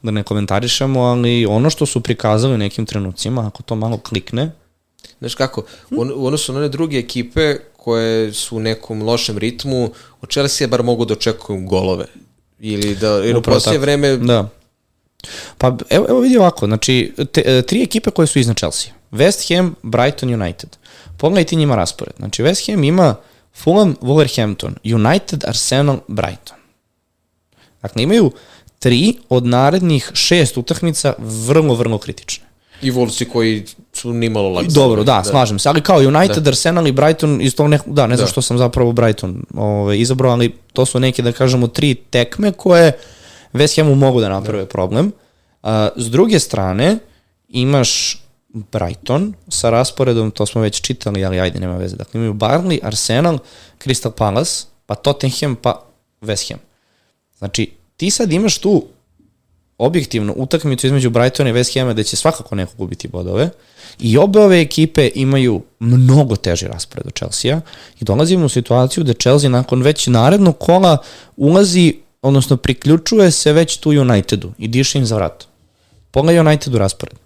da 0.03 0.11
ne 0.11 0.23
komentarišemo, 0.23 1.01
ali 1.01 1.47
ono 1.47 1.71
što 1.71 1.87
su 1.87 2.01
prikazali 2.01 2.55
u 2.55 2.59
nekim 2.59 2.87
trenucima, 2.87 3.47
ako 3.47 3.63
to 3.63 3.75
malo 3.77 3.99
klikne, 3.99 4.51
Znaš 5.21 5.35
kako, 5.35 5.63
u 5.91 6.27
odnosu 6.27 6.53
na 6.53 6.59
one 6.59 6.69
druge 6.69 6.99
ekipe 6.99 7.57
koje 7.77 8.33
su 8.33 8.57
u 8.57 8.61
nekom 8.61 9.03
lošem 9.03 9.39
ritmu, 9.39 9.91
od 10.21 10.31
Chelsea 10.31 10.69
bar 10.69 10.83
mogu 10.83 11.05
da 11.05 11.13
očekuju 11.15 11.67
golove. 11.67 12.07
Ili 12.61 12.95
da, 12.95 13.09
jer 13.09 13.37
u 13.37 13.43
poslije 13.43 13.79
vreme... 13.79 14.17
Da. 14.17 14.49
Pa 15.59 15.77
evo, 15.91 16.07
evo 16.09 16.21
vidi 16.21 16.37
ovako, 16.37 16.67
znači 16.67 17.13
te, 17.33 17.43
e, 17.47 17.63
tri 17.63 17.83
ekipe 17.83 18.11
koje 18.11 18.27
su 18.27 18.39
iznad 18.39 18.57
Chelsea. 18.57 18.93
West 19.13 19.57
Ham, 19.57 19.75
Brighton, 19.83 20.43
United. 20.43 20.77
Pogledajte 21.17 21.57
njima 21.57 21.77
raspored. 21.77 22.15
Znači 22.19 22.43
West 22.43 22.73
Ham 22.73 22.85
ima 22.85 23.15
Fulham, 23.55 23.97
Wolverhampton, 24.01 24.73
United, 24.95 25.45
Arsenal, 25.45 25.99
Brighton. 26.09 26.57
Dakle, 27.83 28.03
imaju 28.03 28.33
tri 28.79 29.15
od 29.29 29.47
narednih 29.47 30.11
šest 30.15 30.57
utakmica 30.57 31.15
vrlo, 31.19 31.75
vrlo 31.75 31.99
kritične. 31.99 32.45
I 32.83 32.93
Wolvesi 32.93 33.29
koji 33.33 33.65
su 33.93 34.13
nimalo 34.13 34.49
lak. 34.49 34.67
Dobro, 34.67 35.05
da, 35.05 35.15
da, 35.15 35.25
slažem 35.25 35.59
se. 35.59 35.69
Ali 35.69 35.81
kao 35.81 35.99
United, 35.99 36.43
da. 36.43 36.51
Arsenal 36.51 36.87
i 36.87 36.93
Brighton, 36.93 37.43
iz 37.43 37.57
tog 37.57 37.69
nekog, 37.69 37.95
da, 37.95 38.07
ne 38.07 38.17
znam 38.17 38.27
da. 38.27 38.33
što 38.33 38.43
sam 38.43 38.59
zapravo 38.59 38.93
Brighton 38.93 39.43
ovaj, 39.55 39.99
izabrao, 39.99 40.33
ali 40.33 40.55
to 40.73 40.87
su 40.87 41.01
neke, 41.01 41.23
da 41.23 41.33
kažemo, 41.33 41.67
tri 41.67 41.95
tekme 41.95 42.53
koje 42.53 42.93
West 43.53 43.77
Hamu 43.77 43.95
mogu 43.95 44.21
da 44.21 44.29
naprave 44.29 44.63
da. 44.63 44.69
problem. 44.69 45.13
Uh, 45.63 45.71
s 45.97 46.11
druge 46.11 46.39
strane, 46.39 46.99
imaš 47.49 48.23
Brighton 48.49 49.35
sa 49.49 49.71
rasporedom, 49.71 50.31
to 50.31 50.47
smo 50.47 50.61
već 50.61 50.81
čitali, 50.81 51.25
ali 51.25 51.41
ajde, 51.41 51.61
nema 51.61 51.77
veze. 51.77 51.97
Dakle, 51.97 52.19
imaju 52.19 52.35
Barnley, 52.35 52.79
Arsenal, 52.83 53.39
Crystal 53.85 54.11
Palace, 54.11 54.67
pa 54.87 54.95
Tottenham, 54.95 55.57
pa 55.57 55.85
West 56.21 56.53
Ham. 56.53 56.61
Znači, 57.39 57.73
ti 57.97 58.11
sad 58.11 58.33
imaš 58.33 58.59
tu 58.59 58.85
objektivno 59.79 60.35
utakmicu 60.37 60.87
između 60.87 61.11
Brightona 61.11 61.51
i 61.51 61.53
West 61.53 61.79
Hama 61.81 61.93
da 61.93 62.03
će 62.03 62.17
svakako 62.17 62.55
neko 62.55 62.73
gubiti 62.77 63.09
bodove 63.09 63.51
i 63.99 64.19
obe 64.19 64.41
ove 64.41 64.61
ekipe 64.61 65.11
imaju 65.15 65.63
mnogo 65.79 66.37
teži 66.37 66.67
raspored 66.67 67.07
od 67.07 67.15
Chelsea-a 67.15 67.61
i 68.01 68.05
dolazimo 68.05 68.47
u 68.47 68.49
situaciju 68.49 69.05
da 69.05 69.13
Chelsea 69.13 69.51
nakon 69.51 69.83
već 69.83 70.07
narednog 70.07 70.59
kola 70.59 70.99
ulazi, 71.37 71.95
odnosno 72.23 72.57
priključuje 72.57 73.31
se 73.31 73.53
već 73.53 73.77
tu 73.77 73.91
Unitedu 73.91 74.53
i 74.59 74.69
diše 74.69 74.99
im 74.99 75.07
za 75.07 75.17
vrat. 75.17 75.45
Pogledaj 76.11 76.41
Unitedu 76.41 76.79
raspored. 76.79 77.19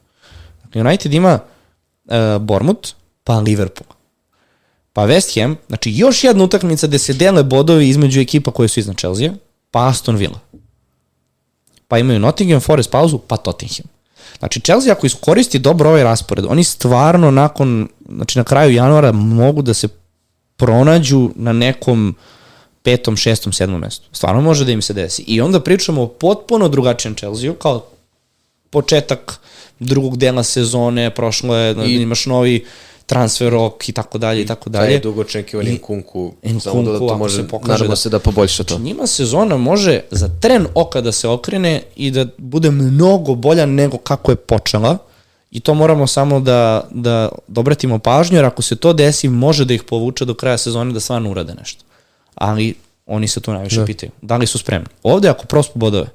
United 0.74 1.14
ima 1.14 1.38
uh, 2.04 2.12
Bournemouth, 2.40 2.90
pa 3.24 3.38
Liverpool. 3.38 3.88
Pa 4.92 5.02
West 5.02 5.40
Ham, 5.40 5.56
znači 5.68 5.92
još 5.94 6.24
jedna 6.24 6.44
utakmica 6.44 6.86
gde 6.86 6.98
se 6.98 7.12
dele 7.12 7.42
bodovi 7.42 7.88
između 7.88 8.20
ekipa 8.20 8.50
koje 8.50 8.68
su 8.68 8.80
iznad 8.80 8.96
Chelsea, 8.96 9.32
pa 9.70 9.88
Aston 9.88 10.16
Villa 10.16 10.38
pa 11.92 11.98
imaju 11.98 12.20
Nottingham 12.20 12.60
Forest 12.60 12.90
pauzu, 12.90 13.18
pa 13.18 13.36
Tottenham. 13.36 13.86
Znači, 14.38 14.60
Chelsea 14.60 14.92
ako 14.92 15.06
iskoristi 15.06 15.58
dobro 15.58 15.88
ovaj 15.88 16.04
raspored, 16.04 16.44
oni 16.48 16.64
stvarno 16.64 17.30
nakon, 17.30 17.88
znači 18.08 18.38
na 18.38 18.44
kraju 18.44 18.74
januara 18.74 19.12
mogu 19.12 19.62
da 19.62 19.74
se 19.74 19.88
pronađu 20.56 21.30
na 21.34 21.52
nekom 21.52 22.14
petom, 22.82 23.16
šestom, 23.16 23.52
sedmom 23.52 23.80
mestu. 23.80 24.08
Stvarno 24.12 24.40
može 24.40 24.64
da 24.64 24.72
im 24.72 24.82
se 24.82 24.92
desi. 24.92 25.22
I 25.22 25.40
onda 25.40 25.60
pričamo 25.60 26.02
o 26.02 26.08
potpuno 26.08 26.68
drugačijem 26.68 27.14
Chelsea, 27.14 27.52
kao 27.58 27.84
početak 28.70 29.40
drugog 29.78 30.16
dela 30.16 30.42
sezone, 30.42 31.14
prošlo 31.14 31.56
je, 31.56 31.76
I, 31.86 31.94
imaš 31.94 32.26
novi 32.26 32.64
transfer 33.06 33.52
rok 33.52 33.88
i 33.88 33.92
tako 33.92 34.18
dalje 34.18 34.42
i 34.42 34.46
tako 34.46 34.70
dalje. 34.70 34.90
Taj 34.90 35.00
dugo 35.00 35.20
očekivani 35.20 35.72
Nkunku, 35.72 36.32
samo 36.60 36.82
da 36.82 36.98
to 36.98 37.16
može, 37.16 37.36
se 37.36 37.48
pokaže 37.48 37.72
nadamo 37.72 37.90
da, 37.90 37.96
se 37.96 38.08
da 38.08 38.18
poboljša 38.18 38.64
to. 38.64 38.74
Znači, 38.74 38.84
njima 38.84 39.06
sezona 39.06 39.56
može 39.56 40.00
za 40.10 40.28
tren 40.40 40.66
oka 40.74 41.00
da 41.00 41.12
se 41.12 41.28
okrene 41.28 41.82
i 41.96 42.10
da 42.10 42.26
bude 42.38 42.70
mnogo 42.70 43.34
bolja 43.34 43.66
nego 43.66 43.98
kako 43.98 44.32
je 44.32 44.36
počela 44.36 44.98
i 45.50 45.60
to 45.60 45.74
moramo 45.74 46.06
samo 46.06 46.40
da, 46.40 46.88
da 46.90 47.28
dobratimo 47.48 47.98
pažnju, 47.98 48.36
jer 48.36 48.44
ako 48.44 48.62
se 48.62 48.76
to 48.76 48.92
desi, 48.92 49.28
može 49.28 49.64
da 49.64 49.74
ih 49.74 49.82
povuče 49.82 50.24
do 50.24 50.34
kraja 50.34 50.58
sezone 50.58 50.92
da 50.92 51.00
stvarno 51.00 51.30
urade 51.30 51.54
nešto. 51.54 51.84
Ali 52.34 52.74
oni 53.06 53.28
se 53.28 53.40
tu 53.40 53.52
najviše 53.52 53.80
da. 53.80 53.84
pitaju. 53.84 54.12
Da 54.22 54.36
li 54.36 54.46
su 54.46 54.58
spremni? 54.58 54.88
Ovde 55.02 55.28
ako 55.28 55.46
prospu 55.46 55.78
bodove, 55.78 56.06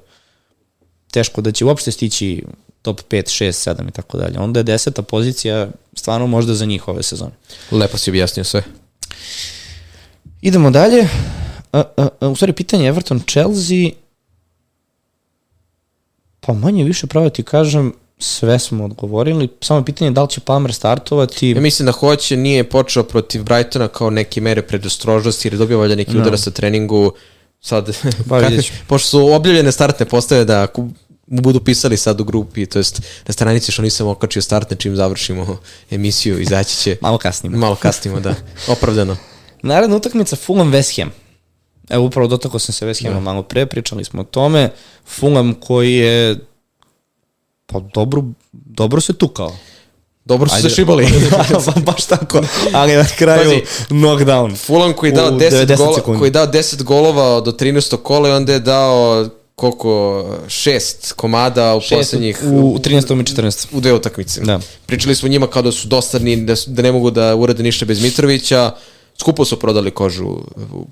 teško 1.10 1.40
da 1.40 1.52
će 1.52 1.64
uopšte 1.64 1.90
stići 1.90 2.44
top 2.82 3.00
5, 3.10 3.44
6, 3.44 3.74
7 3.74 3.88
i 3.88 3.92
tako 3.92 4.18
dalje. 4.18 4.38
Onda 4.38 4.60
je 4.60 4.64
deseta 4.64 5.02
pozicija 5.02 5.68
stvarno 5.94 6.26
možda 6.26 6.54
za 6.54 6.64
njih 6.64 6.88
ove 6.88 7.02
sezone. 7.02 7.32
Lepo 7.70 7.98
si 7.98 8.10
objasnio 8.10 8.44
sve. 8.44 8.62
Idemo 10.42 10.70
dalje. 10.70 11.08
A, 11.72 11.82
a, 11.96 12.08
a, 12.20 12.28
u 12.28 12.36
stvari, 12.36 12.52
pitanje 12.52 12.88
Everton 12.88 13.20
Chelsea 13.20 13.90
pa 16.40 16.52
manje 16.52 16.84
više 16.84 17.06
pravo 17.06 17.30
ti 17.30 17.42
kažem 17.42 17.92
sve 18.18 18.58
smo 18.58 18.84
odgovorili. 18.84 19.48
Samo 19.60 19.84
pitanje 19.84 20.08
je 20.08 20.12
da 20.12 20.22
li 20.22 20.28
će 20.28 20.40
Palmer 20.40 20.74
startovati. 20.74 21.50
Ja 21.50 21.60
mislim 21.60 21.86
da 21.86 21.92
hoće, 21.92 22.36
nije 22.36 22.64
počeo 22.64 23.02
protiv 23.02 23.42
Brightona 23.42 23.88
kao 23.88 24.10
neke 24.10 24.40
mere 24.40 24.62
predostrožnosti 24.62 25.48
jer 25.48 25.54
je 25.54 25.58
dobio 25.58 25.78
valjda 25.78 25.94
neki 25.94 26.14
no. 26.14 26.20
udarac 26.20 26.40
sa 26.40 26.50
treningu. 26.50 27.12
Sad, 27.60 27.96
pa, 28.28 28.40
kako, 28.42 28.54
pošto 28.86 29.08
su 29.08 29.32
objavljene 29.32 29.72
startne 29.72 30.06
postave 30.06 30.44
da 30.44 30.66
mu 31.26 31.42
budu 31.42 31.60
pisali 31.60 31.96
sad 31.96 32.20
u 32.20 32.24
grupi, 32.24 32.66
to 32.66 32.78
jest 32.78 33.02
na 33.26 33.32
stranici 33.32 33.72
što 33.72 33.82
nisam 33.82 34.08
okačio 34.08 34.42
startne 34.42 34.76
čim 34.76 34.96
završimo 34.96 35.58
emisiju, 35.90 36.40
izaći 36.40 36.76
će. 36.76 36.96
Malo 37.02 37.18
kasnimo. 37.18 37.58
Malo 37.58 37.76
kasnimo, 37.76 38.20
da. 38.20 38.34
Opravdano. 38.68 39.16
Naredna 39.62 39.96
utakmica 39.96 40.36
Fulham 40.36 40.72
West 40.72 41.00
Ham. 41.00 41.10
Evo 41.88 42.04
upravo 42.04 42.28
dotako 42.28 42.58
sam 42.58 42.72
se 42.72 42.86
West 42.86 43.02
Hamom 43.02 43.24
da. 43.24 43.30
malo 43.30 43.42
pre, 43.42 43.66
pričali 43.66 44.04
smo 44.04 44.20
o 44.20 44.24
tome. 44.24 44.70
Fulham 45.06 45.54
koji 45.54 45.94
je 45.94 46.36
pa 47.72 47.80
dobro, 47.94 48.22
dobro 48.52 49.00
se 49.00 49.12
tukao. 49.12 49.56
Dobro 50.24 50.48
su 50.48 50.54
Ajde, 50.54 50.68
se 50.68 50.74
šibali. 50.74 51.06
pa 51.66 51.80
baš 51.80 52.04
tako. 52.04 52.40
Ali 52.72 52.94
na 52.96 53.04
kraju 53.18 53.50
Pazi, 53.50 53.62
knockdown. 53.88 54.56
Fulham 54.56 54.92
koji 54.92 55.12
dao 55.12 55.30
10 55.30 55.76
gola, 55.76 56.18
koji 56.18 56.30
dao 56.30 56.46
10 56.46 56.82
golova 56.82 57.40
do 57.40 57.52
13. 57.52 57.96
kola 57.96 58.28
i 58.28 58.32
onda 58.32 58.52
je 58.52 58.60
dao 58.60 59.28
koliko, 59.54 60.24
šest 60.48 61.12
komada 61.12 61.76
u 61.76 61.80
šest 61.80 61.98
poslednjih... 61.98 62.40
U, 62.44 62.74
u 62.74 62.78
13. 62.78 63.20
i 63.20 63.24
14. 63.36 63.66
U 63.72 63.80
dve 63.80 63.92
utakmice. 63.92 64.40
Da. 64.40 64.60
Pričali 64.86 65.14
smo 65.14 65.28
njima 65.28 65.46
kao 65.46 65.62
da 65.62 65.72
su 65.72 65.88
dosadni, 65.88 66.36
da, 66.36 66.56
su, 66.56 66.70
da 66.70 66.82
ne 66.82 66.92
mogu 66.92 67.10
da 67.10 67.36
urade 67.36 67.62
ništa 67.62 67.84
bez 67.84 68.02
Mitrovića. 68.02 68.72
Skupo 69.20 69.44
su 69.44 69.58
prodali 69.58 69.90
kožu 69.90 70.26
u, 70.26 70.86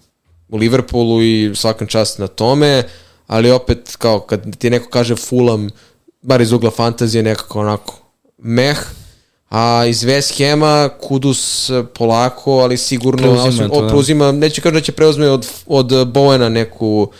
u 0.49 0.57
Liverpoolu 0.57 1.23
i 1.23 1.53
svakan 1.55 1.87
čast 1.87 2.19
na 2.19 2.27
tome, 2.27 2.83
ali 3.27 3.51
opet 3.51 3.97
kao 3.99 4.21
kad 4.21 4.57
ti 4.59 4.71
neko 4.71 4.91
kaže 4.91 5.17
Fulham, 5.17 5.71
bar 6.27 6.41
iz 6.41 6.53
ugla 6.53 6.71
fantazije, 6.71 7.23
nekako 7.23 7.61
onako 7.61 7.95
meh, 8.39 8.79
a 9.51 9.85
iz 9.89 10.05
West 10.05 10.39
Hema 10.39 10.89
Kudus 11.01 11.71
polako, 11.95 12.59
ali 12.59 12.77
sigurno 12.77 13.23
preuzima, 13.23 13.69
da. 13.69 13.89
preuzima 13.89 14.33
neće 14.33 14.61
kažem 14.61 14.75
da 14.75 14.81
će 14.81 14.93
preuzme 14.93 15.31
od, 15.31 15.47
od 15.67 15.87
Bowena 15.87 16.49
neku 16.49 17.11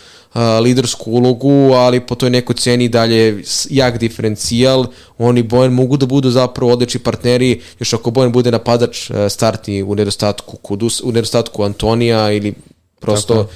lidersku 0.61 1.11
ulogu, 1.11 1.73
ali 1.73 1.99
po 1.99 2.15
toj 2.15 2.29
nekoj 2.29 2.55
ceni 2.55 2.89
dalje 2.89 3.43
jak 3.69 3.97
diferencijal. 3.97 4.85
Oni 5.17 5.43
Bojan 5.43 5.73
mogu 5.73 5.97
da 5.97 6.05
budu 6.05 6.31
zapravo 6.31 6.71
odlični 6.71 6.99
partneri, 6.99 7.61
još 7.79 7.93
ako 7.93 8.11
Bojan 8.11 8.31
bude 8.31 8.51
napadač 8.51 9.11
startni 9.29 9.83
u 9.83 9.95
nedostatku 9.95 10.57
Kudus, 10.57 11.01
u 11.01 11.11
nedostatku 11.11 11.63
Antonija 11.63 12.31
ili 12.31 12.53
prosto 12.99 13.33
Tako. 13.33 13.49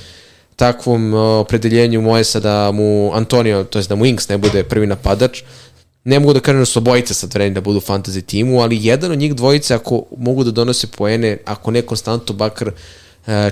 Takvom 0.61 1.13
opredeljenju 1.13 2.01
moje 2.01 2.23
da 2.39 2.71
mu 2.71 3.11
Antonio, 3.13 3.63
to 3.63 3.79
je 3.79 3.85
da 3.89 3.95
mu 3.95 4.05
Inks 4.05 4.29
ne 4.29 4.37
bude 4.37 4.63
prvi 4.63 4.87
napadač, 4.87 5.41
ne 6.03 6.19
mogu 6.19 6.33
da 6.33 6.39
kažem 6.39 6.61
da 6.61 6.65
su 6.65 6.79
obojice 6.79 7.13
sad 7.13 7.33
vremeni 7.33 7.55
da 7.55 7.61
budu 7.61 7.79
fantasy 7.79 8.21
timu, 8.25 8.61
ali 8.61 8.77
jedan 8.85 9.11
od 9.11 9.17
njih 9.17 9.35
dvojice 9.35 9.73
ako 9.73 10.03
mogu 10.17 10.43
da 10.43 10.51
donose 10.51 10.87
poene, 10.87 11.37
ako 11.45 11.71
ne 11.71 11.81
konstantno 11.81 12.35
bakar 12.35 12.71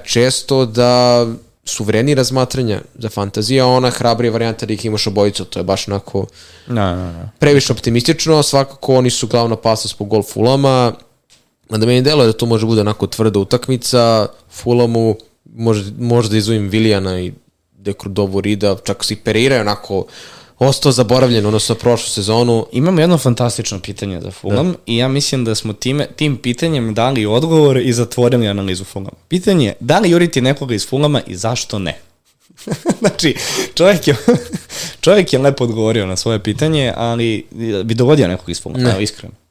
često 0.03 0.65
da 0.65 1.26
su 1.65 1.84
vredni 1.84 2.15
razmatranja 2.15 2.81
za 2.95 3.10
fantazija, 3.10 3.65
ona 3.65 3.90
hrabrija 3.90 4.31
varijanta 4.31 4.65
da 4.65 4.73
ih 4.73 4.86
imaš 4.86 5.07
obojicu, 5.07 5.45
to 5.45 5.60
je 5.60 5.64
baš 5.64 5.88
onako 5.88 6.26
no, 6.68 6.95
no, 6.95 7.11
no. 7.11 7.30
previše 7.40 7.73
optimistično, 7.73 8.44
svakako 8.44 8.95
oni 8.95 9.10
su 9.10 9.27
glavna 9.27 9.53
opasnost 9.53 9.98
po 9.98 10.06
gol 10.06 10.23
Fulama, 10.23 10.94
da 11.69 11.86
meni 11.86 12.02
deluje 12.02 12.27
da 12.27 12.34
to 12.34 12.45
može 12.45 12.65
bude 12.65 12.81
onako 12.81 13.07
tvrda 13.07 13.40
utakmica, 13.40 14.27
Fulamu 14.52 15.15
može, 15.55 15.91
možda 15.99 16.38
izvojim 16.38 16.69
Vilijana 16.69 17.19
i 17.19 17.34
Dekrudovu 17.71 18.41
Rida, 18.41 18.77
čak 18.84 19.03
se 19.03 19.13
i 19.13 19.17
periraju 19.17 19.61
onako 19.61 20.05
ostao 20.59 20.91
zaboravljen, 20.91 21.45
odnosno 21.45 21.76
prošlu 21.76 22.09
sezonu. 22.09 22.65
Imamo 22.71 23.01
jedno 23.01 23.17
fantastično 23.17 23.80
pitanje 23.80 24.21
za 24.21 24.31
Fulham 24.31 24.71
da. 24.71 24.77
i 24.85 24.97
ja 24.97 25.07
mislim 25.07 25.45
da 25.45 25.55
smo 25.55 25.73
time, 25.73 26.07
tim 26.15 26.38
pitanjem 26.38 26.93
dali 26.93 27.26
odgovor 27.26 27.77
i 27.77 27.93
zatvorili 27.93 28.47
analizu 28.47 28.84
Fulhama. 28.84 29.17
Pitanje 29.27 29.65
je, 29.65 29.73
da 29.80 29.99
li 29.99 30.09
juriti 30.09 30.41
nekoga 30.41 30.76
iz 30.76 30.88
Fulhama 30.88 31.21
i 31.27 31.35
zašto 31.35 31.80
ne? 31.80 31.99
znači, 32.99 33.35
čovjek 33.73 34.07
je, 34.07 34.15
čovjek 35.03 35.34
je 35.34 35.39
lepo 35.39 35.63
odgovorio 35.63 36.05
na 36.05 36.15
svoje 36.15 36.43
pitanje, 36.43 36.93
ali 36.95 37.45
bi 37.84 37.93
dovodio 37.93 38.27
nekog 38.27 38.49
ispolna, 38.49 38.99
iskreno. 38.99 39.34
Ne. 39.34 39.48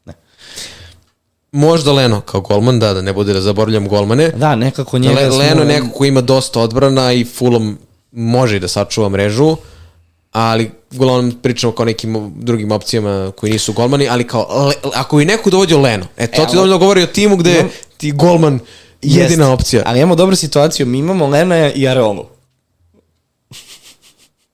Možda 1.52 1.92
Leno 1.92 2.20
kao 2.20 2.40
golman, 2.40 2.78
da, 2.78 2.94
da 2.94 3.02
ne 3.02 3.12
bude 3.12 3.32
da 3.32 3.40
zaboravljam 3.40 3.88
golmane. 3.88 4.30
Da, 4.30 4.56
nekako 4.56 4.98
njega... 4.98 5.20
Le, 5.20 5.28
Leno 5.28 5.54
smo... 5.54 5.64
neko 5.64 5.88
ko 5.90 6.04
ima 6.04 6.20
dosta 6.20 6.60
odbrana 6.60 7.12
i 7.12 7.24
Fulham 7.24 7.78
može 8.12 8.56
i 8.56 8.60
da 8.60 8.68
sačuva 8.68 9.08
mrežu, 9.08 9.56
ali 10.32 10.70
uglavnom 10.94 11.38
pričamo 11.42 11.72
kao 11.72 11.86
nekim 11.86 12.32
drugim 12.36 12.72
opcijama 12.72 13.32
koji 13.36 13.52
nisu 13.52 13.72
golmani, 13.72 14.08
ali 14.08 14.26
kao, 14.26 14.66
le, 14.66 14.74
ako 14.94 15.16
bi 15.16 15.24
neko 15.24 15.50
dovodio 15.50 15.78
Leno, 15.78 16.06
e 16.16 16.26
to 16.26 16.42
e, 16.42 16.46
ti 16.46 16.52
dovoljno 16.54 16.78
govori 16.78 17.02
o 17.02 17.06
timu 17.06 17.36
gde 17.36 17.52
imam, 17.52 17.68
ti 17.96 18.12
golman 18.12 18.58
jedina 19.02 19.44
jest, 19.44 19.60
opcija. 19.60 19.82
Ali 19.86 19.98
imamo 19.98 20.14
dobru 20.14 20.36
situaciju, 20.36 20.86
mi 20.86 20.98
imamo 20.98 21.26
Lena 21.26 21.72
i 21.72 21.88
Areolu. 21.88 22.26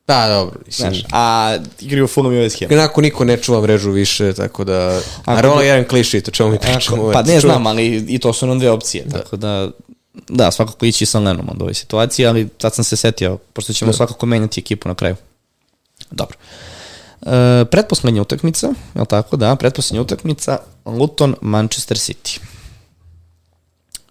Da, 0.07 0.29
dobro. 0.29 0.61
Mislim. 0.67 0.95
Znaš, 0.95 1.05
a 1.13 1.57
igraju 1.81 2.07
Fulham 2.07 2.33
i 2.33 2.37
West 2.37 2.61
Ham. 2.61 2.73
Inako 2.73 3.01
niko 3.01 3.25
ne 3.25 3.37
čuva 3.37 3.61
mrežu 3.61 3.91
više, 3.91 4.33
tako 4.33 4.65
da... 4.65 5.01
Ako, 5.23 5.39
Areola 5.39 5.63
je 5.63 5.69
jedan 5.69 5.89
kliši, 5.89 6.21
to 6.21 6.31
čemu 6.31 6.51
mi 6.51 6.59
pričamo. 6.59 7.13
Pa 7.13 7.23
ne 7.23 7.41
znam, 7.41 7.67
ali 7.67 8.05
i 8.09 8.19
to 8.19 8.33
su 8.33 8.47
nam 8.47 8.59
dve 8.59 8.71
opcije, 8.71 9.05
da. 9.05 9.19
tako 9.19 9.37
da... 9.37 9.71
Da, 10.29 10.51
svakako 10.51 10.87
ići 10.87 11.07
sa 11.07 11.19
Lenom 11.19 11.49
od 11.51 11.63
ove 11.63 11.75
situacije, 11.75 12.29
ali 12.29 12.49
sad 12.59 12.75
sam 12.75 12.85
se 12.85 12.97
setio, 12.97 13.37
pošto 13.53 13.73
ćemo 13.73 13.91
da. 13.91 13.97
svakako 13.97 14.27
menjati 14.27 14.61
ekipu 14.61 14.89
na 14.89 14.95
kraju. 14.95 15.17
Dobro. 16.11 16.37
E, 17.27 17.65
pretposlednja 17.71 18.23
utakmica, 18.23 18.67
je 18.95 19.01
li 19.01 19.07
tako? 19.07 19.37
Da, 19.37 19.57
pretposlednja 19.57 20.03
utakmica, 20.03 20.59
Luton, 20.85 21.35
Manchester 21.41 21.97
City. 21.97 22.41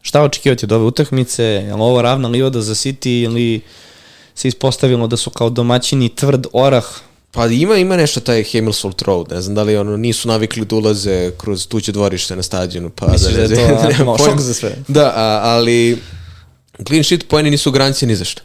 Šta 0.02 0.22
očekivati 0.22 0.66
od 0.66 0.72
ove 0.72 0.86
utakmice? 0.86 1.44
Je 1.44 1.76
li 1.76 1.82
ovo 1.82 2.02
ravna 2.02 2.28
livada 2.28 2.62
za 2.62 2.74
City 2.74 3.24
ili 3.24 3.62
se 4.36 4.48
ispostavilo 4.48 5.08
da 5.08 5.18
su 5.18 5.30
kao 5.30 5.50
domaćini 5.50 6.16
tvrd 6.16 6.48
orah 6.54 6.86
Pa 7.34 7.48
ima, 7.48 7.78
ima 7.78 7.98
nešto 7.98 8.20
taj 8.20 8.44
Hamilsford 8.44 9.02
Road, 9.02 9.32
ne 9.32 9.42
znam 9.42 9.56
da 9.56 9.64
li 9.64 9.78
ono, 9.78 9.98
nisu 9.98 10.28
navikli 10.28 10.66
da 10.66 10.76
ulaze 10.76 11.32
kroz 11.38 11.68
tuđe 11.68 11.92
dvorište 11.92 12.36
na 12.36 12.44
stadionu, 12.44 12.90
pa 12.90 13.08
Misliš 13.08 13.36
da, 13.36 13.48
da 13.48 13.62
je 13.62 13.82
to 13.82 13.88
nema 13.98 14.18
šok 14.18 14.40
za 14.40 14.54
sve? 14.54 14.76
Da, 14.88 15.14
a, 15.16 15.40
ali 15.44 15.98
clean 16.88 17.04
sheet 17.04 17.28
pojeni 17.28 17.50
nisu 17.50 17.72
garancije 17.72 18.08
ni 18.08 18.16
zašto. 18.16 18.42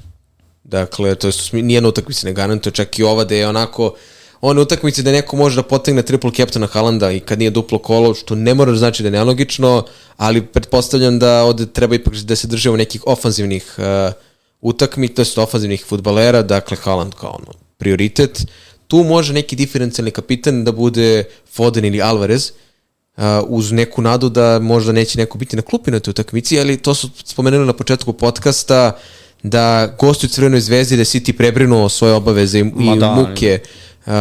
Dakle, 0.65 1.15
to 1.15 1.27
je 1.27 1.33
nijedna 1.53 1.89
utakmica 1.89 2.27
ne 2.27 2.33
garantuje, 2.33 2.73
čak 2.73 2.99
i 2.99 3.03
ova 3.03 3.25
da 3.25 3.35
je 3.35 3.49
onako 3.49 3.95
one 4.41 4.61
utakmice 4.61 5.03
da 5.03 5.13
neko 5.13 5.37
može 5.37 5.57
da 5.57 5.63
potegne 5.63 6.03
triple 6.03 6.33
captaina 6.37 6.67
Halanda 6.67 7.11
i 7.13 7.21
kad 7.21 7.39
nije 7.39 7.51
duplo 7.51 7.79
kolo, 7.79 8.15
što 8.15 8.35
ne 8.35 8.55
mora 8.55 8.73
da 8.73 8.79
znači 8.79 9.03
da 9.03 9.07
je 9.07 9.13
nelogično, 9.13 9.85
ali 10.17 10.47
pretpostavljam 10.47 11.19
da 11.19 11.43
ovde 11.43 11.67
treba 11.67 11.95
ipak 11.95 12.15
da 12.15 12.37
se 12.37 12.49
držimo 12.49 12.77
nekih 12.77 13.03
ofanzivnih 13.07 13.75
uh, 13.79 13.85
je 14.63 15.43
ofanzivnih 15.43 15.85
futbalera, 15.89 16.43
dakle 16.43 16.77
Haaland 16.77 17.15
kao 17.15 17.31
ono, 17.31 17.53
prioritet. 17.79 18.47
Tu 18.87 18.97
može 18.97 19.33
neki 19.33 19.57
diferencijalni 19.57 20.11
kapitan 20.11 20.65
da 20.65 20.73
bude 20.73 21.25
Foden 21.53 21.85
ili 21.85 22.03
Alvarez, 22.03 22.53
uh, 23.17 23.23
uz 23.47 23.73
neku 23.73 24.03
nadu 24.03 24.29
da 24.29 24.59
možda 24.59 24.93
neće 24.93 25.19
neko 25.19 25.39
biti 25.39 25.57
na 25.57 25.63
klupi 25.63 25.91
na 25.91 26.01
toj 26.01 26.11
utakmici, 26.11 26.61
ali 26.61 26.77
to 26.77 26.95
su 26.95 27.11
spomenuli 27.25 27.67
na 27.67 27.73
početku 27.73 28.13
podcasta, 28.13 28.93
uh, 28.97 29.03
da 29.43 29.95
gostuju 29.99 30.31
Crvenoj 30.31 30.61
zvezdi, 30.61 30.97
da 30.97 31.05
si 31.05 31.23
ti 31.23 31.33
prebrinuo 31.33 31.89
svoje 31.89 32.15
obaveze 32.15 32.59
i, 32.59 32.63
i 32.63 32.99
da, 32.99 33.15
muke 33.15 33.61
uh, 34.07 34.13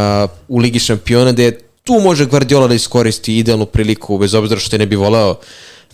u 0.47 0.57
Ligi 0.57 0.79
šampiona, 0.79 1.31
da 1.31 1.43
je 1.43 1.59
tu 1.83 1.99
može 2.03 2.25
Guardiola 2.25 2.67
da 2.67 2.73
iskoristi 2.73 3.37
idealnu 3.37 3.65
priliku, 3.65 4.17
bez 4.17 4.33
obzira 4.33 4.59
što 4.59 4.75
je 4.75 4.79
ne 4.79 4.85
bi 4.85 4.95
voleo 4.95 5.35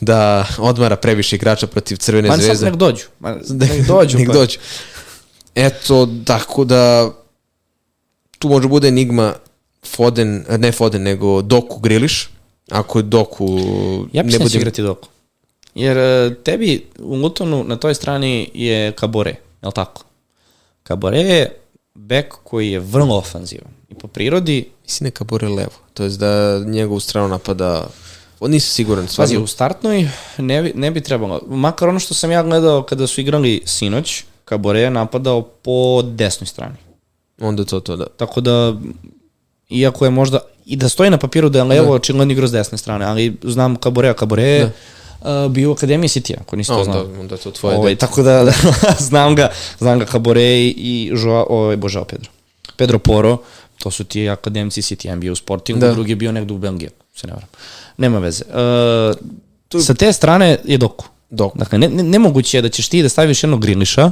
da 0.05 0.47
odmara 0.57 0.95
previše 0.95 1.35
igrača 1.35 1.67
protiv 1.67 1.97
Crvene 1.97 2.29
Man, 2.29 2.39
zvezde. 2.41 2.65
nek 2.65 2.75
dođu. 2.75 3.03
Man, 3.19 3.41
nek 3.59 3.87
dođu. 3.87 4.17
nek 4.17 4.27
pa. 4.27 4.33
dođu. 4.33 4.57
Eto, 5.55 6.09
tako 6.25 6.65
da 6.65 7.11
tu 8.39 8.49
može 8.49 8.67
bude 8.67 8.87
enigma 8.87 9.33
Foden, 9.85 10.45
ne 10.57 10.71
Foden, 10.71 11.03
nego 11.03 11.41
Doku 11.41 11.79
Griliš. 11.79 12.29
Ako 12.69 12.99
je 12.99 13.03
Doku... 13.03 13.47
Ja 14.13 14.23
ne 14.23 14.39
budem... 14.39 14.57
igrati 14.57 14.81
Doku. 14.81 15.07
Jer 15.75 15.97
e, 15.97 16.35
tebi 16.43 16.85
u 16.99 17.15
Lutonu 17.15 17.63
na 17.63 17.75
toj 17.75 17.93
strani 17.95 18.49
je 18.53 18.91
Kabore, 18.91 19.35
je 19.61 19.67
li 19.67 19.73
tako? 19.73 20.03
Kabore 20.83 21.19
je 21.19 21.59
bek 21.93 22.33
koji 22.43 22.71
je 22.71 22.79
vrlo 22.79 23.17
ofanzivan. 23.17 23.71
I 23.89 23.93
po 23.95 24.07
prirodi... 24.07 24.69
Mislim 24.83 25.05
da 25.05 25.07
je 25.07 25.11
Kabore 25.11 25.47
levo. 25.47 25.71
To 25.93 26.03
je 26.03 26.09
da 26.09 26.59
njegovu 26.65 26.99
stranu 26.99 27.27
napada 27.27 27.87
On 28.43 28.51
nisi 28.51 28.69
siguran. 28.69 29.07
Pazi, 29.17 29.37
u 29.37 29.47
startnoj 29.47 30.09
ne 30.37 30.61
bi, 30.61 30.71
ne 30.75 30.91
bi 30.91 31.01
trebalo. 31.01 31.41
Makar 31.47 31.89
ono 31.89 31.99
što 31.99 32.13
sam 32.13 32.31
ja 32.31 32.43
gledao 32.43 32.83
kada 32.83 33.07
su 33.07 33.21
igrali 33.21 33.61
sinoć, 33.65 34.23
Kabore 34.45 34.79
je 34.79 34.89
napadao 34.89 35.41
po 35.41 36.01
desnoj 36.01 36.47
strani. 36.47 36.75
Onda 37.39 37.65
to, 37.65 37.79
to, 37.79 37.95
da. 37.95 38.05
Tako 38.17 38.41
da, 38.41 38.73
iako 39.69 40.05
je 40.05 40.11
možda, 40.11 40.39
i 40.65 40.75
da 40.75 40.89
stoji 40.89 41.09
na 41.09 41.17
papiru 41.17 41.49
da 41.49 41.59
je 41.59 41.63
levo, 41.63 41.85
da. 41.85 41.91
očigledno 41.91 42.33
igra 42.33 42.47
s 42.47 42.51
desne 42.51 42.77
strane, 42.77 43.05
ali 43.05 43.37
znam 43.43 43.75
Kabore, 43.75 44.13
Kabore 44.13 44.43
je 44.43 44.71
da 45.21 45.45
uh, 45.45 45.51
bio 45.51 45.69
u 45.69 45.73
Akademiji 45.73 46.07
City, 46.07 46.33
ako 46.41 46.55
nisi 46.55 46.67
to 46.67 46.83
znao. 46.83 47.01
Onda, 47.01 47.19
onda 47.19 47.37
to 47.37 47.51
tvoje 47.51 47.77
ovaj, 47.77 47.95
Tako 47.95 48.23
da, 48.23 48.43
da 48.43 48.53
znam 49.09 49.35
ga, 49.35 49.49
znam 49.79 49.99
ga 49.99 50.05
Kabore 50.05 50.59
i 50.67 51.11
Joao, 51.13 51.45
ovaj, 51.49 51.77
Božao 51.77 52.05
Pedro. 52.05 52.29
Pedro 52.77 52.99
Poro, 52.99 53.37
to 53.77 53.91
su 53.91 54.03
ti 54.03 54.29
akademci 54.29 54.81
City, 54.81 55.05
jedan 55.05 55.19
bio 55.19 55.31
u 55.31 55.35
Sportingu, 55.35 55.79
da. 55.79 55.93
drugi 55.93 56.11
je 56.11 56.15
bio 56.15 56.31
negde 56.31 56.53
u 56.53 56.57
Belgiji, 56.57 56.89
se 57.13 57.27
ne 57.27 57.33
varam. 57.33 57.49
Nema 57.97 58.19
veze. 58.19 58.43
Uh, 58.47 59.15
tu... 59.67 59.81
Sa 59.81 59.93
te 59.93 60.13
strane 60.13 60.57
je 60.63 60.77
Doku. 60.77 61.05
Doku. 61.29 61.57
Dakle, 61.57 61.79
ne, 61.79 61.89
ne, 61.89 62.03
nemoguće 62.03 62.57
je 62.57 62.61
da 62.61 62.69
ćeš 62.69 62.87
ti 62.87 63.03
da 63.03 63.09
staviš 63.09 63.43
jednog 63.43 63.61
Griliša 63.61 64.11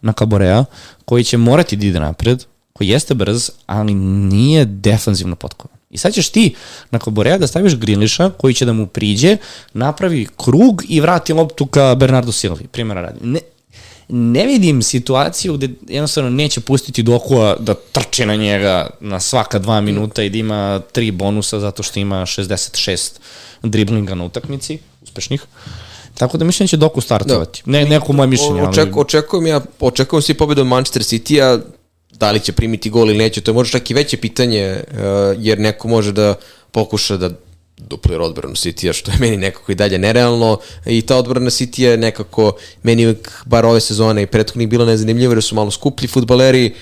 na 0.00 0.12
Kaborea, 0.12 0.64
koji 1.04 1.24
će 1.24 1.36
morati 1.36 1.76
da 1.76 1.86
ide 1.86 2.00
napred, 2.00 2.44
koji 2.72 2.88
jeste 2.88 3.14
brz, 3.14 3.50
ali 3.66 3.94
nije 3.94 4.64
defanzivno 4.64 5.36
potkovan. 5.36 5.76
I 5.90 5.98
sad 5.98 6.12
ćeš 6.12 6.28
ti 6.28 6.54
na 6.90 6.98
Koborea 6.98 7.38
da 7.38 7.46
staviš 7.46 7.76
Griliša 7.76 8.30
koji 8.30 8.54
će 8.54 8.64
da 8.64 8.72
mu 8.72 8.86
priđe, 8.86 9.36
napravi 9.72 10.26
krug 10.36 10.82
i 10.88 11.00
vrati 11.00 11.32
loptu 11.32 11.66
ka 11.66 11.94
Bernardo 11.94 12.32
Silvi, 12.32 12.66
primjera 12.66 13.00
radi. 13.00 13.18
Ne, 13.22 13.40
ne 14.08 14.46
vidim 14.46 14.82
situaciju 14.82 15.56
gde 15.56 15.68
jednostavno 15.88 16.30
neće 16.30 16.60
pustiti 16.60 17.02
Dokua 17.02 17.56
da 17.60 17.74
trče 17.74 18.26
na 18.26 18.36
njega 18.36 18.90
na 19.00 19.20
svaka 19.20 19.58
dva 19.58 19.80
minuta 19.80 20.22
i 20.22 20.30
da 20.30 20.38
ima 20.38 20.80
tri 20.92 21.10
bonusa 21.10 21.60
zato 21.60 21.82
što 21.82 22.00
ima 22.00 22.16
66 22.16 23.10
driblinga 23.62 24.14
na 24.14 24.24
utakmici, 24.24 24.78
uspešnih. 25.02 25.42
Tako 26.14 26.38
da 26.38 26.44
mislim 26.44 26.64
da 26.66 26.68
će 26.68 26.76
Doku 26.76 27.00
startovati. 27.00 27.62
Da. 27.66 27.72
Ne, 27.72 27.84
neko 27.84 28.12
moje 28.12 28.26
mišljenje. 28.26 28.62
Oček, 28.62 28.96
očekujem 28.96 29.46
ja, 29.46 29.60
očekujem 29.80 30.22
si 30.22 30.34
pobedu 30.34 30.64
Manchester 30.64 31.02
City-a, 31.02 31.58
da 32.10 32.30
li 32.30 32.40
će 32.40 32.52
primiti 32.52 32.90
gol 32.90 33.10
ili 33.10 33.18
neće, 33.18 33.40
to 33.40 33.50
je 33.50 33.54
možda 33.54 33.78
čak 33.78 33.90
i 33.90 33.94
veće 33.94 34.16
pitanje, 34.16 34.76
uh, 34.90 34.96
jer 35.38 35.58
neko 35.58 35.88
može 35.88 36.12
da 36.12 36.34
pokuša 36.70 37.16
da 37.16 37.30
duplira 37.88 38.24
odbranu 38.24 38.54
City-a, 38.54 38.92
što 38.92 39.10
je 39.10 39.18
meni 39.20 39.36
nekako 39.36 39.72
i 39.72 39.74
dalje 39.74 39.98
nerealno 39.98 40.58
i 40.86 41.02
ta 41.02 41.16
odbrana 41.16 41.50
City 41.50 41.82
je 41.82 41.96
nekako 41.96 42.52
meni 42.82 43.06
uvijek, 43.06 43.42
bar 43.44 43.66
ove 43.66 43.80
sezone 43.80 44.22
i 44.22 44.26
prethodnih 44.26 44.68
bilo 44.68 44.84
nezanimljivo 44.84 45.32
jer 45.32 45.42
su 45.42 45.54
malo 45.54 45.70
skuplji 45.70 46.08
futbaleri, 46.08 46.74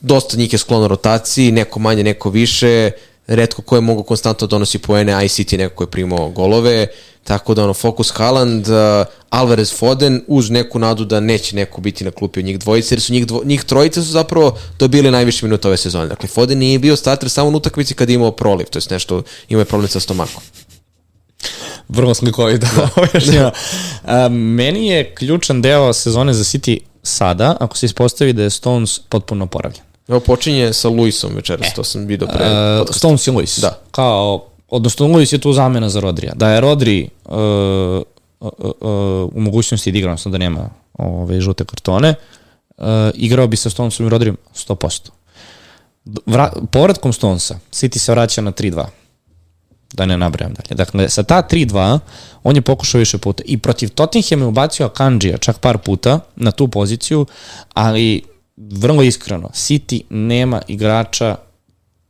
dosta 0.00 0.36
njih 0.36 0.52
je 0.52 0.58
sklono 0.58 0.88
rotaciji, 0.88 1.52
neko 1.52 1.78
manje, 1.78 2.04
neko 2.04 2.30
više, 2.30 2.90
redko 3.26 3.62
ko 3.62 3.76
je 3.76 3.80
mogu 3.80 4.02
konstantno 4.02 4.46
da 4.46 4.50
donosi 4.50 4.78
poene, 4.78 5.12
a 5.12 5.22
i 5.22 5.28
City 5.28 5.58
neko 5.58 5.74
ko 5.74 5.82
je 5.84 5.90
primao 5.90 6.30
golove, 6.30 6.86
tako 7.24 7.54
da 7.54 7.64
ono, 7.64 7.74
fokus 7.74 8.12
Haaland, 8.16 8.68
uh, 8.68 8.74
Alvarez 9.30 9.74
Foden, 9.78 10.22
uz 10.26 10.50
neku 10.50 10.78
nadu 10.78 11.04
da 11.04 11.20
neće 11.20 11.56
neko 11.56 11.80
biti 11.80 12.04
na 12.04 12.10
klupi 12.10 12.40
od 12.40 12.46
njih 12.46 12.58
dvojice, 12.58 12.94
jer 12.94 13.00
su 13.00 13.12
njih, 13.12 13.26
dvo, 13.26 13.42
njih 13.44 13.64
trojice 13.64 14.02
su 14.02 14.10
zapravo 14.10 14.58
dobili 14.78 15.10
najviše 15.10 15.46
minuta 15.46 15.68
ove 15.68 15.76
sezone. 15.76 16.06
Dakle, 16.06 16.28
Foden 16.28 16.58
nije 16.58 16.78
bio 16.78 16.96
starter 16.96 17.30
samo 17.30 17.48
u 17.48 17.52
utakmici 17.52 17.94
kad 17.94 18.10
je 18.10 18.14
imao 18.14 18.30
proliv, 18.30 18.66
to 18.66 18.78
je 18.78 18.82
nešto, 18.90 19.22
imao 19.48 19.60
je 19.60 19.64
problem 19.64 19.88
sa 19.88 20.00
stomakom. 20.00 20.42
Vrlo 21.88 22.14
slikovito 22.14 22.66
da. 22.76 22.88
da. 24.06 24.28
meni 24.28 24.86
je 24.86 25.14
ključan 25.14 25.62
deo 25.62 25.92
sezone 25.92 26.32
za 26.32 26.44
City 26.44 26.78
sada, 27.02 27.56
ako 27.60 27.76
se 27.76 27.86
ispostavi 27.86 28.32
da 28.32 28.42
je 28.42 28.50
Stones 28.50 28.98
potpuno 28.98 29.46
poravljen. 29.46 29.82
Evo 30.08 30.20
počinje 30.20 30.72
sa 30.72 30.88
Luisom 30.88 31.34
večeras, 31.34 31.66
e, 31.66 31.74
to 31.74 31.84
sam 31.84 32.06
vidio 32.06 32.26
pre. 32.26 32.46
Uh, 32.80 32.88
Stones 32.90 33.26
i 33.26 33.30
Luis. 33.30 33.58
Da. 33.58 33.78
Kao, 33.90 34.49
odnosno 34.70 35.06
Luis 35.06 35.32
je 35.32 35.38
tu 35.38 35.52
zamena 35.52 35.88
za 35.88 36.00
Rodrija. 36.00 36.32
Da 36.36 36.50
je 36.50 36.60
Rodri 36.60 37.08
uh, 37.24 37.36
uh, 38.40 38.50
uh, 38.60 38.80
u 39.34 39.40
mogućnosti 39.40 39.92
da 39.92 39.98
igra, 39.98 40.10
odnosno 40.10 40.30
da 40.30 40.38
nema 40.38 40.70
ove 40.92 41.40
žute 41.40 41.64
kartone, 41.64 42.14
uh, 42.76 42.84
igrao 43.14 43.46
bi 43.46 43.56
sa 43.56 43.70
Stonesom 43.70 44.06
i 44.06 44.08
Rodrijem 44.08 44.36
100%. 44.54 45.08
Vra, 46.26 46.52
povratkom 46.72 47.12
Stonesa, 47.12 47.58
City 47.72 47.98
se 47.98 48.12
vraća 48.12 48.42
na 48.42 48.52
3-2 48.52 48.84
da 49.92 50.06
ne 50.06 50.18
nabrajam 50.18 50.54
dalje. 50.54 50.76
Dakle, 50.76 51.08
sa 51.08 51.22
ta 51.22 51.42
3-2, 51.50 51.98
on 52.42 52.56
je 52.56 52.62
pokušao 52.62 52.98
više 52.98 53.18
puta. 53.18 53.42
I 53.46 53.58
protiv 53.58 53.88
Tottenham 53.88 54.40
je 54.40 54.46
ubacio 54.46 54.86
Akanđija 54.86 55.38
čak 55.38 55.58
par 55.58 55.78
puta 55.78 56.20
na 56.36 56.50
tu 56.50 56.68
poziciju, 56.68 57.26
ali 57.74 58.22
vrlo 58.56 59.02
iskreno, 59.02 59.48
City 59.48 60.02
nema 60.10 60.62
igrača 60.68 61.36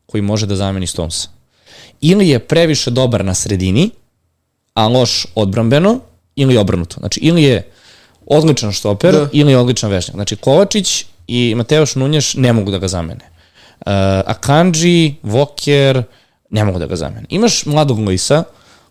koji 0.06 0.22
može 0.22 0.46
da 0.46 0.56
zameni 0.56 0.86
Stonesa. 0.86 1.39
Ili 2.00 2.28
je 2.28 2.38
previše 2.38 2.90
dobar 2.90 3.24
na 3.24 3.34
sredini, 3.34 3.90
a 4.74 4.88
loš 4.88 5.26
odbrambeno, 5.34 6.00
ili 6.36 6.56
obrnuto. 6.56 6.96
Znači, 6.98 7.20
ili 7.20 7.42
je 7.42 7.70
odličan 8.26 8.72
štoper, 8.72 9.12
da. 9.12 9.28
ili 9.32 9.52
je 9.52 9.58
odličan 9.58 9.90
vešnjak. 9.90 10.14
Znači, 10.14 10.36
Kovačić 10.36 11.04
i 11.26 11.54
Mateoš 11.54 11.94
Nunješ 11.94 12.34
ne 12.34 12.52
mogu 12.52 12.70
da 12.70 12.78
ga 12.78 12.88
zamene. 12.88 13.30
Uh, 13.80 13.92
Akanji, 14.26 15.16
Voker, 15.22 16.02
ne 16.50 16.64
mogu 16.64 16.78
da 16.78 16.86
ga 16.86 16.96
zamene. 16.96 17.26
Imaš 17.28 17.66
mladog 17.66 17.98
Luisa, 17.98 18.44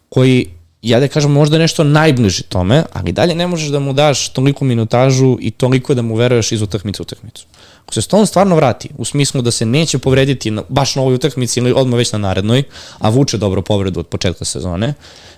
koji 0.10 0.49
ja 0.81 0.99
da 0.99 1.07
kažem 1.07 1.31
možda 1.31 1.57
nešto 1.57 1.84
najbliži 1.84 2.44
tome, 2.44 2.84
ali 2.94 3.11
dalje 3.11 3.36
ne 3.36 3.48
možeš 3.48 3.69
da 3.69 3.80
mu 3.80 3.94
daš 3.94 4.30
toliko 4.30 4.65
minutažu 4.65 5.38
i 5.41 5.52
toliko 5.52 5.94
da 5.94 6.02
mu 6.02 6.15
veruješ 6.15 6.52
iz 6.52 6.61
utakmice 6.61 7.02
u 7.02 7.03
utakmicu. 7.03 7.45
Ako 7.84 7.93
se 7.93 8.01
Stone 8.01 8.26
stvarno 8.26 8.56
vrati, 8.56 8.89
u 8.97 9.06
smislu 9.06 9.41
da 9.41 9.51
se 9.51 9.65
neće 9.65 9.97
povrediti 9.97 10.51
na, 10.51 10.64
baš 10.69 10.95
na 10.95 11.01
ovoj 11.01 11.15
utakmici 11.15 11.60
ili 11.60 11.73
odmah 11.73 11.97
već 11.97 12.11
na 12.11 12.19
narednoj, 12.19 12.64
a 12.99 13.10
vuče 13.10 13.38
dobro 13.38 13.61
povredu 13.61 13.99
od 13.99 14.07
početka 14.07 14.45
sezone, 14.45 14.93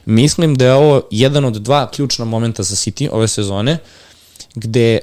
mislim 0.05 0.55
da 0.55 0.65
je 0.65 0.73
ovo 0.73 1.01
jedan 1.11 1.45
od 1.45 1.53
dva 1.53 1.89
ključna 1.91 2.25
momenta 2.25 2.63
za 2.63 2.75
City 2.75 3.09
ove 3.11 3.27
sezone, 3.27 3.77
gde 4.55 4.99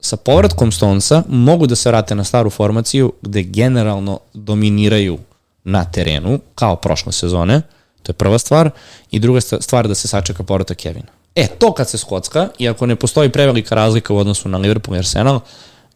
sa 0.00 0.16
povratkom 0.16 0.72
Stonesa 0.72 1.22
mogu 1.28 1.66
da 1.66 1.76
se 1.76 1.88
vrate 1.88 2.14
na 2.14 2.24
staru 2.24 2.50
formaciju 2.50 3.12
gde 3.22 3.42
generalno 3.42 4.20
dominiraju 4.34 5.18
na 5.64 5.84
terenu, 5.84 6.40
kao 6.54 6.76
prošle 6.76 7.12
sezone, 7.12 7.62
To 8.02 8.10
je 8.10 8.14
prva 8.14 8.38
stvar. 8.38 8.70
I 9.10 9.18
druga 9.18 9.40
stvar 9.40 9.88
da 9.88 9.94
se 9.94 10.08
sačeka 10.08 10.42
porota 10.42 10.74
Kevina. 10.74 11.06
E, 11.34 11.46
to 11.46 11.72
kad 11.72 11.88
se 11.88 11.98
skocka, 11.98 12.48
i 12.58 12.68
ako 12.68 12.86
ne 12.86 12.96
postoji 12.96 13.28
prevelika 13.28 13.74
razlika 13.74 14.14
u 14.14 14.16
odnosu 14.16 14.48
na 14.48 14.58
Liverpool 14.58 14.96
i 14.96 14.98
Arsenal, 14.98 15.40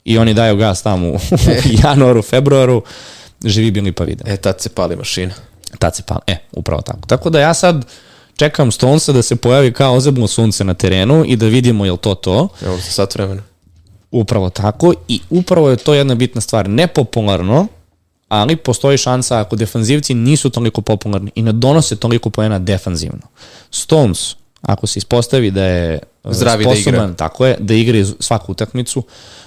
i 0.05 0.18
oni 0.18 0.35
daju 0.35 0.56
gas 0.56 0.82
tamo 0.82 1.09
u, 1.12 1.18
januaru, 1.85 2.22
februaru, 2.22 2.82
živi 3.44 3.70
bili 3.70 3.93
pa 3.93 4.05
vide. 4.05 4.24
E, 4.26 4.36
tad 4.36 4.60
se 4.60 4.68
pali 4.68 4.97
mašina. 4.97 5.35
Tad 5.78 5.97
se 5.97 6.02
pali, 6.02 6.20
e, 6.26 6.36
upravo 6.52 6.82
tako. 6.82 7.06
Tako 7.06 7.31
da 7.31 7.40
ja 7.40 7.55
sad 7.55 7.85
čekam 8.36 8.72
Stonesa 8.72 9.12
da 9.12 9.22
se 9.22 9.36
pojavi 9.36 9.72
kao 9.72 9.94
ozebno 9.94 10.26
sunce 10.26 10.64
na 10.64 10.74
terenu 10.74 11.24
i 11.26 11.36
da 11.36 11.47
vidimo 11.47 11.85
je 11.85 11.93
li 11.93 11.98
to 11.98 12.14
to. 12.14 12.48
Evo 12.62 12.78
se 12.78 12.93
sat 12.93 13.14
vremena. 13.14 13.43
Upravo 14.10 14.51
tako 14.51 14.94
i 15.09 15.20
upravo 15.31 15.70
je 15.70 15.76
to 15.76 15.94
jedna 15.94 16.14
bitna 16.14 16.40
stvar. 16.40 16.68
Nepopularno, 16.68 17.66
ali 18.28 18.56
postoji 18.56 18.98
šansa 18.98 19.40
ako 19.40 19.56
defanzivci 19.56 20.14
nisu 20.14 20.51
toliko 20.51 20.81
popularni 20.81 21.31
i 21.35 21.43
ne 21.43 21.52
donose 21.52 21.97
toliko 21.97 22.31
poena 22.31 22.59
defanzivno. 22.59 23.22
Stones, 23.70 24.36
ako 24.62 24.86
se 24.86 24.98
ispostavi 24.98 25.51
da 25.51 25.64
je 25.64 25.98
Zdravi 26.24 26.64
da 26.64 26.70
sposoban, 26.70 26.98
da 26.98 27.05
igra. 27.05 27.16
tako 27.16 27.46
je, 27.46 27.56
da 27.60 27.74
igra 27.74 28.05
svaku 28.20 28.52
utakmicu, 28.52 29.02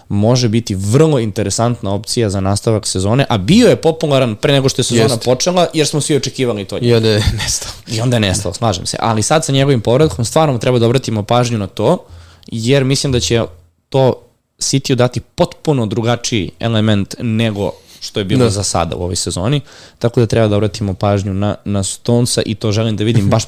može 0.10 0.50
biti 0.50 0.76
vrlo 0.76 1.20
interesantna 1.20 1.94
opcija 1.94 2.30
za 2.30 2.40
nastavak 2.40 2.88
sezone, 2.88 3.26
a 3.30 3.38
bio 3.38 3.68
je 3.68 3.76
popularan 3.76 4.36
pre 4.36 4.54
nego 4.54 4.70
što 4.70 4.80
je 4.80 4.84
sezona 4.84 5.14
Jest. 5.14 5.24
počela, 5.26 5.68
jer 5.74 5.88
smo 5.88 6.02
svi 6.02 6.16
očekivali 6.16 6.66
to. 6.66 6.78
I 6.82 6.94
onda 6.94 7.10
je 7.10 7.24
nestao. 7.34 7.72
I 7.88 8.02
onda 8.02 8.16
je 8.16 8.20
nestao, 8.20 8.54
slažem 8.54 8.86
se. 8.86 8.98
Ali 9.00 9.24
sad 9.24 9.46
sa 9.46 9.52
njegovim 9.52 9.82
povratkom 9.82 10.26
stvarno 10.26 10.58
treba 10.58 10.80
da 10.80 10.86
obratimo 10.86 11.24
pažnju 11.24 11.58
na 11.58 11.68
to, 11.68 12.06
jer 12.48 12.84
mislim 12.84 13.12
da 13.12 13.20
će 13.20 13.44
to 13.90 14.14
City 14.60 14.96
dati 14.96 15.20
potpuno 15.20 15.86
drugačiji 15.86 16.52
element 16.60 17.16
nego 17.20 17.72
što 18.00 18.20
je 18.20 18.24
bilo 18.24 18.44
da. 18.44 18.50
za 18.50 18.64
sada 18.64 18.96
u 18.96 19.04
ovoj 19.04 19.16
sezoni, 19.16 19.62
tako 20.00 20.20
da 20.20 20.26
treba 20.26 20.48
da 20.48 20.56
obratimo 20.56 20.94
pažnju 20.94 21.34
na, 21.34 21.56
na 21.66 21.84
Stonesa 21.84 22.42
i 22.46 22.56
to 22.56 22.72
želim 22.72 22.98
da 22.98 23.04
vidim 23.04 23.30
baš 23.34 23.44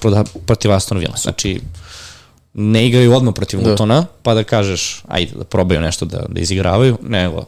protiv 0.46 0.72
Aston 0.72 0.98
Villa. 0.98 1.18
Znači, 1.18 1.62
ne 2.54 2.88
igraju 2.88 3.14
odmah 3.14 3.34
protiv 3.34 3.62
da. 3.62 3.70
Lutona, 3.70 4.06
pa 4.24 4.34
da 4.34 4.44
kažeš, 4.44 5.04
ajde 5.08 5.32
da 5.36 5.44
probaju 5.44 5.82
nešto 5.82 6.06
da, 6.06 6.26
da 6.30 6.42
izigravaju, 6.42 6.98
nego 7.02 7.46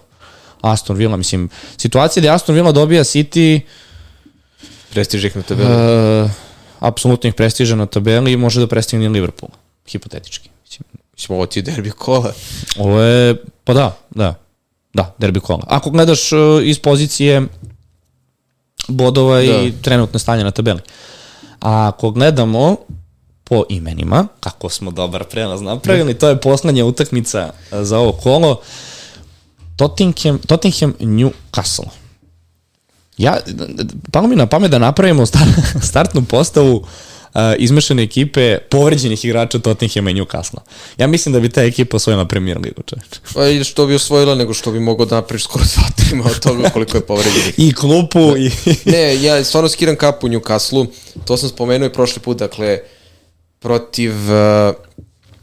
Aston 0.61 0.95
Villa, 0.95 1.18
mislim, 1.18 1.49
situacija 1.78 2.22
gde 2.22 2.30
Aston 2.30 2.56
Villa 2.56 2.72
dobija 2.72 3.03
City 3.03 3.61
prestiž 4.91 5.26
ih 5.26 5.36
na 5.36 5.41
tabeli. 5.41 6.23
Uh, 6.23 6.32
apsolutno 6.80 7.28
ih 7.28 7.34
prestiža 7.34 7.76
na 7.76 7.86
tabeli 7.86 8.32
i 8.32 8.38
može 8.38 8.60
da 8.60 8.68
prestigne 8.68 9.10
Liverpool, 9.10 9.49
hipotetički. 9.88 10.49
Mislim, 10.64 10.88
mislim 11.14 11.36
ovo 11.36 11.45
ti 11.45 11.60
je 11.60 11.64
derbi 11.64 11.91
kola. 11.91 12.34
Ovo 12.78 13.02
je, 13.02 13.36
pa 13.64 13.73
da, 13.73 13.98
da. 14.10 14.36
Da, 14.94 15.15
derbi 15.18 15.40
kola. 15.40 15.64
Ako 15.68 15.90
gledaš 15.90 16.32
uh, 16.32 16.40
iz 16.64 16.80
pozicije 16.80 17.41
bodova 18.88 19.36
da. 19.36 19.41
i 19.41 19.73
trenutne 19.82 20.19
stanje 20.19 20.44
na 20.44 20.52
tabeli. 20.52 20.80
A 21.61 21.88
ako 21.88 22.11
gledamo 22.11 22.76
po 23.52 23.64
imenima, 23.69 24.28
kako 24.40 24.69
smo 24.69 24.91
dobar 24.91 25.23
prelaz 25.23 25.61
napravili, 25.61 26.14
to 26.14 26.30
je 26.30 26.41
poslednja 26.41 26.86
utakmica 26.86 27.49
uh, 27.72 27.78
za 27.82 27.99
ovo 27.99 28.11
kolo. 28.11 28.61
Tottenham, 29.76 30.40
Tottenham 30.48 30.94
Newcastle. 30.99 31.90
Ja, 33.18 33.38
palo 34.11 34.28
mi 34.28 34.36
na 34.36 34.45
pamet 34.45 34.72
da 34.72 34.80
napravimo 34.80 35.26
startnu 35.90 36.23
postavu 36.23 36.76
uh, 36.76 37.41
izmešane 37.57 38.03
ekipe 38.03 38.57
povređenih 38.57 39.26
igrača 39.26 39.60
Tottenhama 39.60 40.10
i 40.10 40.14
Newcastle. 40.14 40.60
Ja 40.98 41.07
mislim 41.07 41.34
da 41.34 41.40
bi 41.40 41.49
ta 41.49 41.64
ekipa 41.64 41.98
osvojila 41.98 42.26
premier 42.26 42.57
ligu, 42.57 42.82
čoveče. 42.86 43.19
Pa 43.34 43.48
i 43.48 43.64
što 43.64 43.86
bi 43.86 43.95
osvojila, 43.95 44.36
nego 44.36 44.53
što 44.53 44.72
bi 44.72 44.80
mogao 44.80 45.06
da 45.06 45.15
napraviš 45.15 45.44
skoro 45.44 45.65
dva 45.76 45.90
tima 45.95 46.26
od 46.26 46.40
toga 46.40 46.69
koliko 46.69 46.98
je 46.98 47.06
povređenih. 47.06 47.53
I 47.68 47.73
klupu 47.73 48.38
i... 48.38 48.52
ne, 48.86 49.23
ja 49.23 49.44
stvarno 49.44 49.69
skiram 49.69 49.95
kapu 49.95 50.28
u 50.28 50.30
Newcastle, 50.30 50.88
to 51.26 51.38
sam 51.38 51.49
spomenuo 51.49 51.88
i 51.88 51.94
prošli 51.94 52.22
put, 52.22 52.38
dakle, 52.38 52.80
protiv 53.62 54.12
uh, 54.12 54.76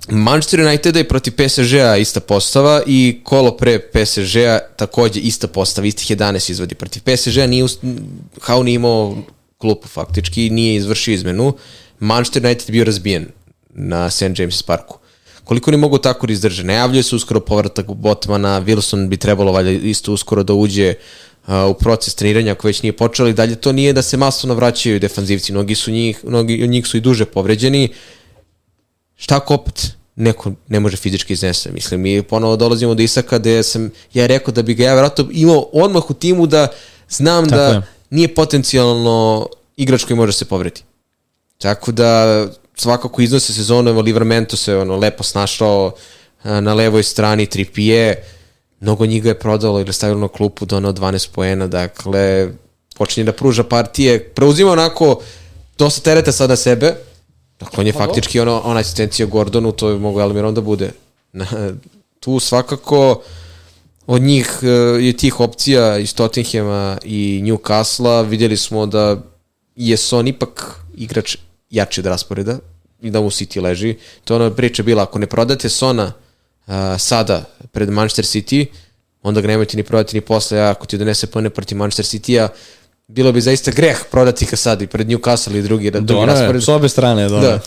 Manchester 0.09 0.61
Uniteda 0.61 1.01
i 1.01 1.09
protiv 1.09 1.33
PSG-a 1.33 1.97
ista 1.97 2.21
postava 2.21 2.83
i 2.87 3.21
kolo 3.25 3.57
pre 3.57 3.79
PSG-a 3.79 4.59
takođe 4.77 5.21
ista 5.21 5.47
postava, 5.47 5.87
istih 5.87 6.17
11 6.17 6.51
izvodi. 6.51 6.75
Protiv 6.75 7.03
PSG-a 7.03 7.47
nije, 7.47 7.67
Hau 8.41 8.63
nije 8.63 8.75
imao 8.75 9.17
klupu 9.59 9.89
faktički, 9.89 10.51
nije 10.51 10.75
izvršio 10.75 11.15
izmenu. 11.15 11.53
Manchester 11.99 12.47
United 12.47 12.71
bio 12.71 12.85
razbijen 12.85 13.27
na 13.71 14.11
St. 14.11 14.39
James 14.39 14.63
Parku. 14.63 14.99
Koliko 15.45 15.71
oni 15.71 15.79
mogu 15.79 15.99
tako 15.99 16.27
da 16.27 16.33
izdrže? 16.33 16.65
Najavljuje 16.65 17.03
se 17.03 17.17
uskoro 17.17 17.41
povratak 17.41 17.87
Botmana, 17.87 18.63
Wilson 18.63 19.09
bi 19.09 19.17
trebalo 19.17 19.53
valjda 19.53 19.71
isto 19.71 20.13
uskoro 20.13 20.43
da 20.43 20.55
uđe 20.55 20.95
uh, 20.95 21.28
u 21.71 21.75
proces 21.75 22.15
treniranja 22.15 22.53
ako 22.53 22.67
već 22.67 22.83
nije 22.83 22.97
počelo 22.97 23.29
i 23.29 23.33
dalje 23.33 23.57
to 23.57 23.73
nije 23.73 23.93
da 23.93 24.03
se 24.03 24.17
masovno 24.17 24.55
vraćaju 24.55 25.01
defanzivci, 25.01 25.53
mnogi 25.53 25.75
su 25.75 25.91
njih, 25.91 26.25
mnogi 26.25 26.63
od 26.65 26.71
njih 26.71 26.87
su 26.87 26.97
i 26.97 27.01
duže 27.01 27.25
povređeni. 27.25 27.89
Šta 29.17 29.37
ako 29.37 29.55
opet 29.55 29.93
neko 30.17 30.53
ne 30.69 30.81
može 30.81 30.97
fizički 30.97 31.33
iznese? 31.33 31.71
Mislim, 31.73 32.01
mi 32.01 32.23
ponovo 32.23 32.57
dolazimo 32.57 32.95
do 32.95 33.03
Isaka 33.03 33.39
gde 33.39 33.63
sam 33.63 33.91
ja 34.15 34.27
rekao 34.27 34.55
da 34.55 34.63
bi 34.63 34.75
ga 34.75 34.85
ja 34.85 34.95
vratno 34.95 35.29
imao 35.33 35.69
odmah 35.73 36.11
u 36.11 36.15
timu 36.15 36.47
da 36.47 36.69
znam 37.09 37.49
Tako 37.49 37.57
da 37.57 37.69
je 37.69 37.83
nije 38.11 38.35
potencijalno 38.35 39.49
igrač 39.77 40.05
koji 40.05 40.17
može 40.17 40.33
se 40.33 40.45
povreti. 40.45 40.83
Tako 41.59 41.93
da 41.93 42.47
svakako 42.75 43.23
iznose 43.23 43.53
sezonu, 43.53 43.91
evo 43.91 44.01
Livramento 44.01 44.57
se 44.57 44.77
ono 44.77 44.97
lepo 44.97 45.23
snašao 45.23 45.93
na 46.45 46.75
levoj 46.75 47.03
strani 47.03 47.47
Tripije, 47.47 48.25
mnogo 48.81 49.07
njih 49.07 49.23
ga 49.23 49.29
je 49.29 49.39
prodalo 49.39 49.81
ili 49.81 49.93
stavilo 49.93 50.21
na 50.21 50.29
klupu, 50.29 50.67
donao 50.67 50.93
12 50.93 51.29
poena, 51.33 51.67
dakle 51.67 52.49
počinje 52.97 53.25
da 53.25 53.33
pruža 53.33 53.65
partije, 53.65 54.25
preuzima 54.25 54.73
onako 54.73 55.21
dosta 55.79 56.01
tereta 56.01 56.33
sad 56.33 56.51
na 56.51 56.57
sebe, 56.57 56.95
dakle 57.61 57.81
on 57.81 57.87
je 57.87 57.93
pa 57.93 57.99
faktički 57.99 58.41
ono, 58.41 58.61
ona 58.65 58.81
asistencija 58.81 59.27
Gordonu, 59.27 59.73
to 59.73 59.89
je 59.89 59.99
mogo 59.99 60.21
Elmiron 60.21 60.55
da 60.55 60.61
bude. 60.61 60.91
tu 62.21 62.41
svakako 62.41 63.23
od 64.07 64.23
njih 64.23 64.59
e, 64.63 64.67
je 65.05 65.17
tih 65.17 65.41
opcija 65.41 65.99
iz 65.99 66.15
Tottenhema 66.15 66.99
i 67.05 67.41
Newcastle 67.45 68.29
vidjeli 68.29 68.57
smo 68.57 68.87
da 68.87 69.17
je 69.77 69.97
Son 69.97 70.29
ipak 70.29 70.81
igrač 70.97 71.37
jači 71.71 72.01
od 72.01 72.07
rasporeda 72.07 72.59
i 73.03 73.11
da 73.11 73.21
mu 73.21 73.31
City 73.31 73.63
leži. 73.63 73.97
To 74.25 74.35
je 74.35 74.41
ona 74.41 74.55
priča 74.55 74.83
bila, 74.83 75.03
ako 75.03 75.19
ne 75.19 75.27
prodate 75.27 75.69
Sona 75.69 76.13
uh, 76.69 76.75
sada 76.99 77.45
pred 77.73 77.91
Manchester 77.91 78.25
City, 78.25 78.67
onda 79.23 79.41
ga 79.41 79.49
nemojte 79.49 79.77
ni 79.77 79.83
prodati 79.83 80.17
ni 80.17 80.21
posle, 80.21 80.61
ako 80.61 80.87
ti 80.87 80.99
donese 80.99 81.27
pone 81.27 81.51
protiv 81.51 81.79
Manchester 81.79 82.07
City-a, 82.07 82.49
bilo 83.09 83.33
bi 83.33 83.41
zaista 83.41 83.71
greh 83.71 83.99
prodati 84.11 84.47
ga 84.47 84.57
sad 84.57 84.83
i 84.83 84.87
pred 84.87 85.09
Newcastle 85.09 85.59
i 85.59 85.63
drugi, 85.63 85.91
drugi 85.91 86.07
Dona 86.07 86.33
raspored. 86.33 86.63
S 86.63 86.69
obe 86.69 86.89
strane, 86.89 87.29
Dona. 87.29 87.43
Da, 87.43 87.61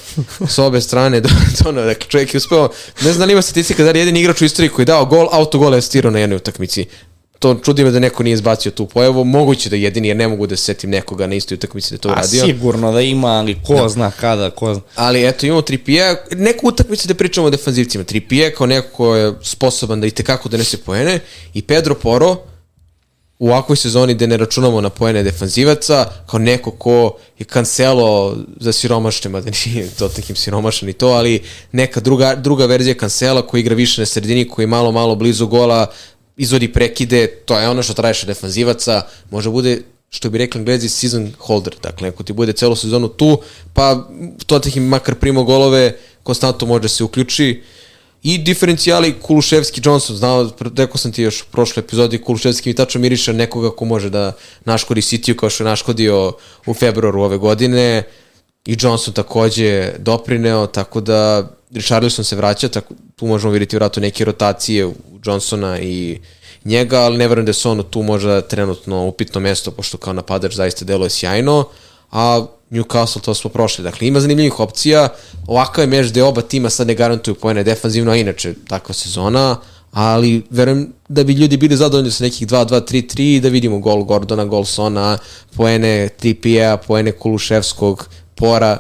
s 0.48 0.60
obe 0.60 0.82
strane, 0.82 1.22
Dona, 1.64 1.82
dakle 1.92 2.08
čovjek 2.08 2.34
je 2.34 2.38
uspeo, 2.38 2.70
ne 3.02 3.14
znam 3.14 3.20
da 3.20 3.26
li 3.26 3.32
ima 3.32 3.42
statistika 3.42 3.84
da 3.84 3.90
je 3.90 4.00
jedan 4.00 4.18
igrač 4.18 4.42
u 4.42 4.46
istoriji 4.46 4.70
koji 4.70 4.84
je 4.84 4.94
dao 4.94 5.06
gol, 5.06 5.28
autogol 5.32 5.74
je 5.74 5.78
asistirao 5.78 6.12
na 6.12 6.20
jednoj 6.20 6.38
utakmici. 6.38 6.86
To 7.42 7.56
čudi 7.64 7.84
me 7.84 7.92
da 7.92 8.00
neko 8.00 8.24
nije 8.24 8.34
izbacio 8.34 8.72
tu 8.72 8.86
pojavu, 8.86 9.24
moguće 9.26 9.70
da 9.70 9.76
jedini, 9.76 10.08
jer 10.08 10.18
ne 10.18 10.28
mogu 10.28 10.48
da 10.48 10.56
se 10.56 10.64
setim 10.64 10.90
nekoga 10.90 11.28
na 11.28 11.36
istoj 11.36 11.56
utakmici 11.56 11.94
da 11.94 11.98
to 11.98 12.10
uradio. 12.10 12.44
A 12.44 12.46
sigurno 12.46 12.92
da 12.92 13.02
ima, 13.02 13.28
ali 13.28 13.58
ko 13.68 13.74
da. 13.74 13.90
zna 13.90 14.12
kada, 14.12 14.50
ko 14.50 14.74
zna. 14.74 14.84
Ali 14.96 15.28
eto, 15.28 15.46
imamo 15.46 15.62
Tripije, 15.62 16.24
neku 16.32 16.68
utakmicu 16.68 17.08
da 17.08 17.14
pričamo 17.14 17.48
o 17.48 17.50
defanzivcima. 17.50 18.04
Tripije 18.04 18.54
kao 18.56 18.68
neko 18.68 18.88
ko 18.98 19.16
je 19.16 19.34
sposoban 19.42 20.02
da 20.02 20.08
i 20.08 20.12
tekako 20.12 20.50
donese 20.50 20.78
poene 20.78 21.20
i 21.54 21.62
Pedro 21.62 21.96
Poro, 21.96 22.38
u 23.40 23.48
ovakvoj 23.48 23.78
sezoni 23.78 24.14
gde 24.14 24.28
ne 24.28 24.38
računamo 24.38 24.82
na 24.82 24.90
pojene 24.90 25.24
defanzivaca, 25.24 26.06
kao 26.26 26.40
neko 26.40 26.72
ko 26.72 27.18
je 27.40 27.46
kancelo 27.46 28.38
za 28.60 28.72
siromašne, 28.72 29.30
mada 29.30 29.52
nije 29.66 29.90
Tottenham 29.90 30.36
siromašan 30.36 30.90
i 30.90 30.94
to, 30.94 31.08
ali 31.08 31.42
neka 31.72 32.00
druga, 32.00 32.36
druga 32.36 32.66
verzija 32.66 32.96
kancela 32.96 33.48
koji 33.48 33.62
igra 33.62 33.76
više 33.76 34.02
na 34.02 34.06
sredini, 34.06 34.48
koji 34.48 34.64
je 34.64 34.68
malo, 34.68 34.92
malo 34.92 35.16
blizu 35.16 35.48
gola, 35.48 35.88
izvodi 36.42 36.72
prekide, 36.74 37.28
to 37.46 37.60
je 37.60 37.70
ono 37.70 37.84
što 37.84 37.94
traješe 37.94 38.26
defanzivaca, 38.26 39.02
može 39.32 39.50
bude 39.50 39.82
što 40.10 40.30
bi 40.30 40.38
rekli 40.38 40.60
englezi 40.60 40.90
season 40.90 41.32
holder, 41.40 41.76
dakle 41.84 42.10
ako 42.10 42.24
ti 42.24 42.34
bude 42.34 42.54
celu 42.54 42.76
sezonu 42.76 43.08
tu, 43.08 43.38
pa 43.74 44.08
Tottenham 44.46 44.84
makar 44.84 45.16
primo 45.16 45.44
golove, 45.44 45.98
konstantno 46.24 46.68
može 46.68 46.90
se 46.90 47.04
uključi, 47.04 47.62
I 48.24 48.38
diferencijali 48.38 49.16
Kuluševski 49.22 49.82
Johnson, 49.86 50.16
znao, 50.16 50.50
rekao 50.78 50.98
sam 50.98 51.12
ti 51.12 51.24
još 51.24 51.42
u 51.42 51.46
prošloj 51.52 51.82
epizodi, 51.82 52.22
Kuluševski 52.22 52.70
mi 52.70 52.76
tačno 52.76 53.02
miriše 53.02 53.34
nekoga 53.34 53.72
ko 53.76 53.86
može 53.86 54.10
da 54.10 54.34
naškodi 54.66 55.02
City-u 55.02 55.36
kao 55.36 55.50
što 55.50 55.64
je 55.64 55.70
naškodio 55.70 56.34
u 56.66 56.74
februaru 56.74 57.22
ove 57.22 57.38
godine 57.38 58.04
i 58.66 58.78
Johnson 58.80 59.14
takođe 59.14 59.94
doprineo, 60.00 60.68
tako 60.68 61.02
da 61.02 61.50
Richarlison 61.72 62.26
se 62.26 62.36
vraća, 62.36 62.70
tako, 62.70 62.94
tu 63.16 63.26
možemo 63.26 63.54
vidjeti 63.54 63.76
vratno 63.76 64.02
neke 64.02 64.26
rotacije 64.26 64.86
u 64.86 64.94
Johnsona 65.26 65.80
i 65.80 66.20
njega, 66.66 67.00
ali 67.00 67.18
ne 67.18 67.28
verujem 67.28 67.46
da 67.46 67.50
je 67.50 67.54
Sono 67.54 67.84
tu 67.84 68.04
možda 68.04 68.42
trenutno 68.42 69.06
upitno 69.06 69.42
mesto, 69.42 69.72
pošto 69.72 69.98
kao 69.98 70.14
napadač 70.14 70.54
zaista 70.54 70.86
deluje 70.86 71.10
sjajno, 71.10 71.68
a 72.12 72.46
Newcastle 72.72 73.22
to 73.22 73.34
smo 73.34 73.50
prošli. 73.50 73.84
Dakle, 73.84 74.08
ima 74.08 74.20
zanimljivih 74.20 74.60
opcija, 74.60 75.10
ovakav 75.48 75.84
je 75.84 75.88
meč 75.88 76.10
gde 76.10 76.24
oba 76.24 76.42
tima 76.42 76.70
sad 76.70 76.88
ne 76.88 76.96
garantuju 76.96 77.36
pojene 77.36 77.64
defanzivno, 77.64 78.12
a 78.12 78.16
inače 78.16 78.54
takva 78.68 78.94
sezona, 78.94 79.58
ali 79.92 80.44
verujem 80.50 80.94
da 81.10 81.24
bi 81.24 81.34
ljudi 81.34 81.58
bili 81.58 81.76
zadovoljni 81.76 82.12
sa 82.12 82.24
nekih 82.24 82.48
2-2-3-3 82.48 83.36
i 83.36 83.40
da 83.40 83.50
vidimo 83.50 83.80
gol 83.80 84.04
Gordona, 84.04 84.46
gol 84.46 84.66
Sona, 84.66 85.18
poene 85.56 86.10
Trippier, 86.10 86.78
poene 86.88 87.12
Kuluševskog, 87.12 88.08
Pora, 88.42 88.78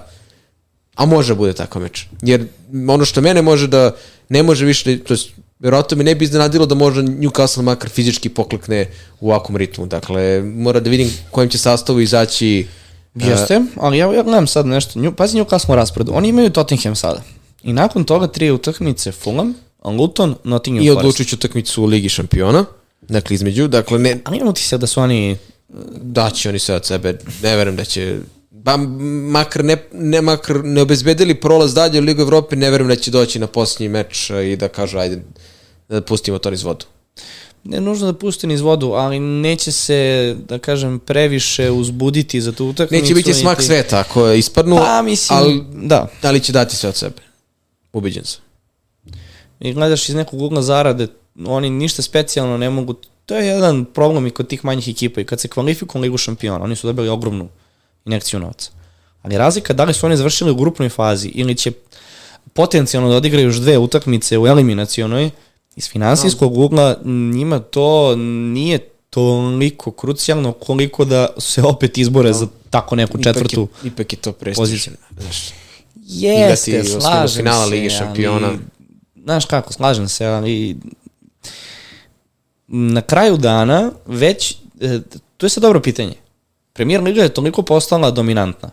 a 0.95 1.05
može 1.05 1.33
da 1.33 1.37
bude 1.37 1.53
takav 1.53 1.81
meč. 1.81 2.05
Jer 2.21 2.47
ono 2.87 3.05
što 3.05 3.21
mene 3.21 3.41
može 3.41 3.67
da, 3.67 3.95
ne 4.29 4.43
može 4.43 4.65
više, 4.65 4.99
to 4.99 5.13
je 5.13 5.19
verovatno 5.59 5.97
me 5.97 6.03
ne 6.03 6.15
bi 6.15 6.25
iznenadilo 6.25 6.65
da 6.65 6.75
možda 6.75 7.01
Newcastle 7.01 7.61
makar 7.61 7.89
fizički 7.89 8.29
poklekne 8.29 8.89
u 9.19 9.29
ovakvom 9.29 9.57
ritmu. 9.57 9.85
Dakle, 9.85 10.41
mora 10.41 10.79
da 10.79 10.89
vidim 10.89 11.11
kojem 11.31 11.49
će 11.49 11.57
sastavu 11.57 12.01
izaći 12.01 12.67
Jeste, 13.15 13.61
ali 13.75 13.97
ja, 13.97 14.13
ja 14.13 14.23
gledam 14.23 14.47
sad 14.47 14.65
nešto. 14.65 14.99
Nju, 14.99 15.11
pazi 15.11 15.37
Newcastle 15.37 15.75
rasporedu. 15.75 16.11
Oni 16.15 16.29
imaju 16.29 16.49
Tottenham 16.49 16.95
sada. 16.95 17.21
I 17.63 17.73
nakon 17.73 18.03
toga 18.03 18.27
tri 18.27 18.51
utakmice 18.51 19.11
Fulham, 19.11 19.53
Luton, 19.83 20.35
Nottingham 20.43 20.85
Forest. 20.85 20.97
I 20.97 20.99
odlučujuću 20.99 21.35
utakmicu 21.35 21.83
u 21.83 21.85
Ligi 21.85 22.09
šampiona. 22.09 22.65
Dakle, 23.01 23.33
između, 23.35 23.67
dakle, 23.67 23.99
ne... 23.99 24.19
Ali 24.23 24.37
imam 24.37 24.53
ti 24.53 24.63
se 24.63 24.77
da 24.77 24.87
su 24.87 25.01
oni... 25.01 25.37
Da 26.01 26.29
će 26.29 26.49
oni 26.49 26.59
sve 26.59 26.75
od 26.75 26.85
sebe, 26.85 27.17
ne 27.43 27.55
verujem 27.55 27.75
da 27.75 27.85
će... 27.85 28.19
Ba, 28.63 28.77
makar 28.77 29.63
ne, 29.65 29.77
ne, 29.93 30.21
makar 30.21 30.63
ne 30.63 30.81
obezbedili 30.81 31.35
prolaz 31.35 31.73
dalje 31.73 31.99
u 31.99 32.03
Ligu 32.03 32.21
Evrope, 32.21 32.55
ne 32.55 32.69
verujem 32.69 32.89
da 32.89 32.95
će 32.95 33.11
doći 33.11 33.39
na 33.39 33.47
posljednji 33.47 33.89
meč 33.89 34.29
i 34.29 34.55
da 34.55 34.67
kažu, 34.67 34.97
ajde, 34.97 35.21
da 35.89 36.01
pustimo 36.01 36.37
to 36.37 36.51
iz 36.53 36.63
vodu 36.63 36.85
ne 37.63 37.81
nužno 37.81 38.11
da 38.11 38.17
pusti 38.17 38.47
niz 38.47 38.61
vodu, 38.61 38.91
ali 38.91 39.19
neće 39.19 39.71
se, 39.71 40.35
da 40.47 40.59
kažem, 40.59 40.99
previše 40.99 41.71
uzbuditi 41.71 42.41
za 42.41 42.51
tu 42.51 42.65
utakmicu. 42.65 43.03
Neće 43.03 43.13
biti 43.13 43.33
smak 43.33 43.57
niti... 43.57 43.67
sveta 43.67 43.99
ako 43.99 44.27
je 44.27 44.39
ispadnu, 44.39 44.75
pa, 44.77 45.01
mislim, 45.01 45.39
ali, 45.39 45.63
da. 45.73 46.07
ali 46.21 46.39
će 46.39 46.51
dati 46.51 46.75
sve 46.75 46.89
od 46.89 46.95
sebe. 46.95 47.21
Ubiđen 47.93 48.23
sam. 48.23 48.41
I 49.59 49.73
gledaš 49.73 50.09
iz 50.09 50.15
nekog 50.15 50.41
ugla 50.41 50.61
zarade, 50.61 51.07
oni 51.45 51.69
ništa 51.69 52.01
specijalno 52.01 52.57
ne 52.57 52.69
mogu, 52.69 52.95
to 53.25 53.35
je 53.35 53.47
jedan 53.47 53.85
problem 53.85 54.27
i 54.27 54.31
kod 54.31 54.47
tih 54.47 54.65
manjih 54.65 54.87
ekipa 54.87 55.21
i 55.21 55.25
kad 55.25 55.39
se 55.39 55.47
kvalifikuju 55.47 56.01
Ligu 56.01 56.17
šampiona, 56.17 56.63
oni 56.63 56.75
su 56.75 56.87
dobili 56.87 57.09
ogromnu 57.09 57.49
inekciju 58.05 58.39
novca. 58.39 58.71
Ali 59.21 59.37
razlika 59.37 59.73
da 59.73 59.83
li 59.83 59.93
su 59.93 60.05
oni 60.05 60.17
završili 60.17 60.51
u 60.51 60.55
grupnoj 60.55 60.89
fazi 60.89 61.27
ili 61.27 61.55
će 61.55 61.71
potencijalno 62.53 63.09
da 63.09 63.15
odigraju 63.15 63.47
još 63.47 63.55
dve 63.55 63.77
utakmice 63.77 64.37
u 64.37 64.47
eliminacionoj, 64.47 65.31
Iz 65.75 65.89
finansijskog 65.89 66.57
ugla 66.57 66.97
njima 67.33 67.59
to 67.59 68.15
nije 68.15 68.79
toliko 69.09 69.91
krucijalno 69.91 70.51
koliko 70.51 71.05
da 71.05 71.27
se 71.37 71.63
opet 71.63 71.97
izbore 71.97 72.29
no. 72.29 72.33
za 72.33 72.47
tako 72.69 72.95
neku 72.95 73.17
četvrtu 73.23 73.61
ipak 73.63 73.83
je, 73.83 73.87
ipak 73.87 74.13
je 74.13 74.19
to 74.19 74.31
prestižno. 74.31 74.93
Jeste, 75.95 76.77
da 76.77 77.01
slažem 77.01 77.37
finala 77.37 77.65
Lige 77.65 77.89
šampiona. 77.89 78.47
Ali, 78.47 78.57
znaš 79.23 79.45
kako, 79.45 79.73
slažem 79.73 80.07
se, 80.07 80.25
ali 80.25 80.77
na 82.67 83.01
kraju 83.01 83.37
dana 83.37 83.91
već, 84.05 84.57
e, 84.81 84.99
to 85.37 85.45
je 85.45 85.49
sad 85.49 85.61
dobro 85.61 85.81
pitanje. 85.81 86.13
Premier 86.73 87.03
Liga 87.03 87.23
je 87.23 87.29
toliko 87.29 87.61
postala 87.61 88.11
dominantna 88.11 88.69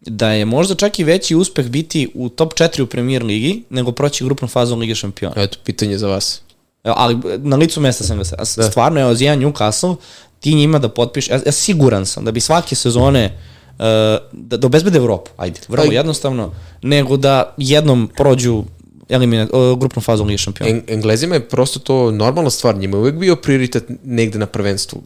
da 0.00 0.32
je 0.32 0.44
možda 0.44 0.74
čak 0.74 0.98
i 0.98 1.04
veći 1.04 1.34
uspeh 1.34 1.66
biti 1.66 2.10
u 2.14 2.28
top 2.28 2.54
4 2.54 2.82
u 2.82 2.86
Premier 2.86 3.22
Ligi 3.22 3.62
nego 3.70 3.92
proći 3.92 4.24
grupnu 4.24 4.48
fazu 4.48 4.76
Lige 4.76 4.94
šampiona. 4.94 5.34
Eto, 5.36 5.58
pitanje 5.64 5.98
za 5.98 6.08
vas. 6.08 6.42
Evo, 6.84 6.94
ali 6.98 7.18
na 7.38 7.56
licu 7.56 7.80
mesta 7.80 8.04
sam 8.04 8.18
ga 8.18 8.24
se. 8.24 8.36
Da. 8.36 8.70
Stvarno 8.70 9.00
je 9.00 9.06
Ozijan 9.06 9.40
Newcastle, 9.40 9.96
ti 10.40 10.54
njima 10.54 10.78
da 10.78 10.88
potpiš, 10.88 11.28
ja, 11.28 11.40
ja 11.46 11.52
siguran 11.52 12.06
sam 12.06 12.24
da 12.24 12.32
bi 12.32 12.40
svake 12.40 12.74
sezone 12.74 13.38
uh, 13.78 13.84
da, 14.32 14.56
da 14.56 14.66
obezbede 14.66 14.98
Evropu, 14.98 15.30
ajde, 15.36 15.60
vrlo 15.68 15.84
Aj. 15.90 15.96
jednostavno, 15.96 16.54
nego 16.82 17.16
da 17.16 17.54
jednom 17.56 18.10
prođu 18.16 18.64
eliminat, 19.08 19.48
uh, 19.52 19.78
grupnu 19.78 20.02
fazu 20.02 20.24
Lige 20.24 20.38
šampiona. 20.38 20.70
En, 20.70 20.82
Englezima 20.88 21.34
je 21.34 21.48
prosto 21.48 21.78
to 21.78 22.10
normalna 22.10 22.50
stvar, 22.50 22.76
njima 22.76 22.96
je 22.96 23.00
uvek 23.00 23.14
bio 23.14 23.36
prioritet 23.36 23.84
negde 24.04 24.38
na 24.38 24.46
prvenstvu, 24.46 25.02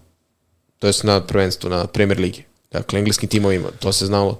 to 0.78 0.86
jest 0.86 1.04
na 1.04 1.20
prvenstvu, 1.20 1.70
na 1.70 1.86
Premier 1.86 2.20
Ligi. 2.20 2.44
Dakle, 2.72 2.98
engleskim 2.98 3.28
timovima, 3.28 3.68
to 3.80 3.92
se 3.92 4.06
znalo 4.06 4.38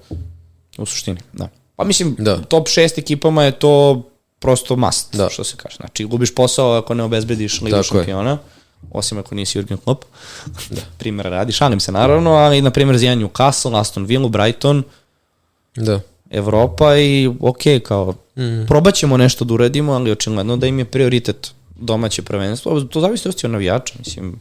U 0.78 0.86
suštini, 0.86 1.20
da. 1.32 1.48
Pa 1.76 1.84
mislim, 1.84 2.16
da. 2.18 2.38
top 2.38 2.68
6 2.68 2.98
ekipama 2.98 3.44
je 3.44 3.52
to 3.52 4.02
prosto 4.38 4.76
must, 4.76 5.16
da. 5.16 5.28
što 5.28 5.44
se 5.44 5.56
kaže. 5.56 5.76
Znači, 5.76 6.04
gubiš 6.04 6.34
posao 6.34 6.78
ako 6.78 6.94
ne 6.94 7.02
obezbediš 7.02 7.60
Ligu 7.60 7.82
šampiona, 7.82 8.30
je. 8.30 8.38
osim 8.90 9.18
ako 9.18 9.34
nisi 9.34 9.58
Jurgen 9.58 9.78
Klopp. 9.78 10.04
Da. 10.70 10.80
Primjer 10.98 11.26
radi, 11.26 11.52
šalim 11.52 11.80
se 11.80 11.92
naravno, 11.92 12.30
ali 12.30 12.62
na 12.62 12.70
primjer 12.70 12.98
za 12.98 13.06
Newcastle, 13.06 13.80
Aston 13.80 14.04
Villa, 14.04 14.28
Brighton, 14.28 14.82
da. 15.76 16.00
Evropa 16.30 16.96
i 16.96 17.30
ok, 17.40 17.62
kao, 17.84 18.14
mm. 18.36 18.66
probat 18.66 18.94
ćemo 18.94 19.16
nešto 19.16 19.44
da 19.44 19.54
uradimo, 19.54 19.92
ali 19.92 20.10
očigledno 20.10 20.56
da 20.56 20.66
im 20.66 20.78
je 20.78 20.84
prioritet 20.84 21.52
domaće 21.76 22.22
prvenstvo. 22.22 22.80
To 22.80 23.00
zavisi 23.00 23.28
od 23.28 23.50
navijača, 23.50 23.94
mislim. 23.98 24.40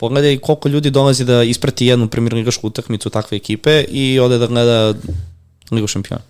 Pogledaj 0.00 0.38
koliko 0.38 0.68
ljudi 0.68 0.90
dolazi 0.90 1.24
da 1.24 1.42
isprati 1.42 1.86
jednu 1.86 2.08
primjer 2.08 2.34
ligašku 2.34 2.66
utakmicu 2.66 3.10
takve 3.10 3.36
ekipe 3.36 3.84
i 3.88 4.20
ode 4.20 4.38
da 4.38 4.46
gleda 4.46 4.94
Ligu 5.70 5.86
šampiona. 5.86 6.22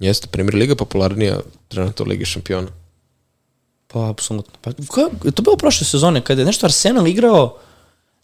Jeste, 0.00 0.26
Premier 0.26 0.54
Liga 0.54 0.74
popularnija 0.74 1.40
trenutno 1.68 2.04
Ligi 2.04 2.24
šampiona. 2.24 2.68
Pa, 3.86 4.08
apsolutno. 4.08 4.54
Pa, 4.60 4.70
je 5.24 5.30
to 5.32 5.42
bilo 5.42 5.56
prošle 5.56 5.86
sezone, 5.86 6.20
kada 6.20 6.40
je 6.40 6.46
nešto 6.46 6.66
Arsenal 6.66 7.06
igrao 7.06 7.58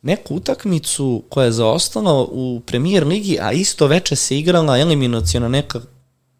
neku 0.03 0.35
utakmicu 0.35 1.23
koja 1.29 1.45
je 1.45 1.53
zaostala 1.53 2.23
u 2.23 2.61
Premier 2.67 3.07
Ligi, 3.07 3.39
a 3.41 3.53
isto 3.53 3.87
veče 3.87 4.17
se 4.17 4.39
igrala 4.39 4.79
eliminacijona 4.79 5.49
neka 5.49 5.81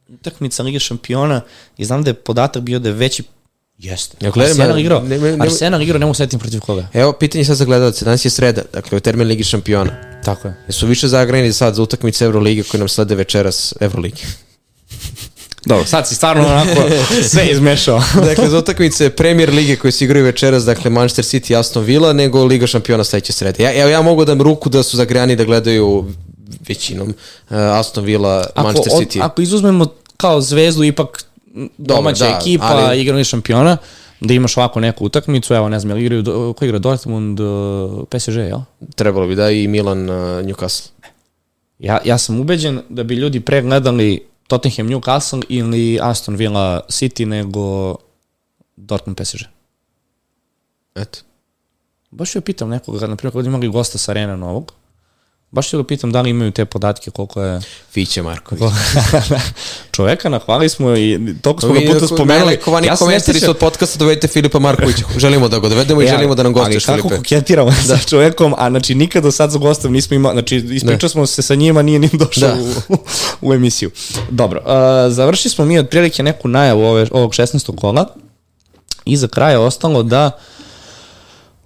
utakmica 0.09 0.63
Lige 0.63 0.79
šampiona 0.79 1.41
i 1.77 1.85
znam 1.85 2.03
da 2.03 2.11
je 2.11 2.15
podatak 2.15 2.63
bio 2.63 2.79
da 2.79 2.89
je 2.89 2.95
veći 2.95 3.23
Jeste. 3.79 4.17
Ja, 4.21 4.31
gledam, 4.31 4.51
Arsenal 4.51 4.79
igrao. 4.79 5.03
Ne, 5.03 5.19
ne, 5.19 5.37
ne, 5.37 5.45
Arsenal 5.45 5.83
igrao, 5.83 5.99
ne 5.99 6.07
mogu 6.07 6.15
setim 6.15 6.39
protiv 6.39 6.61
koga. 6.61 6.87
Evo, 6.95 7.13
pitanje 7.13 7.45
sad 7.45 7.57
za 7.57 7.65
gledalce. 7.65 8.05
Danas 8.05 8.25
je 8.25 8.31
sreda, 8.31 8.63
dakle, 8.73 8.97
u 8.97 9.01
termin 9.01 9.29
Ligi 9.29 9.45
šampiona. 9.45 9.93
Tako 10.25 10.49
je. 10.49 10.55
Jesu 10.67 10.87
više 10.87 11.09
zagrani 11.09 11.53
sad 11.53 11.75
za 11.75 11.83
utakmice 11.83 12.25
Euroligi 12.25 12.63
koji 12.63 12.79
nam 12.79 12.89
slede 12.89 13.15
večeras 13.15 13.75
Euroligi? 13.81 14.23
Dobro, 15.67 15.87
sad 15.87 16.09
si 16.09 16.15
stvarno 16.15 16.47
onako 16.47 16.83
sve 17.29 17.47
izmešao. 17.47 18.03
dakle, 18.29 18.49
za 18.49 18.59
utakmice 18.59 19.11
Premier 19.11 19.51
Lige 19.51 19.77
koje 19.77 19.93
se 19.93 20.05
igraju 20.05 20.25
večeras, 20.25 20.65
dakle 20.65 20.91
Manchester 20.91 21.25
City 21.25 21.53
i 21.53 21.57
Aston 21.57 21.85
Villa, 21.85 22.13
nego 22.13 22.45
Liga 22.45 22.67
šampiona 22.67 23.05
sledeće 23.05 23.33
srede. 23.33 23.63
Ja, 23.65 23.81
evo, 23.81 23.91
ja 23.91 24.03
mogu 24.03 24.25
da 24.25 24.35
ruku 24.35 24.69
da 24.69 24.83
su 24.83 24.97
zagrani 24.97 25.37
da 25.37 25.45
gledaju 25.45 26.07
većinom 26.69 27.09
uh, 27.09 27.57
Aston 27.57 28.05
Villa, 28.05 28.47
ako, 28.55 28.63
Manchester 28.63 28.93
City. 28.93 29.25
Ako 29.25 29.43
izuzmemo 29.43 29.87
kao 30.17 30.41
zvezdu, 30.41 30.85
ipak 30.85 31.25
domaća 31.79 32.25
da, 32.25 32.39
ekipa, 32.41 32.67
ali... 32.67 33.01
igrani 33.01 33.25
šampiona, 33.25 33.77
da 34.21 34.35
imaš 34.35 34.57
ovako 34.57 34.81
neku 34.81 35.05
utakmicu, 35.05 35.55
evo 35.55 35.69
ne 35.69 35.81
znam, 35.81 35.99
igraju, 35.99 36.55
ko 36.59 36.65
igra 36.65 36.79
Dortmund, 36.79 37.41
uh, 37.41 38.05
PSG, 38.11 38.37
jel? 38.37 38.61
Trebalo 38.95 39.27
bi 39.27 39.35
da 39.35 39.51
i 39.51 39.69
Milan 39.69 40.11
uh, 40.11 40.17
Newcastle. 40.17 40.91
Ja, 41.79 41.99
ja 42.05 42.19
sam 42.19 42.41
ubeđen 42.41 42.81
da 42.89 43.03
bi 43.03 43.15
ljudi 43.15 43.41
pre 43.41 43.63
gledali 43.63 44.27
Tottenham 44.47 44.89
Newcastle 44.89 45.43
ili 45.49 45.99
Aston 46.03 46.37
Villa 46.37 46.81
City 46.89 47.25
nego 47.25 47.97
Dortmund 48.77 49.21
PSG. 49.21 49.41
Eto. 50.95 51.19
Baš 52.11 52.35
joj 52.35 52.43
pitam 52.43 52.69
nekoga, 52.69 53.07
na 53.07 53.17
primjer, 53.17 53.33
kada 53.33 53.49
imali 53.49 53.69
gosta 53.69 53.99
sa 53.99 54.13
arena 54.13 54.37
novog, 54.37 54.73
Baš 55.51 55.69
ću 55.69 55.77
ga 55.77 55.85
pitam 55.85 56.13
da 56.13 56.21
li 56.21 56.31
imaju 56.31 56.51
te 56.51 56.65
podatke 56.65 57.11
koliko 57.11 57.43
je... 57.43 57.61
Fiće 57.91 58.23
Marković. 58.23 58.63
Čoveka 59.93 60.29
nahvali 60.29 60.69
smo 60.69 60.97
i 60.97 61.19
toliko 61.43 61.61
smo 61.61 61.73
ga 61.73 61.81
puta 61.93 62.07
spomenuli. 62.07 62.57
Kovani 62.57 62.87
ja 62.87 62.97
komentari 62.97 63.41
su 63.41 63.51
od 63.51 63.57
podcasta 63.59 63.99
dovedite 63.99 64.29
Filipa 64.29 64.59
Markovića. 64.59 65.05
Želimo 65.19 65.49
da 65.49 65.59
ga 65.59 65.69
dovedemo 65.69 66.03
i 66.03 66.05
ja, 66.05 66.11
želimo 66.11 66.35
da 66.35 66.43
nam 66.43 66.53
gostuješ 66.53 66.85
Filipe. 66.85 67.03
Ali 67.03 67.11
kako 67.11 67.23
koketiramo 67.23 67.71
da. 67.71 67.97
sa 67.97 68.09
čovekom, 68.09 68.55
a 68.59 68.71
znači 68.71 68.95
nikad 68.95 69.23
do 69.23 69.31
sad 69.31 69.51
za 69.51 69.59
gostom 69.59 69.93
nismo 69.93 70.17
imali, 70.17 70.35
znači 70.35 70.57
ispričali 70.57 70.99
da. 71.01 71.09
smo 71.09 71.27
se 71.27 71.43
sa 71.43 71.55
njima, 71.55 71.83
nije 71.83 71.99
nim 71.99 72.11
došao 72.13 72.49
da. 72.49 72.63
u, 72.89 72.97
u 73.41 73.55
emisiju. 73.55 73.91
Dobro, 74.31 74.63
uh, 74.65 75.13
završili 75.13 75.51
smo 75.51 75.65
mi 75.65 75.79
otprilike 75.79 76.23
neku 76.23 76.49
najavu 76.49 76.85
ove, 76.85 77.07
ovog 77.11 77.31
16. 77.33 77.77
kola 77.77 78.07
i 79.05 79.17
za 79.17 79.29
kraj 79.29 79.53
je 79.53 79.59
ostalo 79.59 80.03
da 80.03 80.31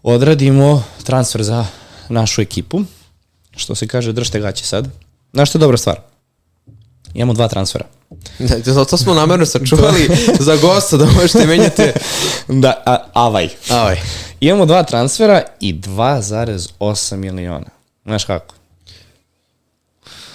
odradimo 0.03 0.85
transfer 1.05 1.43
za 1.43 1.67
našu 2.09 2.43
ekipu 2.43 2.81
što 3.57 3.75
se 3.75 3.89
kaže 3.89 4.13
držte 4.13 4.41
gaće 4.41 4.65
sad. 4.65 4.89
Znaš 5.33 5.49
što 5.49 5.59
je 5.59 5.61
dobra 5.61 5.77
stvar? 5.77 6.01
Imamo 7.15 7.33
dva 7.33 7.49
transfera. 7.49 7.85
Da, 8.39 8.85
to 8.85 8.97
smo 8.97 9.15
namerno 9.15 9.47
sačuvali 9.47 10.09
za 10.47 10.57
gosta 10.57 10.97
da 10.97 11.07
možete 11.07 11.47
menjati. 11.47 11.83
Da, 12.49 12.83
a, 12.87 12.99
avaj. 13.13 13.49
Avaj. 13.71 14.01
Imamo 14.41 14.67
dva 14.67 14.83
transfera 14.83 15.43
i 15.61 15.75
2,8 15.75 17.17
miliona. 17.17 17.67
Znaš 18.05 18.25
kako? 18.25 18.55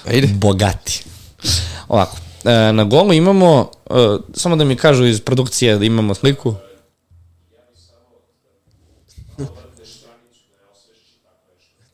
Ajde. 0.07 0.27
Bogati. 0.27 1.03
Ovako, 1.88 2.18
e, 2.45 2.73
na 2.73 2.84
golu 2.84 3.14
imamo, 3.14 3.72
e, 3.89 3.94
samo 4.34 4.56
da 4.56 4.64
mi 4.64 4.76
kažu 4.76 5.06
iz 5.06 5.22
produkcije 5.22 5.77
da 5.77 5.85
imamo 5.85 6.14
sliku. 6.14 6.56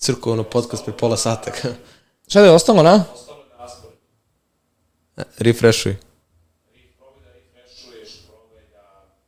Crko, 0.03 0.31
ono 0.31 0.43
podcast 0.43 0.83
pre 0.85 0.93
pola 0.93 1.17
sata. 1.17 1.51
Šta 2.29 2.39
da 2.39 2.45
je 2.45 2.51
ostalo, 2.51 2.83
na? 2.83 3.03
Refreshuj. 5.37 5.95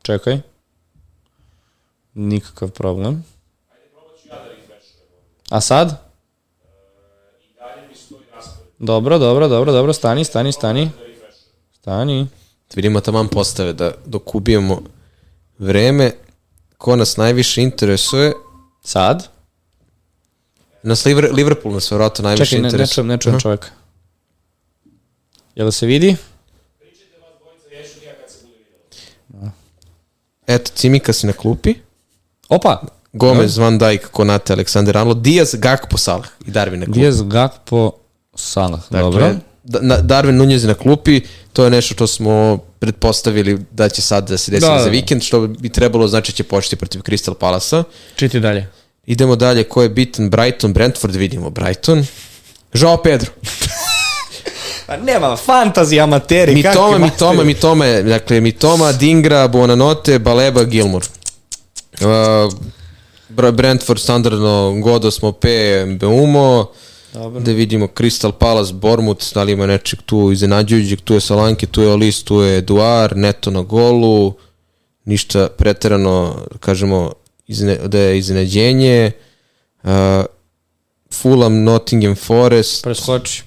Čekaj. 0.01 0.39
Nikakav 2.13 2.71
problem. 2.71 3.25
A 5.49 5.61
sad? 5.61 6.11
Dobro, 8.79 9.19
dobro, 9.19 9.47
dobro, 9.47 9.71
dobro, 9.71 9.93
stani, 9.93 10.25
stani, 10.25 10.51
stani. 10.51 10.89
Stani. 11.73 12.27
Vidimo 12.75 13.01
taman 13.01 13.27
postave 13.27 13.73
da 13.73 13.91
dok 14.05 14.35
ubijemo 14.35 14.81
vreme, 15.57 16.11
ko 16.77 16.95
nas 16.95 17.17
najviše 17.17 17.61
interesuje, 17.61 18.33
Sad? 18.85 19.34
Nas 20.85 21.05
Liver, 21.05 21.29
Liverpool 21.31 21.73
nas 21.73 21.91
vjerojatno 21.91 22.23
najviše 22.23 22.45
Čekaj, 22.45 22.57
ne, 22.57 22.61
ne 22.61 22.67
interesuje. 22.67 22.93
čujem, 22.95 23.07
ne 23.07 23.17
čujem 23.17 23.39
čovjeka. 23.39 23.67
Jel 25.55 25.65
da 25.65 25.71
se 25.71 25.85
vidi? 25.85 26.15
Eto, 30.47 30.71
Cimika 30.75 31.13
si 31.13 31.27
na 31.27 31.33
klupi. 31.33 31.73
Opa! 32.49 32.81
Gomez, 33.13 33.57
Van 33.57 33.77
Dijk, 33.77 34.07
Konate, 34.11 34.53
Alexander 34.53 34.97
Arnold, 34.97 35.17
Diaz, 35.17 35.55
Gakpo, 35.55 35.97
Salah 35.97 36.27
i 36.47 36.51
Darwin 36.51 36.79
na 36.79 36.85
klupi. 36.85 36.99
Diaz, 36.99 37.21
Gakpo, 37.21 37.91
Salah. 38.35 38.79
Dakle, 38.89 39.01
Dobro. 39.01 39.35
Da, 39.63 40.01
Darwin 40.01 40.31
Nunez 40.31 40.63
na 40.63 40.73
klupi, 40.73 41.21
to 41.53 41.63
je 41.63 41.69
nešto 41.69 41.93
što 41.93 42.07
smo 42.07 42.57
pretpostavili 42.79 43.59
da 43.71 43.89
će 43.89 44.01
sad 44.01 44.29
da 44.29 44.37
se 44.37 44.51
desi 44.51 44.61
Da, 44.61 44.73
da, 44.73 44.79
za 44.79 44.85
da. 44.85 44.91
vikend, 44.91 45.21
što 45.23 45.47
bi 45.47 45.69
trebalo 45.69 46.07
znači 46.07 46.31
će 46.33 46.43
početi 46.43 46.75
protiv 46.75 46.99
Crystal 46.99 47.33
Palasa. 47.33 47.83
Čiti 48.15 48.39
dalje. 48.39 48.67
Idemo 49.05 49.35
dalje, 49.35 49.63
ko 49.63 49.83
je 49.83 49.89
bitan? 49.89 50.29
Brighton, 50.29 50.73
Brentford, 50.73 51.15
vidimo 51.15 51.49
Brighton. 51.49 52.05
Joao 52.73 52.97
Pedro. 52.97 53.31
Pa 54.87 54.97
nema, 54.97 55.37
fantasy 55.37 55.99
amateri. 55.99 56.53
Mitoma, 56.53 56.97
Mitoma, 56.97 57.43
Mitoma, 57.43 57.85
dakle 57.85 58.41
Mitoma, 58.41 58.91
Dingra, 58.91 59.47
Buonanotte, 59.47 60.19
Baleba, 60.19 60.63
Gilmour. 60.63 61.03
Uh, 62.01 62.53
Br- 63.29 63.51
Brentford 63.51 63.99
standardno 63.99 64.75
Godo 64.83 65.11
smo 65.11 65.31
P, 65.31 65.47
Beumo, 65.99 66.67
Dobro. 67.13 67.39
da 67.41 67.51
vidimo 67.51 67.87
Crystal 67.87 68.31
Palace, 68.31 68.73
Bournemouth, 68.73 69.33
da 69.33 69.43
li 69.43 69.51
ima 69.51 69.65
nečeg 69.65 69.99
tu 70.05 70.31
iznenađujućeg, 70.31 71.01
tu 71.01 71.13
je 71.13 71.19
Solanke, 71.19 71.65
tu 71.65 71.81
je 71.81 71.89
Olis, 71.89 72.23
tu 72.23 72.41
je 72.41 72.57
Eduard, 72.57 73.17
Neto 73.17 73.51
na 73.51 73.61
golu, 73.61 74.33
ništa 75.05 75.49
preterano, 75.49 76.45
kažemo, 76.59 77.13
izne, 77.47 77.75
da 77.75 77.99
je 77.99 78.17
iznenađenje. 78.17 79.11
Uh, 79.83 79.89
Fulham, 81.13 81.63
Nottingham 81.63 82.15
Forest, 82.15 82.83
Preskoči. 82.83 83.43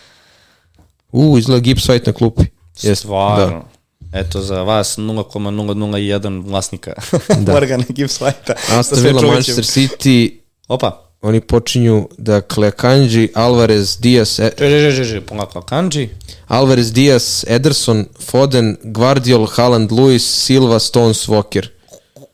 u, 1.12 1.38
izgleda 1.38 1.60
Gibbs 1.60 1.86
White 1.88 2.06
na 2.06 2.12
klupi. 2.12 2.42
Jeste, 2.74 2.94
Stvarno. 2.94 3.64
Eto 4.12 4.40
za 4.42 4.62
vas 4.62 4.98
0,001 4.98 6.42
vlasnika 6.46 6.92
Da. 7.46 7.52
Morgana 7.52 7.84
Gibbs 7.88 8.20
White-a. 8.20 8.54
Aston 8.78 9.02
Villa, 9.02 9.22
Manchester 9.22 9.64
City, 9.64 10.30
Opa. 10.68 11.10
oni 11.22 11.40
počinju, 11.40 12.08
dakle, 12.18 12.70
Kanji, 12.70 13.28
Alvarez, 13.34 13.98
Diaz, 14.00 14.40
e, 14.40 14.50
Če, 14.58 14.92
če, 14.96 15.04
če, 15.04 15.20
polako. 15.20 15.62
Kanji. 15.62 16.08
Alvarez, 16.48 16.92
Diaz, 16.92 17.44
Ederson, 17.48 18.06
Foden, 18.20 18.76
Guardiol, 18.84 19.46
Haaland, 19.46 19.92
Luis, 19.92 20.24
Silva, 20.44 20.78
Stones, 20.78 21.28
Walker. 21.28 21.68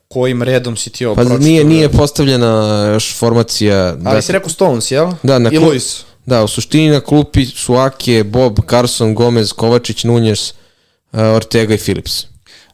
Kojim 0.09 0.43
redom 0.43 0.77
si 0.77 0.91
ti 0.91 1.07
ovo 1.07 1.15
Pa 1.15 1.21
pročitao? 1.21 1.39
nije, 1.41 1.65
nije 1.65 1.89
postavljena 1.91 2.49
još 2.87 3.15
formacija. 3.15 3.85
Ali 3.85 3.99
Da, 4.03 4.23
si 4.23 4.33
rekao 4.33 4.49
Stones, 4.51 4.91
jel? 4.91 5.13
Da, 5.23 5.39
na 5.39 5.51
I 5.51 5.57
klu- 5.57 5.65
Luis. 5.65 6.05
da, 6.27 6.45
u 6.45 6.49
suštini 6.49 6.91
na 6.91 7.01
klupi 7.01 7.47
su 7.47 7.75
Ake, 7.75 8.25
Bob, 8.25 8.59
Carson, 8.71 9.15
Gomez, 9.15 9.53
Kovačić, 9.53 10.05
Nunez, 10.05 10.53
uh, 11.13 11.21
Ortega 11.21 11.75
i 11.75 11.79
Phillips. 11.79 12.25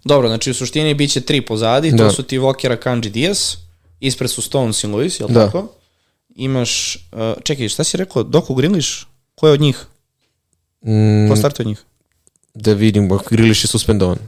Dobro, 0.04 0.28
znači 0.28 0.50
u 0.50 0.54
suštini 0.54 0.94
bit 0.94 1.10
će 1.10 1.20
tri 1.20 1.40
pozadi, 1.40 1.90
Da. 1.90 1.96
to 1.98 2.12
su 2.12 2.22
ti 2.22 2.38
Walkera, 2.38 2.76
Kanji, 2.76 3.10
Diaz, 3.10 3.38
ispred 4.00 4.30
su 4.30 4.42
Stones 4.42 4.84
i 4.84 4.88
Luis, 4.88 5.20
jel 5.20 5.28
Da. 5.28 5.44
tako? 5.46 5.68
Imaš, 6.30 6.96
uh, 7.12 7.18
čekaj, 7.42 7.68
šta 7.68 7.84
si 7.84 7.96
rekao, 7.96 8.22
Doku 8.22 8.54
Grilish? 8.54 8.88
Ko 9.34 9.46
je 9.46 9.52
od 9.52 9.60
njih? 9.60 9.86
Mm, 10.82 11.28
Ko 11.28 11.36
startuje 11.36 11.64
od 11.64 11.68
njih? 11.68 11.82
da 12.54 12.72
vidimo, 12.72 13.18
Griliš 13.30 13.64
je 13.64 13.68
suspendovan. 13.68 14.18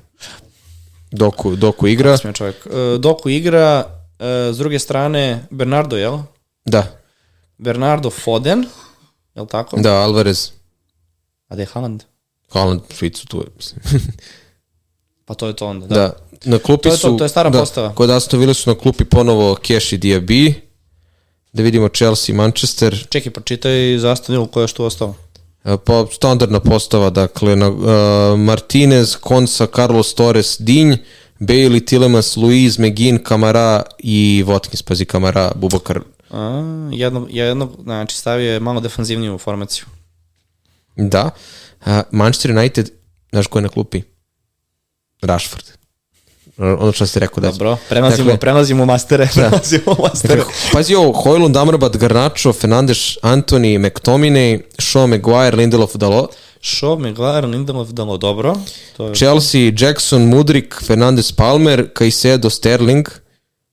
Doku, 1.16 1.56
Doku 1.56 1.86
igra. 1.86 2.16
Smije 2.16 2.34
čovjek. 2.34 2.66
Uh, 2.66 3.00
Doku 3.00 3.28
igra, 3.28 3.84
uh, 3.86 4.54
s 4.54 4.58
druge 4.58 4.78
strane 4.78 5.46
Bernardo, 5.50 5.96
jel? 5.96 6.18
Da, 6.64 6.86
Bernardo 7.58 8.10
Foden, 8.10 8.64
jel 9.34 9.46
tako? 9.46 9.76
da, 9.80 9.92
Alvarez. 9.94 10.50
A 11.48 11.56
da 11.56 11.62
je 11.62 11.66
Haaland? 11.72 12.02
Haaland, 12.50 12.80
Švicu, 12.96 13.26
tu 13.26 13.38
je. 13.38 13.46
mislim. 13.56 13.80
Pa 15.26 15.34
to 15.34 15.46
je 15.46 15.56
to 15.56 15.66
onda, 15.66 15.86
da. 15.86 15.94
Da. 15.94 16.16
Na 16.44 16.58
klupi 16.58 16.82
To 16.82 16.88
je 16.88 17.00
to, 17.00 17.10
su... 17.10 17.16
to 17.16 17.24
je 17.24 17.28
stara 17.28 17.50
da, 17.50 17.58
postava. 17.58 17.94
Kod 17.94 18.10
Aston 18.10 18.40
Villa 18.40 18.54
su 18.54 18.70
na 18.70 18.78
klupi 18.78 19.04
ponovo 19.04 19.54
Cash 19.54 19.92
i 19.92 19.98
Diaby. 19.98 20.54
Da 21.52 21.62
vidimo 21.62 21.88
Chelsea 21.88 22.32
i 22.34 22.36
Manchester. 22.36 23.06
Čekaj, 23.10 23.32
pročitaj 23.32 23.98
za 23.98 24.12
Aston 24.12 24.34
Villa 24.34 24.46
ko 24.46 24.60
je 24.60 24.66
tu 24.66 24.84
ostao. 24.84 25.14
Pa 25.64 26.06
standardna 26.12 26.60
postava, 26.60 27.10
dakle, 27.10 27.56
na, 27.56 27.68
uh, 27.68 28.38
Martinez, 28.38 29.16
Konsa, 29.16 29.66
Carlos 29.66 30.14
Torres, 30.14 30.56
Dinj, 30.60 30.96
Bailey, 31.40 31.80
Tilemans, 31.80 32.36
Luiz, 32.36 32.78
Megin, 32.78 33.18
Kamara 33.18 33.82
i 33.98 34.44
Watkins, 34.46 34.82
pazi 34.82 35.04
Kamara, 35.04 35.52
Bubakar. 35.54 36.00
A, 36.30 36.62
jedno, 36.92 37.26
jedno, 37.30 37.70
znači 37.82 38.16
stavio 38.16 38.52
je 38.52 38.60
malo 38.60 38.80
defanzivniju 38.80 39.38
formaciju. 39.38 39.84
Da. 40.96 41.30
Uh, 41.80 41.92
Manchester 42.10 42.50
United, 42.58 42.90
znaš 43.32 43.46
ko 43.46 43.58
je 43.58 43.62
na 43.62 43.68
klupi? 43.68 44.02
Rashford. 45.22 45.64
Ono 46.58 46.92
što 46.92 47.06
ste 47.06 47.20
rekao 47.20 47.40
da. 47.40 47.50
Dobro, 47.50 47.76
prelazimo, 47.88 48.30
Dakle- 48.30 48.40
prelazimo 48.40 48.84
mastere, 48.84 49.28
prelazimo 49.34 49.96
u 49.98 50.02
mastere. 50.02 50.36
Dakle, 50.36 50.52
pazi 50.72 50.94
ovo, 50.94 51.12
Hojlund, 51.12 51.56
Amrabat, 51.56 51.96
Garnacho, 51.96 52.52
Fernandes, 52.52 52.98
Anthony, 53.22 53.78
McTominay, 53.78 54.60
Shaw, 54.78 55.06
Maguire, 55.06 55.56
Lindelof, 55.56 55.96
Dalo, 55.96 56.28
Shaw, 56.62 56.98
Maguire, 56.98 57.46
Lindelof, 57.46 57.88
dalo 57.88 58.16
dobro. 58.16 58.56
To 58.96 59.08
je 59.08 59.14
Chelsea, 59.14 59.72
Jackson, 59.78 60.22
Mudrik, 60.22 60.74
Fernandes, 60.82 61.32
Palmer, 61.32 61.88
Caicedo, 61.98 62.50
Sterling, 62.50 63.08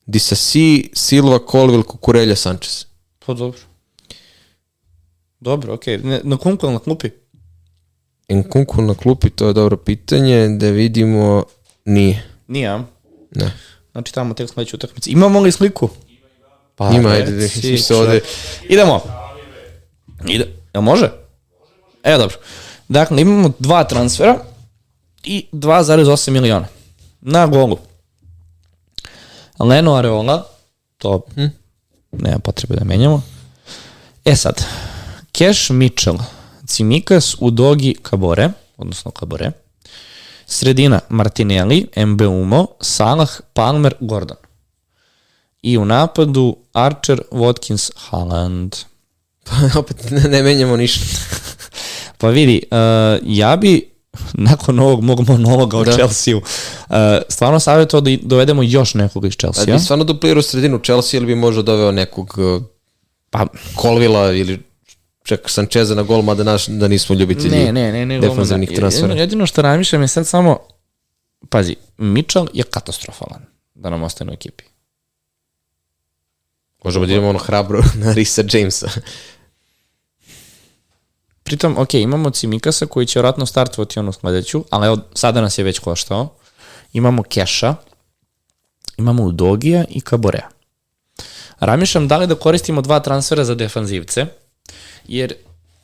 Disasi, 0.05 0.89
Silva, 0.93 1.39
Colville, 1.51 1.83
Kukurelja, 1.83 2.35
Sanchez. 2.35 2.85
to 3.25 3.33
dobro. 3.33 3.59
Dobro, 5.39 5.73
okej. 5.73 5.97
Okay. 5.97 6.19
Na 6.23 6.37
kunku 6.37 6.65
ili 6.65 6.73
na 6.73 6.79
klupi? 6.79 7.09
Nkunku 8.29 8.81
na 8.81 8.93
klupi, 8.93 9.29
to 9.29 9.47
je 9.47 9.53
dobro 9.53 9.77
pitanje, 9.77 10.49
da 10.49 10.69
vidimo, 10.69 11.43
nije. 11.85 12.30
Nije? 12.51 12.79
Ne. 13.31 13.53
Znači 13.91 14.13
tamo 14.13 14.33
tek 14.33 14.49
sledeću 14.49 14.75
utakmicu. 14.75 15.09
Imamo 15.09 15.39
li 15.39 15.51
sliku? 15.51 15.89
Pa, 16.75 16.89
Ima, 16.89 17.09
ajde, 17.09 17.31
reci, 17.31 17.71
da 17.71 17.77
se 17.77 17.95
ovde... 17.95 18.21
Idemo. 18.69 19.01
Ide. 20.27 20.47
Jel 20.73 20.83
može? 20.83 21.11
Evo 22.03 22.17
dobro. 22.17 22.37
Dakle, 22.87 23.21
imamo 23.21 23.51
dva 23.59 23.83
transfera 23.83 24.43
i 25.23 25.45
2,8 25.51 26.29
miliona. 26.29 26.67
Na 27.21 27.47
golu. 27.47 27.77
Leno 29.59 29.95
Areola, 29.95 30.47
to 30.97 31.21
hm, 31.35 31.45
nema 32.11 32.39
potrebe 32.39 32.75
da 32.75 32.85
menjamo. 32.85 33.21
E 34.25 34.35
sad, 34.35 34.63
Cash 35.31 35.71
Mitchell, 35.71 36.17
Cimikas, 36.67 37.35
Udogi, 37.39 37.95
Kabore, 38.01 38.49
odnosno 38.77 39.11
Kabore, 39.11 39.51
sredina 40.51 40.99
Martinelli, 41.09 41.87
Mbeumo, 42.05 42.67
Salah, 42.81 43.29
Palmer, 43.53 43.93
Gordon. 43.99 44.37
I 45.63 45.77
u 45.77 45.85
napadu 45.85 46.55
Archer, 46.73 47.21
Watkins, 47.31 47.91
Haaland. 47.95 48.75
Opet 49.79 50.11
ne, 50.11 50.21
ne 50.21 50.43
menjamo 50.43 50.77
ništa. 50.77 51.05
Pa 52.17 52.29
vidi, 52.29 52.61
uh, 52.71 52.77
ja 53.23 53.55
bi 53.55 53.91
nakon 54.33 54.79
ovog 54.79 55.03
mog 55.03 55.29
monologa 55.29 55.77
o 55.77 55.83
Da. 55.83 55.91
Chelsea-u 55.93 56.37
uh, 56.37 56.95
stvarno 57.29 57.59
savjetovao 57.59 58.01
da 58.01 58.11
dovedemo 58.21 58.63
još 58.63 58.93
nekog 58.93 59.25
iz 59.25 59.33
A 59.33 59.37
Chelsea. 59.39 59.73
bi 59.73 59.79
stvarno 59.79 60.03
duplirao 60.03 60.41
sredinu 60.41 60.79
Chelsea 60.79 61.17
ili 61.17 61.25
bi 61.27 61.35
možda 61.35 61.61
doveo 61.61 61.91
nekog 61.91 62.35
uh, 62.37 62.61
Pa, 63.29 63.45
Colvilla 63.81 64.31
ili 64.31 64.59
čak 65.23 65.49
Sančeza 65.49 65.95
na 65.95 66.03
gol, 66.03 66.22
mada 66.22 66.43
naš, 66.43 66.68
da 66.68 66.88
nismo 66.88 67.15
ljubitelji 67.15 67.49
ne, 67.49 67.72
ne, 67.72 67.91
ne, 67.91 68.06
ne, 68.06 68.19
defanzivnih 68.19 68.69
transfera. 68.76 69.07
Jedino, 69.07 69.22
jedino 69.22 69.45
što 69.45 69.61
razmišljam 69.61 70.02
je 70.02 70.07
sad 70.07 70.27
samo, 70.27 70.60
pazi, 71.49 71.76
Mitchell 71.98 72.48
je 72.53 72.64
katastrofalan 72.64 73.45
da 73.76 73.89
nam 73.89 74.03
ostane 74.03 74.31
u 74.31 74.34
ekipi. 74.34 74.64
Možemo 76.84 77.06
da 77.06 77.14
idemo 77.14 77.30
ono 77.30 77.39
hrabro 77.39 77.84
na 78.03 78.14
Risa 78.14 78.43
Jamesa. 78.52 78.89
Pritom, 81.43 81.77
ok, 81.77 81.93
imamo 81.93 82.30
Cimikasa 82.30 82.85
koji 82.85 83.06
će 83.06 83.19
vratno 83.19 83.45
startovati 83.45 83.99
onu 83.99 84.14
sledeću, 84.14 84.65
ali 84.69 84.88
evo, 84.88 84.98
sada 85.14 85.41
nas 85.41 85.57
je 85.57 85.64
već 85.64 85.80
koštao. 85.80 86.35
Imamo 86.93 87.23
Keša, 87.23 87.76
imamo 88.98 89.23
Udogija 89.23 89.84
i 89.89 90.02
Kaborea. 90.02 90.49
Ramišljam 91.60 92.07
da 92.07 92.18
li 92.18 92.27
da 92.27 92.35
koristimo 92.35 92.81
dva 92.81 92.99
transfera 92.99 93.45
za 93.45 93.56
defanzivce, 93.56 94.26
jer 95.11 95.33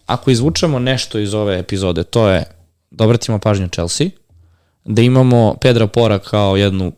ako 0.06 0.32
izvučemo 0.32 0.80
nešto 0.80 1.20
iz 1.20 1.34
ove 1.34 1.60
epizode, 1.60 2.04
to 2.04 2.28
je 2.30 2.44
da 2.92 3.04
obratimo 3.04 3.40
pažnju 3.40 3.70
Chelsea, 3.70 4.08
da 4.86 5.02
imamo 5.02 5.56
Pedra 5.62 5.88
Pora 5.88 6.20
kao 6.20 6.56
jednu 6.58 6.92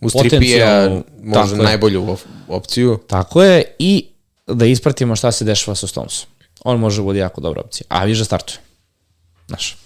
Uz 0.00 0.12
Potencijalnu- 0.12 1.02
možda 1.22 1.56
najbolju 1.62 2.02
op- 2.02 2.26
opciju. 2.48 2.98
Tako 3.06 3.42
je, 3.42 3.64
i 3.78 4.06
da 4.46 4.66
ispratimo 4.66 5.16
šta 5.16 5.32
se 5.32 5.44
dešava 5.44 5.74
sa 5.74 5.86
Stonesom. 5.86 6.28
On 6.64 6.78
može 6.80 6.96
da 6.96 7.02
bude 7.02 7.18
jako 7.18 7.40
dobra 7.40 7.60
opcija. 7.60 7.86
A 7.88 8.04
viže 8.04 8.24
startuje. 8.24 8.58
Znaš. 9.46 9.76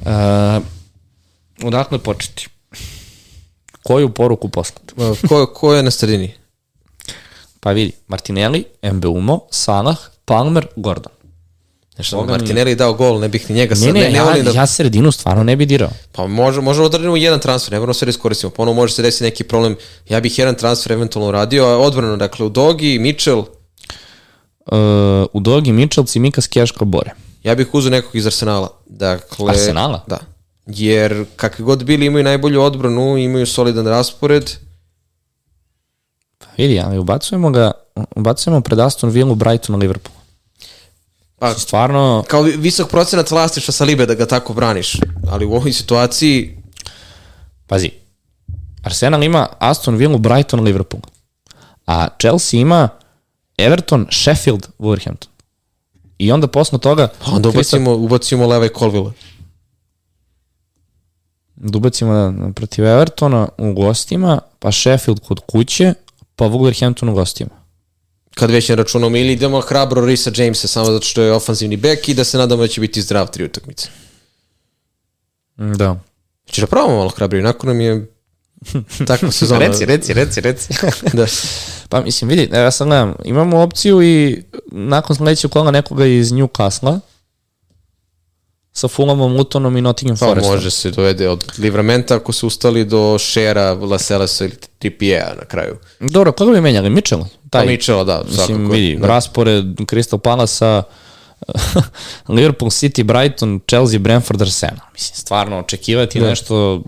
Uh, 0.00 0.62
odakle 1.62 1.98
početi? 1.98 2.48
Koju 3.82 4.14
poruku 4.14 4.48
poslati? 4.48 4.94
Ko, 5.28 5.46
ko 5.46 5.74
je 5.74 5.82
na 5.82 5.90
sredini? 5.90 6.34
Pa 7.60 7.70
vidi, 7.72 7.92
Martinelli, 8.08 8.64
Mbeumo, 8.92 9.40
Salah, 9.50 9.98
Palmer, 10.24 10.66
Gordon. 10.76 11.12
Nešto, 11.98 12.16
Boga 12.16 12.32
Martinelli 12.32 12.74
dao 12.74 12.94
gol, 12.94 13.20
ne 13.20 13.28
bih 13.28 13.50
ni 13.50 13.56
njega 13.56 13.74
Ne, 13.74 13.80
sad, 13.80 13.94
ne, 13.94 14.00
ne, 14.00 14.10
ne 14.10 14.16
ja, 14.16 14.24
volim 14.24 14.44
da... 14.44 14.50
ja 14.50 14.66
sredinu 14.66 15.12
stvarno 15.12 15.44
ne 15.44 15.56
bi 15.56 15.66
dirao. 15.66 15.90
Pa 16.12 16.26
može, 16.26 16.60
možemo 16.60 16.88
da 16.88 16.96
radimo 16.96 17.16
jedan 17.16 17.40
transfer, 17.40 17.72
ne 17.72 17.78
moramo 17.78 17.94
sve 17.94 18.06
da 18.06 18.10
iskoristimo. 18.10 18.50
Ponovo 18.50 18.74
može 18.74 18.94
se 18.94 19.02
desiti 19.02 19.24
neki 19.24 19.44
problem. 19.44 19.76
Ja 20.08 20.20
bih 20.20 20.38
jedan 20.38 20.54
transfer 20.54 20.92
eventualno 20.92 21.28
uradio, 21.28 21.64
a 21.64 21.78
odbrano, 21.78 22.16
dakle, 22.16 22.46
u 22.46 22.48
Dogi, 22.48 22.98
Mitchell, 22.98 23.44
Uh, 24.66 24.76
u 25.32 25.40
Dogi, 25.40 25.72
Mitchell, 25.72 26.06
Cimikas, 26.06 26.46
Kješka, 26.46 26.84
Bore. 26.84 27.10
ja 27.42 27.54
bih 27.54 27.74
uzeo 27.74 27.90
nekog 27.90 28.16
iz 28.16 28.26
Arsenala. 28.26 28.68
Dakle, 28.86 29.50
Arsenala? 29.50 30.04
Da. 30.06 30.18
Jer 30.66 31.24
kakvi 31.36 31.64
god 31.64 31.84
bili 31.84 32.06
imaju 32.06 32.24
najbolju 32.24 32.62
odbranu, 32.62 33.16
imaju 33.18 33.46
solidan 33.46 33.86
raspored. 33.86 34.50
Pa 36.38 36.46
vidi, 36.58 36.80
ali 36.80 36.98
ubacujemo 36.98 37.50
ga, 37.50 37.72
ubacujemo 38.16 38.60
pred 38.60 38.78
Aston 38.78 39.10
Villa, 39.10 39.34
Brighton, 39.34 39.76
Liverpool. 39.76 40.14
Pa, 41.38 41.54
Stvarno, 41.54 42.24
kao 42.28 42.42
vi- 42.42 42.56
visok 42.56 42.90
procenat 42.90 43.30
vlasništva 43.30 43.72
sa 43.72 43.84
Libe 43.84 44.06
da 44.06 44.14
ga 44.14 44.26
tako 44.26 44.54
braniš. 44.54 44.96
Ali 45.28 45.46
u 45.46 45.52
ovoj 45.52 45.72
situaciji, 45.72 46.56
Pazi, 47.66 47.90
Arsenal 48.82 49.22
ima 49.22 49.48
Aston 49.58 49.96
Villa, 49.96 50.18
Brighton, 50.18 50.60
Liverpool. 50.60 51.00
A 51.86 52.08
Chelsea 52.20 52.60
ima 52.60 52.88
Everton, 53.58 54.06
Sheffield, 54.10 54.66
Wolverhampton. 54.78 55.28
I 56.18 56.32
onda 56.32 56.46
posle 56.46 56.78
toga 56.78 57.08
onda 57.26 57.48
Crystal- 57.48 57.52
ubacimo, 57.52 57.94
ubacimo 57.94 58.46
leva 58.46 58.66
i 58.66 58.70
Colville. 58.78 59.10
da 61.56 61.78
ubacimo 61.78 62.12
na- 62.12 62.52
protiv 62.52 62.84
Evertona 62.86 63.48
u 63.58 63.72
gostima, 63.72 64.40
pa 64.58 64.72
Sheffield 64.72 65.20
kod 65.20 65.40
kuće, 65.40 65.94
pa 66.36 66.44
Wolverhampton 66.44 67.08
u 67.08 67.14
gostima. 67.14 67.50
Kad 68.34 68.50
već 68.50 68.68
ne 68.68 68.76
računamo 68.76 69.16
ili 69.16 69.32
idemo 69.32 69.60
hrabro 69.60 70.06
Risa 70.06 70.30
Jamesa 70.36 70.68
samo 70.68 70.86
zato 70.86 71.06
što 71.06 71.22
je 71.22 71.32
ofanzivni 71.32 71.76
bek 71.76 72.08
i 72.08 72.14
da 72.14 72.24
se 72.24 72.38
nadamo 72.38 72.62
da 72.62 72.68
će 72.68 72.80
biti 72.80 73.02
zdrav 73.02 73.30
tri 73.30 73.44
utakmice. 73.44 73.88
Mm, 75.58 75.72
Da. 75.72 75.96
Ćeš 76.50 76.60
da 76.60 76.66
probamo 76.66 76.96
malo 76.96 77.10
hrabrije, 77.10 77.42
nakon 77.42 77.68
nam 77.68 77.80
je 77.80 78.06
takva 79.06 79.30
sezona. 79.30 79.66
reci, 79.66 79.84
reci, 79.84 80.12
reci, 80.12 80.40
reci. 80.40 80.74
Da. 81.12 81.26
pa 81.88 82.00
mislim, 82.00 82.28
vidi, 82.28 82.48
ja 82.52 82.70
sam 82.70 82.88
gledam, 82.88 83.14
imamo 83.24 83.60
opciju 83.60 84.02
i 84.02 84.42
nakon 84.72 85.16
sledećeg 85.16 85.50
kola 85.50 85.70
nekoga 85.70 86.06
iz 86.06 86.32
Newcastle 86.32 87.00
sa 88.72 88.88
Fulhamom, 88.88 89.32
Lutonom 89.32 89.76
i 89.76 89.82
Nottingham 89.82 90.16
Pa 90.16 90.26
Forestom. 90.26 90.52
može 90.52 90.70
se 90.70 90.90
dovede 90.90 91.28
od 91.28 91.44
Livramenta 91.58 92.16
ako 92.16 92.32
su 92.32 92.46
ustali 92.46 92.84
do 92.84 93.18
Shera, 93.18 93.72
Laselasa 93.72 94.44
ili 94.44 94.54
Trippier 94.78 95.36
na 95.38 95.44
kraju. 95.44 95.76
Dobro, 96.00 96.32
koga 96.32 96.52
bi 96.52 96.60
menjali? 96.60 96.90
Mitchell? 96.90 97.22
Pa 97.50 97.64
Mitchell, 97.64 98.04
da, 98.04 98.22
Mislim, 98.24 98.46
svakako. 98.46 98.72
vidi, 98.72 98.96
da. 98.96 99.06
raspored 99.06 99.64
Crystal 99.64 100.18
Palace 100.18 100.64
Liverpool 102.28 102.70
City, 102.70 103.02
Brighton, 103.02 103.60
Chelsea, 103.66 103.98
Brentford, 103.98 104.42
Arsenal. 104.42 104.86
Mislim, 104.92 105.16
stvarno 105.16 105.58
očekivati 105.58 106.20
Da. 106.20 106.26
nešto 106.26 106.82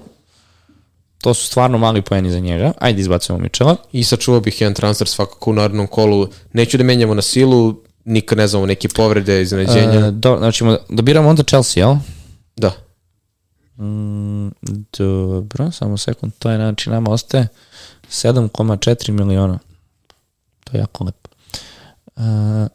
to 1.18 1.34
su 1.34 1.46
stvarno 1.46 1.78
mali 1.78 2.02
poeni 2.02 2.30
za 2.30 2.38
njega. 2.38 2.72
Ajde 2.78 3.00
izbacujemo 3.00 3.42
Mitchella. 3.42 3.76
I 3.92 4.04
sačuvao 4.04 4.40
bih 4.40 4.60
jedan 4.60 4.74
transfer 4.74 5.08
svakako 5.08 5.50
u 5.50 5.54
narednom 5.54 5.86
kolu. 5.86 6.28
Neću 6.52 6.78
da 6.78 6.84
menjamo 6.84 7.14
na 7.14 7.22
silu, 7.22 7.74
nikad 8.04 8.38
ne 8.38 8.46
znamo 8.46 8.66
neke 8.66 8.88
povrede, 8.88 9.42
iznenađenja. 9.42 10.06
E, 10.06 10.10
do, 10.10 10.36
znači, 10.38 10.64
da 10.88 11.02
biramo 11.02 11.28
onda 11.28 11.42
Chelsea, 11.42 11.80
jel? 11.80 11.96
da. 12.56 12.72
Mm, 13.84 14.48
dobro, 14.98 15.70
samo 15.70 15.96
sekund, 15.96 16.32
to 16.38 16.50
je 16.50 16.56
znači 16.56 16.90
nama 16.90 17.10
ostaje 17.10 17.48
7,4 18.10 19.10
miliona. 19.10 19.58
To 20.64 20.76
je 20.76 20.80
jako 20.80 21.04
lepo. 21.04 21.30
Uh, 22.16 22.68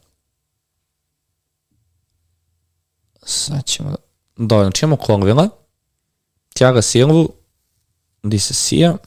sad 3.24 3.66
ćemo... 3.66 3.96
Dobro, 4.38 4.64
znači 4.64 4.86
imamo 4.86 5.04
Colvilla, 5.06 5.50
Thiago 6.54 6.82
Silvu, 6.82 7.30
Disasija, 8.24 8.98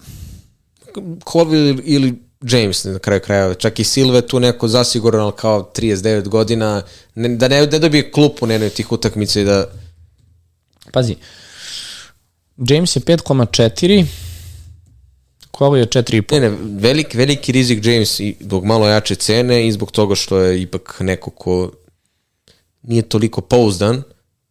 Colville 1.33 1.83
ili 1.85 2.30
James 2.41 2.85
na 2.85 2.99
kraju 2.99 3.21
krajeva. 3.21 3.55
Čak 3.55 3.79
i 3.79 3.85
Silve 3.85 4.21
tu 4.21 4.41
neko 4.41 4.69
zasigurno, 4.69 5.23
ali 5.23 5.33
kao 5.37 5.73
39 5.77 6.29
godina, 6.29 6.83
ne, 7.15 7.29
da 7.29 7.49
ne, 7.49 7.67
ne 7.67 7.79
dobije 7.79 8.11
klupu 8.11 8.47
na 8.47 8.55
jednoj 8.55 8.71
tih 8.71 8.93
utakmica 8.93 9.41
i 9.41 9.45
da... 9.45 9.67
pazi, 10.93 11.17
James 12.57 12.97
je 12.97 13.01
5,4, 13.01 14.07
Kovo 15.51 15.77
je 15.77 15.87
4,5. 15.87 16.41
Ne, 16.41 16.51
ne, 16.51 16.57
velik, 16.81 17.15
veliki 17.15 17.53
rizik 17.53 17.87
James 17.87 18.21
i 18.21 18.37
zbog 18.41 18.65
malo 18.65 18.89
jače 18.89 19.15
cene 19.15 19.67
i 19.67 19.73
zbog 19.73 19.91
toga 19.91 20.15
što 20.15 20.39
je 20.39 20.62
ipak 20.62 20.97
neko 21.01 21.31
ko 21.31 21.73
nije 22.83 23.03
toliko 23.03 23.41
pouzdan. 23.41 24.03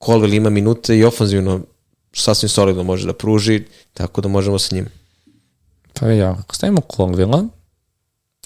Colville 0.06 0.36
ima 0.36 0.50
minute 0.50 0.98
i 0.98 1.04
ofanzivno 1.04 1.62
sasvim 2.14 2.50
solidno 2.50 2.84
može 2.84 3.08
da 3.08 3.14
pruži, 3.14 3.64
tako 3.94 4.22
da 4.22 4.28
možemo 4.28 4.60
sa 4.60 4.76
njim. 4.76 4.88
Pa 5.94 6.06
vidi, 6.06 6.22
ako 6.22 6.56
stavimo 6.56 6.82
Colvilla, 6.96 7.46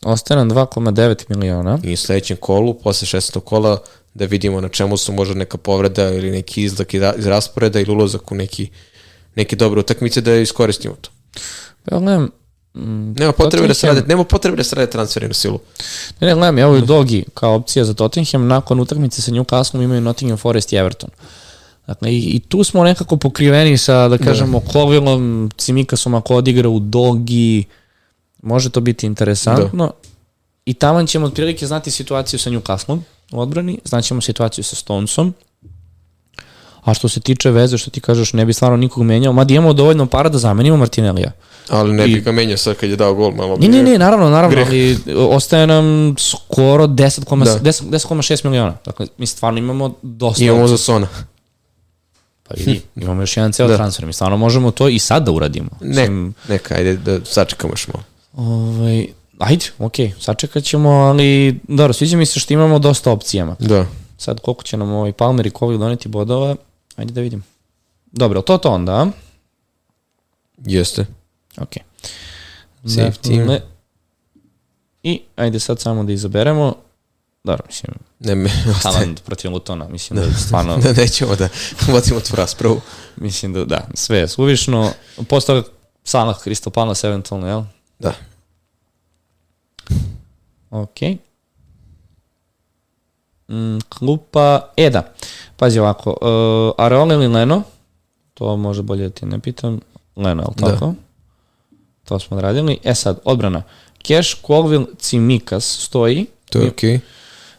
ostaje 0.06 0.38
nam 0.38 0.50
2,9 0.52 1.24
miliona. 1.30 1.80
I 1.84 1.94
u 1.94 1.98
sledećem 1.98 2.38
kolu, 2.38 2.74
posle 2.74 3.20
16. 3.20 3.40
kola, 3.40 3.78
da 4.14 4.26
vidimo 4.26 4.62
na 4.62 4.70
čemu 4.70 4.98
su 4.98 5.14
možda 5.14 5.34
neka 5.34 5.58
povreda 5.58 6.10
ili 6.10 6.32
neki 6.32 6.64
izlak 6.64 6.94
iz 6.94 7.26
rasporeda 7.26 7.80
ili 7.80 7.92
ulazak 7.92 8.32
u 8.32 8.36
neki, 8.36 8.70
neke 9.36 9.56
dobre 9.56 9.80
utakmice 9.80 10.22
da 10.22 10.36
iskoristimo 10.36 10.96
to. 11.02 11.10
Ja 11.92 12.00
gledam, 12.00 12.30
mm, 12.76 13.14
Nema 13.20 13.32
potrebe 13.32 13.68
da 13.68 13.74
se 13.74 13.88
Tottenham- 13.88 13.96
rade, 13.96 14.08
nema 14.08 14.24
potrebe 14.24 14.58
da 14.58 14.64
se 14.64 14.76
rade 14.76 14.92
transferi 14.92 15.28
na 15.28 15.34
silu. 15.34 15.60
Ne, 16.20 16.28
ne, 16.28 16.34
gledam, 16.34 16.60
evo 16.60 16.76
je 16.76 16.82
Dogi 16.82 17.26
kao 17.34 17.56
opcija 17.56 17.86
za 17.86 17.94
Tottenham, 17.94 18.48
nakon 18.48 18.80
utakmice 18.80 19.22
sa 19.22 19.32
Newcastle 19.32 19.84
imaju 19.84 20.02
Nottingham 20.02 20.38
Forest 20.38 20.74
i 20.74 20.76
Everton. 20.76 21.10
Dakle, 21.88 22.12
i, 22.12 22.20
i 22.20 22.40
tu 22.40 22.64
smo 22.64 22.84
nekako 22.84 23.18
pokriveni 23.18 23.78
sa, 23.78 24.08
da 24.08 24.18
kažemo, 24.18 24.60
da. 24.60 24.72
Colvillom, 24.72 25.52
Cimikasom 25.58 26.14
ako 26.14 26.36
odigra 26.36 26.70
u 26.70 26.80
Dogi, 26.80 27.64
može 28.44 28.70
to 28.70 28.80
biti 28.80 29.06
interesantno. 29.06 29.86
Da. 29.86 29.91
I 30.65 30.74
taman 30.74 31.07
ćemo 31.07 31.26
otprilike 31.28 31.68
znati 31.68 31.91
situaciju 31.91 32.40
sa 32.40 32.49
Newcastlom 32.49 32.99
u 33.32 33.41
odbrani, 33.41 33.80
znaćemo 33.86 34.22
situaciju 34.22 34.64
sa 34.64 34.76
Stonesom, 34.76 35.34
A 36.84 36.94
što 36.94 37.07
se 37.07 37.20
tiče 37.20 37.52
veze, 37.52 37.78
što 37.78 37.91
ti 37.91 38.02
kažeš, 38.02 38.34
ne 38.34 38.45
bi 38.45 38.53
stvarno 38.53 38.78
nikog 38.78 39.03
menjao, 39.03 39.34
mada 39.34 39.53
imamo 39.53 39.74
dovoljno 39.74 40.06
para 40.06 40.30
da 40.30 40.38
zamenimo 40.38 40.78
Martinellija. 40.78 41.32
Ali 41.70 41.94
ne 41.94 42.06
I- 42.06 42.14
bih 42.14 42.24
ga 42.24 42.32
menjao 42.32 42.57
sad 42.57 42.76
kad 42.76 42.90
je 42.90 42.95
dao 42.95 43.14
gol 43.14 43.32
malo. 43.32 43.57
Ne, 43.57 43.68
ne, 43.68 43.84
ne, 43.84 43.98
naravno, 43.98 44.30
naravno, 44.30 44.56
Greh. 44.56 44.68
ali 44.68 44.98
ostaje 45.18 45.68
nam 45.68 46.15
skoro 46.20 46.88
10,6 46.88 47.45
Da. 47.45 47.60
10 47.61 47.84
10,6 47.86 48.45
miliona. 48.45 48.78
Dakle, 48.86 49.07
mi 49.18 49.26
stvarno 49.26 49.60
imamo 49.60 49.95
dosta. 50.02 50.44
Imamo 50.44 50.68
za 50.68 50.78
Sona. 50.78 51.07
Pa 52.44 52.56
vidi, 52.57 52.82
imamo 52.95 53.22
još 53.22 53.38
jedan 53.38 53.52
ceo 53.53 53.68
Da. 53.68 53.76
transfer. 53.78 54.06
Mi 54.06 54.14
stvarno 54.14 54.38
možemo 54.38 54.72
to 54.72 54.90
i 54.90 54.99
sad 54.99 55.26
da 55.26 55.32
uradimo. 55.32 55.70
Ne, 55.82 56.10
neka, 56.49 56.76
ajde 56.76 56.98
da 56.98 57.26
sačekamo 57.26 57.74
još 57.74 57.88
malo. 57.88 58.03
Ovaj, 58.34 59.07
ajde, 59.39 59.65
okej, 59.80 60.14
sačekat 60.19 60.64
ćemo, 60.64 60.89
ali 60.89 61.60
dobro, 61.68 61.93
sviđa 61.93 62.18
mi 62.18 62.26
se 62.26 62.39
što 62.39 62.53
imamo 62.53 62.80
dosta 62.80 63.11
opcijama. 63.11 63.55
Da. 63.60 63.85
Sad 64.18 64.39
koliko 64.39 64.64
će 64.64 64.77
nam 64.77 64.91
ovaj 64.91 65.11
Palmer 65.11 65.47
i 65.47 65.51
Kovic 65.51 65.80
doneti 65.80 66.07
bodova, 66.07 66.55
ajde 66.95 67.14
da 67.14 67.22
vidim. 67.22 67.43
Dobro, 68.11 68.41
to 68.41 68.57
to 68.57 68.72
onda? 68.72 69.07
Jeste. 70.57 71.05
Ok. 71.57 71.73
Save 72.85 73.11
team. 73.11 73.38
Dakle, 73.38 73.61
I 75.03 75.22
ajde 75.35 75.60
sad 75.60 75.80
samo 75.80 76.03
da 76.03 76.14
izaberemo. 76.14 76.76
Dobro, 77.43 77.64
mislim, 77.68 77.91
Ne, 78.19 78.35
me, 78.35 78.49
Haaland 78.84 79.19
protiv 79.19 79.51
Lutona, 79.51 79.88
mislim 79.88 80.19
da, 80.19 80.26
da 80.26 80.34
stvarno, 80.34 80.77
da 80.84 80.93
nećemo 80.93 81.35
da 81.35 81.49
vodimo 81.88 82.19
tu 82.19 82.35
raspravu. 82.35 82.81
mislim 83.15 83.53
da, 83.53 83.65
da, 83.65 83.88
sve 83.93 84.18
je 84.18 84.27
suvišno. 84.27 84.91
Posle 85.30 85.55
toga 85.55 85.68
Salah, 86.03 86.38
Crystal 86.45 86.69
Palace 86.69 87.07
eventualno, 87.07 87.47
jel? 87.47 87.64
Da. 88.04 88.14
Ok. 90.72 90.98
Mm, 93.48 93.78
klupa, 93.90 94.72
e 94.78 94.90
da, 94.90 95.14
pazi 95.58 95.80
ovako, 95.80 96.10
uh, 96.10 96.86
Areola 96.86 97.14
ili 97.14 97.28
Leno, 97.28 97.64
to 98.34 98.58
može 98.58 98.82
bolje 98.82 99.04
da 99.04 99.10
ti 99.10 99.26
ne 99.26 99.40
pitam, 99.40 99.80
Leno, 100.16 100.44
ali 100.46 100.56
tako? 100.56 100.86
Da. 100.86 100.94
To 102.04 102.20
smo 102.20 102.38
odradili. 102.38 102.78
E 102.84 102.96
sad, 102.96 103.20
odbrana. 103.26 103.64
Cash, 104.08 104.36
Colville, 104.48 104.86
Cimikas 105.00 105.86
stoji. 105.86 106.26
To 106.50 106.60
je 106.60 106.68
okej. 106.68 106.90
Okay. 106.90 107.00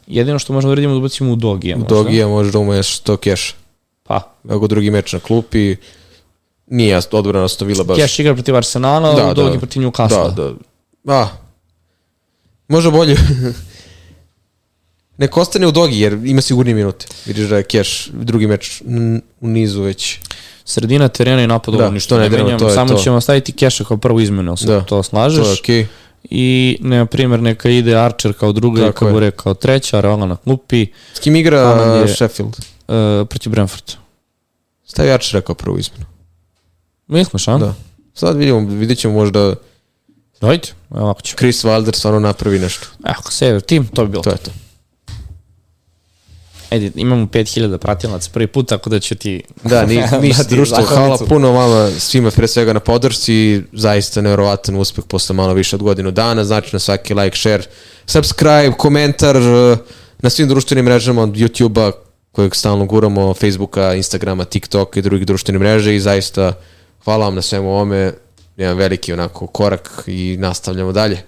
Jedino 0.07 0.39
što 0.39 0.53
možemo 0.53 0.69
da 0.69 0.73
uradimo 0.73 0.93
da 0.93 0.99
ubacimo 0.99 1.33
u 1.33 1.37
Dogija. 1.37 1.77
U 1.77 1.85
Dogija 1.89 2.29
može 2.29 2.53
da 2.53 2.59
umeš 2.59 2.99
to 2.99 3.17
keš. 3.17 3.55
Pa. 4.03 4.35
Ako 4.49 4.67
drugi 4.67 4.91
meč 4.91 5.13
na 5.13 5.19
klupi, 5.19 5.77
nije 6.67 7.01
odbrana 7.11 7.49
Stovila 7.49 7.85
baš. 7.85 7.99
Cash 7.99 8.21
igra 8.21 8.35
protiv 8.35 8.57
Arsenala, 8.57 9.15
da, 9.15 9.35
Dogi 9.35 9.53
da. 9.53 9.59
protiv 9.59 9.83
Newcastle. 9.83 10.35
Da, 10.35 10.53
da. 11.05 11.15
A, 11.15 11.29
može 12.69 12.91
bolje. 12.91 13.17
Nek 15.19 15.37
ostane 15.37 15.67
u 15.67 15.71
Dogi, 15.71 16.01
jer 16.01 16.13
ima 16.13 16.41
sigurni 16.41 16.75
minute. 16.75 17.07
Vidiš 17.27 17.49
da 17.49 17.57
je 17.57 17.63
Cash 17.63 18.09
drugi 18.13 18.47
meč 18.47 18.83
u 19.41 19.49
nizu 19.49 19.83
već. 19.83 20.19
Sredina 20.65 21.09
terena 21.09 21.43
i 21.43 21.47
napad 21.47 21.75
da, 21.75 21.91
ništa 21.91 22.19
ne, 22.19 22.29
ne 22.31 22.39
menjam, 22.39 22.59
to 22.59 22.71
samo 22.71 22.95
to. 22.95 23.03
ćemo 23.03 23.21
staviti 23.21 23.53
Cash 23.53 23.83
kao 23.89 23.97
prvu 23.97 24.21
izmenu, 24.21 24.57
da. 24.67 24.81
to 24.81 25.03
slažeš. 25.03 25.45
To 25.45 25.51
je. 25.51 25.57
Okay 25.57 25.87
i 26.31 26.77
na 26.81 27.07
primjer 27.07 27.43
neka 27.43 27.69
ide 27.69 27.97
Archer 27.97 28.33
kao 28.33 28.53
druga 28.53 28.87
i 28.87 28.93
Kabure 28.93 29.31
kao 29.31 29.55
treća, 29.55 30.01
Raola 30.01 30.27
na 30.27 30.37
klupi. 30.37 30.87
S 31.15 31.21
kim 31.21 31.37
igra 31.37 31.59
je, 31.59 32.15
Sheffield? 32.15 32.57
Uh, 32.89 33.29
protiv 33.29 33.51
Brentford. 33.53 33.93
Stavi 34.85 35.11
Archer 35.11 35.43
kao 35.43 35.55
prvu 35.55 35.79
izmenu. 35.79 36.05
Misliš, 37.07 37.49
a? 37.49 37.59
Da. 37.59 37.75
Sad 38.15 38.37
vidimo, 38.37 38.61
vidjet 38.61 38.99
ćemo 38.99 39.15
možda 39.15 39.55
Dojte, 40.41 40.73
ovako 40.91 41.23
ću. 41.23 41.37
Chris 41.37 41.65
Wilder 41.65 41.97
stvarno 41.97 42.21
napravi 42.21 42.59
nešto. 42.59 42.87
Evo, 43.05 43.31
Sever 43.31 43.61
tim, 43.61 43.87
to 43.87 44.05
bi 44.05 44.11
bilo. 44.11 44.23
To 44.23 44.31
je 44.31 44.37
to. 44.37 44.51
Ajde, 46.71 46.91
imamo 46.95 47.27
5000 47.27 47.77
pratilaca 47.79 48.31
prvi 48.33 48.47
put, 48.47 48.69
tako 48.69 48.91
da 48.91 49.01
ću 49.01 49.15
ti... 49.15 49.43
Da, 49.63 49.87
ni, 49.87 50.03
ništa 50.23 50.43
društvo. 50.43 50.85
Hvala 50.85 51.19
puno 51.29 51.53
vama 51.53 51.91
svima 51.99 52.31
pre 52.31 52.49
svega 52.49 52.73
na 52.73 52.81
podršci. 52.81 53.63
Zaista 53.73 54.21
nevjerovatan 54.21 54.77
uspeh 54.77 55.05
posle 55.09 55.37
malo 55.37 55.55
više 55.55 55.77
od 55.77 55.83
godinu 55.83 56.11
dana. 56.11 56.45
Znači 56.45 56.69
na 56.73 56.79
svaki 56.79 57.15
like, 57.15 57.37
share, 57.37 57.63
subscribe, 58.07 58.73
komentar 58.79 59.37
eh, 59.37 59.77
na 60.19 60.31
svim 60.31 60.49
društvenim 60.49 60.85
mrežama 60.85 61.23
od 61.23 61.31
YouTube-a 61.31 61.93
kojeg 62.33 62.55
stalno 62.55 62.87
guramo, 62.87 63.35
Facebooka, 63.35 63.95
Instagrama, 63.95 64.45
TikToka 64.45 64.99
i 64.99 65.03
drugih 65.03 65.27
društvenih 65.27 65.61
mreža 65.61 65.91
i 65.91 66.01
zaista 66.01 66.53
hvala 67.05 67.25
vam 67.25 67.35
na 67.35 67.43
svemu 67.43 67.69
ovome. 67.69 68.13
Jedan 68.57 68.77
veliki 68.77 69.13
onako 69.13 69.47
korak 69.47 70.05
i 70.07 70.37
nastavljamo 70.39 70.93
dalje. 70.93 71.23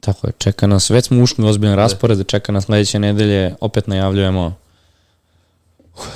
Tako 0.00 0.26
je, 0.26 0.32
čeka 0.38 0.66
nas, 0.66 0.90
već 0.90 1.04
smo 1.04 1.22
ušli 1.22 1.44
u 1.44 1.48
ozbiljan 1.48 1.76
raspored, 1.76 2.26
čeka 2.26 2.52
nas 2.52 2.64
sledeće 2.64 2.98
nedelje, 2.98 3.54
opet 3.60 3.86
najavljujemo 3.86 4.54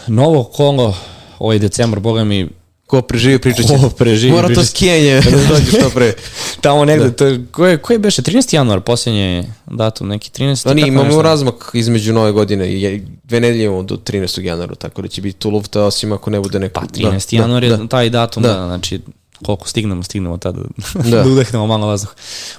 novo 0.06 0.44
kolo, 0.44 0.96
ovaj 1.38 1.58
decembar, 1.58 2.00
boga 2.00 2.24
mi, 2.24 2.48
Ko 2.92 3.02
preživi 3.02 3.38
pričat 3.38 3.66
će. 3.66 3.74
Ko 3.80 3.88
preživi 3.88 4.32
Mora 4.32 4.54
to 4.54 4.64
skijenje 4.64 5.20
da 5.20 5.30
dođe 5.30 5.70
što 5.78 5.90
pre. 5.90 6.14
Tamo 6.60 6.84
negde, 6.84 7.04
da. 7.04 7.12
to, 7.12 7.24
ko, 7.52 7.66
je, 7.66 7.78
ko 7.78 7.92
je 7.92 7.98
beše? 7.98 8.22
13. 8.22 8.54
januar, 8.54 8.80
posljednje 8.80 9.44
datum, 9.66 10.08
neki 10.08 10.30
13. 10.30 10.64
Da, 10.64 10.74
nije, 10.74 10.88
imamo 10.88 11.22
razmak 11.22 11.70
između 11.72 12.12
nove 12.12 12.32
godine 12.32 12.72
i 12.72 13.02
dve 13.24 13.40
nedelje 13.40 13.64
imamo 13.64 13.82
do 13.82 13.96
13. 13.96 14.40
januara, 14.42 14.74
tako 14.74 15.02
da 15.02 15.08
će 15.08 15.22
biti 15.22 15.38
tu 15.38 15.50
lufta, 15.50 15.84
osim 15.84 16.12
ako 16.12 16.30
ne 16.30 16.40
bude 16.40 16.58
neko... 16.58 16.80
Pa 16.80 16.86
13. 16.86 17.36
Da, 17.36 17.42
januar 17.42 17.62
da, 17.62 17.66
je 17.66 17.76
da. 17.76 17.86
taj 17.86 18.10
datum, 18.10 18.42
da. 18.42 18.54
da, 18.54 18.66
znači 18.66 19.00
koliko 19.44 19.68
stignemo, 19.68 20.02
stignemo 20.02 20.36
tada 20.36 20.60
da, 21.10 21.22
da 21.22 21.30
udehnemo 21.30 21.66
malo 21.66 21.86
vazduh. 21.86 22.10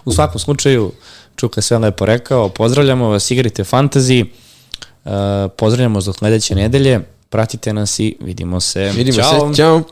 U 0.05 0.13
svakom 0.13 0.39
slučaju, 0.39 0.91
Čuka 1.35 1.61
sve 1.61 1.77
lepo 1.77 2.05
rekao, 2.05 2.49
pozdravljamo 2.49 3.09
vas, 3.09 3.31
igrajte 3.31 3.63
fantasy, 3.63 4.25
uh, 5.05 5.11
pozdravljamo 5.57 6.01
za 6.01 6.13
sledeće 6.13 6.55
nedelje, 6.55 6.99
pratite 7.29 7.73
nas 7.73 7.99
i 7.99 8.15
vidimo 8.19 8.59
se. 8.59 8.91
Vidimo 8.95 9.17
Ćao. 9.17 9.53
se, 9.53 9.57
čao. 9.57 9.83